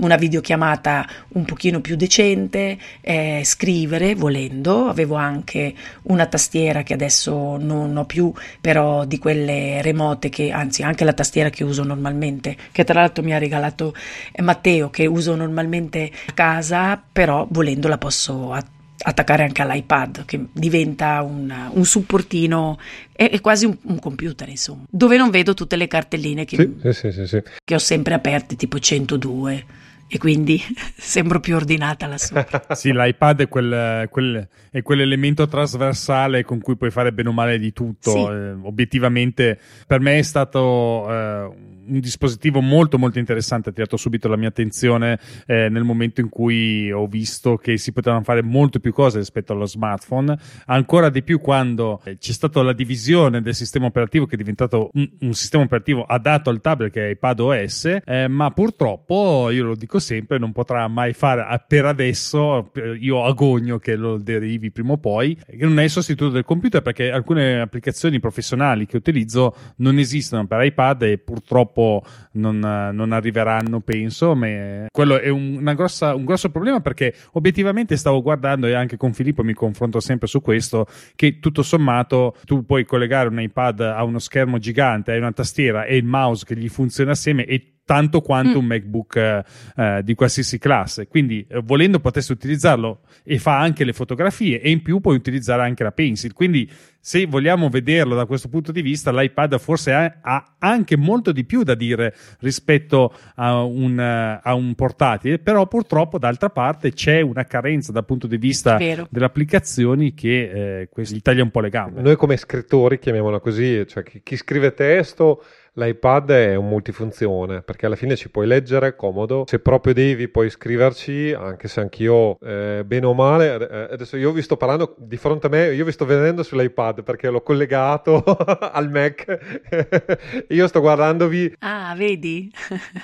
una 0.00 0.07
videochiamata 0.16 1.06
un 1.28 1.44
pochino 1.44 1.80
più 1.80 1.96
decente, 1.96 2.78
eh, 3.00 3.42
scrivere 3.44 4.14
volendo, 4.14 4.88
avevo 4.88 5.14
anche 5.16 5.74
una 6.02 6.26
tastiera 6.26 6.82
che 6.82 6.94
adesso 6.94 7.56
non 7.56 7.96
ho 7.96 8.04
più, 8.04 8.32
però 8.60 9.04
di 9.04 9.18
quelle 9.18 9.82
remote 9.82 10.28
che 10.28 10.50
anzi 10.50 10.82
anche 10.82 11.04
la 11.04 11.12
tastiera 11.12 11.50
che 11.50 11.64
uso 11.64 11.82
normalmente, 11.82 12.56
che 12.72 12.84
tra 12.84 13.00
l'altro 13.00 13.22
mi 13.22 13.34
ha 13.34 13.38
regalato 13.38 13.94
Matteo 14.40 14.90
che 14.90 15.06
uso 15.06 15.34
normalmente 15.34 16.10
a 16.26 16.32
casa, 16.32 17.02
però 17.12 17.46
volendo 17.50 17.88
la 17.88 17.98
posso 17.98 18.52
attivare 18.52 18.76
attaccare 19.00 19.44
anche 19.44 19.62
all'iPad 19.62 20.24
che 20.24 20.46
diventa 20.52 21.22
un, 21.22 21.54
un 21.70 21.84
supportino 21.84 22.78
è, 23.12 23.30
è 23.30 23.40
quasi 23.40 23.64
un, 23.64 23.76
un, 23.82 23.98
computer 24.00 24.48
insomma 24.48 24.84
dove 24.90 25.16
non 25.16 25.30
vedo 25.30 25.54
tutte 25.54 25.76
le 25.76 25.86
cartelline 25.86 26.44
che, 26.44 26.56
sì, 26.92 27.12
sì, 27.12 27.26
sì, 27.26 27.42
che 27.64 27.74
ho 27.74 27.78
sempre 27.78 28.14
aperte 28.14 28.56
tipo 28.56 28.78
102 28.78 29.64
e 30.08 30.18
quindi 30.18 30.60
sembro 30.96 31.38
più 31.40 31.54
ordinata 31.54 32.06
la 32.06 32.18
sua. 32.18 32.46
sì, 32.74 32.92
l'iPad 32.92 33.42
è, 33.42 33.48
quel, 33.48 34.08
quel, 34.08 34.48
è, 34.70 34.82
quell'elemento 34.82 35.46
trasversale 35.46 36.44
con 36.44 36.60
cui 36.60 36.76
puoi 36.76 36.90
fare 36.90 37.12
bene 37.12 37.28
o 37.28 37.32
male 37.32 37.58
di 37.58 37.72
tutto. 37.72 38.10
Sì. 38.10 38.18
Eh, 38.18 38.56
obiettivamente, 38.62 39.58
per 39.86 40.00
me 40.00 40.18
è 40.18 40.22
stato 40.22 41.06
eh, 41.10 41.50
un 41.88 42.00
dispositivo 42.00 42.60
molto 42.60 42.98
molto 42.98 43.18
interessante, 43.18 43.70
ha 43.70 43.72
tirato 43.72 43.96
subito 43.96 44.28
la 44.28 44.36
mia 44.36 44.48
attenzione 44.48 45.18
eh, 45.46 45.68
nel 45.68 45.84
momento 45.84 46.20
in 46.20 46.28
cui 46.28 46.90
ho 46.90 47.06
visto 47.06 47.56
che 47.56 47.76
si 47.78 47.92
potevano 47.92 48.22
fare 48.22 48.42
molto 48.42 48.78
più 48.78 48.92
cose 48.92 49.18
rispetto 49.18 49.52
allo 49.52 49.66
smartphone, 49.66 50.38
ancora 50.66 51.08
di 51.08 51.22
più 51.22 51.40
quando 51.40 52.00
eh, 52.04 52.18
c'è 52.18 52.32
stata 52.32 52.62
la 52.62 52.72
divisione 52.72 53.40
del 53.40 53.54
sistema 53.54 53.86
operativo 53.86 54.26
che 54.26 54.34
è 54.34 54.38
diventato 54.38 54.90
un, 54.94 55.08
un 55.20 55.34
sistema 55.34 55.64
operativo 55.64 56.04
adatto 56.04 56.50
al 56.50 56.60
tablet 56.60 56.92
che 56.92 57.06
è 57.06 57.10
iPad 57.10 57.40
OS, 57.40 57.98
eh, 58.04 58.28
ma 58.28 58.50
purtroppo 58.50 59.50
io 59.50 59.64
lo 59.64 59.74
dico 59.74 59.98
sempre, 59.98 60.38
non 60.38 60.52
potrà 60.52 60.86
mai 60.88 61.12
fare 61.12 61.64
per 61.66 61.86
adesso, 61.86 62.70
io 62.98 63.24
agogno 63.24 63.78
che 63.78 63.96
lo 63.96 64.18
derivi 64.18 64.70
prima 64.70 64.92
o 64.92 64.98
poi, 64.98 65.34
che 65.34 65.64
non 65.64 65.78
è 65.78 65.84
il 65.84 65.90
sostituto 65.90 66.30
del 66.30 66.44
computer 66.44 66.82
perché 66.82 67.10
alcune 67.10 67.60
applicazioni 67.60 68.20
professionali 68.20 68.86
che 68.86 68.96
utilizzo 68.96 69.54
non 69.76 69.98
esistono 69.98 70.46
per 70.46 70.64
iPad 70.64 71.02
e 71.02 71.18
purtroppo 71.18 71.77
dopo 71.78 72.04
non, 72.32 72.58
non 72.58 73.12
arriveranno, 73.12 73.80
penso. 73.80 74.34
Ma 74.34 74.86
quello 74.90 75.20
è 75.20 75.28
un, 75.28 75.62
grossa, 75.74 76.14
un 76.14 76.24
grosso 76.24 76.50
problema 76.50 76.80
perché 76.80 77.14
obiettivamente 77.32 77.96
stavo 77.96 78.20
guardando 78.20 78.66
e 78.66 78.74
anche 78.74 78.96
con 78.96 79.12
Filippo 79.12 79.44
mi 79.44 79.54
confronto 79.54 80.00
sempre 80.00 80.26
su 80.26 80.40
questo, 80.40 80.86
che 81.14 81.38
tutto 81.38 81.62
sommato 81.62 82.34
tu 82.44 82.64
puoi 82.64 82.84
collegare 82.84 83.28
un 83.28 83.40
iPad 83.40 83.80
a 83.80 84.02
uno 84.02 84.18
schermo 84.18 84.58
gigante, 84.58 85.12
hai 85.12 85.18
una 85.18 85.32
tastiera 85.32 85.84
e 85.84 85.96
il 85.96 86.04
mouse 86.04 86.44
che 86.44 86.56
gli 86.56 86.68
funziona 86.68 87.12
assieme 87.12 87.44
e 87.44 87.77
tanto 87.88 88.20
quanto 88.20 88.58
mm. 88.58 88.60
un 88.60 88.66
MacBook 88.66 89.16
eh, 89.16 89.44
eh, 89.74 90.02
di 90.04 90.14
qualsiasi 90.14 90.58
classe. 90.58 91.08
Quindi, 91.08 91.46
eh, 91.48 91.62
volendo, 91.64 92.00
potresti 92.00 92.32
utilizzarlo 92.32 93.00
e 93.24 93.38
fa 93.38 93.58
anche 93.58 93.82
le 93.84 93.94
fotografie 93.94 94.60
e 94.60 94.68
in 94.68 94.82
più 94.82 95.00
puoi 95.00 95.16
utilizzare 95.16 95.62
anche 95.62 95.84
la 95.84 95.92
Pencil. 95.92 96.34
Quindi, 96.34 96.70
se 97.00 97.24
vogliamo 97.24 97.70
vederlo 97.70 98.14
da 98.14 98.26
questo 98.26 98.50
punto 98.50 98.72
di 98.72 98.82
vista, 98.82 99.10
l'iPad 99.10 99.58
forse 99.58 99.92
ha, 99.94 100.20
ha 100.20 100.56
anche 100.58 100.98
molto 100.98 101.32
di 101.32 101.44
più 101.44 101.62
da 101.62 101.74
dire 101.74 102.14
rispetto 102.40 103.14
a 103.36 103.62
un, 103.62 103.96
uh, 103.96 104.46
a 104.46 104.52
un, 104.52 104.74
portatile, 104.74 105.38
però 105.38 105.66
purtroppo 105.66 106.18
d'altra 106.18 106.50
parte 106.50 106.92
c'è 106.92 107.22
una 107.22 107.44
carenza 107.44 107.90
dal 107.90 108.04
punto 108.04 108.26
di 108.26 108.36
vista 108.36 108.76
delle 108.76 109.24
applicazioni 109.24 110.12
che 110.12 110.82
eh, 110.84 110.88
gli 110.94 111.22
taglia 111.22 111.42
un 111.42 111.50
po' 111.50 111.60
le 111.60 111.70
gambe. 111.70 112.02
Noi 112.02 112.16
come 112.16 112.36
scrittori, 112.36 112.98
chiamiamola 112.98 113.40
così, 113.40 113.86
cioè 113.86 114.02
chi, 114.02 114.20
chi 114.22 114.36
scrive 114.36 114.74
testo 114.74 115.42
L'iPad 115.78 116.30
è 116.32 116.54
un 116.56 116.68
multifunzione 116.68 117.62
perché 117.62 117.86
alla 117.86 117.94
fine 117.94 118.16
ci 118.16 118.30
puoi 118.30 118.48
leggere, 118.48 118.96
comodo. 118.96 119.44
Se 119.46 119.60
proprio 119.60 119.94
devi 119.94 120.28
puoi 120.28 120.50
scriverci, 120.50 121.32
anche 121.32 121.68
se 121.68 121.80
anch'io, 121.80 122.38
eh, 122.40 122.82
bene 122.84 123.06
o 123.06 123.14
male, 123.14 123.54
eh, 123.54 123.92
adesso 123.92 124.16
io 124.16 124.32
vi 124.32 124.42
sto 124.42 124.56
parlando 124.56 124.96
di 124.98 125.16
fronte 125.16 125.46
a 125.46 125.50
me, 125.50 125.72
io 125.72 125.84
vi 125.84 125.92
sto 125.92 126.04
vedendo 126.04 126.42
sull'iPad 126.42 127.04
perché 127.04 127.30
l'ho 127.30 127.42
collegato 127.42 128.24
al 128.26 128.90
Mac. 128.90 129.38
io 130.48 130.66
sto 130.66 130.80
guardandovi. 130.80 131.54
Ah, 131.60 131.94
vedi? 131.96 132.50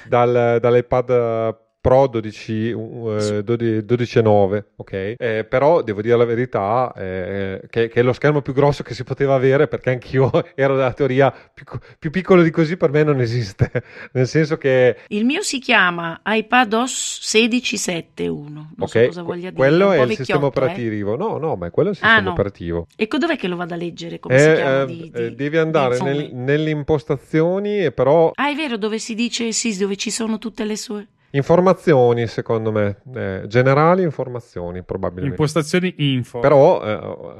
dal, 0.09 0.59
dall'iPad 0.61 1.63
Pro 1.85 2.07
12, 2.07 2.73
uh, 2.73 3.43
12, 3.43 4.23
9, 4.23 4.65
ok? 4.77 4.93
Eh, 5.19 5.47
però 5.47 5.83
devo 5.83 6.01
dire 6.01 6.17
la 6.17 6.25
verità 6.25 6.91
eh, 6.97 7.61
che, 7.69 7.89
che, 7.89 8.01
è 8.01 8.03
lo 8.03 8.15
schermo 8.15 8.41
più 8.41 8.55
grosso 8.55 8.83
che 8.83 8.95
si 8.95 9.05
poteva 9.05 9.35
avere 9.35 9.69
perché 9.69 9.91
anch'io 9.91 10.31
ero 10.57 10.77
della 10.77 10.95
teoria 10.95 11.31
più, 11.31 11.67
più, 11.99 12.11
piccolo 12.11 12.41
di 12.41 12.49
così 12.49 12.79
per 12.79 12.91
me 12.91 13.03
non 13.03 13.21
esiste, 13.21 13.71
nel 14.13 14.27
senso 14.27 14.57
che... 14.57 14.97
Il 15.09 15.27
mio 15.27 15.43
si 15.43 15.59
chiama 15.59 16.23
iPadOS 16.25 17.21
1671, 17.35 18.49
non 18.49 18.67
okay. 18.79 19.03
so 19.03 19.09
cosa 19.09 19.23
voglia 19.23 19.51
dire. 19.51 19.55
Quello 19.55 19.93
è, 19.93 19.99
è 19.99 20.03
il 20.05 20.17
sistema 20.17 20.45
eh. 20.45 20.47
operativo, 20.47 21.13
eh? 21.13 21.17
no, 21.19 21.37
no, 21.37 21.55
ma 21.57 21.71
quello 21.71 21.91
è 21.91 21.93
il 21.93 21.99
ah, 21.99 22.01
sistema 22.01 22.17
ah, 22.17 22.23
no. 22.23 22.31
operativo. 22.31 22.87
E 22.97 23.07
dov'è 23.07 23.37
che 23.37 23.47
lo 23.47 23.57
vado 23.57 23.75
a 23.75 23.77
leggere? 23.77 24.19
Come 24.21 24.39
si 24.39 24.55
chiama? 24.55 24.83
Eh, 24.85 24.87
di, 24.87 25.11
di, 25.13 25.35
devi 25.35 25.59
andare 25.59 26.01
nel, 26.01 26.31
nelle 26.33 26.71
impostazioni 26.71 27.85
e 27.85 27.93
però... 27.93 28.31
Ah, 28.37 28.49
è 28.49 28.55
vero, 28.55 28.79
dove 28.79 28.99
si 28.99 29.15
dice, 29.15 29.53
sì, 29.53 29.77
dove 29.77 29.97
ci 29.97 30.11
sono 30.11 30.39
tutte 30.39 30.65
le 30.65 30.79
sue... 30.79 31.09
Informazioni, 31.35 32.27
secondo 32.29 32.71
me, 32.71 33.01
eh, 33.15 33.43
generali 33.47 34.03
informazioni 34.03 34.83
probabilmente. 34.85 35.31
Impostazioni 35.31 35.95
info. 35.99 36.39
Però 36.39 36.83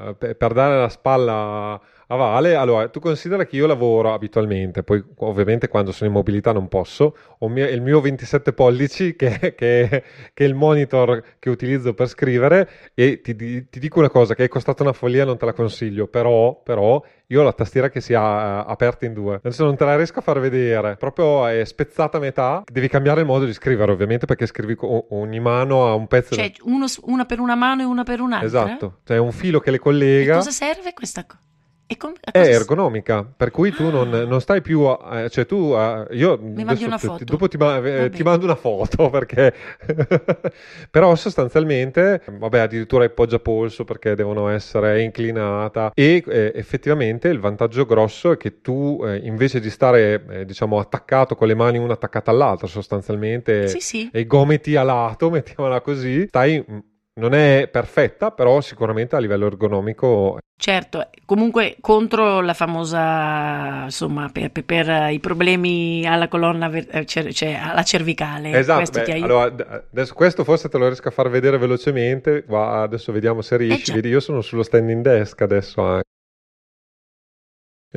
eh, 0.09 0.35
per 0.35 0.53
dare 0.53 0.79
la 0.79 0.89
spalla 0.89 1.79
a 2.07 2.15
Vale. 2.15 2.55
Allora, 2.55 2.87
tu 2.89 2.99
considera 2.99 3.45
che 3.45 3.55
io 3.55 3.65
lavoro 3.65 4.13
abitualmente, 4.13 4.83
poi 4.83 5.03
ovviamente 5.17 5.67
quando 5.67 5.91
sono 5.91 6.09
in 6.09 6.15
mobilità 6.15 6.51
non 6.51 6.67
posso, 6.67 7.15
ho 7.39 7.47
il 7.47 7.81
mio 7.81 8.01
27 8.01 8.53
pollici 8.53 9.15
che, 9.17 9.39
che, 9.39 9.55
che, 9.55 10.03
è 10.33 10.43
il 10.43 10.55
monitor 10.55 11.23
che 11.39 11.49
utilizzo 11.49 11.93
per 11.93 12.07
scrivere 12.07 12.69
e 12.93 13.21
ti, 13.21 13.35
ti, 13.35 13.79
dico 13.79 13.99
una 13.99 14.09
cosa 14.09 14.35
che 14.35 14.43
è 14.43 14.47
costata 14.47 14.83
una 14.83 14.93
follia, 14.93 15.25
non 15.25 15.37
te 15.37 15.45
la 15.45 15.53
consiglio, 15.53 16.07
però, 16.07 16.61
però 16.61 17.01
io 17.27 17.41
ho 17.41 17.43
la 17.43 17.53
tastiera 17.53 17.89
che 17.89 18.01
si 18.01 18.13
è 18.13 18.17
aperta 18.17 19.05
in 19.05 19.13
due. 19.13 19.35
Adesso 19.35 19.63
non 19.63 19.75
te 19.75 19.85
la 19.85 19.95
riesco 19.95 20.19
a 20.19 20.21
far 20.21 20.39
vedere, 20.39 20.95
proprio 20.97 21.47
è 21.47 21.65
spezzata 21.65 22.17
a 22.17 22.19
metà. 22.19 22.63
Devi 22.71 22.87
cambiare 22.87 23.21
il 23.21 23.25
modo 23.25 23.45
di 23.45 23.53
scrivere, 23.53 23.91
ovviamente, 23.91 24.25
perché 24.25 24.45
scrivi 24.45 24.75
ogni 24.79 25.39
mano 25.39 25.87
a 25.87 25.95
un 25.95 26.07
pezzo. 26.07 26.35
Cioè, 26.35 26.51
uno, 26.63 26.85
una 27.03 27.25
per 27.25 27.39
una 27.39 27.55
mano 27.55 27.81
e 27.81 27.85
una 27.85 28.03
per 28.03 28.21
un'altra. 28.21 28.47
Esatto, 28.47 28.99
cioè 29.05 29.17
un 29.17 29.31
filo 29.31 29.59
che 29.59 29.71
le 29.71 29.79
collega. 29.79 30.33
E 30.33 30.37
cosa 30.37 30.51
serve 30.51 30.93
questa 30.93 31.25
cosa? 31.25 31.39
Com- 31.97 32.13
è 32.19 32.39
ergonomica, 32.39 33.23
per 33.23 33.51
cui 33.51 33.71
tu 33.71 33.91
non, 33.91 34.11
ah. 34.11 34.25
non 34.25 34.41
stai 34.41 34.61
più, 34.61 34.81
a, 34.81 35.29
cioè 35.29 35.45
tu, 35.45 35.69
a, 35.69 36.07
io 36.09 36.35
Mi 36.41 36.63
mandi 36.63 36.83
una 36.83 36.97
foto. 36.97 37.17
Ti, 37.17 37.25
dopo 37.25 37.47
ti, 37.47 37.57
eh, 37.59 38.09
ti, 38.09 38.23
mando 38.23 38.45
una 38.45 38.55
foto 38.55 39.09
perché, 39.11 39.53
però 40.89 41.13
sostanzialmente, 41.13 42.23
vabbè 42.39 42.57
addirittura 42.59 43.03
è 43.03 43.09
poggiapolso 43.11 43.83
perché 43.83 44.15
devono 44.15 44.47
essere 44.49 45.03
inclinata 45.03 45.91
e 45.93 46.23
eh, 46.27 46.51
effettivamente 46.55 47.27
il 47.27 47.39
vantaggio 47.39 47.85
grosso 47.85 48.31
è 48.31 48.37
che 48.37 48.61
tu 48.61 49.01
eh, 49.05 49.17
invece 49.17 49.59
di 49.59 49.69
stare 49.69 50.25
eh, 50.27 50.45
diciamo 50.45 50.79
attaccato 50.79 51.35
con 51.35 51.47
le 51.47 51.53
mani 51.53 51.77
una 51.77 51.93
attaccata 51.93 52.31
all'altra 52.31 52.65
sostanzialmente 52.65 53.67
sì, 53.67 53.79
sì. 53.79 54.09
e 54.11 54.21
i 54.21 54.25
gomiti 54.25 54.75
a 54.75 54.81
lato, 54.81 55.29
mettiamola 55.31 55.81
così, 55.81 56.25
stai 56.27 56.93
non 57.17 57.33
è 57.33 57.69
perfetta, 57.71 58.31
però 58.31 58.59
sicuramente 58.61 59.15
a 59.15 59.19
livello 59.19 59.47
ergonomico. 59.47 60.37
Certo, 60.57 61.09
comunque 61.25 61.77
contro 61.81 62.41
la 62.41 62.53
famosa, 62.53 63.83
insomma, 63.83 64.29
per, 64.31 64.51
per, 64.51 65.11
i 65.11 65.19
problemi 65.19 66.05
alla 66.05 66.27
colonna, 66.27 66.69
eh, 66.71 67.05
cioè 67.05 67.53
alla 67.53 67.83
cervicale. 67.83 68.51
Esatto, 68.51 69.01
beh, 69.03 69.19
allora, 69.21 69.43
adesso 69.43 70.13
questo 70.13 70.43
forse 70.43 70.69
te 70.69 70.77
lo 70.77 70.87
riesco 70.87 71.07
a 71.07 71.11
far 71.11 71.29
vedere 71.29 71.57
velocemente, 71.57 72.45
adesso 72.49 73.11
vediamo 73.11 73.41
se 73.41 73.57
riesci. 73.57 73.91
Eh, 73.91 73.95
Vedi, 73.95 74.09
io 74.09 74.19
sono 74.19 74.41
sullo 74.41 74.63
standing 74.63 75.01
desk 75.01 75.41
adesso 75.41 75.81
anche. 75.81 76.03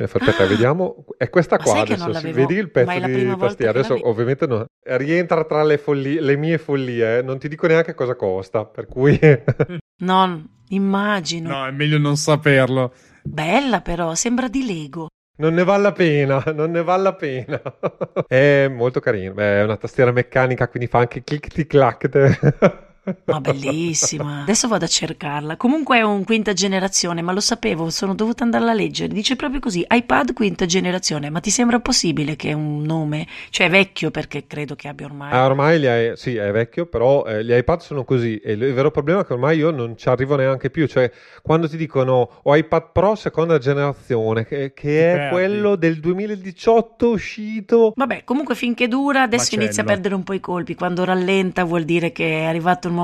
Aspetta, 0.03 0.43
ah, 0.43 0.47
vediamo. 0.47 1.05
È 1.17 1.29
questa 1.29 1.57
qua 1.57 1.81
adesso. 1.81 2.11
Vedi 2.31 2.55
il 2.55 2.71
pezzo 2.71 3.05
di 3.05 3.35
tastiera. 3.37 3.71
Adesso, 3.71 4.07
ovviamente, 4.07 4.47
no, 4.47 4.65
rientra 4.83 5.43
tra 5.45 5.63
le, 5.63 5.77
follie, 5.77 6.21
le 6.21 6.35
mie 6.35 6.57
follie. 6.57 7.21
Non 7.21 7.39
ti 7.39 7.47
dico 7.47 7.67
neanche 7.67 7.93
cosa 7.93 8.15
costa. 8.15 8.65
Per 8.65 8.87
cui, 8.87 9.19
no, 10.03 10.43
immagino. 10.69 11.49
No, 11.49 11.65
è 11.65 11.71
meglio 11.71 11.97
non 11.97 12.17
saperlo. 12.17 12.93
Bella, 13.23 13.81
però, 13.81 14.15
sembra 14.15 14.47
di 14.47 14.65
Lego. 14.65 15.07
Non 15.39 15.53
ne 15.53 15.63
vale 15.63 15.83
la 15.83 15.91
pena, 15.93 16.43
non 16.53 16.71
ne 16.71 16.83
vale 16.83 17.03
la 17.03 17.13
pena. 17.13 17.61
è 18.27 18.67
molto 18.67 18.99
carino. 18.99 19.33
Beh, 19.33 19.61
è 19.61 19.63
una 19.63 19.77
tastiera 19.77 20.11
meccanica, 20.11 20.67
quindi 20.67 20.89
fa 20.89 20.99
anche 20.99 21.23
click 21.23 21.65
clack. 21.65 22.87
Ma 23.25 23.39
bellissima. 23.39 24.41
Adesso 24.41 24.67
vado 24.67 24.85
a 24.85 24.87
cercarla. 24.87 25.57
Comunque 25.57 25.97
è 25.97 26.01
un 26.01 26.23
quinta 26.23 26.53
generazione, 26.53 27.21
ma 27.21 27.31
lo 27.31 27.39
sapevo, 27.39 27.89
sono 27.89 28.13
dovuta 28.13 28.43
andarla 28.43 28.71
a 28.71 28.73
leggere. 28.73 29.13
Dice 29.13 29.35
proprio 29.35 29.59
così: 29.59 29.85
iPad 29.89 30.33
quinta 30.33 30.65
generazione. 30.65 31.29
Ma 31.29 31.39
ti 31.39 31.49
sembra 31.49 31.79
possibile 31.79 32.35
che 32.35 32.49
è 32.49 32.53
un 32.53 32.81
nome? 32.83 33.27
Cioè 33.49 33.67
è 33.67 33.69
vecchio 33.69 34.11
perché 34.11 34.45
credo 34.47 34.75
che 34.75 34.87
abbia 34.87 35.05
ormai. 35.05 35.31
Ah, 35.31 35.45
ormai 35.45 35.85
hai, 35.85 36.17
sì, 36.17 36.35
è 36.35 36.51
vecchio, 36.51 36.85
però 36.85 37.25
eh, 37.25 37.43
gli 37.43 37.53
iPad 37.53 37.79
sono 37.79 38.03
così. 38.03 38.37
E 38.37 38.53
il, 38.53 38.61
il, 38.61 38.73
vero 38.73 38.91
problema 38.91 39.21
è 39.21 39.25
che 39.25 39.33
ormai 39.33 39.57
io 39.57 39.71
non 39.71 39.97
ci 39.97 40.09
arrivo 40.09 40.35
neanche 40.35 40.69
più. 40.69 40.87
Cioè, 40.87 41.11
quando 41.41 41.67
ti 41.67 41.77
dicono 41.77 42.39
ho 42.43 42.55
iPad 42.55 42.91
Pro 42.91 43.15
seconda 43.15 43.57
generazione, 43.57 44.45
che, 44.45 44.73
che 44.73 45.11
è 45.11 45.15
Perdi. 45.15 45.31
quello 45.31 45.75
del 45.75 45.99
2018 45.99 47.09
uscito. 47.09 47.93
Vabbè, 47.95 48.23
comunque 48.23 48.55
finché 48.55 48.87
dura, 48.87 49.23
adesso 49.23 49.43
Macello. 49.43 49.63
inizia 49.63 49.83
a 49.83 49.85
perdere 49.85 50.15
un 50.15 50.23
po' 50.23 50.33
i 50.33 50.39
colpi. 50.39 50.75
Quando 50.75 51.03
rallenta 51.03 51.63
vuol 51.63 51.83
dire 51.83 52.11
che 52.11 52.41
è 52.41 52.43
arrivato 52.45 52.87
il 52.87 52.93
momento. 52.93 52.98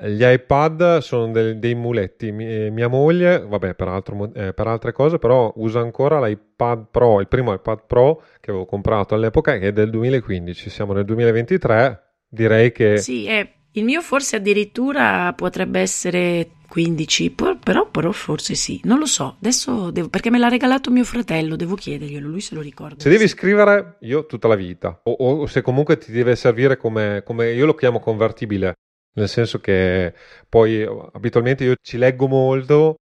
Gli 0.00 0.24
iPad 0.24 0.98
sono 0.98 1.32
dei, 1.32 1.58
dei 1.58 1.74
muletti. 1.74 2.28
Eh, 2.28 2.70
mia 2.70 2.86
moglie, 2.86 3.40
vabbè, 3.40 3.74
per, 3.74 3.88
altro, 3.88 4.32
eh, 4.32 4.52
per, 4.52 4.66
altre 4.68 4.92
cose, 4.92 5.18
però 5.18 5.52
usa 5.56 5.80
ancora 5.80 6.24
l'iPad 6.24 6.86
Pro, 6.90 7.20
il 7.20 7.26
primo 7.26 7.52
iPad 7.52 7.82
Pro 7.84 8.22
che 8.40 8.50
avevo 8.50 8.64
comprato 8.64 9.16
all'epoca, 9.16 9.58
che 9.58 9.68
è 9.68 9.72
del 9.72 9.90
2015. 9.90 10.70
Siamo 10.70 10.92
nel 10.92 11.04
2023. 11.04 12.02
Direi 12.28 12.70
che. 12.70 12.98
Sì, 12.98 13.26
è, 13.26 13.52
il 13.72 13.84
mio 13.84 14.00
forse 14.00 14.36
addirittura 14.36 15.32
potrebbe 15.32 15.80
essere 15.80 16.48
15, 16.68 17.30
però, 17.30 17.88
però, 17.88 18.12
forse 18.12 18.54
sì, 18.54 18.80
non 18.84 18.98
lo 18.98 19.06
so. 19.06 19.36
Adesso 19.40 19.90
devo, 19.90 20.08
perché 20.08 20.30
me 20.30 20.38
l'ha 20.38 20.48
regalato 20.48 20.90
mio 20.90 21.04
fratello, 21.04 21.56
devo 21.56 21.74
chiederglielo, 21.74 22.28
lui 22.28 22.40
se 22.40 22.54
lo 22.54 22.60
ricorda. 22.60 23.00
Se 23.00 23.08
devi 23.08 23.26
scrivere, 23.26 23.96
io 24.00 24.26
tutta 24.26 24.48
la 24.48 24.54
vita, 24.54 25.00
o, 25.04 25.12
o 25.12 25.46
se 25.46 25.62
comunque 25.62 25.96
ti 25.98 26.12
deve 26.12 26.36
servire 26.36 26.76
come, 26.76 27.22
come 27.24 27.52
io 27.52 27.66
lo 27.66 27.74
chiamo 27.74 28.00
convertibile 28.00 28.74
nel 29.18 29.28
senso 29.28 29.58
che 29.58 30.14
poi 30.48 30.82
abitualmente 31.12 31.64
io 31.64 31.74
ci 31.82 31.98
leggo 31.98 32.28
molto 32.28 32.96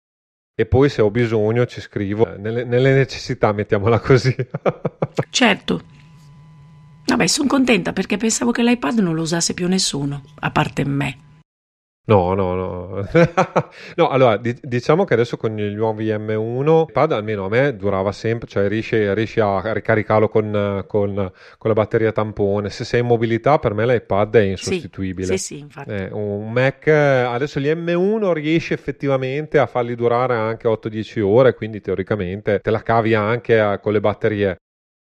e 0.55 0.65
poi 0.65 0.87
se 0.87 1.01
ho 1.01 1.11
bisogno 1.11 1.65
ci 1.65 1.81
scrivo 1.81 2.37
nelle, 2.37 2.63
nelle 2.63 2.93
necessità, 2.93 3.51
mettiamola 3.51 3.99
così. 3.99 4.33
certo. 5.29 5.83
Vabbè, 7.05 7.27
sono 7.27 7.47
contenta 7.47 7.93
perché 7.93 8.17
pensavo 8.17 8.51
che 8.51 8.63
l'iPad 8.63 8.99
non 8.99 9.13
lo 9.13 9.21
usasse 9.21 9.53
più 9.53 9.67
nessuno, 9.67 10.23
a 10.39 10.51
parte 10.51 10.85
me. 10.85 11.24
No, 12.07 12.35
no, 12.35 12.53
no. 12.53 13.07
no, 13.95 14.09
allora, 14.09 14.37
di- 14.37 14.55
diciamo 14.61 15.05
che 15.05 15.15
adesso 15.15 15.37
con 15.37 15.55
gli 15.55 15.73
nuovi 15.73 16.07
M1, 16.09 16.85
l'iPad 16.85 17.11
almeno 17.13 17.45
a 17.45 17.49
me 17.49 17.75
durava 17.75 18.11
sempre, 18.11 18.47
cioè 18.47 18.67
riesci, 18.67 19.11
riesci 19.15 19.39
a 19.39 19.73
ricaricarlo 19.73 20.29
con, 20.29 20.83
con, 20.85 21.13
con, 21.13 21.69
la 21.69 21.73
batteria 21.73 22.11
tampone. 22.11 22.69
Se 22.69 22.83
sei 22.83 22.99
in 22.99 23.07
mobilità, 23.07 23.57
per 23.57 23.73
me 23.73 23.87
l'iPad 23.87 24.35
è 24.35 24.41
insostituibile. 24.41 25.25
Sì, 25.25 25.37
sì, 25.37 25.55
sì 25.55 25.59
infatti. 25.61 25.89
Eh, 25.89 26.09
un 26.11 26.51
Mac, 26.51 26.87
adesso 26.87 27.59
gli 27.59 27.71
M1 27.71 28.33
riesci 28.33 28.73
effettivamente 28.73 29.57
a 29.57 29.65
farli 29.65 29.95
durare 29.95 30.35
anche 30.35 30.67
8-10 30.67 31.21
ore, 31.21 31.55
quindi 31.55 31.81
teoricamente 31.81 32.59
te 32.59 32.69
la 32.69 32.83
cavi 32.83 33.15
anche 33.15 33.59
a, 33.59 33.79
con 33.79 33.93
le 33.93 33.99
batterie. 33.99 34.57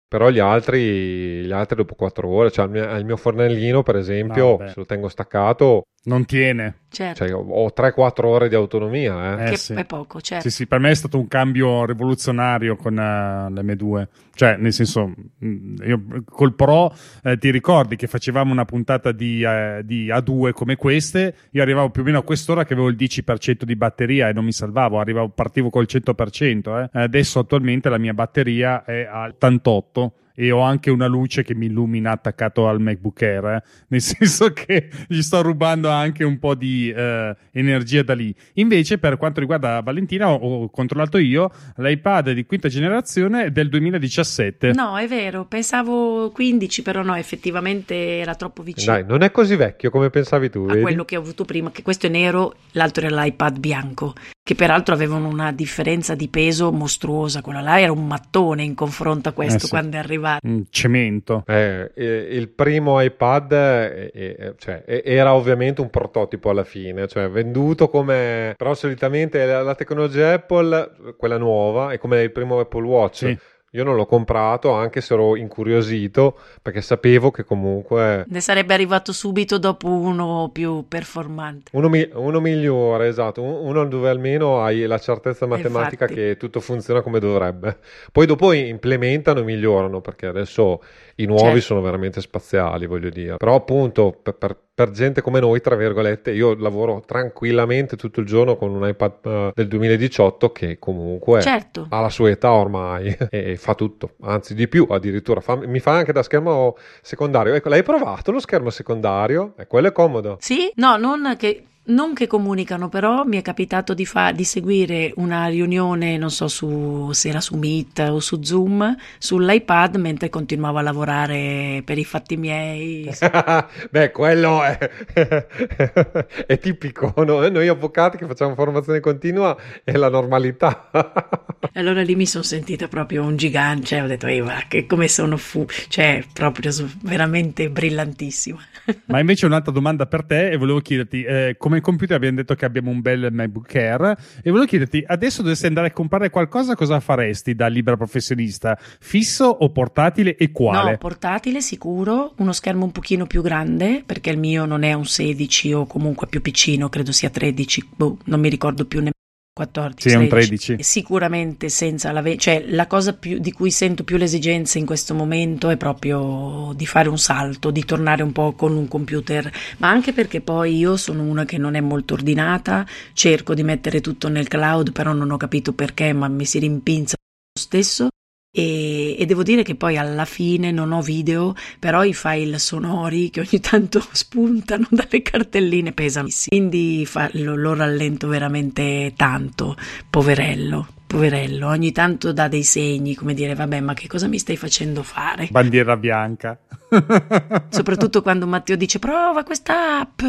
Però 0.09 0.31
gli 0.31 0.39
altri, 0.39 1.45
gli 1.45 1.51
altri 1.51 1.75
dopo 1.75 1.93
4 1.93 2.27
ore, 2.27 2.49
cioè 2.49 2.65
il 2.65 2.71
mio, 2.71 2.95
il 2.97 3.05
mio 3.05 3.15
fornellino 3.15 3.83
per 3.83 3.95
esempio, 3.95 4.57
no, 4.59 4.67
se 4.67 4.73
lo 4.75 4.85
tengo 4.85 5.07
staccato, 5.07 5.83
non 6.03 6.25
tiene. 6.25 6.75
Certo. 6.89 7.27
Cioè, 7.27 7.35
ho 7.35 7.71
3-4 7.75 8.25
ore 8.25 8.49
di 8.49 8.55
autonomia. 8.55 9.37
Eh. 9.37 9.45
Eh, 9.45 9.49
che 9.51 9.57
sì. 9.57 9.73
è 9.73 9.85
poco, 9.85 10.21
certo. 10.21 10.49
Sì, 10.49 10.55
sì, 10.55 10.67
per 10.67 10.79
me 10.79 10.89
è 10.89 10.95
stato 10.95 11.17
un 11.19 11.27
cambio 11.27 11.85
rivoluzionario 11.85 12.75
con 12.75 12.93
uh, 12.93 13.51
l'M2. 13.51 14.07
Cioè, 14.33 14.55
nel 14.57 14.73
senso, 14.73 15.13
io 15.39 16.01
col 16.25 16.55
Pro 16.55 16.95
eh, 17.23 17.37
ti 17.37 17.51
ricordi 17.51 17.95
che 17.95 18.07
facevamo 18.07 18.51
una 18.51 18.65
puntata 18.65 19.11
di, 19.11 19.43
eh, 19.43 19.81
di, 19.83 20.07
A2 20.07 20.53
come 20.53 20.77
queste? 20.77 21.35
Io 21.51 21.61
arrivavo 21.61 21.89
più 21.89 22.01
o 22.01 22.05
meno 22.05 22.19
a 22.19 22.23
quest'ora 22.23 22.63
che 22.63 22.73
avevo 22.73 22.87
il 22.89 22.95
10% 22.95 23.63
di 23.63 23.75
batteria 23.75 24.29
e 24.29 24.33
non 24.33 24.45
mi 24.45 24.53
salvavo, 24.53 24.99
arrivavo, 24.99 25.29
partivo 25.29 25.69
col 25.69 25.87
100%. 25.89 26.83
Eh. 26.83 26.89
Adesso 27.01 27.39
attualmente 27.39 27.89
la 27.89 27.97
mia 27.97 28.13
batteria 28.13 28.83
è 28.85 29.05
al 29.05 29.31
88 29.31 30.13
e 30.35 30.51
ho 30.51 30.61
anche 30.61 30.89
una 30.89 31.07
luce 31.07 31.43
che 31.43 31.55
mi 31.55 31.65
illumina 31.65 32.11
attaccato 32.11 32.67
al 32.67 32.79
MacBook 32.79 33.21
Air, 33.21 33.45
eh? 33.45 33.63
nel 33.89 34.01
senso 34.01 34.51
che 34.53 34.89
gli 35.07 35.21
sto 35.21 35.41
rubando 35.41 35.89
anche 35.89 36.23
un 36.23 36.39
po' 36.39 36.55
di 36.55 36.89
eh, 36.89 37.35
energia 37.51 38.03
da 38.03 38.13
lì. 38.13 38.33
Invece, 38.53 38.97
per 38.97 39.17
quanto 39.17 39.39
riguarda 39.39 39.81
Valentina, 39.81 40.29
ho, 40.29 40.37
ho, 40.37 40.69
controllato 40.69 41.17
io 41.17 41.51
l'iPad 41.75 42.31
di 42.31 42.45
quinta 42.45 42.67
generazione 42.67 43.51
del 43.51 43.69
2017. 43.69 44.73
No, 44.73 44.97
è 44.97 45.07
vero, 45.07 45.45
pensavo 45.45 46.31
15, 46.31 46.81
però 46.81 47.01
no, 47.03 47.15
effettivamente 47.15 48.19
era 48.19 48.35
troppo 48.35 48.63
vicino. 48.63 48.93
Dai, 48.93 49.05
non 49.05 49.23
è 49.23 49.31
così 49.31 49.55
vecchio 49.55 49.89
come 49.89 50.09
pensavi 50.09 50.49
tu. 50.49 50.59
A 50.63 50.67
vedi? 50.67 50.81
quello 50.81 51.05
che 51.05 51.17
ho 51.17 51.21
avuto 51.21 51.45
prima, 51.45 51.71
che 51.71 51.81
questo 51.81 52.07
è 52.07 52.09
nero, 52.09 52.55
l'altro 52.71 53.05
era 53.05 53.23
l'iPad 53.23 53.59
bianco 53.59 54.13
che 54.49 54.55
peraltro 54.55 54.95
avevano 54.95 55.27
una 55.27 55.51
differenza 55.51 56.15
di 56.15 56.27
peso 56.27 56.71
mostruosa. 56.71 57.43
Quello 57.43 57.61
là 57.61 57.79
era 57.79 57.91
un 57.91 58.07
mattone 58.07 58.63
in 58.63 58.73
confronto 58.73 59.29
a 59.29 59.31
questo 59.31 59.57
eh 59.57 59.59
sì. 59.59 59.69
quando 59.69 59.95
è 59.95 59.99
arrivato. 59.99 60.47
Un 60.47 60.63
cemento. 60.71 61.43
Eh, 61.45 61.91
il 61.95 62.49
primo 62.49 62.99
iPad 62.99 63.51
eh, 63.51 64.11
eh, 64.11 64.55
cioè, 64.57 64.81
era 64.87 65.35
ovviamente 65.35 65.81
un 65.81 65.91
prototipo 65.91 66.49
alla 66.49 66.63
fine, 66.63 67.07
cioè 67.07 67.29
venduto 67.29 67.89
come... 67.89 68.55
però 68.57 68.73
solitamente 68.73 69.45
la, 69.45 69.61
la 69.61 69.75
tecnologia 69.75 70.33
Apple, 70.33 70.93
quella 71.15 71.37
nuova, 71.37 71.91
è 71.91 71.99
come 71.99 72.19
il 72.23 72.31
primo 72.31 72.59
Apple 72.59 72.85
Watch. 72.85 73.17
Sì 73.17 73.37
io 73.71 73.83
non 73.83 73.95
l'ho 73.95 74.05
comprato 74.05 74.71
anche 74.71 74.99
se 75.01 75.13
ero 75.13 75.35
incuriosito 75.35 76.37
perché 76.61 76.81
sapevo 76.81 77.29
che 77.29 77.43
comunque... 77.43 78.25
Ne 78.27 78.41
sarebbe 78.41 78.73
arrivato 78.73 79.13
subito 79.13 79.59
dopo 79.59 79.87
uno 79.87 80.49
più 80.51 80.85
performante. 80.87 81.71
Uno, 81.73 81.89
mi- 81.89 82.09
uno 82.13 82.39
migliore, 82.39 83.07
esatto, 83.07 83.43
uno 83.43 83.85
dove 83.85 84.09
almeno 84.09 84.63
hai 84.63 84.85
la 84.85 84.97
certezza 84.97 85.45
matematica 85.45 86.05
Infatti. 86.05 86.13
che 86.13 86.37
tutto 86.37 86.59
funziona 86.59 87.01
come 87.01 87.19
dovrebbe. 87.19 87.77
Poi 88.11 88.25
dopo 88.25 88.51
implementano 88.53 89.39
e 89.39 89.43
migliorano 89.43 90.01
perché 90.01 90.25
adesso 90.25 90.81
i 91.21 91.25
nuovi 91.25 91.43
Certo. 91.43 91.59
sono 91.61 91.81
veramente 91.81 92.21
spaziali, 92.21 92.85
voglio 92.85 93.09
dire. 93.09 93.37
Però 93.37 93.55
appunto 93.55 94.17
per, 94.21 94.35
per- 94.35 94.57
per 94.79 94.91
gente 94.91 95.19
come 95.21 95.41
noi, 95.41 95.59
tra 95.59 95.75
virgolette, 95.75 96.31
io 96.31 96.55
lavoro 96.55 97.03
tranquillamente 97.05 97.97
tutto 97.97 98.21
il 98.21 98.25
giorno 98.25 98.55
con 98.55 98.71
un 98.73 98.87
iPad 98.87 99.13
eh, 99.25 99.51
del 99.53 99.67
2018 99.67 100.51
che 100.53 100.79
comunque 100.79 101.41
Certo. 101.41 101.87
ha 101.89 101.99
la 101.99 102.09
sua 102.09 102.29
età 102.29 102.53
ormai 102.53 103.13
e 103.29 103.57
fa 103.57 103.75
tutto, 103.75 104.11
anzi 104.21 104.55
di 104.55 104.69
più 104.69 104.87
addirittura, 104.89 105.41
fa- 105.41 105.57
mi 105.57 105.79
fa 105.79 105.91
anche 105.97 106.13
da 106.13 106.23
schermo 106.23 106.77
secondario. 107.01 107.53
Ecco, 107.55 107.67
l'hai 107.69 107.83
provato 107.83 108.31
lo 108.31 108.39
schermo 108.39 108.69
secondario? 108.69 109.53
E 109.57 109.67
quello 109.67 109.89
è 109.89 109.91
comodo. 109.91 110.37
Sì, 110.39 110.71
no, 110.75 110.95
non 110.95 111.35
che, 111.37 111.63
non 111.89 112.13
che 112.13 112.27
comunicano, 112.27 112.89
però 112.89 113.23
mi 113.23 113.37
è 113.37 113.41
capitato 113.41 113.93
di, 113.93 114.05
fa- 114.05 114.31
di 114.31 114.43
seguire 114.43 115.11
una 115.15 115.47
riunione, 115.47 116.17
non 116.17 116.31
so 116.31 116.47
su, 116.47 117.11
se 117.11 117.29
era 117.29 117.41
su 117.41 117.55
Meet 117.55 117.99
o 118.09 118.19
su 118.19 118.41
Zoom, 118.41 118.95
sull'iPad 119.17 119.95
mentre 119.95 120.29
continuavo 120.29 120.77
a 120.77 120.81
lavorare 120.81 121.81
per 121.85 121.97
i 121.97 122.05
fatti 122.05 122.37
miei. 122.37 123.09
Beh, 123.89 124.11
quello 124.11 124.63
è, 124.63 124.77
è 126.45 126.59
tipico, 126.59 127.13
no? 127.17 127.47
Noi 127.47 127.67
avvocati 127.67 128.17
che 128.17 128.25
facciamo 128.25 128.55
formazione 128.55 128.99
continua 128.99 129.55
è 129.83 129.93
la 129.93 130.09
normalità. 130.09 130.89
Allora 131.73 132.01
lì 132.01 132.15
mi 132.15 132.25
sono 132.25 132.43
sentita 132.43 132.87
proprio 132.87 133.23
un 133.23 133.35
gigante, 133.35 133.85
cioè 133.85 134.03
ho 134.03 134.07
detto, 134.07 134.27
"Ehi, 134.27 134.41
va, 134.41 134.63
che 134.67 134.85
come 134.85 135.07
sono 135.07 135.37
fu, 135.37 135.65
cioè 135.87 136.23
proprio 136.33 136.71
veramente 137.01 137.69
brillantissima. 137.69 138.59
Ma 139.05 139.19
invece 139.19 139.45
un'altra 139.45 139.71
domanda 139.71 140.05
per 140.05 140.23
te 140.23 140.49
e 140.49 140.57
volevo 140.57 140.79
chiederti, 140.79 141.23
eh, 141.23 141.55
come 141.57 141.81
computer 141.81 142.15
abbiamo 142.15 142.37
detto 142.37 142.55
che 142.55 142.65
abbiamo 142.65 142.89
un 142.89 143.01
bel 143.01 143.29
MacBook 143.31 143.75
Air 143.75 144.17
e 144.41 144.49
volevo 144.49 144.65
chiederti, 144.65 145.03
adesso 145.05 145.41
dovessi 145.41 145.65
andare 145.65 145.87
a 145.87 145.91
comprare 145.91 146.29
qualcosa, 146.29 146.75
cosa 146.75 146.99
faresti 146.99 147.55
da 147.55 147.67
libera 147.67 147.97
professionista? 147.97 148.77
Fisso 148.99 149.45
o 149.45 149.69
portatile 149.71 150.35
e 150.35 150.51
quale? 150.51 150.91
No, 150.91 150.97
portatile 150.97 151.61
sicuro, 151.61 152.33
uno 152.37 152.51
schermo 152.51 152.85
un 152.85 152.91
pochino 152.91 153.27
più 153.27 153.41
grande, 153.41 154.03
perché 154.05 154.29
il 154.29 154.39
mio 154.39 154.65
non 154.65 154.83
è 154.83 154.93
un 154.93 155.05
16 155.05 155.73
o 155.73 155.85
comunque 155.85 156.27
più 156.27 156.41
piccino, 156.41 156.89
credo 156.89 157.11
sia 157.11 157.29
13, 157.29 157.89
boh, 157.95 158.17
non 158.25 158.39
mi 158.39 158.49
ricordo 158.49 158.85
più 158.85 158.97
nemmeno 158.97 159.17
14. 159.59 160.09
Sì, 160.09 160.15
è 160.15 160.17
un 160.17 160.29
16. 160.29 160.65
13. 160.75 160.83
Sicuramente 160.83 161.67
senza 161.67 162.11
la 162.13 162.21
ve- 162.21 162.37
cioè 162.37 162.63
la 162.67 162.87
cosa 162.87 163.13
più, 163.13 163.39
di 163.39 163.51
cui 163.51 163.71
sento 163.71 164.05
più 164.05 164.15
l'esigenza 164.15 164.77
in 164.77 164.85
questo 164.85 165.13
momento 165.13 165.69
è 165.69 165.75
proprio 165.75 166.71
di 166.75 166.85
fare 166.85 167.09
un 167.09 167.17
salto, 167.17 167.69
di 167.69 167.83
tornare 167.83 168.23
un 168.23 168.31
po' 168.31 168.53
con 168.53 168.75
un 168.77 168.87
computer, 168.87 169.51
ma 169.77 169.89
anche 169.89 170.13
perché 170.13 170.39
poi 170.39 170.77
io 170.77 170.95
sono 170.95 171.23
una 171.23 171.43
che 171.43 171.57
non 171.57 171.75
è 171.75 171.81
molto 171.81 172.13
ordinata, 172.13 172.85
cerco 173.13 173.53
di 173.53 173.63
mettere 173.63 173.99
tutto 173.99 174.29
nel 174.29 174.47
cloud, 174.47 174.93
però 174.93 175.11
non 175.11 175.29
ho 175.31 175.37
capito 175.37 175.73
perché, 175.73 176.13
ma 176.13 176.29
mi 176.29 176.45
si 176.45 176.59
rimpinza 176.59 177.15
lo 177.17 177.61
stesso. 177.61 178.07
E, 178.51 179.15
e 179.19 179.25
devo 179.27 179.43
dire 179.43 179.61
che 179.61 179.75
poi 179.75 179.97
alla 179.97 180.25
fine 180.25 180.71
non 180.71 180.91
ho 180.91 181.01
video, 181.01 181.55
però 181.77 182.03
i 182.03 182.13
file 182.13 182.57
sonori 182.57 183.29
che 183.29 183.41
ogni 183.41 183.59
tanto 183.59 184.03
spuntano 184.11 184.87
dalle 184.89 185.21
cartelline 185.21 185.91
pesano. 185.91 186.27
Quindi 186.47 187.05
fa- 187.05 187.29
lo, 187.33 187.55
lo 187.55 187.73
rallento 187.75 188.27
veramente 188.27 189.13
tanto, 189.15 189.75
poverello, 190.09 190.87
poverello. 191.05 191.67
Ogni 191.67 191.91
tanto 191.91 192.33
dà 192.33 192.47
dei 192.47 192.63
segni, 192.63 193.13
come 193.13 193.33
dire, 193.33 193.53
vabbè, 193.53 193.81
ma 193.81 193.93
che 193.93 194.07
cosa 194.07 194.27
mi 194.27 194.39
stai 194.39 194.57
facendo 194.57 195.03
fare? 195.03 195.47
Bandiera 195.51 195.95
bianca. 195.95 196.57
Soprattutto 197.69 198.21
quando 198.21 198.47
Matteo 198.47 198.75
dice 198.75 198.99
prova 198.99 199.43
questa 199.43 199.99
app 199.99 200.21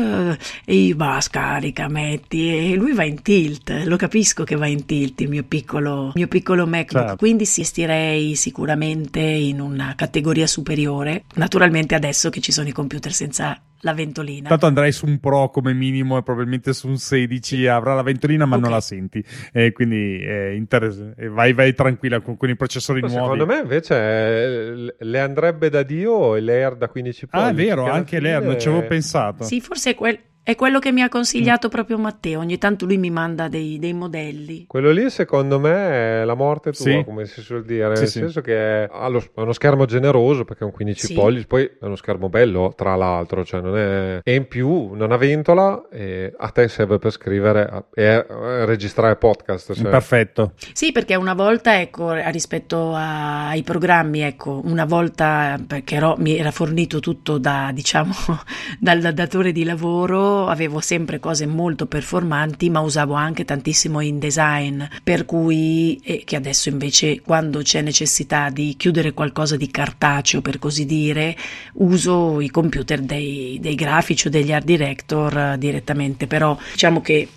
e 0.65 0.75
io 0.75 0.97
bah, 0.97 1.21
scarica, 1.21 1.89
metti 1.89 2.73
e 2.73 2.75
lui 2.77 2.93
va 2.93 3.05
in 3.05 3.23
tilt, 3.23 3.71
lo 3.85 3.97
capisco 3.97 4.45
che 4.45 4.57
va 4.57 4.67
in 4.67 4.85
tilt 4.87 5.21
il 5.21 5.29
mio 5.29 5.45
piccolo, 5.45 6.13
mio 6.15 6.29
piccolo 6.29 6.67
MacBook, 6.67 6.89
Certo. 7.01 7.17
quindi 7.17 7.47
si 7.47 7.65
stirei 7.65 8.35
sicuramente 8.35 9.21
in 9.21 9.61
una 9.61 9.95
categoria 9.97 10.47
superiore, 10.47 11.25
naturalmente 11.35 11.95
adesso 11.95 12.31
che 12.31 12.41
ci 12.41 12.53
sono 12.53 12.69
i 12.69 12.73
computer 12.73 13.13
senza 13.13 13.61
la 13.83 13.95
ventolina. 13.95 14.49
Tanto 14.51 14.67
andrai 14.67 14.93
su 14.93 15.07
un 15.07 15.19
Pro 15.21 15.49
come 15.49 15.73
minimo 15.73 16.19
e 16.19 16.23
probabilmente 16.23 16.75
su 16.75 16.87
un 16.87 16.99
16 16.99 17.67
avrà 17.67 17.95
la 17.95 18.03
ventolina 18.03 18.45
ma 18.45 18.57
non 18.57 18.67
Ok. 18.67 18.71
la 18.73 18.81
senti. 18.83 19.25
E 19.55 19.73
quindi 19.73 20.19
è 20.23 20.49
inter- 20.51 21.15
e 21.17 21.29
vai, 21.29 21.55
vai 21.55 21.73
tranquilla 21.75 22.21
con, 22.21 22.37
con 22.37 22.51
i 22.51 22.57
processori 22.57 23.01
nuovi. 23.01 23.15
Secondo 23.15 23.47
me 23.47 23.61
invece 23.61 23.95
eh, 23.97 24.95
le 24.99 25.21
andrebbe 25.21 25.71
da 25.71 25.83
Dio 25.83 26.37
e 26.37 26.41
l'Air 26.51 26.77
da 26.77 26.89
15 26.89 27.27
pollici. 27.27 27.49
Ah, 27.49 27.53
è 27.53 27.55
vero, 27.55 27.85
anche 27.91 28.21
l'Air, 28.21 28.43
non 28.43 28.59
ci 28.61 28.69
avevo 28.69 28.87
pensato. 28.87 29.45
Sì, 29.45 29.61
forse 29.61 29.91
è, 29.91 29.95
quel- 29.95 30.19
è 30.43 30.55
quello 30.57 30.79
che 30.79 30.91
mi 30.91 31.03
ha 31.03 31.09
consigliato 31.09 31.69
proprio 31.69 31.99
Matteo, 31.99 32.41
ogni 32.41 32.59
tanto 32.59 32.87
lui 32.87 32.97
mi 32.99 33.11
manda 33.11 33.49
dei, 33.49 33.79
dei 33.79 33.93
modelli. 33.93 34.65
Quello 34.67 34.91
lì 34.91 35.09
secondo 35.11 35.61
me 35.61 36.21
è 36.23 36.25
la 36.25 36.35
morte 36.35 36.73
tua, 36.73 36.85
Sì. 36.85 37.03
come 37.05 37.27
si 37.27 37.41
suol 37.43 37.65
dire, 37.65 37.95
Sì, 37.95 38.01
nel 38.03 38.11
sì. 38.11 38.19
senso 38.21 38.41
che 38.41 38.89
ha 38.91 39.07
lo- 39.09 39.21
è 39.21 39.41
uno 39.41 39.53
schermo 39.53 39.85
generoso 39.85 40.45
perché 40.45 40.63
è 40.63 40.67
un 40.67 40.73
15 40.73 41.07
Sì. 41.07 41.15
pollici, 41.15 41.47
poi 41.47 41.65
è 41.65 41.85
uno 41.85 41.95
schermo 41.97 42.29
bello 42.29 42.73
tra 42.77 42.97
l'altro, 42.97 43.45
cioè 43.45 43.61
non 43.61 43.77
è... 43.77 44.21
e 44.25 44.35
in 44.35 44.49
più 44.49 44.93
non 44.95 45.13
ha 45.13 45.17
ventola 45.17 45.87
e 45.91 46.33
a 46.37 46.49
te 46.49 46.69
serve 46.69 46.99
per 46.99 47.11
scrivere 47.13 47.85
e 47.95 48.25
registrare 48.65 49.17
podcast. 49.17 49.75
cioè. 49.75 49.91
Perfetto. 49.91 50.55
Sì, 50.73 50.91
perché 50.91 51.15
una 51.17 51.35
volta, 51.35 51.81
ecco, 51.81 52.13
rispetto 52.31 52.93
a- 52.95 53.49
ai 53.49 53.63
programmi, 53.63 54.21
ecco, 54.21 54.61
una 54.65 54.85
volta 54.87 55.59
perché 55.65 55.97
ero- 55.97 56.17
mi 56.19 56.37
era 56.37 56.51
fornito 56.51 56.99
tutto 56.99 57.39
da, 57.39 57.71
diciamo, 57.73 58.13
dal 58.81 59.13
datore 59.13 59.53
di 59.53 59.65
lavoro, 59.65 60.30
avevo 60.47 60.81
sempre 60.81 61.19
cose 61.21 61.47
molto 61.47 61.87
performanti, 61.87 62.71
ma 62.71 62.81
usavo 62.81 63.15
anche 63.15 63.45
tantissimo 63.45 64.01
InDesign, 64.01 64.83
per 65.03 65.25
cui, 65.25 66.01
e 66.03 66.23
che 66.25 66.37
adesso 66.37 66.69
invece 66.69 67.21
quando 67.21 67.61
c'è 67.63 67.83
necessità 67.83 68.51
di 68.51 68.75
chiudere 68.77 69.13
qualcosa 69.13 69.57
di 69.57 69.71
cartaceo, 69.71 70.41
per 70.41 70.59
così 70.59 70.87
dire, 70.87 71.37
uso 71.75 72.41
i 72.41 72.51
computer 72.51 73.01
dei, 73.01 73.59
dei 73.61 73.75
grafici 73.75 74.27
o 74.27 74.31
degli 74.31 74.53
art 74.53 74.65
director 74.65 75.37
eh, 75.37 75.59
direttamente, 75.59 76.27
però 76.27 76.57
diciamo 76.73 77.01
che 77.01 77.29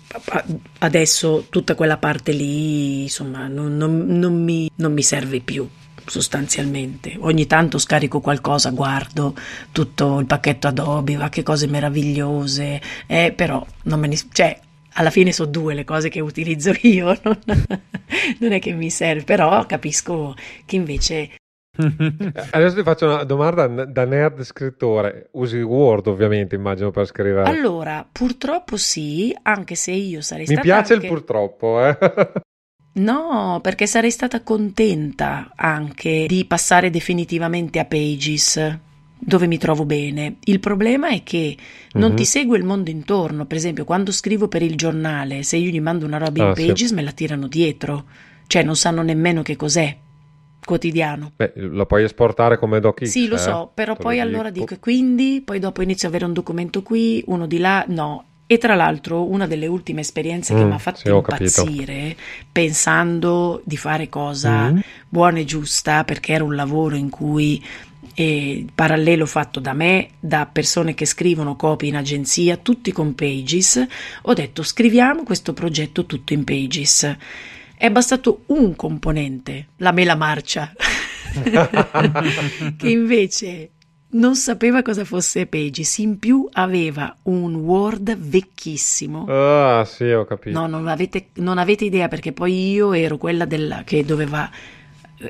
adesso 0.78 1.46
tutta 1.50 1.74
quella 1.74 1.96
parte 1.96 2.32
lì, 2.32 3.02
insomma, 3.02 3.46
non, 3.48 3.76
non- 3.76 4.04
non 4.06 4.42
mi, 4.42 4.70
non 4.76 4.92
mi 4.92 5.02
serve 5.02 5.40
più. 5.40 5.68
Sostanzialmente, 6.06 7.16
ogni 7.20 7.46
tanto 7.46 7.78
scarico 7.78 8.20
qualcosa, 8.20 8.70
guardo 8.70 9.34
tutto 9.72 10.18
il 10.18 10.26
pacchetto 10.26 10.68
Adobe, 10.68 11.16
va 11.16 11.28
che 11.28 11.42
cose 11.42 11.66
meravigliose, 11.66 12.80
eh, 13.06 13.32
però 13.34 13.64
non 13.84 14.00
me 14.00 14.08
ne, 14.08 14.16
cioè, 14.32 14.58
alla 14.94 15.10
fine 15.10 15.32
sono 15.32 15.50
due 15.50 15.74
le 15.74 15.84
cose 15.84 16.08
che 16.08 16.20
utilizzo 16.20 16.72
io, 16.82 17.18
non, 17.22 17.38
non 18.38 18.52
è 18.52 18.58
che 18.58 18.72
mi 18.72 18.90
serve, 18.90 19.24
però 19.24 19.64
capisco 19.66 20.34
che 20.66 20.76
invece 20.76 21.30
Adesso 22.52 22.76
ti 22.76 22.82
faccio 22.82 23.06
una 23.06 23.24
domanda 23.24 23.66
da 23.66 24.04
nerd 24.04 24.42
scrittore, 24.42 25.28
usi 25.32 25.60
Word 25.60 26.06
ovviamente 26.06 26.54
immagino 26.54 26.90
per 26.90 27.06
scrivere. 27.06 27.48
Allora, 27.48 28.06
purtroppo 28.10 28.76
sì, 28.76 29.36
anche 29.42 29.74
se 29.74 29.90
io 29.90 30.20
sarei 30.20 30.44
Mi 30.46 30.52
stata 30.52 30.60
piace 30.62 30.92
anche... 30.94 31.06
il 31.06 31.12
purtroppo, 31.12 31.84
eh. 31.84 31.98
No, 32.96 33.58
perché 33.60 33.86
sarei 33.86 34.10
stata 34.12 34.42
contenta 34.42 35.52
anche 35.56 36.26
di 36.28 36.44
passare 36.44 36.90
definitivamente 36.90 37.80
a 37.80 37.84
Pages, 37.86 38.78
dove 39.18 39.46
mi 39.48 39.58
trovo 39.58 39.84
bene. 39.84 40.36
Il 40.44 40.60
problema 40.60 41.08
è 41.08 41.22
che 41.24 41.56
non 41.94 42.10
Mhm. 42.10 42.16
ti 42.16 42.24
segue 42.24 42.56
il 42.56 42.62
mondo 42.64 42.90
intorno. 42.90 43.46
Per 43.46 43.56
esempio, 43.56 43.84
quando 43.84 44.12
scrivo 44.12 44.46
per 44.46 44.62
il 44.62 44.76
giornale, 44.76 45.42
se 45.42 45.56
io 45.56 45.70
gli 45.70 45.80
mando 45.80 46.06
una 46.06 46.18
roba 46.18 46.38
in 46.40 46.48
Ah, 46.50 46.54
sì. 46.54 46.66
Pages, 46.66 46.92
me 46.92 47.02
la 47.02 47.10
tirano 47.10 47.48
dietro. 47.48 48.04
Cioè, 48.46 48.62
non 48.62 48.76
sanno 48.76 49.02
nemmeno 49.02 49.42
che 49.42 49.56
cos'è 49.56 49.96
quotidiano. 50.64 51.32
Beh, 51.36 51.52
lo 51.56 51.86
puoi 51.86 52.04
esportare 52.04 52.58
come 52.58 52.78
docx. 52.78 53.04
Sì, 53.04 53.26
lo 53.26 53.34
eh. 53.34 53.38
so, 53.38 53.70
però 53.74 53.96
Te 53.96 54.02
poi 54.02 54.16
lo 54.18 54.22
allora 54.22 54.50
dico 54.50 54.72
e 54.74 54.78
quindi, 54.78 55.42
poi 55.44 55.58
dopo 55.58 55.82
inizio 55.82 56.06
ad 56.06 56.14
avere 56.14 56.28
un 56.28 56.34
documento 56.34 56.82
qui, 56.82 57.22
uno 57.26 57.46
di 57.46 57.58
là, 57.58 57.84
no. 57.88 58.24
E 58.46 58.58
tra 58.58 58.74
l'altro 58.74 59.24
una 59.28 59.46
delle 59.46 59.66
ultime 59.66 60.02
esperienze 60.02 60.54
che 60.54 60.64
Mm, 60.64 60.68
mi 60.68 60.74
ha 60.74 60.78
fatto 60.78 60.98
sì, 60.98 61.04
capito. 61.04 61.26
impazzire, 61.62 62.16
pensando 62.52 63.62
di 63.64 63.76
fare 63.76 64.08
cosa 64.08 64.70
Mm. 64.70 64.78
buona 65.08 65.38
e 65.38 65.44
giusta, 65.44 66.04
perché 66.04 66.32
era 66.34 66.44
un 66.44 66.54
lavoro 66.54 66.94
in 66.96 67.08
cui 67.08 67.62
eh, 68.16 68.64
parallelo 68.72 69.26
fatto 69.26 69.58
da 69.60 69.72
me, 69.72 70.10
da 70.20 70.46
persone 70.46 70.94
che 70.94 71.04
scrivono 71.06 71.56
copie 71.56 71.88
in 71.88 71.96
agenzia, 71.96 72.56
tutti 72.58 72.92
con 72.92 73.14
Pages, 73.14 73.84
ho 74.22 74.32
detto 74.34 74.62
scriviamo 74.62 75.22
questo 75.24 75.52
progetto 75.52 76.04
tutto 76.06 76.32
in 76.32 76.44
Pages. 76.44 77.16
È 77.76 77.90
bastato 77.90 78.42
un 78.46 78.76
componente, 78.76 79.68
la 79.78 79.90
mela 79.90 80.14
marcia, 80.14 80.70
che 82.76 82.88
invece 82.88 83.70
non 84.14 84.36
sapeva 84.36 84.82
cosa 84.82 85.04
fosse 85.04 85.46
Pages, 85.46 85.98
in 85.98 86.18
più 86.18 86.48
aveva 86.52 87.16
un 87.24 87.56
Word 87.56 88.16
vecchissimo. 88.16 89.26
Ah, 89.28 89.84
sì, 89.84 90.04
ho 90.04 90.24
capito. 90.24 90.58
No, 90.58 90.66
non 90.66 90.86
avete, 90.88 91.28
non 91.34 91.58
avete 91.58 91.84
idea 91.84 92.08
perché 92.08 92.32
poi 92.32 92.70
io 92.72 92.92
ero 92.92 93.16
quella 93.16 93.44
della, 93.44 93.82
che 93.84 94.04
doveva, 94.04 94.48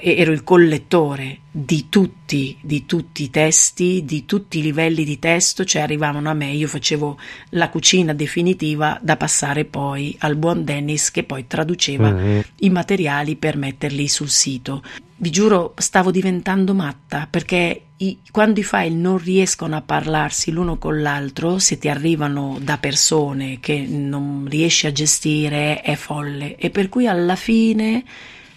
ero 0.01 0.33
il 0.33 0.45
collettore 0.45 1.39
di 1.51 1.87
tutti, 1.89 2.57
di 2.61 2.85
tutti 2.85 3.23
i 3.23 3.31
testi, 3.31 4.05
di 4.05 4.27
tutti 4.27 4.59
i 4.59 4.63
livelli 4.63 5.05
di 5.05 5.19
testo, 5.19 5.65
cioè 5.65 5.83
arrivavano 5.83 6.29
a 6.29 6.35
me, 6.35 6.51
io 6.51 6.69
facevo 6.69 7.19
la 7.51 7.71
cucina 7.71 8.13
definitiva 8.13 8.99
da 9.01 9.17
passare 9.17 9.65
poi 9.65 10.15
al 10.21 10.37
buon 10.37 10.65
Dennis 10.65 11.11
che 11.11 11.23
poi 11.25 11.47
traduceva 11.47 12.11
Mhm. 12.11 12.43
i 12.61 12.71
materiali 12.71 13.37
per 13.37 13.57
metterli 13.57 14.09
sul 14.09 14.29
sito. 14.29 14.83
Vi 15.17 15.31
giuro, 15.31 15.73
stavo 15.79 16.11
diventando 16.11 16.75
matta 16.75 17.27
perché 17.31 17.83
i, 18.09 18.19
quando 18.31 18.61
i 18.61 18.65
file 18.65 18.91
non 18.91 19.19
riescono 19.19 19.77
a 19.77 19.83
parlarsi 19.83 20.51
l'uno 20.51 20.79
con 20.79 21.01
l'altro, 21.01 21.59
se 21.59 21.79
ti 21.79 21.89
arrivano 21.89 22.59
da 22.61 22.79
persone 22.79 23.61
che 23.61 23.87
non 23.89 24.47
riesci 24.49 24.87
a 24.87 24.93
gestire, 24.93 25.81
è 25.81 25.95
folle. 25.97 26.57
E 26.57 26.71
per 26.71 26.89
cui 26.89 27.07
alla 27.07 27.37
fine 27.37 28.05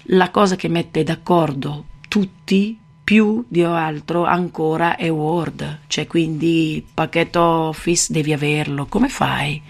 la 0.09 0.31
cosa 0.31 0.55
che 0.55 0.67
mette 0.67 1.03
d'accordo 1.03 1.85
tutti 2.07 2.79
più 3.03 3.45
di 3.47 3.63
altro 3.63 4.25
ancora 4.25 4.97
è 4.97 5.09
Word, 5.09 5.81
cioè 5.87 6.07
quindi 6.07 6.85
pacchetto 6.93 7.41
Office 7.41 8.11
devi 8.11 8.33
averlo, 8.33 8.85
come 8.87 9.07
fai? 9.07 9.61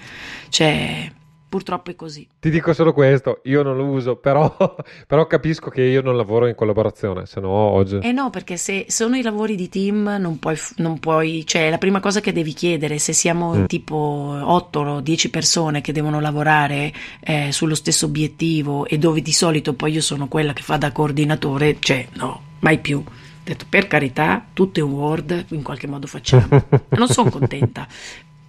Cioè, 0.49 1.11
purtroppo 1.47 1.91
è 1.91 1.95
così. 1.95 2.27
Ti 2.39 2.49
dico 2.49 2.73
solo 2.73 2.93
questo, 2.93 3.41
io 3.45 3.63
non 3.63 3.77
lo 3.77 3.85
uso, 3.85 4.15
però, 4.15 4.55
però 5.07 5.27
capisco 5.27 5.69
che 5.69 5.81
io 5.81 6.01
non 6.01 6.17
lavoro 6.17 6.47
in 6.47 6.55
collaborazione, 6.55 7.25
se 7.25 7.39
no 7.39 7.49
oggi... 7.49 7.99
Eh 8.01 8.11
no, 8.11 8.29
perché 8.29 8.57
se 8.57 8.85
sono 8.89 9.15
i 9.15 9.21
lavori 9.21 9.55
di 9.55 9.69
team 9.69 10.17
non 10.19 10.39
puoi, 10.39 10.57
non 10.77 10.99
puoi 10.99 11.45
cioè 11.45 11.69
la 11.69 11.77
prima 11.77 11.99
cosa 11.99 12.19
che 12.19 12.33
devi 12.33 12.53
chiedere, 12.53 12.99
se 12.99 13.13
siamo 13.13 13.53
mm. 13.53 13.65
tipo 13.65 13.95
8 13.95 14.79
o 14.79 15.01
10 15.01 15.29
persone 15.29 15.81
che 15.81 15.91
devono 15.91 16.19
lavorare 16.19 16.91
eh, 17.21 17.51
sullo 17.51 17.75
stesso 17.75 18.05
obiettivo 18.05 18.85
e 18.85 18.97
dove 18.97 19.21
di 19.21 19.31
solito 19.31 19.73
poi 19.73 19.93
io 19.93 20.01
sono 20.01 20.27
quella 20.27 20.53
che 20.53 20.61
fa 20.61 20.77
da 20.77 20.91
coordinatore, 20.91 21.77
cioè 21.79 22.07
no, 22.13 22.41
mai 22.59 22.79
più 22.79 23.03
detto 23.47 23.65
per 23.69 23.87
carità, 23.87 24.45
tutto 24.51 24.79
in 24.79 24.85
Word, 24.85 25.45
in 25.49 25.63
qualche 25.63 25.87
modo 25.87 26.05
facciamo. 26.07 26.47
non 26.97 27.07
sono 27.07 27.29
contenta. 27.29 27.87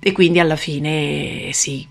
E 0.01 0.12
quindi 0.12 0.41
alla 0.41 0.57
fine 0.57 1.51
sì, 1.53 1.87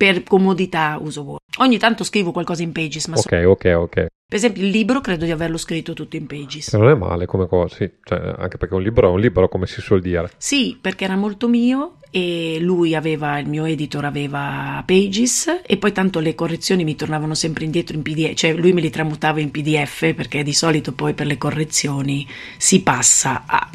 per 0.00 0.22
comodità 0.22 0.96
uso 0.98 1.20
Word. 1.20 1.40
Ogni 1.58 1.76
tanto 1.76 2.04
scrivo 2.04 2.32
qualcosa 2.32 2.62
in 2.62 2.72
Pages, 2.72 3.06
ma 3.08 3.18
Ok, 3.18 3.42
so... 3.42 3.48
ok, 3.50 3.64
ok. 3.76 4.06
Per 4.30 4.38
esempio 4.38 4.62
il 4.62 4.70
libro 4.70 5.02
credo 5.02 5.26
di 5.26 5.30
averlo 5.30 5.58
scritto 5.58 5.92
tutto 5.92 6.16
in 6.16 6.26
Pages. 6.26 6.72
Non 6.72 6.88
è 6.88 6.94
male 6.94 7.26
come 7.26 7.46
cosa, 7.46 7.74
sì. 7.74 7.90
Cioè, 8.02 8.36
anche 8.38 8.56
perché 8.56 8.72
un 8.74 8.82
libro 8.82 9.08
è 9.08 9.10
un 9.12 9.20
libro, 9.20 9.46
come 9.50 9.66
si 9.66 9.82
suol 9.82 10.00
dire. 10.00 10.30
Sì, 10.38 10.78
perché 10.80 11.04
era 11.04 11.16
molto 11.16 11.48
mio 11.48 11.96
e 12.10 12.56
lui 12.62 12.94
aveva, 12.94 13.38
il 13.40 13.46
mio 13.46 13.66
editor 13.66 14.06
aveva 14.06 14.82
Pages 14.86 15.60
e 15.66 15.76
poi 15.76 15.92
tanto 15.92 16.18
le 16.20 16.34
correzioni 16.34 16.82
mi 16.82 16.96
tornavano 16.96 17.34
sempre 17.34 17.64
indietro 17.66 17.94
in 17.94 18.00
PDF, 18.02 18.32
cioè 18.36 18.54
lui 18.54 18.72
me 18.72 18.80
li 18.80 18.88
tramutava 18.88 19.40
in 19.40 19.50
PDF 19.50 20.14
perché 20.14 20.42
di 20.42 20.54
solito 20.54 20.92
poi 20.92 21.12
per 21.12 21.26
le 21.26 21.36
correzioni 21.36 22.26
si 22.56 22.82
passa 22.82 23.42
a 23.46 23.68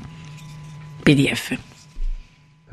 PDF. 1.03 1.74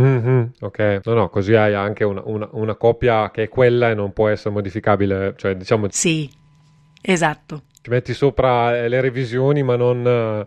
Mm-hmm, 0.01 0.43
ok, 0.60 1.01
no, 1.05 1.12
no, 1.12 1.28
così 1.28 1.55
hai 1.55 1.74
anche 1.74 2.05
una, 2.05 2.23
una, 2.24 2.48
una, 2.52 2.74
copia 2.77 3.31
che 3.31 3.44
è 3.44 3.48
quella 3.48 3.90
e 3.90 3.94
non 3.94 4.12
può 4.12 4.28
essere 4.28 4.55
modificabile, 4.55 5.35
cioè 5.36 5.55
diciamo... 5.55 5.89
Sì, 5.90 6.31
esatto. 7.02 7.64
Ti 7.82 7.90
metti 7.90 8.14
sopra 8.14 8.86
le 8.86 9.01
revisioni 9.01 9.62
ma 9.62 9.77
non 9.77 10.47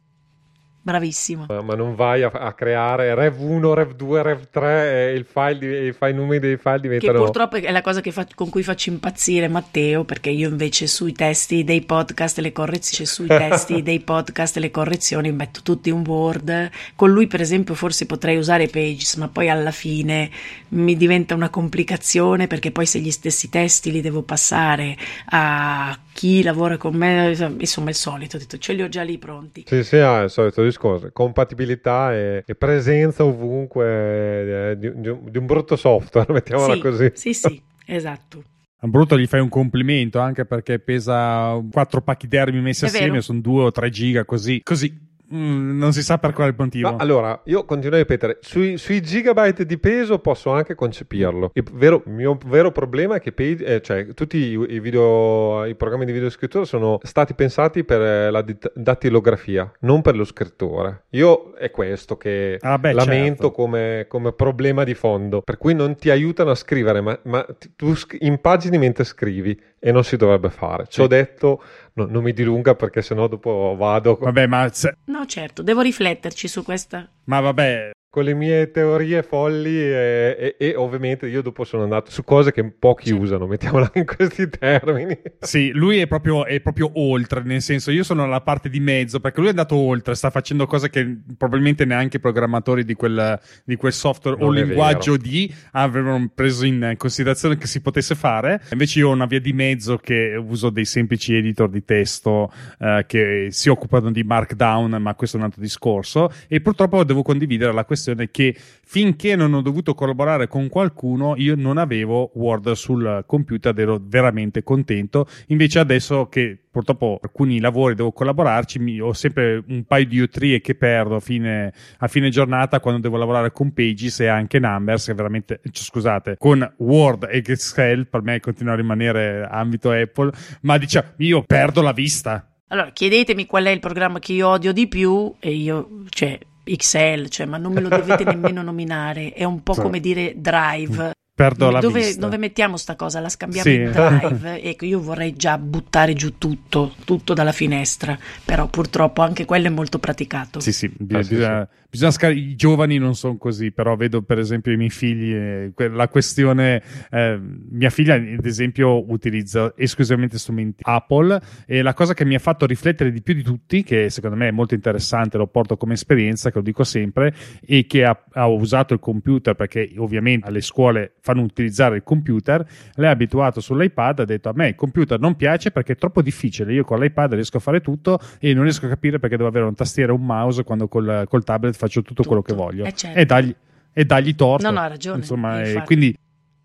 Bravissimo. 0.86 1.46
Ma, 1.48 1.62
ma 1.64 1.74
non 1.74 1.96
vai 1.96 2.22
a, 2.22 2.28
a, 2.28 2.54
creare 2.54 3.16
Rev 3.16 3.42
1, 3.42 3.74
Rev 3.74 3.94
2, 3.94 4.22
Rev 4.22 4.50
3 4.52 4.92
e 4.92 5.14
il 5.14 5.26
file, 5.26 5.88
i, 5.88 5.94
file, 5.94 6.12
i 6.12 6.14
numeri 6.14 6.40
dei 6.40 6.58
file 6.58 6.80
diventano... 6.80 7.14
Che 7.14 7.18
purtroppo 7.18 7.56
è 7.56 7.72
la 7.72 7.82
cosa 7.82 8.04
fa, 8.04 8.28
con 8.36 8.52
cui 8.52 8.62
faccio 8.62 8.92
impazzire 8.92 9.48
Matteo, 9.48 10.04
perché 10.04 10.30
io 10.30 10.48
invece 10.48 10.86
sui 10.86 11.12
testi 11.14 11.64
dei 11.64 11.82
podcast 11.82 12.38
e 12.38 12.42
le 12.42 12.52
correzioni, 12.52 13.08
sui 13.08 13.26
testi 13.26 13.82
dei 13.84 14.00
podcast 14.00 14.58
e 14.58 14.60
le 14.60 14.70
correzioni 14.70 15.32
metto 15.32 15.62
tutti 15.64 15.90
in 15.90 16.04
Word. 16.06 16.70
Con 16.96 17.10
lui 17.10 17.26
per 17.26 17.42
esempio 17.42 17.74
forse 17.74 18.06
potrei 18.06 18.38
usare 18.38 18.68
Pages, 18.68 19.16
ma 19.16 19.28
poi 19.28 19.50
alla 19.50 19.72
fine 19.72 20.30
mi 20.70 20.96
diventa 20.96 21.34
una 21.34 21.50
complicazione 21.50 22.46
perché 22.46 22.70
poi 22.70 22.86
se 22.86 23.00
gli 23.00 23.10
stessi 23.10 23.50
testi 23.50 23.92
li 23.92 24.02
devo 24.02 24.22
passare 24.22 24.96
a 25.30 25.98
chi 26.16 26.42
lavora 26.44 26.78
con 26.78 26.96
me, 26.96 27.36
insomma 27.58 27.90
il 27.90 27.96
solito, 27.96 28.38
ho 28.38 28.40
detto 28.40 28.58
ce 28.58 28.72
li 28.72 28.82
ho 28.82 28.88
già 28.88 29.04
lì 29.04 29.18
pronti. 29.18 29.66
Sì, 29.68 29.84
sì, 29.84 29.98
è 29.98 30.24
il 30.24 30.30
solito 30.30 30.64
discorso, 30.64 31.10
compatibilità 31.12 32.14
e, 32.14 32.42
e 32.48 32.56
presenza 32.56 33.26
ovunque 33.26 34.72
eh, 34.72 34.78
di, 34.78 34.94
di, 34.96 35.14
di, 35.30 35.38
un 35.38 35.46
brutto 35.46 35.76
software, 35.76 36.32
mettiamola 36.32 36.76
sì, 36.76 36.80
così. 36.80 37.12
Sì, 37.16 37.34
sì, 37.34 37.62
esatto. 37.86 38.44
A 38.80 38.88
Brutto 38.88 39.20
gli 39.20 39.26
fai 39.26 39.42
un 39.42 39.50
complimento 39.50 40.20
anche 40.20 40.46
perché 40.46 40.80
pesa 40.80 41.62
quattro 41.70 42.02
pacchi 42.02 42.30
dermi 42.30 42.62
messi 42.62 42.86
assieme, 42.86 43.20
sono 43.20 43.42
due 43.42 43.64
o 43.64 43.72
tre 43.72 43.90
giga 43.90 44.24
così. 44.24 44.62
Così 44.64 44.98
Mm, 45.34 45.78
non 45.78 45.94
si 45.94 46.04
sa 46.04 46.18
per 46.18 46.34
quale 46.34 46.54
motivo. 46.56 46.92
Ma 46.92 46.98
allora, 46.98 47.42
io 47.46 47.66
continuo 47.66 47.96
a 47.96 48.00
ripetere, 48.00 48.38
sui, 48.42 48.78
sui, 48.78 49.02
gigabyte 49.02 49.66
di 49.66 49.78
peso 49.78 50.20
posso 50.20 50.52
anche 50.52 50.76
concepirlo. 50.76 51.52
Il 51.54 51.64
vero, 51.74 52.04
mio 52.06 52.38
vero 52.46 52.72
problema 52.72 53.16
è 53.16 53.20
che 53.20 53.32
page, 53.32 53.64
eh, 53.66 53.82
cioè, 53.82 54.08
tutti 54.14 54.38
i, 54.38 54.52
i, 54.52 54.80
video, 54.80 55.66
i 55.66 55.76
programmi 55.76 56.06
di 56.06 56.12
videoscrittura 56.12 56.66
sono 56.66 57.00
stati 57.02 57.34
pensati 57.34 57.84
per 57.84 58.02
eh, 58.02 58.30
la 58.30 58.42
dit- 58.42 58.72
dattilografia, 58.76 59.72
non 59.80 60.02
per 60.02 60.16
lo 60.16 60.26
scrittore. 60.26 61.06
Io 61.12 61.54
è 61.54 61.72
questo 61.72 62.18
che 62.18 62.58
ah 62.60 62.78
beh, 62.78 62.94
lamento 62.94 63.44
certo. 63.44 63.52
come, 63.52 64.06
come, 64.08 64.34
problema 64.34 64.84
di 64.84 64.94
fondo, 64.94 65.42
per 65.42 65.58
cui 65.58 65.74
non 65.74 65.96
ti 65.96 66.10
aiutano 66.10 66.52
a 66.52 66.56
scrivere, 66.56 67.02
ma, 67.02 67.18
ma 67.24 67.46
tu 67.76 67.94
impagini 68.20 68.78
mentre 68.78 69.04
scrivi 69.04 69.60
e 69.86 69.92
non 69.92 70.04
si 70.04 70.18
dovrebbe 70.18 70.50
fare. 70.50 70.88
Ci 70.88 71.02
ho 71.02 71.06
detto 71.06 71.62
no, 71.94 72.08
non 72.08 72.24
mi 72.24 72.34
dilunga 72.34 72.74
perché 72.74 73.04
sennò 73.04 73.28
dopo 73.28 73.76
vado. 73.78 74.18
Vabbè, 74.20 74.48
ma. 74.48 74.68
Se... 74.74 74.98
No, 75.06 75.28
certo, 75.28 75.62
devo 75.62 75.82
rifletterci 75.82 76.48
su 76.48 76.64
questa. 76.64 77.08
Ma 77.26 77.40
vabbè, 77.40 77.92
con 78.16 78.24
le 78.24 78.34
mie 78.34 78.72
teorie 78.72 79.24
folli 79.24 79.78
e, 79.78 80.56
e, 80.58 80.70
e, 80.70 80.76
ovviamente 80.78 81.28
io 81.28 81.42
dopo 81.42 81.66
sono 81.66 81.84
andato 81.84 82.12
su 82.12 82.24
cose 82.24 82.54
che 82.54 82.64
pochi 82.64 83.08
sì. 83.08 83.12
usano, 83.12 83.46
mettiamola 83.46 83.92
in 83.96 84.06
questi 84.06 84.48
termini. 84.48 85.20
Sì, 85.42 85.72
lui 85.72 85.98
è 85.98 86.08
proprio, 86.08 86.46
è 86.46 86.62
proprio, 86.62 86.92
oltre, 86.94 87.44
nel 87.44 87.62
senso 87.62 87.92
io 87.92 88.04
sono 88.04 88.24
alla 88.24 88.40
parte 88.40 88.70
di 88.70 88.80
mezzo 88.80 89.20
perché 89.20 89.40
lui 89.40 89.48
è 89.48 89.50
andato 89.50 89.76
oltre, 89.76 90.16
sta 90.16 90.30
facendo 90.30 90.66
cose 90.66 90.90
che 90.90 91.06
probabilmente 91.38 91.84
neanche 91.84 92.16
i 92.16 92.20
programmatori 92.22 92.86
di 92.86 92.94
quel, 92.94 93.38
di 93.66 93.76
quel 93.76 93.92
software 93.92 94.38
non 94.40 94.48
o 94.48 94.52
linguaggio 94.54 95.18
di 95.18 95.54
avevano 95.72 96.32
preso 96.34 96.66
in 96.66 96.94
considerazione 96.96 97.58
che 97.58 97.68
si 97.68 97.82
potesse 97.82 98.16
fare. 98.16 98.62
Invece 98.72 99.00
io 99.00 99.10
ho 99.10 99.12
una 99.12 99.26
via 99.26 99.42
di 99.42 99.52
mezzo 99.52 99.98
che 99.98 100.42
uso 100.42 100.70
dei 100.70 100.86
semplici 100.86 101.36
editor 101.36 101.68
di 101.68 101.84
testo 101.84 102.50
eh, 102.80 103.04
che 103.06 103.48
si 103.50 103.68
occupano 103.68 104.10
di 104.10 104.24
Markdown, 104.24 105.02
ma 105.02 105.16
questo 105.16 105.36
è 105.36 105.40
un 105.42 105.48
altro 105.48 105.60
discorso 105.60 106.32
e 106.48 106.62
purtroppo 106.62 107.04
devo 107.04 107.22
condividere 107.22 107.74
la 107.74 107.84
questione 107.84 108.04
sensazione 108.06 108.30
che 108.30 108.56
finché 108.88 109.36
non 109.36 109.54
ho 109.54 109.62
dovuto 109.62 109.96
collaborare 109.96 110.48
con 110.48 110.70
qualcuno 110.70 111.34
io 111.38 111.56
non 111.56 111.78
avevo 111.78 112.32
Word 112.36 112.72
sul 112.74 113.24
computer 113.26 113.72
ed 113.72 113.80
ero 113.80 114.00
veramente 114.02 114.64
contento. 114.64 115.28
Invece 115.48 115.80
adesso 115.80 116.28
che 116.28 116.60
purtroppo 116.70 117.20
alcuni 117.22 117.60
lavori 117.60 117.96
devo 117.96 118.12
collaborarci, 118.12 119.00
ho 119.00 119.14
sempre 119.14 119.64
un 119.68 119.86
paio 119.86 120.06
di 120.06 120.20
utrie 120.20 120.62
che 120.62 120.76
perdo 120.76 121.16
a 121.16 121.20
fine, 121.20 121.74
a 122.00 122.08
fine, 122.08 122.30
giornata 122.30 122.80
quando 122.80 123.02
devo 123.02 123.18
lavorare 123.18 123.52
con 123.52 123.74
Pages 123.74 124.20
e 124.20 124.28
anche 124.28 124.60
Numbers, 124.60 125.06
che 125.06 125.14
veramente, 125.14 125.62
scusate, 125.72 126.36
con 126.38 126.74
Word 126.78 127.28
e 127.32 127.38
Excel 127.38 128.08
per 128.08 128.22
me 128.22 128.40
continua 128.40 128.74
a 128.74 128.76
rimanere 128.76 129.48
ambito 129.50 129.92
Apple, 129.92 130.32
ma 130.62 130.78
diciamo 130.78 131.14
io 131.18 131.44
perdo 131.44 131.82
la 131.82 131.94
vista. 131.94 132.50
Allora, 132.68 132.90
chiedetemi 132.92 133.46
qual 133.46 133.66
è 133.66 133.70
il 133.70 133.80
programma 133.80 134.20
che 134.20 134.34
io 134.34 134.48
odio 134.48 134.74
di 134.74 134.88
più 134.88 135.34
e 135.40 135.52
io, 135.52 136.04
cioè, 136.10 136.38
Excel, 136.66 137.30
cioè, 137.30 137.46
ma 137.46 137.58
non 137.58 137.74
me 137.74 137.82
lo 137.82 137.90
dovete 137.90 138.24
nemmeno 138.24 138.62
nominare, 138.62 139.34
è 139.34 139.44
un 139.44 139.64
po' 139.64 139.74
come 139.74 140.00
dire 140.00 140.34
Drive. 140.38 141.14
Perdo 141.36 141.70
la 141.70 141.82
dove, 141.82 142.00
vista. 142.00 142.22
dove 142.22 142.38
mettiamo 142.38 142.78
sta 142.78 142.96
cosa? 142.96 143.20
La 143.20 143.28
scambiamo 143.28 143.70
sì. 143.70 143.76
in 143.76 143.92
drive? 143.92 144.62
ecco, 144.64 144.86
io 144.86 145.02
vorrei 145.02 145.34
già 145.34 145.58
buttare 145.58 146.14
giù 146.14 146.38
tutto, 146.38 146.94
tutto 147.04 147.34
dalla 147.34 147.52
finestra, 147.52 148.18
però 148.46 148.68
purtroppo 148.68 149.22
anche 149.22 149.44
quello 149.44 149.68
è 149.68 149.70
molto 149.70 150.00
praticato. 150.00 150.62
Sì, 150.62 150.72
sì, 150.72 150.86
ah, 150.86 150.92
bisogna, 151.20 151.68
sì, 151.70 151.85
bisogna 151.96 152.12
scar- 152.12 152.36
i 152.36 152.56
giovani 152.56 152.98
non 152.98 153.16
sono 153.16 153.38
così, 153.38 153.72
però 153.72 153.96
vedo 153.96 154.22
per 154.22 154.38
esempio 154.38 154.74
i 154.74 154.78
miei 154.78 154.90
figli, 154.90 155.34
eh, 155.34 155.72
la 155.90 156.10
questione, 156.10 156.84
eh, 157.10 157.40
mia 157.70 157.90
figlia 157.90 158.16
ad 158.16 158.46
esempio 158.46 159.10
utilizza 159.10 159.74
esclusivamente 159.78 160.38
strumenti 160.38 160.84
Apple 160.86 161.42
e 161.66 161.82
la 161.82 161.94
cosa 161.94 162.14
che 162.14 162.26
mi 162.26 162.36
ha 162.36 162.40
fatto 162.40 162.66
riflettere 162.66 163.12
di 163.12 163.22
più 163.22 163.34
di 163.34 163.44
tutti, 163.44 163.82
che 163.84 164.10
secondo 164.10 164.36
me 164.36 164.50
è 164.50 164.52
molto 164.52 164.74
interessante, 164.74 165.38
lo 165.38 165.48
porto 165.48 165.78
come 165.78 165.94
esperienza, 165.94 166.52
che 166.52 166.58
lo 166.58 166.64
dico 166.64 166.84
sempre, 166.84 167.34
e 167.66 167.86
che 167.86 168.04
ha, 168.04 168.26
ha 168.34 168.48
usato 168.48 168.94
il 168.94 169.00
computer 169.00 169.56
perché 169.56 169.94
ovviamente 169.98 170.48
alle 170.48 170.62
scuole 170.62 171.14
fanno 171.22 171.42
utilizzare 171.44 171.96
il 171.96 172.04
computer, 172.04 172.66
lei 172.96 173.08
è 173.08 173.12
abituato 173.12 173.62
sull'iPad, 173.62 174.20
ha 174.20 174.26
detto 174.26 174.50
a 174.50 174.54
me 174.54 174.68
il 174.70 174.76
computer 174.76 175.18
non 175.18 175.36
piace 175.36 175.72
perché 175.72 175.94
è 175.94 175.96
troppo 175.96 176.22
difficile, 176.22 176.74
io 176.74 176.84
con 176.84 177.00
l'iPad 177.00 177.34
riesco 177.36 177.58
a 177.58 177.62
fare 177.62 177.80
tutto 177.80 178.20
e 178.40 178.54
non 178.54 178.64
riesco 178.64 178.86
a 178.86 178.90
capire 178.90 179.18
perché 179.18 179.38
devo 179.38 179.48
avere 179.48 179.66
un 179.66 179.76
tastiere 179.76 180.12
e 180.12 180.16
un 180.16 180.26
mouse 180.26 180.64
quando 180.66 180.90
col, 180.90 181.24
col 181.30 181.44
tablet 181.44 181.74
faccio 181.76 181.85
tutto, 181.88 182.14
tutto. 182.14 182.28
quello 182.28 182.42
che 182.42 182.54
voglio. 182.54 182.86
Eh 182.86 182.94
certo. 182.94 183.20
e, 183.20 183.26
dagli, 183.26 183.56
e 183.94 184.06
dagli 184.06 184.36
torto. 184.36 184.66
No, 184.66 184.74
no, 184.74 184.80
ha 184.82 184.88
ragione. 184.88 185.18
Insomma, 185.18 185.62
e 185.62 185.82
quindi 185.86 186.16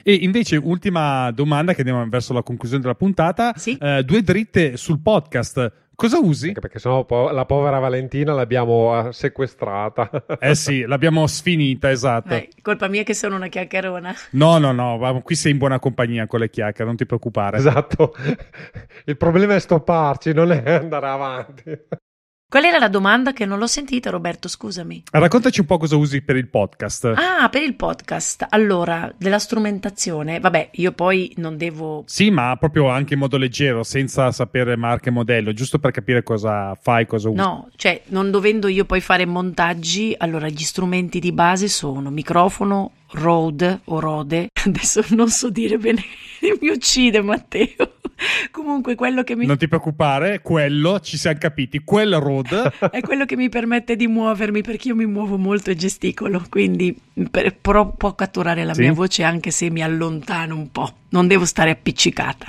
e 0.02 0.14
invece, 0.14 0.56
ultima 0.56 1.30
domanda, 1.30 1.74
che 1.74 1.82
andiamo 1.82 2.06
verso 2.08 2.32
la 2.32 2.42
conclusione 2.42 2.82
della 2.82 2.94
puntata. 2.94 3.52
Sì? 3.56 3.76
Eh, 3.80 4.02
due 4.04 4.22
dritte 4.22 4.76
sul 4.76 5.00
podcast. 5.00 5.72
Cosa 5.94 6.18
usi? 6.18 6.48
Anche 6.48 6.60
perché 6.60 6.78
sennò 6.78 7.04
po- 7.04 7.28
la 7.28 7.44
povera 7.44 7.78
Valentina 7.78 8.32
l'abbiamo 8.32 9.08
eh, 9.08 9.12
sequestrata. 9.12 10.10
eh 10.40 10.54
sì, 10.54 10.86
l'abbiamo 10.86 11.26
sfinita, 11.26 11.90
esatto. 11.90 12.32
Eh, 12.32 12.48
colpa 12.62 12.88
mia 12.88 13.02
che 13.02 13.12
sono 13.12 13.36
una 13.36 13.48
chiacchierona. 13.48 14.14
No, 14.30 14.56
no, 14.56 14.72
no, 14.72 15.20
qui 15.22 15.34
sei 15.34 15.52
in 15.52 15.58
buona 15.58 15.78
compagnia 15.78 16.26
con 16.26 16.40
le 16.40 16.48
chiacchiere, 16.48 16.86
non 16.86 16.96
ti 16.96 17.04
preoccupare. 17.04 17.58
Esatto. 17.58 18.14
Il 19.04 19.18
problema 19.18 19.54
è 19.54 19.60
stopparci, 19.60 20.32
non 20.32 20.52
è 20.52 20.72
andare 20.72 21.06
avanti. 21.06 21.78
Qual 22.50 22.64
era 22.64 22.80
la 22.80 22.88
domanda 22.88 23.32
che 23.32 23.46
non 23.46 23.60
l'ho 23.60 23.68
sentita, 23.68 24.10
Roberto? 24.10 24.48
Scusami. 24.48 25.04
Raccontaci 25.08 25.60
un 25.60 25.66
po' 25.66 25.78
cosa 25.78 25.94
usi 25.94 26.20
per 26.20 26.34
il 26.34 26.48
podcast. 26.48 27.12
Ah, 27.14 27.48
per 27.48 27.62
il 27.62 27.76
podcast. 27.76 28.44
Allora, 28.48 29.08
della 29.16 29.38
strumentazione. 29.38 30.40
Vabbè, 30.40 30.70
io 30.72 30.90
poi 30.90 31.32
non 31.36 31.56
devo. 31.56 32.02
Sì, 32.06 32.28
ma 32.28 32.56
proprio 32.56 32.88
anche 32.88 33.14
in 33.14 33.20
modo 33.20 33.36
leggero, 33.36 33.84
senza 33.84 34.32
sapere 34.32 34.74
marca 34.74 35.10
e 35.10 35.12
modello, 35.12 35.52
giusto 35.52 35.78
per 35.78 35.92
capire 35.92 36.24
cosa 36.24 36.74
fai, 36.74 37.06
cosa 37.06 37.28
usi. 37.28 37.38
No, 37.38 37.68
cioè, 37.76 38.02
non 38.06 38.32
dovendo 38.32 38.66
io 38.66 38.84
poi 38.84 39.00
fare 39.00 39.24
montaggi, 39.26 40.12
allora 40.18 40.48
gli 40.48 40.64
strumenti 40.64 41.20
di 41.20 41.30
base 41.30 41.68
sono 41.68 42.10
microfono, 42.10 42.94
Rode 43.12 43.82
o 43.84 44.00
Rode. 44.00 44.48
Adesso 44.66 45.04
non 45.10 45.28
so 45.28 45.50
dire 45.50 45.78
bene, 45.78 46.02
mi 46.60 46.68
uccide 46.68 47.22
Matteo. 47.22 47.99
Comunque 48.50 48.94
quello 48.94 49.22
che 49.22 49.36
mi... 49.36 49.46
Non 49.46 49.56
ti 49.56 49.68
preoccupare, 49.68 50.40
quello, 50.40 51.00
ci 51.00 51.16
siamo 51.16 51.38
capiti, 51.38 51.80
quel 51.80 52.16
road... 52.16 52.72
è 52.90 53.00
quello 53.00 53.24
che 53.24 53.36
mi 53.36 53.48
permette 53.48 53.96
di 53.96 54.06
muovermi 54.06 54.62
perché 54.62 54.88
io 54.88 54.94
mi 54.94 55.06
muovo 55.06 55.36
molto 55.36 55.70
e 55.70 55.76
gesticolo, 55.76 56.44
quindi 56.48 56.96
per, 57.30 57.56
può, 57.56 57.92
può 57.92 58.14
catturare 58.14 58.64
la 58.64 58.74
sì? 58.74 58.80
mia 58.82 58.92
voce 58.92 59.22
anche 59.22 59.50
se 59.50 59.70
mi 59.70 59.82
allontano 59.82 60.56
un 60.56 60.70
po', 60.70 60.92
non 61.10 61.26
devo 61.26 61.44
stare 61.44 61.70
appiccicata. 61.70 62.46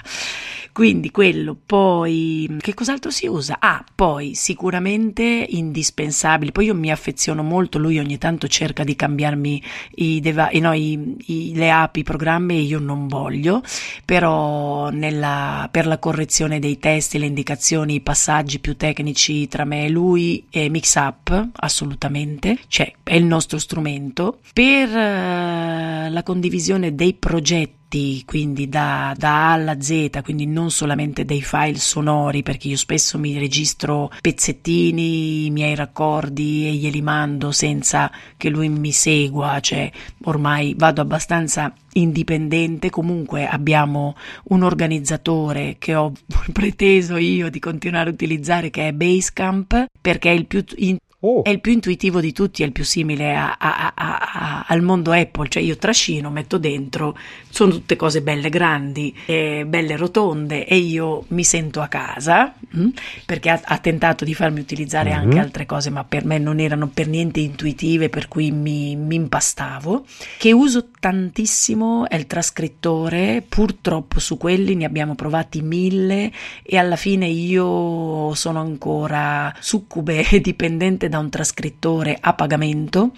Quindi 0.74 1.12
quello, 1.12 1.58
poi 1.66 2.58
che 2.60 2.74
cos'altro 2.74 3.12
si 3.12 3.28
usa? 3.28 3.58
Ah, 3.60 3.84
poi 3.94 4.36
sicuramente 4.36 5.46
indispensabile. 5.50 6.52
Poi 6.52 6.66
io 6.66 6.76
mi 6.76 6.92
affeziono 6.92 7.44
molto, 7.44 7.78
lui 7.78 8.00
ogni 8.00 8.18
tanto 8.18 8.48
cerca 8.48 8.84
di 8.84 8.96
cambiarmi 8.96 9.62
i, 9.96 10.20
deva- 10.22 10.50
no, 10.54 10.72
i, 10.74 11.18
i, 11.26 11.52
le 11.56 11.72
app, 11.72 11.98
i 11.98 12.04
programmi 12.04 12.56
e 12.56 12.62
io 12.62 12.80
non 12.80 13.08
voglio, 13.08 13.62
però 14.06 14.90
nella, 14.90 15.68
per 15.70 15.88
la 15.88 15.98
correzione 15.98 16.60
dei 16.60 16.80
testi, 16.80 17.20
le 17.20 17.26
indicazioni, 17.26 17.96
i 17.96 18.02
passaggi 18.02 18.60
più 18.60 18.78
tecnici 18.78 19.48
tra 19.48 19.66
me 19.66 19.86
e 19.86 19.90
lui 19.90 20.46
è 20.50 20.70
MixUp, 20.70 21.50
assolutamente, 21.54 22.58
cioè 22.68 22.94
è 23.04 23.16
il 23.16 23.26
nostro 23.26 23.58
strumento. 23.58 24.40
Per 24.54 24.90
uh, 24.90 26.12
la 26.12 26.24
condivisione 26.24 26.96
dei 26.96 27.14
progetti 27.14 27.80
quindi 28.26 28.70
da, 28.70 29.14
da, 29.18 29.50
A 29.50 29.52
alla 29.54 29.82
Z, 29.82 30.22
quindi 30.24 30.46
non 30.46 30.72
solamente 30.72 31.26
dei 31.26 31.42
file 31.42 31.78
sonori, 31.78 32.44
perché 32.44 32.70
io 32.70 32.78
spesso 32.78 33.18
mi 33.18 33.38
registro 33.38 34.10
pezzettini, 34.22 35.46
i 35.46 35.50
miei 35.50 35.76
raccordi 35.76 36.68
e 36.68 36.74
glieli 36.74 37.02
mando 37.02 37.52
senza 37.52 38.10
che 38.38 38.50
lui 38.50 38.70
mi 38.70 38.92
segua, 38.92 39.60
cioè 39.60 39.92
ormai 40.24 40.74
vado 40.78 41.02
abbastanza 41.02 41.74
indipendente, 41.94 42.90
comunque 42.90 43.46
abbiamo 43.46 44.16
un 44.46 44.64
organizzatore 44.64 45.76
che 45.78 45.96
ho 45.96 46.14
preteso 46.54 47.18
io 47.18 47.50
di 47.50 47.60
continuare 47.60 48.10
a 48.10 48.14
utilizzare 48.14 48.70
che 48.70 48.88
è 48.88 48.94
Basecamp 48.94 49.86
perché 50.00 50.30
è 50.30 50.34
il 50.34 50.46
più 50.46 50.64
in- 50.78 50.98
Oh. 51.24 51.44
È 51.44 51.50
il 51.50 51.62
più 51.62 51.72
intuitivo 51.72 52.20
di 52.20 52.32
tutti, 52.32 52.64
è 52.64 52.66
il 52.66 52.72
più 52.72 52.84
simile 52.84 53.36
a, 53.36 53.56
a, 53.60 53.94
a, 53.96 54.66
al 54.68 54.82
mondo 54.82 55.12
Apple, 55.12 55.50
cioè 55.50 55.62
io 55.62 55.78
trascino, 55.78 56.32
metto 56.32 56.58
dentro, 56.58 57.16
sono 57.50 57.72
tutte 57.72 57.96
cose 57.96 58.24
belle 58.24 58.50
grandi, 58.50 59.16
eh, 59.26 59.64
belle 59.68 59.98
rotonde 59.98 60.66
e 60.66 60.78
io 60.78 61.26
mi 61.28 61.44
sento 61.44 61.80
a 61.82 61.88
casa 61.88 62.56
mh? 62.70 62.82
Mm, 62.82 62.90
perché 63.26 63.50
ha, 63.52 63.62
ha, 63.64 63.78
tentato 63.78 64.26
di 64.26 64.34
farmi 64.34 64.62
utilizzare 64.62 65.12
mm-hmm. 65.12 65.20
anche 65.20 65.40
altre 65.40 65.66
cose, 65.68 65.92
ma 65.92 66.04
per 66.04 66.26
me 66.26 66.40
non 66.40 66.60
erano 66.60 66.88
per 66.88 67.08
niente 67.08 67.40
intuitive, 67.40 68.10
per 68.10 68.28
cui 68.28 68.50
mi, 68.52 68.96
mi 68.96 69.16
impastavo. 69.16 70.06
Che 70.40 70.52
uso 70.52 70.88
tantissimo 71.00 72.10
è 72.10 72.16
il 72.16 72.26
trascrittore, 72.26 73.44
purtroppo 73.48 74.20
su 74.20 74.38
quelli 74.38 74.74
ne 74.74 74.86
abbiamo 74.86 75.14
provati 75.14 75.62
mille 75.62 76.32
e 76.64 76.78
alla 76.78 76.96
fine 76.96 77.28
io 77.28 78.34
sono 78.34 78.60
ancora 78.60 79.54
succube 79.60 80.28
e 80.28 80.42
dipendente 80.42 81.10
da 81.12 81.20
un 81.20 81.30
trascrittore 81.30 82.18
a 82.20 82.34
pagamento, 82.34 83.12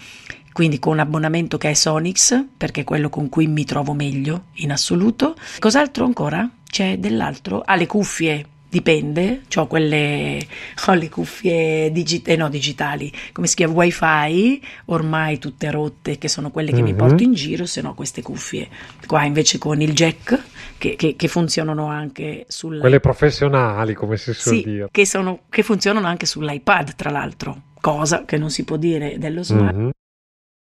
quindi 0.52 0.80
con 0.80 0.94
un 0.94 1.00
abbonamento 1.00 1.58
che 1.58 1.70
è 1.70 1.74
Sonix, 1.74 2.44
perché 2.58 2.82
è 2.82 2.84
quello 2.84 3.10
con 3.10 3.30
cui 3.30 3.48
mi 3.48 3.64
trovo 3.64 3.94
meglio 3.94 4.46
in 4.56 4.72
assoluto. 4.72 5.36
Cos'altro 5.60 6.04
ancora? 6.04 6.50
C'è 6.70 6.98
dell'altro? 6.98 7.62
Ah, 7.64 7.76
le 7.76 7.86
cuffie. 7.86 8.48
Dipende, 8.74 9.42
ho 9.58 9.68
quelle, 9.68 10.40
ho 10.88 10.94
le 10.94 11.08
cuffie 11.08 11.92
digit- 11.92 12.28
eh 12.28 12.36
no, 12.36 12.50
digitali, 12.50 13.14
come 13.32 13.46
si 13.46 13.54
chiama, 13.54 13.74
wifi, 13.74 14.60
ormai 14.86 15.38
tutte 15.38 15.70
rotte, 15.70 16.18
che 16.18 16.28
sono 16.28 16.50
quelle 16.50 16.72
che 16.72 16.78
mm-hmm. 16.78 16.86
mi 16.86 16.92
mhm. 16.94 16.98
porto 16.98 17.22
in 17.22 17.34
giro, 17.34 17.68
se 17.68 17.82
no 17.82 17.94
queste 17.94 18.24
cuffie 18.24 18.68
qua 19.06 19.26
invece 19.26 19.60
con 19.60 19.80
il 19.80 19.94
jack, 19.94 20.42
che, 20.80 20.96
che, 20.96 21.16
che 21.16 21.28
funzionano 21.28 21.86
anche 21.86 22.46
sulla... 22.48 22.80
Quelle 22.80 23.00
professionali, 23.00 23.94
come 23.94 24.18
si 24.18 24.34
suol 24.34 24.56
sì, 24.56 24.64
dire. 24.64 24.88
Che, 24.90 25.06
sono, 25.06 25.42
che 25.52 25.62
funzionano 25.62 26.08
anche 26.08 26.26
sull'iPad, 26.26 26.96
tra 26.96 27.12
l'altro 27.12 27.62
cosa 27.84 28.24
che 28.24 28.38
non 28.38 28.50
si 28.50 28.64
può 28.64 28.78
dire 28.78 29.18
dello 29.18 29.44
smart. 29.44 29.76
Mm-hmm. 29.76 29.90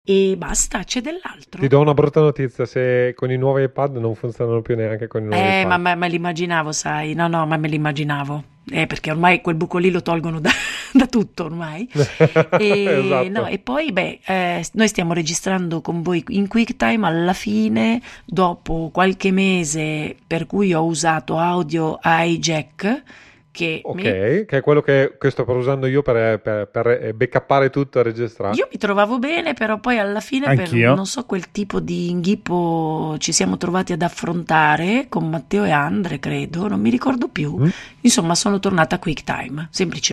E 0.04 0.34
basta, 0.38 0.82
c'è 0.82 1.02
dell'altro. 1.02 1.60
Ti 1.60 1.68
do 1.68 1.78
una 1.78 1.92
brutta 1.92 2.20
notizia: 2.20 2.64
se 2.64 3.12
con 3.14 3.30
i 3.30 3.36
nuovi 3.36 3.64
iPad 3.64 3.98
non 3.98 4.14
funzionano 4.14 4.62
più 4.62 4.74
neanche 4.76 5.08
con 5.08 5.24
i 5.24 5.26
nuovi 5.26 5.38
eh, 5.38 5.60
iPad. 5.60 5.66
ma, 5.68 5.76
ma, 5.76 5.94
ma 5.94 6.06
l'immaginavo, 6.06 6.72
sai? 6.72 7.12
No, 7.12 7.28
no, 7.28 7.44
ma 7.44 7.58
me 7.58 7.68
l'immaginavo. 7.68 8.44
Eh, 8.70 8.86
perché 8.86 9.10
ormai 9.10 9.42
quel 9.42 9.56
buco 9.56 9.76
lì 9.76 9.90
lo 9.90 10.00
tolgono 10.00 10.40
da, 10.40 10.50
da 10.94 11.06
tutto 11.06 11.44
ormai. 11.44 11.86
E, 12.58 12.84
esatto. 13.04 13.28
no, 13.28 13.46
e 13.46 13.58
poi, 13.58 13.92
beh, 13.92 14.20
eh, 14.24 14.66
noi 14.72 14.88
stiamo 14.88 15.12
registrando 15.12 15.82
con 15.82 16.00
voi 16.00 16.24
in 16.28 16.48
QuickTime 16.48 17.06
alla 17.06 17.34
fine, 17.34 18.00
dopo 18.24 18.88
qualche 18.90 19.30
mese 19.30 20.16
per 20.26 20.46
cui 20.46 20.72
ho 20.72 20.84
usato 20.84 21.36
audio 21.36 21.98
iJack 22.02 23.02
che, 23.52 23.80
ok, 23.84 23.94
mi... 23.94 24.02
che 24.02 24.46
è 24.48 24.60
quello 24.60 24.80
che, 24.80 25.16
che, 25.18 25.30
sto 25.30 25.44
usando 25.48 25.86
io 25.86 26.02
per, 26.02 26.40
per, 26.40 26.66
per 26.68 27.14
backuppare 27.14 27.70
tutto 27.70 28.00
e 28.00 28.02
registrare. 28.02 28.56
Io 28.56 28.66
mi 28.72 28.78
trovavo 28.78 29.18
bene, 29.18 29.54
però 29.54 29.78
poi 29.78 29.98
alla 29.98 30.20
fine 30.20 30.52
per 30.56 30.72
non 30.72 31.06
so 31.06 31.24
quel 31.24 31.50
tipo 31.52 31.78
di 31.78 32.08
inghippo 32.10 33.14
ci 33.18 33.30
siamo 33.32 33.56
trovati 33.58 33.92
ad 33.92 34.02
affrontare 34.02 35.06
con 35.08 35.28
Matteo 35.28 35.64
e 35.64 35.70
Andre, 35.70 36.18
credo, 36.18 36.66
non 36.66 36.80
mi 36.80 36.90
ricordo 36.90 37.28
più. 37.28 37.56
Mm. 37.58 37.68
Insomma, 38.00 38.34
sono 38.34 38.58
tornata 38.58 38.96
a 38.96 38.98
QuickTime, 38.98 39.68
semplice. 39.70 40.12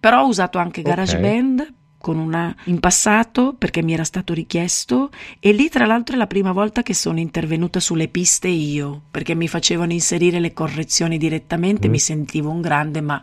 Però 0.00 0.22
ho 0.22 0.28
usato 0.28 0.58
anche 0.58 0.82
GarageBand 0.82 1.60
okay 1.60 1.74
con 2.06 2.18
una 2.18 2.54
in 2.66 2.78
passato 2.78 3.56
perché 3.58 3.82
mi 3.82 3.92
era 3.92 4.04
stato 4.04 4.32
richiesto 4.32 5.10
e 5.40 5.50
lì 5.50 5.68
tra 5.68 5.86
l'altro 5.86 6.14
è 6.14 6.18
la 6.18 6.28
prima 6.28 6.52
volta 6.52 6.84
che 6.84 6.94
sono 6.94 7.18
intervenuta 7.18 7.80
sulle 7.80 8.06
piste 8.06 8.46
io 8.46 9.02
perché 9.10 9.34
mi 9.34 9.48
facevano 9.48 9.92
inserire 9.92 10.38
le 10.38 10.52
correzioni 10.52 11.18
direttamente, 11.18 11.88
mm. 11.88 11.90
mi 11.90 11.98
sentivo 11.98 12.50
un 12.50 12.60
grande 12.60 13.00
ma 13.00 13.20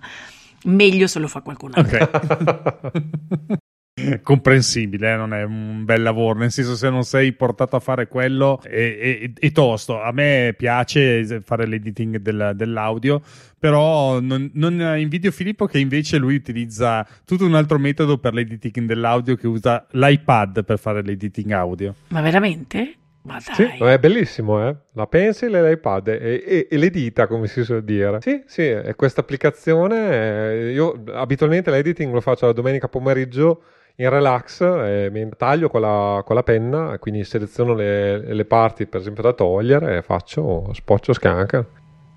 meglio 0.63 1.07
se 1.07 1.19
lo 1.19 1.29
fa 1.29 1.39
qualcun 1.39 1.71
altro. 1.75 2.03
Okay. 2.03 3.57
comprensibile, 4.23 5.13
eh? 5.13 5.15
non 5.15 5.33
è 5.33 5.43
un 5.43 5.85
bel 5.85 6.01
lavoro, 6.01 6.39
nel 6.39 6.51
senso 6.51 6.75
se 6.75 6.89
non 6.89 7.03
sei 7.03 7.31
portato 7.33 7.75
a 7.75 7.79
fare 7.79 8.07
quello 8.07 8.59
è, 8.63 8.69
è, 8.69 9.31
è 9.37 9.51
tosto. 9.51 10.01
A 10.01 10.11
me 10.11 10.55
piace 10.57 11.41
fare 11.41 11.67
l'editing 11.67 12.17
del, 12.17 12.53
dell'audio, 12.55 13.21
però 13.57 14.19
non, 14.19 14.49
non, 14.55 14.97
invidio 14.97 15.31
Filippo 15.31 15.67
che 15.67 15.77
invece 15.77 16.17
lui 16.17 16.35
utilizza 16.35 17.07
tutto 17.23 17.45
un 17.45 17.53
altro 17.53 17.77
metodo 17.77 18.17
per 18.17 18.33
l'editing 18.33 18.87
dell'audio 18.87 19.35
che 19.35 19.47
usa 19.47 19.85
l'iPad 19.91 20.65
per 20.65 20.79
fare 20.79 21.03
l'editing 21.03 21.51
audio. 21.51 21.93
Ma 22.07 22.21
veramente? 22.21 22.95
Ma 23.25 23.39
dai. 23.45 23.55
Sì, 23.55 23.83
è 23.83 23.99
bellissimo, 23.99 24.67
eh? 24.67 24.75
La 24.93 25.07
pencil 25.07 25.53
e 25.55 25.69
l'iPad 25.69 26.07
e, 26.09 26.43
e, 26.45 26.67
e, 26.69 26.77
le 26.77 26.89
dita, 26.89 27.27
come 27.27 27.47
si 27.47 27.63
suol 27.63 27.83
dire. 27.83 28.17
Sì, 28.21 28.43
sì, 28.47 28.63
è 28.63 28.95
questa 28.95 29.21
applicazione. 29.21 30.11
Eh, 30.11 30.71
io 30.73 31.01
abitualmente 31.13 31.71
l'editing 31.71 32.11
lo 32.11 32.19
faccio 32.19 32.47
la 32.47 32.51
domenica 32.51 32.89
pomeriggio 32.89 33.63
in 33.95 34.09
relax 34.09 34.61
eh, 34.61 35.09
mi 35.11 35.29
taglio 35.37 35.69
con 35.69 35.81
la, 35.81 36.23
con 36.25 36.35
la, 36.35 36.43
penna, 36.43 36.97
quindi 36.99 37.23
seleziono 37.23 37.73
le, 37.73 38.33
le, 38.33 38.45
parti 38.45 38.87
per 38.87 39.01
esempio 39.01 39.23
da 39.23 39.33
togliere 39.33 39.97
e 39.97 40.01
faccio 40.01 40.73
spoccio 40.73 41.13
scanca. 41.13 41.65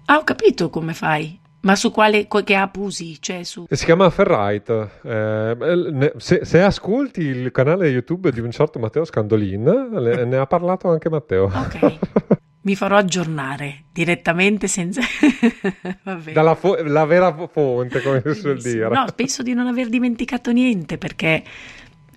Ah, 0.06 0.16
ho 0.16 0.24
capito 0.24 0.70
come 0.70 0.94
fai. 0.94 1.38
Ma 1.62 1.74
su 1.74 1.90
quale 1.90 2.28
che 2.28 2.54
app 2.54 2.76
usi? 2.76 3.20
Cioè 3.20 3.42
su... 3.42 3.66
Si 3.68 3.84
chiama 3.84 4.08
Ferrite. 4.08 4.90
Eh, 5.02 6.12
se, 6.16 6.44
se, 6.44 6.62
ascolti 6.62 7.22
il 7.22 7.50
canale 7.50 7.88
YouTube 7.88 8.30
di 8.30 8.38
un 8.38 8.52
certo 8.52 8.78
Matteo 8.78 9.04
Scandolin, 9.04 9.88
le, 9.94 10.24
ne 10.24 10.36
ha 10.36 10.46
parlato 10.46 10.88
anche 10.88 11.10
Matteo. 11.10 11.44
Ok. 11.44 11.98
mi 12.66 12.74
farò 12.74 12.96
aggiornare 12.96 13.84
direttamente 13.92 14.66
senza... 14.66 15.00
Dalla 16.32 16.56
fo- 16.56 16.76
la 16.82 17.04
vera 17.04 17.32
fonte, 17.46 18.02
come 18.02 18.20
si 18.24 18.34
suol 18.40 18.60
dire. 18.60 18.88
No, 18.88 19.06
penso 19.14 19.44
di 19.44 19.54
non 19.54 19.68
aver 19.68 19.88
dimenticato 19.88 20.50
niente 20.50 20.98
perché 20.98 21.44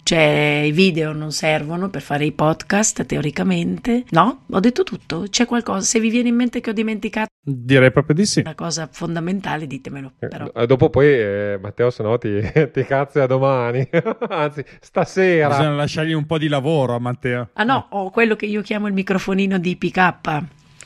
cioè, 0.10 0.64
i 0.66 0.72
video 0.72 1.14
non 1.14 1.32
servono 1.32 1.92
per 1.92 2.02
fare 2.02 2.26
i 2.26 2.32
podcast, 2.32 3.06
teoricamente. 3.06 4.06
No? 4.10 4.46
Ho 4.50 4.60
detto 4.60 4.82
tutto. 4.82 5.26
C'è 5.30 5.46
qualcosa? 5.46 5.86
Se 5.86 6.00
vi 6.00 6.10
viene 6.10 6.30
in 6.30 6.36
mente 6.36 6.62
che 6.62 6.72
ho 6.72 6.74
dimenticato... 6.74 7.28
Direi 7.40 7.92
proprio 7.92 8.16
di 8.16 8.26
sì. 8.26 8.40
Una 8.40 8.56
cosa 8.56 8.90
fondamentale, 8.92 9.68
ditemelo. 9.68 10.14
Eh, 10.18 10.28
però. 10.28 10.52
Eh, 10.52 10.66
dopo 10.66 10.90
poi, 10.90 11.06
eh, 11.06 11.60
Matteo, 11.62 11.92
se 11.92 12.02
no 12.02 12.18
ti, 12.18 12.42
ti 12.74 12.86
cazzi 12.86 13.20
a 13.20 13.28
domani. 13.28 13.88
Anzi, 14.30 14.66
stasera. 14.80 15.50
Bisogna 15.50 15.76
lasciargli 15.76 16.14
un 16.14 16.26
po' 16.26 16.40
di 16.40 16.48
lavoro 16.48 16.96
a 16.96 17.00
Matteo. 17.00 17.50
Ah 17.54 17.64
no, 17.64 17.86
ho 17.92 18.10
quello 18.10 18.36
che 18.36 18.48
io 18.48 18.64
chiamo 18.64 18.88
il 18.88 18.94
microfonino 18.94 19.60
di 19.60 19.76
PK, 19.76 20.42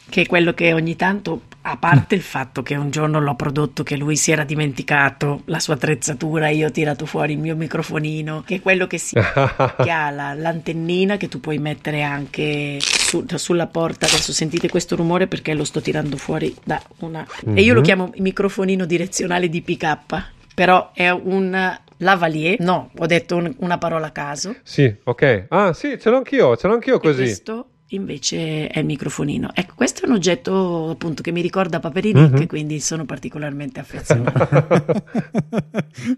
che 0.09 0.21
è 0.23 0.25
quello 0.25 0.53
che 0.53 0.73
ogni 0.73 0.97
tanto 0.97 1.43
a 1.65 1.77
parte 1.77 2.15
il 2.15 2.21
fatto 2.21 2.61
che 2.61 2.75
un 2.75 2.89
giorno 2.89 3.21
l'ho 3.21 3.35
prodotto 3.35 3.83
che 3.83 3.95
lui 3.95 4.17
si 4.17 4.31
era 4.31 4.43
dimenticato 4.43 5.43
la 5.45 5.59
sua 5.59 5.75
attrezzatura, 5.75 6.49
io 6.49 6.67
ho 6.67 6.71
tirato 6.71 7.05
fuori 7.05 7.33
il 7.33 7.39
mio 7.39 7.55
microfonino, 7.55 8.43
che 8.45 8.55
è 8.55 8.61
quello 8.61 8.85
che, 8.85 8.97
si, 8.97 9.15
che 9.15 9.89
ha 9.89 10.09
la, 10.09 10.33
l'antennina 10.33 11.15
che 11.15 11.29
tu 11.29 11.39
puoi 11.39 11.59
mettere 11.59 12.01
anche 12.01 12.79
su, 12.81 13.25
sulla 13.35 13.67
porta. 13.67 14.05
Adesso 14.05 14.33
sentite 14.33 14.67
questo 14.67 14.97
rumore 14.97 15.27
perché 15.27 15.53
lo 15.53 15.63
sto 15.63 15.79
tirando 15.79 16.17
fuori 16.17 16.53
da 16.65 16.81
una... 16.99 17.25
Mm-hmm. 17.47 17.57
E 17.57 17.61
io 17.61 17.73
lo 17.73 17.79
mhm. 17.79 17.85
chiamo 17.85 18.11
microfonino 18.17 18.85
direzionale 18.85 19.47
di 19.47 19.61
PK, 19.61 19.97
però 20.53 20.91
è 20.93 21.09
un 21.09 21.79
lavalier. 21.97 22.59
No, 22.59 22.91
ho 22.97 23.05
detto 23.05 23.37
un, 23.37 23.53
una 23.59 23.77
parola 23.77 24.07
a 24.07 24.11
caso. 24.11 24.55
Sì, 24.63 24.93
ok. 25.01 25.45
Ah, 25.47 25.71
sì, 25.71 25.97
ce 25.97 26.09
l'ho 26.09 26.17
anch'io, 26.17 26.57
ce 26.57 26.67
l'ho 26.67 26.73
anch'io 26.73 26.99
così. 26.99 27.21
E 27.21 27.25
questo 27.25 27.67
invece 27.95 28.67
è 28.67 28.79
il 28.79 28.85
microfonino. 28.85 29.49
Ecco, 29.53 29.73
questo 29.75 30.05
è 30.05 30.07
un 30.07 30.15
oggetto 30.15 30.89
appunto 30.89 31.21
che 31.21 31.31
mi 31.31 31.41
ricorda 31.41 31.79
Paperini, 31.79 32.19
mm-hmm. 32.19 32.45
quindi 32.45 32.79
sono 32.79 33.05
particolarmente 33.05 33.79
affezionato. 33.79 35.03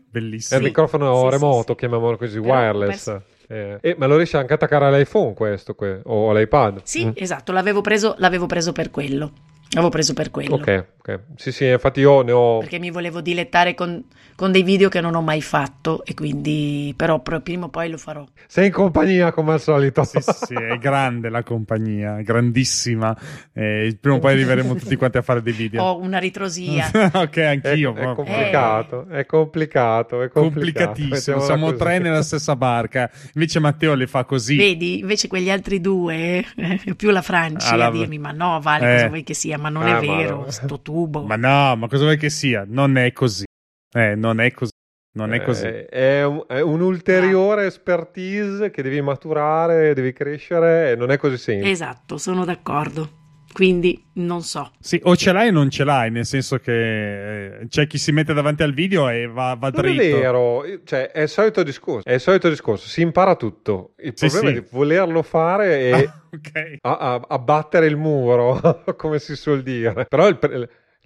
Bellissimo. 0.09 0.59
È 0.59 0.61
il 0.61 0.67
microfono 0.67 1.23
sì, 1.23 1.29
remoto, 1.29 1.73
sì, 1.73 1.79
chiamiamolo 1.79 2.17
così, 2.17 2.39
Però 2.39 2.53
wireless. 2.53 3.05
Penso... 3.05 3.23
Eh, 3.47 3.77
eh, 3.81 3.95
ma 3.97 4.07
lo 4.07 4.15
riesci 4.15 4.37
anche 4.37 4.53
a 4.53 4.55
attaccare 4.55 4.85
all'iPhone 4.85 5.33
questo 5.33 5.75
que- 5.75 6.01
o 6.03 6.31
all'iPad? 6.31 6.81
Sì, 6.83 7.05
mm. 7.05 7.11
esatto, 7.13 7.51
l'avevo 7.51 7.81
preso, 7.81 8.15
l'avevo 8.17 8.47
preso 8.47 8.71
per 8.71 8.89
quello. 8.89 9.31
L'avevo 9.69 9.89
preso 9.89 10.13
per 10.13 10.31
quello. 10.31 10.55
Ok, 10.55 10.85
ok. 10.99 11.19
Sì, 11.35 11.51
sì, 11.51 11.65
infatti 11.65 11.99
io 11.99 12.21
ne 12.21 12.31
ho... 12.31 12.59
Perché 12.59 12.79
mi 12.79 12.91
volevo 12.91 13.19
dilettare 13.19 13.73
con, 13.75 14.03
con 14.35 14.51
dei 14.51 14.63
video 14.63 14.87
che 14.89 15.01
non 15.01 15.15
ho 15.15 15.21
mai 15.21 15.41
fatto 15.41 16.05
e 16.05 16.13
quindi... 16.13 16.93
Però 16.95 17.19
prima 17.19 17.65
o 17.65 17.69
poi 17.69 17.89
lo 17.89 17.97
farò. 17.97 18.25
Sei 18.47 18.67
in 18.67 18.71
compagnia 18.71 19.31
come 19.31 19.53
al 19.53 19.61
solito. 19.61 20.03
Sì, 20.05 20.19
sì, 20.21 20.53
è 20.53 20.77
grande 20.77 21.29
la 21.29 21.43
compagnia, 21.43 22.21
grandissima. 22.21 23.15
Eh, 23.51 23.97
prima 23.99 24.15
o 24.15 24.19
poi 24.19 24.33
arriveremo 24.33 24.75
tutti 24.75 24.95
quanti 24.95 25.17
a 25.17 25.21
fare 25.21 25.41
dei 25.41 25.53
video. 25.53 25.83
Ho 25.83 25.99
una 25.99 26.19
ritrosia. 26.19 26.89
ok, 27.13 27.37
anch'io. 27.37 27.93
È, 27.95 27.99
è 27.99 28.13
complicato, 28.13 29.07
eh. 29.09 29.19
è 29.19 29.25
complicato, 29.25 30.21
è 30.21 30.29
complicato. 30.29 30.93
Complicatissimo, 30.93 31.39
siamo 31.41 31.65
così. 31.67 31.77
tre 31.77 31.99
nella 31.99 32.23
stessa 32.23 32.55
barca. 32.55 33.09
Invece 33.33 33.59
Matteo 33.59 33.93
le 33.93 34.07
fa 34.07 34.23
così. 34.23 34.55
Vedi, 34.55 34.99
invece 34.99 35.27
quegli 35.27 35.49
altri 35.49 35.81
due, 35.81 36.45
più 36.95 37.09
la 37.09 37.21
Francia 37.21 37.75
ah, 37.75 37.87
a 37.87 37.91
dirmi, 37.91 38.19
ma 38.19 38.31
no, 38.31 38.59
Vale, 38.61 38.93
cosa 38.93 39.05
eh. 39.05 39.09
vuoi 39.09 39.23
che 39.23 39.33
sia? 39.33 39.54
Ma 39.57 39.69
non 39.69 39.83
ah, 39.83 39.97
è 39.97 39.99
vero, 39.99 40.41
ma... 40.41 40.51
sto 40.51 40.81
tubo. 40.81 41.23
Ma 41.23 41.35
no, 41.35 41.75
ma 41.75 41.87
cosa 41.87 42.03
vuoi 42.03 42.17
che 42.17 42.29
sia? 42.29 42.65
Non 42.67 42.97
è 42.97 43.11
così. 43.11 43.45
Eh, 43.93 44.15
non 44.15 44.39
è 44.39 44.51
così. 44.51 44.71
Non 45.15 45.33
è 45.33 45.41
così. 45.41 45.65
Eh, 45.65 45.85
è, 45.85 46.25
un, 46.25 46.43
è 46.47 46.59
un'ulteriore 46.59 47.63
ah. 47.63 47.65
expertise 47.65 48.69
che 48.69 48.81
devi 48.81 48.99
maturare, 49.01 49.93
devi 49.93 50.11
crescere 50.11 50.91
e 50.91 50.95
non 50.95 51.09
è 51.11 51.17
così 51.17 51.37
semplice. 51.37 51.71
Esatto, 51.71 52.17
sono 52.17 52.43
d'accordo. 52.43 53.23
Quindi 53.55 54.03
non 54.15 54.41
so. 54.41 54.69
Sì, 54.81 54.99
o 55.03 55.15
ce 55.15 55.31
l'hai 55.31 55.47
o 55.47 55.51
non 55.53 55.69
ce 55.69 55.85
l'hai, 55.85 56.11
nel 56.11 56.25
senso 56.25 56.57
che 56.57 57.59
eh, 57.61 57.67
c'è 57.69 57.87
chi 57.87 57.97
si 57.97 58.11
mette 58.11 58.33
davanti 58.33 58.63
al 58.63 58.73
video 58.73 59.07
e 59.07 59.27
va, 59.27 59.55
va 59.57 59.69
dritto. 59.69 59.93
Non 59.93 60.03
è 60.03 60.11
vero, 60.11 60.63
cioè, 60.83 61.09
è 61.09 61.21
il 61.21 61.29
solito 61.29 61.63
discorso. 61.63 62.05
È 62.05 62.11
il 62.11 62.19
solito 62.19 62.49
discorso, 62.49 62.89
si 62.89 63.01
impara 63.01 63.37
tutto. 63.37 63.93
Il 63.99 64.11
sì, 64.13 64.27
problema 64.27 64.49
sì. 64.49 64.57
è 64.57 64.61
di 64.61 64.67
volerlo 64.69 65.21
fare 65.21 65.79
e 65.79 65.91
ah, 65.93 66.21
okay. 66.35 66.77
a, 66.81 66.97
a, 66.97 67.21
abbattere 67.29 67.85
il 67.85 67.95
muro, 67.95 68.83
come 68.97 69.19
si 69.19 69.37
suol 69.37 69.63
dire. 69.63 70.05
Però 70.05 70.27
il, 70.27 70.37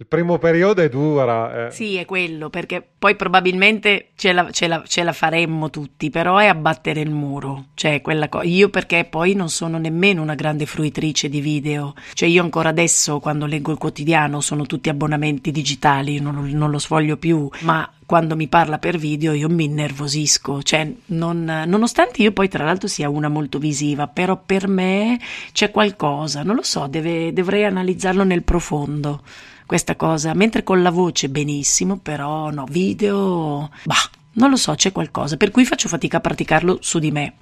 il 0.00 0.06
primo 0.06 0.38
periodo 0.38 0.80
è 0.80 0.88
dura. 0.88 1.66
Eh. 1.66 1.70
Sì, 1.72 1.96
è 1.96 2.06
quello, 2.06 2.48
perché 2.48 2.82
poi 2.98 3.16
probabilmente 3.16 4.12
ce 4.16 4.32
la, 4.32 4.50
ce, 4.50 4.66
la, 4.66 4.82
ce 4.86 5.02
la, 5.02 5.12
faremmo 5.12 5.68
tutti, 5.68 6.08
però 6.08 6.38
è 6.38 6.46
abbattere 6.46 7.02
il 7.02 7.10
muro. 7.10 7.66
Cioè, 7.74 8.00
quella 8.00 8.30
co- 8.30 8.40
io 8.40 8.70
perché 8.70 9.04
poi 9.04 9.34
non 9.34 9.50
sono 9.50 9.76
nemmeno 9.76 10.22
una 10.22 10.34
grande 10.34 10.64
fruitrice 10.64 11.28
di 11.28 11.42
video. 11.42 11.92
Cioè, 12.14 12.30
io 12.30 12.42
ancora 12.42 12.70
adesso, 12.70 13.20
quando 13.20 13.44
leggo 13.44 13.72
il 13.72 13.76
quotidiano, 13.76 14.40
sono 14.40 14.64
tutti 14.64 14.88
abbonamenti 14.88 15.50
digitali, 15.50 16.18
non, 16.18 16.48
non 16.50 16.70
lo 16.70 16.78
sfoglio 16.78 17.18
più, 17.18 17.46
ma 17.60 17.86
quando 18.06 18.36
mi 18.36 18.48
parla 18.48 18.78
per 18.78 18.96
video 18.96 19.34
io 19.34 19.50
mi 19.50 19.64
innervosisco. 19.64 20.62
Cioè, 20.62 20.90
non, 21.08 21.44
nonostante 21.66 22.22
io 22.22 22.32
poi 22.32 22.48
tra 22.48 22.64
l'altro 22.64 22.88
sia 22.88 23.10
una 23.10 23.28
molto 23.28 23.58
visiva, 23.58 24.06
però 24.06 24.40
per 24.42 24.66
me 24.66 25.20
c'è 25.52 25.70
qualcosa, 25.70 26.42
non 26.42 26.56
lo 26.56 26.62
so, 26.62 26.86
deve, 26.86 27.34
dovrei 27.34 27.66
analizzarlo 27.66 28.24
nel 28.24 28.44
profondo 28.44 29.22
questa 29.70 29.94
cosa, 29.94 30.34
mentre 30.34 30.64
con 30.64 30.82
la 30.82 30.90
voce 30.90 31.28
benissimo, 31.28 32.00
però 32.02 32.50
no, 32.50 32.64
video, 32.68 33.70
bah, 33.84 34.10
non 34.32 34.50
lo 34.50 34.56
so, 34.56 34.74
c'è 34.74 34.90
qualcosa, 34.90 35.36
per 35.36 35.52
cui 35.52 35.64
faccio 35.64 35.86
fatica 35.86 36.16
a 36.16 36.20
praticarlo 36.20 36.78
su 36.80 36.98
di 36.98 37.12
me. 37.12 37.34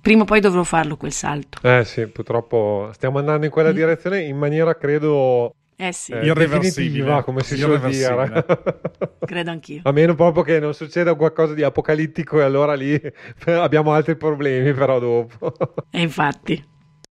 Prima 0.00 0.22
o 0.22 0.24
poi 0.24 0.40
dovrò 0.40 0.62
farlo 0.62 0.96
quel 0.96 1.12
salto. 1.12 1.58
Eh 1.60 1.84
sì, 1.84 2.06
purtroppo 2.06 2.88
stiamo 2.94 3.18
andando 3.18 3.44
in 3.44 3.52
quella 3.52 3.72
mm. 3.72 3.74
direzione 3.74 4.22
in 4.22 4.38
maniera, 4.38 4.74
credo, 4.74 5.54
eh 5.76 5.92
sì. 5.92 6.12
Eh, 6.12 6.32
definitiva, 6.32 7.22
come 7.22 7.42
si 7.42 7.58
suol 7.58 7.78
dire. 7.80 8.46
Credo 9.20 9.50
anch'io. 9.50 9.82
A 9.82 9.92
meno 9.92 10.14
proprio 10.14 10.44
che 10.44 10.58
non 10.58 10.72
succeda 10.72 11.14
qualcosa 11.14 11.52
di 11.52 11.62
apocalittico 11.62 12.40
e 12.40 12.42
allora 12.42 12.72
lì 12.72 12.98
abbiamo 13.44 13.92
altri 13.92 14.16
problemi 14.16 14.72
però 14.72 14.98
dopo. 14.98 15.52
E 15.90 16.00
infatti. 16.00 16.74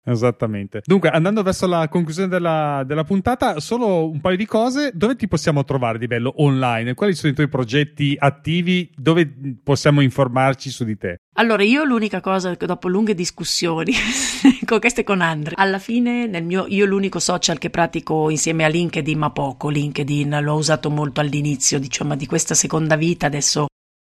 Esattamente. 0.09 0.83
Dunque, 0.85 1.09
andando 1.09 1.43
verso 1.43 1.67
la 1.67 1.89
conclusione 1.89 2.29
della, 2.29 2.85
della, 2.87 3.03
puntata, 3.03 3.59
solo 3.59 4.09
un 4.09 4.21
paio 4.21 4.37
di 4.37 4.47
cose. 4.47 4.93
Dove 4.95 5.17
ti 5.17 5.27
possiamo 5.27 5.65
trovare 5.65 5.99
di 5.99 6.07
bello 6.07 6.33
online? 6.37 6.95
Quali 6.95 7.13
sono 7.13 7.33
i 7.33 7.35
tuoi 7.35 7.49
progetti 7.49 8.17
attivi? 8.17 8.89
Dove 8.95 9.29
possiamo 9.65 10.01
informarci 10.01 10.71
su 10.71 10.85
di 10.85 10.97
te? 10.97 11.23
Allora, 11.39 11.65
io 11.65 11.83
l'unica 11.83 12.21
cosa 12.21 12.57
che 12.57 12.67
dopo 12.67 12.87
lunghe 12.89 13.15
discussioni 13.15 13.93
con 14.65 14.79
queste 14.79 15.03
con 15.03 15.21
Andre, 15.21 15.55
alla 15.57 15.81
fine 15.81 16.27
nel 16.27 16.45
mio, 16.45 16.67
io 16.69 16.87
l'unico 16.87 17.19
social 17.19 17.59
che 17.59 17.69
pratico 17.69 18.31
insieme 18.31 18.65
a 18.65 18.69
LinkedIn, 18.69 19.19
ma 19.19 19.31
poco, 19.31 19.69
LinkedIn 19.69 20.39
l'ho 20.41 20.55
usato 20.55 20.89
molto 20.89 21.21
all'inizio, 21.21 21.81
diciamo, 21.81 22.15
di 22.15 22.27
questa 22.27 22.55
seconda 22.55 22.95
vita, 22.95 23.27
adesso 23.27 23.67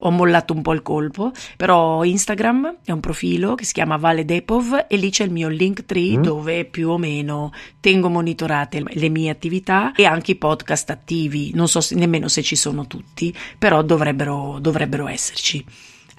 ho 0.04 0.10
mollato 0.10 0.52
un 0.52 0.62
po' 0.62 0.72
il 0.72 0.82
colpo, 0.82 1.32
però 1.56 2.04
Instagram 2.04 2.76
è 2.84 2.92
un 2.92 3.00
profilo 3.00 3.54
che 3.54 3.64
si 3.64 3.72
chiama 3.72 3.96
Vale 3.96 4.24
Depov 4.24 4.86
e 4.88 4.96
lì 4.96 5.10
c'è 5.10 5.24
il 5.24 5.30
mio 5.30 5.48
Linktree 5.48 6.18
mm. 6.18 6.22
dove 6.22 6.64
più 6.64 6.90
o 6.90 6.98
meno 6.98 7.52
tengo 7.80 8.08
monitorate 8.08 8.82
le 8.86 9.08
mie 9.08 9.30
attività 9.30 9.92
e 9.94 10.04
anche 10.04 10.32
i 10.32 10.36
podcast 10.36 10.90
attivi, 10.90 11.52
non 11.54 11.68
so 11.68 11.80
se, 11.80 11.94
nemmeno 11.94 12.28
se 12.28 12.42
ci 12.42 12.56
sono 12.56 12.86
tutti, 12.86 13.34
però 13.58 13.82
dovrebbero, 13.82 14.58
dovrebbero 14.60 15.08
esserci. 15.08 15.64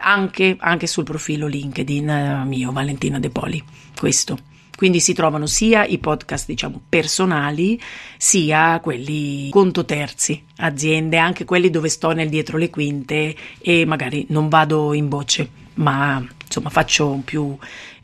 Anche, 0.06 0.58
anche, 0.60 0.88
sul 0.88 1.06
profilo 1.06 1.48
LinkedIn 1.48 2.10
eh, 2.10 2.46
mio, 2.46 2.72
Valentina 2.72 3.20
De 3.20 3.30
Poli, 3.30 3.64
questo. 3.98 4.38
Quindi 4.76 5.00
si 5.00 5.14
trovano 5.14 5.46
sia 5.46 5.86
i 5.86 6.00
podcast, 6.00 6.48
diciamo, 6.48 6.82
personali, 6.90 7.80
sia 8.18 8.80
quelli 8.82 9.50
conto 9.50 9.86
terzi, 9.86 10.44
aziende, 10.58 11.18
anche 11.18 11.46
quelli 11.46 11.70
dove 11.70 11.90
sto 11.90 12.12
nel 12.12 12.30
dietro 12.30 12.58
le 12.58 12.70
quinte 12.70 13.36
e 13.62 13.86
magari 13.86 14.26
non 14.30 14.50
vado 14.50 14.94
in 14.94 15.10
voce, 15.10 15.48
ma 15.76 16.26
insomma 16.44 16.70
faccio 16.70 17.22
più 17.24 17.58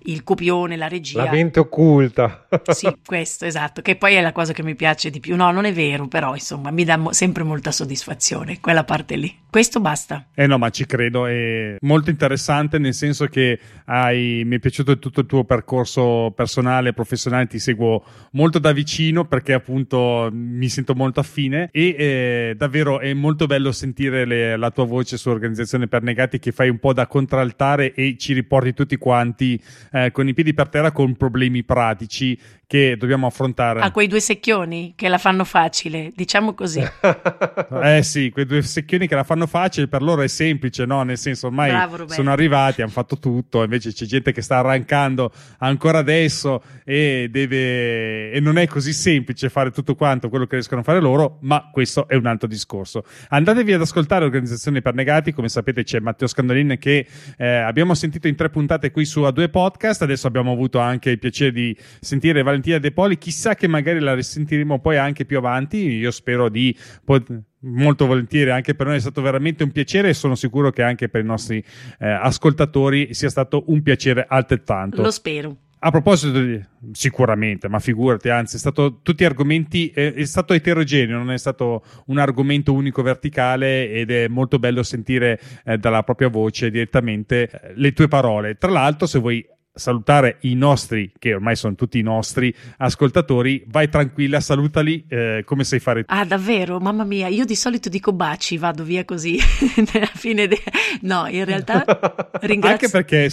il 0.03 0.23
copione, 0.23 0.75
la 0.75 0.87
regia. 0.87 1.23
La 1.23 1.31
mente 1.31 1.59
occulta. 1.59 2.47
sì, 2.69 2.91
questo, 3.05 3.45
esatto, 3.45 3.81
che 3.81 3.95
poi 3.95 4.15
è 4.15 4.21
la 4.21 4.31
cosa 4.31 4.53
che 4.53 4.63
mi 4.63 4.75
piace 4.75 5.09
di 5.09 5.19
più. 5.19 5.35
No, 5.35 5.51
non 5.51 5.65
è 5.65 5.73
vero, 5.73 6.07
però 6.07 6.33
insomma 6.33 6.71
mi 6.71 6.83
dà 6.83 6.97
mo- 6.97 7.11
sempre 7.11 7.43
molta 7.43 7.71
soddisfazione, 7.71 8.59
quella 8.59 8.83
parte 8.83 9.15
lì. 9.15 9.35
Questo 9.51 9.79
basta. 9.79 10.27
Eh 10.35 10.45
no, 10.45 10.59
ma 10.59 10.69
ci 10.69 10.85
credo, 10.85 11.25
è 11.25 11.77
molto 11.79 12.11
interessante 12.11 12.77
nel 12.77 12.93
senso 12.93 13.25
che 13.25 13.59
hai, 13.85 14.43
mi 14.45 14.57
è 14.57 14.59
piaciuto 14.59 14.99
tutto 14.99 15.21
il 15.21 15.25
tuo 15.25 15.43
percorso 15.43 16.31
personale 16.35 16.89
e 16.89 16.93
professionale, 16.93 17.47
ti 17.47 17.57
seguo 17.57 18.03
molto 18.33 18.59
da 18.59 18.71
vicino 18.71 19.25
perché 19.25 19.53
appunto 19.53 20.29
mi 20.31 20.69
sento 20.69 20.93
molto 20.93 21.19
affine 21.19 21.69
e 21.71 21.95
eh, 21.97 22.53
davvero 22.55 22.99
è 22.99 23.11
molto 23.13 23.47
bello 23.47 23.71
sentire 23.71 24.25
le, 24.25 24.55
la 24.55 24.69
tua 24.69 24.85
voce 24.85 25.17
su 25.17 25.29
Organizzazione 25.29 25.87
per 25.87 26.03
Negati 26.03 26.37
che 26.37 26.51
fai 26.51 26.69
un 26.69 26.77
po' 26.77 26.93
da 26.93 27.07
contraltare 27.07 27.95
e 27.95 28.17
ci 28.19 28.33
riporti 28.33 28.75
tutti 28.75 28.97
quanti 28.97 29.59
eh, 29.91 30.11
con 30.11 30.27
i 30.27 30.35
piedi 30.35 30.53
per 30.53 30.69
terra 30.69 30.91
con 30.91 31.15
problemi 31.15 31.63
pratici 31.63 32.39
che 32.69 32.97
dobbiamo 32.97 33.25
affrontare. 33.25 33.79
A 33.79 33.89
quei 33.89 34.05
due 34.05 34.19
secchioni 34.19 34.93
che 34.95 35.07
la 35.07 35.17
fanno 35.17 35.43
facile, 35.43 36.11
diciamo 36.15 36.53
così. 36.53 36.79
eh 37.81 38.03
sì, 38.03 38.29
quei 38.29 38.45
due 38.45 38.61
secchioni 38.61 39.07
che 39.07 39.15
la 39.15 39.23
fanno 39.23 39.47
facile, 39.47 39.87
per 39.87 40.03
loro 40.03 40.21
è 40.21 40.27
semplice, 40.27 40.85
no? 40.85 41.01
Nel 41.01 41.17
senso, 41.17 41.47
ormai 41.47 41.71
Bravo, 41.71 42.07
sono 42.09 42.29
arrivati, 42.29 42.83
hanno 42.83 42.91
fatto 42.91 43.17
tutto, 43.17 43.63
invece 43.63 43.91
c'è 43.91 44.05
gente 44.05 44.31
che 44.31 44.43
sta 44.43 44.57
arrancando 44.57 45.31
ancora 45.57 45.97
adesso 45.97 46.61
e 46.85 47.27
deve 47.31 48.29
e 48.29 48.39
non 48.39 48.59
è 48.59 48.67
così 48.67 48.93
semplice 48.93 49.49
fare 49.49 49.71
tutto 49.71 49.95
quanto 49.95 50.29
quello 50.29 50.45
che 50.45 50.53
riescono 50.53 50.81
a 50.81 50.83
fare 50.83 50.99
loro, 50.99 51.39
ma 51.41 51.71
questo 51.71 52.07
è 52.07 52.13
un 52.13 52.27
altro 52.27 52.47
discorso. 52.47 53.03
Andatevi 53.29 53.73
ad 53.73 53.81
ascoltare 53.81 54.25
Organizzazioni 54.25 54.83
per 54.83 54.93
Negati, 54.93 55.33
come 55.33 55.49
sapete 55.49 55.83
c'è 55.83 56.01
Matteo 56.01 56.27
Scandolin 56.27 56.77
che 56.77 57.07
eh, 57.35 57.47
abbiamo 57.47 57.95
sentito 57.95 58.27
in 58.27 58.35
tre 58.35 58.51
puntate 58.51 58.91
qui 58.91 59.05
su 59.05 59.21
A2 59.21 59.49
Podcast, 59.49 60.03
adesso 60.03 60.27
abbiamo 60.27 60.51
avuto 60.51 60.77
anche 60.77 61.09
il 61.09 61.17
piacere 61.17 61.51
di 61.51 61.75
sentire 61.99 62.43
Valentina 62.43 62.57
Valentina 62.59 62.77
De 62.77 62.91
Poli, 62.91 63.17
chissà 63.17 63.55
che 63.55 63.67
magari 63.67 63.99
la 63.99 64.13
risentiremo 64.13 64.79
poi 64.79 64.97
anche 64.97 65.25
più 65.25 65.37
avanti, 65.37 65.77
io 65.77 66.11
spero 66.11 66.49
di 66.49 66.75
pot- 67.03 67.41
molto 67.59 68.05
volentieri, 68.05 68.51
anche 68.51 68.75
per 68.75 68.87
noi 68.87 68.97
è 68.97 68.99
stato 68.99 69.21
veramente 69.21 69.63
un 69.63 69.71
piacere 69.71 70.09
e 70.09 70.13
sono 70.13 70.35
sicuro 70.35 70.71
che 70.71 70.83
anche 70.83 71.09
per 71.09 71.21
i 71.21 71.25
nostri 71.25 71.63
eh, 71.99 72.07
ascoltatori 72.09 73.13
sia 73.13 73.29
stato 73.29 73.63
un 73.67 73.81
piacere 73.81 74.25
altrettanto. 74.27 75.01
Lo 75.01 75.11
spero. 75.11 75.55
A 75.81 75.91
proposito 75.91 76.41
di 76.41 76.61
sicuramente, 76.91 77.69
ma 77.69 77.79
figurati, 77.79 78.27
anzi, 78.27 78.57
è 78.57 78.59
stato 78.59 78.99
tutti 79.01 79.23
argomenti, 79.23 79.87
è, 79.87 80.13
è, 80.13 80.25
stato 80.25 80.53
eterogeneo, 80.53 81.17
non 81.17 81.31
è 81.31 81.37
stato 81.37 81.83
un 82.07 82.17
argomento 82.17 82.73
unico 82.73 83.01
verticale 83.01 83.89
ed 83.89 84.11
è 84.11 84.27
molto 84.27 84.59
bello 84.59 84.83
sentire 84.83 85.39
eh, 85.63 85.77
dalla 85.77 86.03
propria 86.03 86.27
voce 86.27 86.69
direttamente 86.69 87.49
eh, 87.49 87.71
le 87.75 87.93
tue 87.93 88.09
parole. 88.09 88.55
Tra 88.55 88.69
l'altro, 88.69 89.07
se 89.07 89.19
vuoi 89.19 89.45
salutare 89.79 90.37
i 90.41 90.53
nostri, 90.53 91.11
che 91.17 91.33
ormai 91.33 91.55
sono 91.55 91.75
tutti 91.75 91.97
i 91.97 92.03
nostri 92.03 92.53
ascoltatori, 92.77 93.63
vai 93.67 93.89
tranquilla, 93.89 94.39
salutali 94.39 95.05
eh, 95.07 95.43
come 95.45 95.63
sai 95.63 95.79
fare. 95.79 96.03
Ah, 96.07 96.25
davvero? 96.25 96.79
Mamma 96.79 97.03
mia, 97.03 97.27
io 97.27 97.45
di 97.45 97.55
solito 97.55 97.89
dico 97.89 98.11
baci, 98.11 98.57
vado 98.57 98.83
via 98.83 99.05
così 99.05 99.39
nella 99.93 100.11
fine. 100.13 100.47
De... 100.47 100.61
No, 101.01 101.27
in 101.27 101.45
realtà 101.45 101.83
ringrazio. 102.41 102.87
Anche 102.87 102.89
perché 102.89 103.29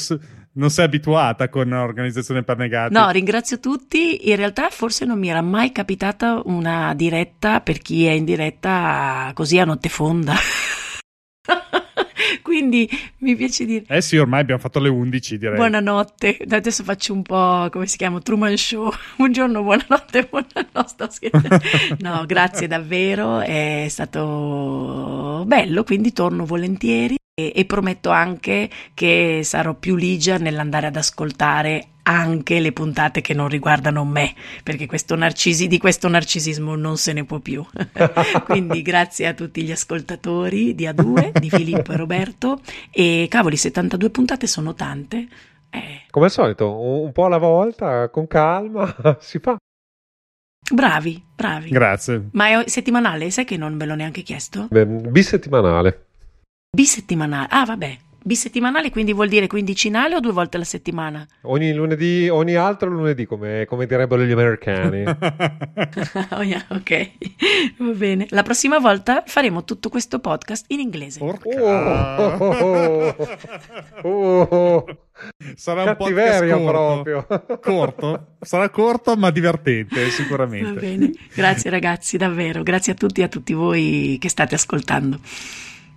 non 0.56 0.70
sei 0.70 0.84
abituata 0.84 1.48
con 1.48 1.70
organizzazione 1.72 2.42
per 2.42 2.56
negati. 2.56 2.92
No, 2.92 3.10
ringrazio 3.10 3.60
tutti. 3.60 4.30
In 4.30 4.36
realtà 4.36 4.68
forse 4.70 5.04
non 5.04 5.18
mi 5.18 5.28
era 5.28 5.42
mai 5.42 5.72
capitata 5.72 6.40
una 6.44 6.94
diretta 6.94 7.60
per 7.60 7.78
chi 7.78 8.06
è 8.06 8.12
in 8.12 8.24
diretta 8.24 9.30
così 9.34 9.58
a 9.58 9.64
notte 9.64 9.88
fonda. 9.88 10.34
Quindi 12.42 12.88
mi 13.18 13.34
piace 13.36 13.64
dire. 13.64 13.84
Eh 13.88 14.00
sì, 14.00 14.16
ormai 14.16 14.40
abbiamo 14.40 14.60
fatto 14.60 14.80
le 14.80 14.88
11, 14.88 15.38
direi. 15.38 15.56
Buonanotte. 15.56 16.38
Adesso 16.48 16.84
faccio 16.84 17.12
un 17.12 17.22
po' 17.22 17.68
come 17.70 17.86
si 17.86 17.96
chiama? 17.96 18.20
Truman 18.20 18.56
Show. 18.56 18.90
Buongiorno, 19.16 19.62
buonanotte, 19.62 20.28
buonanotte. 20.30 20.74
No, 21.98 22.24
grazie 22.26 22.66
davvero. 22.66 23.40
È 23.40 23.86
stato 23.88 25.44
bello, 25.46 25.84
quindi 25.84 26.12
torno 26.12 26.44
volentieri. 26.44 27.16
E, 27.38 27.52
e 27.54 27.64
prometto 27.66 28.08
anche 28.08 28.70
che 28.94 29.42
sarò 29.44 29.74
più 29.74 29.94
ligia 29.94 30.38
nell'andare 30.38 30.86
ad 30.86 30.96
ascoltare 30.96 31.88
anche 32.06 32.60
le 32.60 32.72
puntate 32.72 33.20
che 33.20 33.34
non 33.34 33.48
riguardano 33.48 34.04
me, 34.04 34.34
perché 34.62 34.86
questo 34.86 35.16
narcisi, 35.16 35.66
di 35.66 35.78
questo 35.78 36.08
narcisismo 36.08 36.76
non 36.76 36.96
se 36.96 37.12
ne 37.12 37.24
può 37.24 37.40
più. 37.40 37.64
Quindi 38.44 38.82
grazie 38.82 39.26
a 39.26 39.34
tutti 39.34 39.62
gli 39.62 39.72
ascoltatori 39.72 40.74
di 40.74 40.84
A2, 40.84 41.38
di 41.38 41.50
Filippo 41.50 41.92
e 41.92 41.96
Roberto. 41.96 42.60
E 42.90 43.26
cavoli, 43.28 43.56
72 43.56 44.10
puntate 44.10 44.46
sono 44.46 44.74
tante. 44.74 45.26
Eh. 45.70 46.02
Come 46.10 46.26
al 46.26 46.30
solito, 46.30 46.80
un 46.80 47.12
po' 47.12 47.24
alla 47.24 47.38
volta, 47.38 48.08
con 48.08 48.26
calma, 48.26 48.94
si 49.20 49.38
fa. 49.40 49.56
Bravi, 50.72 51.22
bravi. 51.34 51.70
Grazie. 51.70 52.28
Ma 52.32 52.62
è 52.62 52.68
settimanale? 52.68 53.30
Sai 53.30 53.44
che 53.44 53.56
non 53.56 53.76
ve 53.76 53.86
l'ho 53.86 53.94
neanche 53.94 54.22
chiesto? 54.22 54.68
Beh, 54.70 54.86
bisettimanale. 54.86 56.06
Bisettimanale. 56.76 57.48
Ah, 57.50 57.64
vabbè 57.64 57.98
bisettimanale 58.26 58.90
quindi 58.90 59.12
vuol 59.12 59.28
dire 59.28 59.46
quindicinale 59.46 60.16
o 60.16 60.20
due 60.20 60.32
volte 60.32 60.56
alla 60.56 60.66
settimana? 60.66 61.24
Ogni 61.42 61.72
lunedì, 61.72 62.28
ogni 62.28 62.56
altro 62.56 62.90
lunedì, 62.90 63.24
come, 63.24 63.64
come 63.66 63.86
direbbero 63.86 64.24
gli 64.24 64.32
americani. 64.32 65.04
oh 66.32 66.42
yeah, 66.42 66.64
ok, 66.68 67.10
va 67.78 67.92
bene. 67.92 68.26
La 68.30 68.42
prossima 68.42 68.78
volta 68.78 69.22
faremo 69.26 69.62
tutto 69.64 69.88
questo 69.88 70.18
podcast 70.18 70.64
in 70.68 70.80
inglese. 70.80 71.20
Oh, 71.22 71.38
oh, 74.02 74.44
oh, 74.48 74.84
Sarà 75.54 75.84
un 75.84 75.96
podcast 75.96 76.46
corto. 76.46 76.64
proprio. 76.64 77.26
corto. 77.60 78.26
Sarà 78.40 78.68
corto 78.70 79.16
ma 79.16 79.30
divertente 79.30 80.10
sicuramente. 80.10 80.72
Va 80.72 80.80
bene. 80.80 81.12
Grazie 81.32 81.70
ragazzi, 81.70 82.16
davvero. 82.16 82.62
Grazie 82.62 82.92
a 82.92 82.96
tutti 82.96 83.20
e 83.20 83.24
a 83.24 83.28
tutti 83.28 83.52
voi 83.52 84.16
che 84.20 84.28
state 84.28 84.56
ascoltando. 84.56 85.20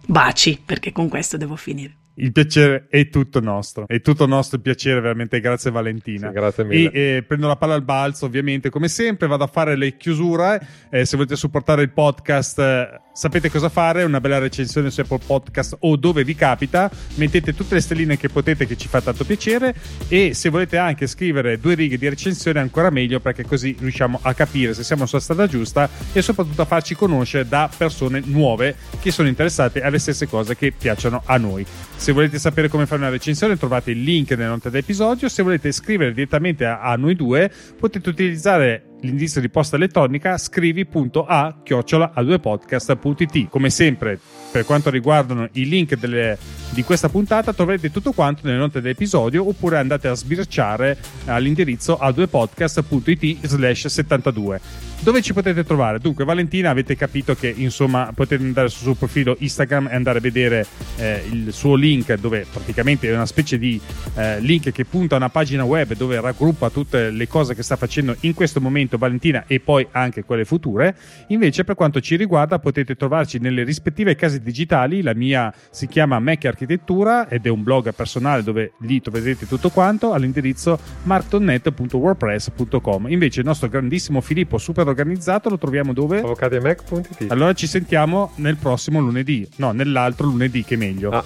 Baci, 0.05 0.61
perché 0.63 0.91
con 0.91 1.09
questo 1.09 1.37
devo 1.37 1.55
finire 1.55 1.97
il 2.15 2.31
piacere 2.31 2.87
è 2.89 3.09
tutto 3.09 3.39
nostro. 3.39 3.87
È 3.87 4.01
tutto 4.01 4.25
nostro 4.25 4.57
il 4.57 4.63
piacere, 4.63 4.99
veramente. 4.99 5.39
Grazie, 5.39 5.71
Valentina. 5.71 6.27
Sì, 6.27 6.33
grazie 6.33 6.63
mille. 6.63 6.91
E 6.91 7.01
eh, 7.17 7.23
prendo 7.23 7.47
la 7.47 7.55
palla 7.55 7.75
al 7.75 7.83
balzo, 7.83 8.25
ovviamente, 8.25 8.69
come 8.69 8.87
sempre. 8.87 9.27
Vado 9.27 9.43
a 9.43 9.47
fare 9.47 9.75
le 9.75 9.95
chiusure. 9.95 10.61
Eh, 10.89 11.05
se 11.05 11.15
volete 11.15 11.35
supportare 11.35 11.81
il 11.81 11.91
podcast, 11.91 12.59
eh, 12.59 13.01
sapete 13.19 13.51
cosa 13.51 13.67
fare. 13.67 14.03
Una 14.03 14.21
bella 14.21 14.37
recensione 14.37 14.89
su 14.89 15.01
Apple 15.01 15.19
Podcast 15.25 15.75
o 15.81 15.97
dove 15.97 16.23
vi 16.23 16.35
capita. 16.35 16.89
Mettete 17.15 17.53
tutte 17.53 17.75
le 17.75 17.81
stelline 17.81 18.15
che 18.15 18.29
potete, 18.29 18.65
che 18.65 18.77
ci 18.77 18.87
fa 18.87 19.01
tanto 19.01 19.25
piacere. 19.25 19.75
E 20.07 20.33
se 20.33 20.47
volete 20.47 20.77
anche 20.77 21.05
scrivere 21.05 21.59
due 21.59 21.75
righe 21.75 21.97
di 21.97 22.07
recensione, 22.07 22.61
ancora 22.61 22.89
meglio, 22.89 23.19
perché 23.19 23.43
così 23.43 23.75
riusciamo 23.77 24.19
a 24.21 24.33
capire 24.33 24.73
se 24.73 24.83
siamo 24.83 25.05
sulla 25.05 25.19
strada 25.19 25.47
giusta 25.47 25.89
e 26.13 26.21
soprattutto 26.21 26.61
a 26.61 26.65
farci 26.65 26.95
conoscere 26.95 27.45
da 27.45 27.69
persone 27.75 28.21
nuove 28.23 28.75
che 29.01 29.11
sono 29.11 29.27
interessate 29.27 29.81
alle 29.81 29.99
stesse 29.99 30.25
cose 30.25 30.55
che 30.55 30.71
piacciono 30.71 31.21
a 31.25 31.35
noi. 31.35 31.65
Se 31.97 32.13
volete 32.13 32.39
sapere 32.39 32.69
come 32.69 32.85
fare 32.85 33.01
una 33.01 33.09
recensione, 33.09 33.57
trovate 33.57 33.91
il 33.91 34.01
link 34.01 34.29
nelle 34.31 34.45
note 34.45 34.69
dell'episodio. 34.69 35.27
Se 35.27 35.43
volete 35.43 35.73
scrivere 35.73 36.13
direttamente 36.13 36.65
a 36.65 36.95
noi 36.95 37.15
due, 37.15 37.51
potete 37.77 38.07
utilizzare 38.07 38.88
l'indirizzo 39.01 39.39
di 39.39 39.49
posta 39.49 39.75
elettronica 39.75 40.37
scrivi.a 40.37 41.59
chiocciola 41.63 42.11
a 42.13 42.23
2 42.23 42.39
podcast.it. 42.39 43.49
Come 43.49 43.69
sempre, 43.69 44.19
per 44.51 44.65
quanto 44.65 44.89
riguardano 44.89 45.47
i 45.53 45.67
link 45.67 45.95
delle, 45.95 46.37
di 46.71 46.83
questa 46.83 47.09
puntata, 47.09 47.53
troverete 47.53 47.91
tutto 47.91 48.11
quanto 48.11 48.41
nelle 48.43 48.57
note 48.57 48.81
dell'episodio 48.81 49.47
oppure 49.47 49.77
andate 49.77 50.07
a 50.07 50.13
sbirciare 50.13 50.97
all'indirizzo 51.25 51.97
a 51.97 52.11
2 52.11 52.27
podcast.it 52.27 53.45
slash 53.45 53.87
72 53.87 54.88
dove 55.01 55.21
ci 55.21 55.33
potete 55.33 55.63
trovare? 55.63 55.99
Dunque, 55.99 56.25
Valentina, 56.25 56.69
avete 56.69 56.93
capito 56.95 57.33
che 57.33 57.53
insomma 57.55 58.11
potete 58.13 58.43
andare 58.43 58.67
sul 58.67 58.81
suo 58.81 58.95
profilo 58.95 59.37
Instagram 59.39 59.87
e 59.87 59.95
andare 59.95 60.17
a 60.17 60.21
vedere 60.21 60.65
eh, 60.97 61.23
il 61.31 61.53
suo 61.53 61.75
link, 61.75 62.13
dove 62.15 62.45
praticamente 62.51 63.09
è 63.09 63.13
una 63.13 63.25
specie 63.25 63.57
di 63.57 63.79
eh, 64.15 64.41
link 64.41 64.71
che 64.71 64.83
punta 64.83 65.15
a 65.15 65.17
una 65.17 65.29
pagina 65.29 65.63
web 65.63 65.93
dove 65.93 66.19
raggruppa 66.19 66.69
tutte 66.69 67.11
le 67.11 67.29
cose 67.29 67.55
che 67.55 67.63
sta 67.63 67.77
facendo 67.77 68.13
in 68.21 68.33
questo 68.33 68.59
momento 68.59 68.97
Valentina 68.97 69.45
e 69.47 69.61
poi 69.61 69.87
anche 69.91 70.25
quelle 70.25 70.43
future. 70.43 70.93
Invece, 71.27 71.63
per 71.63 71.75
quanto 71.75 72.01
ci 72.01 72.17
riguarda, 72.17 72.59
potete 72.59 72.95
trovarci 72.95 73.39
nelle 73.39 73.63
rispettive 73.63 74.15
case 74.15 74.41
digitali. 74.41 75.01
La 75.01 75.13
mia 75.13 75.53
si 75.69 75.87
chiama 75.87 76.19
Mac 76.19 76.43
Architettura 76.43 77.29
ed 77.29 77.45
è 77.45 77.49
un 77.49 77.63
blog 77.63 77.93
personale 77.93 78.43
dove 78.43 78.73
lì 78.79 78.99
troverete 79.01 79.47
tutto 79.47 79.69
quanto 79.69 80.11
all'indirizzo 80.11 80.77
marktonnet.wordpress.com. 81.03 83.07
Invece, 83.07 83.39
il 83.39 83.45
nostro 83.45 83.69
grandissimo 83.69 84.19
Filippo, 84.19 84.57
super 84.57 84.87
organizzato 84.89 85.49
lo 85.49 85.57
troviamo 85.57 85.93
dove? 85.93 86.19
avvocatimac.it 86.19 87.25
Allora 87.31 87.53
ci 87.53 87.67
sentiamo 87.67 88.31
nel 88.35 88.57
prossimo 88.57 88.99
lunedì, 88.99 89.47
no, 89.57 89.71
nell'altro 89.71 90.27
lunedì 90.27 90.63
che 90.63 90.75
è 90.75 90.77
meglio. 90.77 91.11
Ah. 91.11 91.23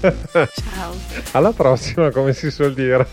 Ciao. 0.00 0.94
Alla 1.32 1.52
prossima, 1.52 2.10
come 2.10 2.32
si 2.32 2.50
suol 2.50 2.74
dire. 2.74 3.06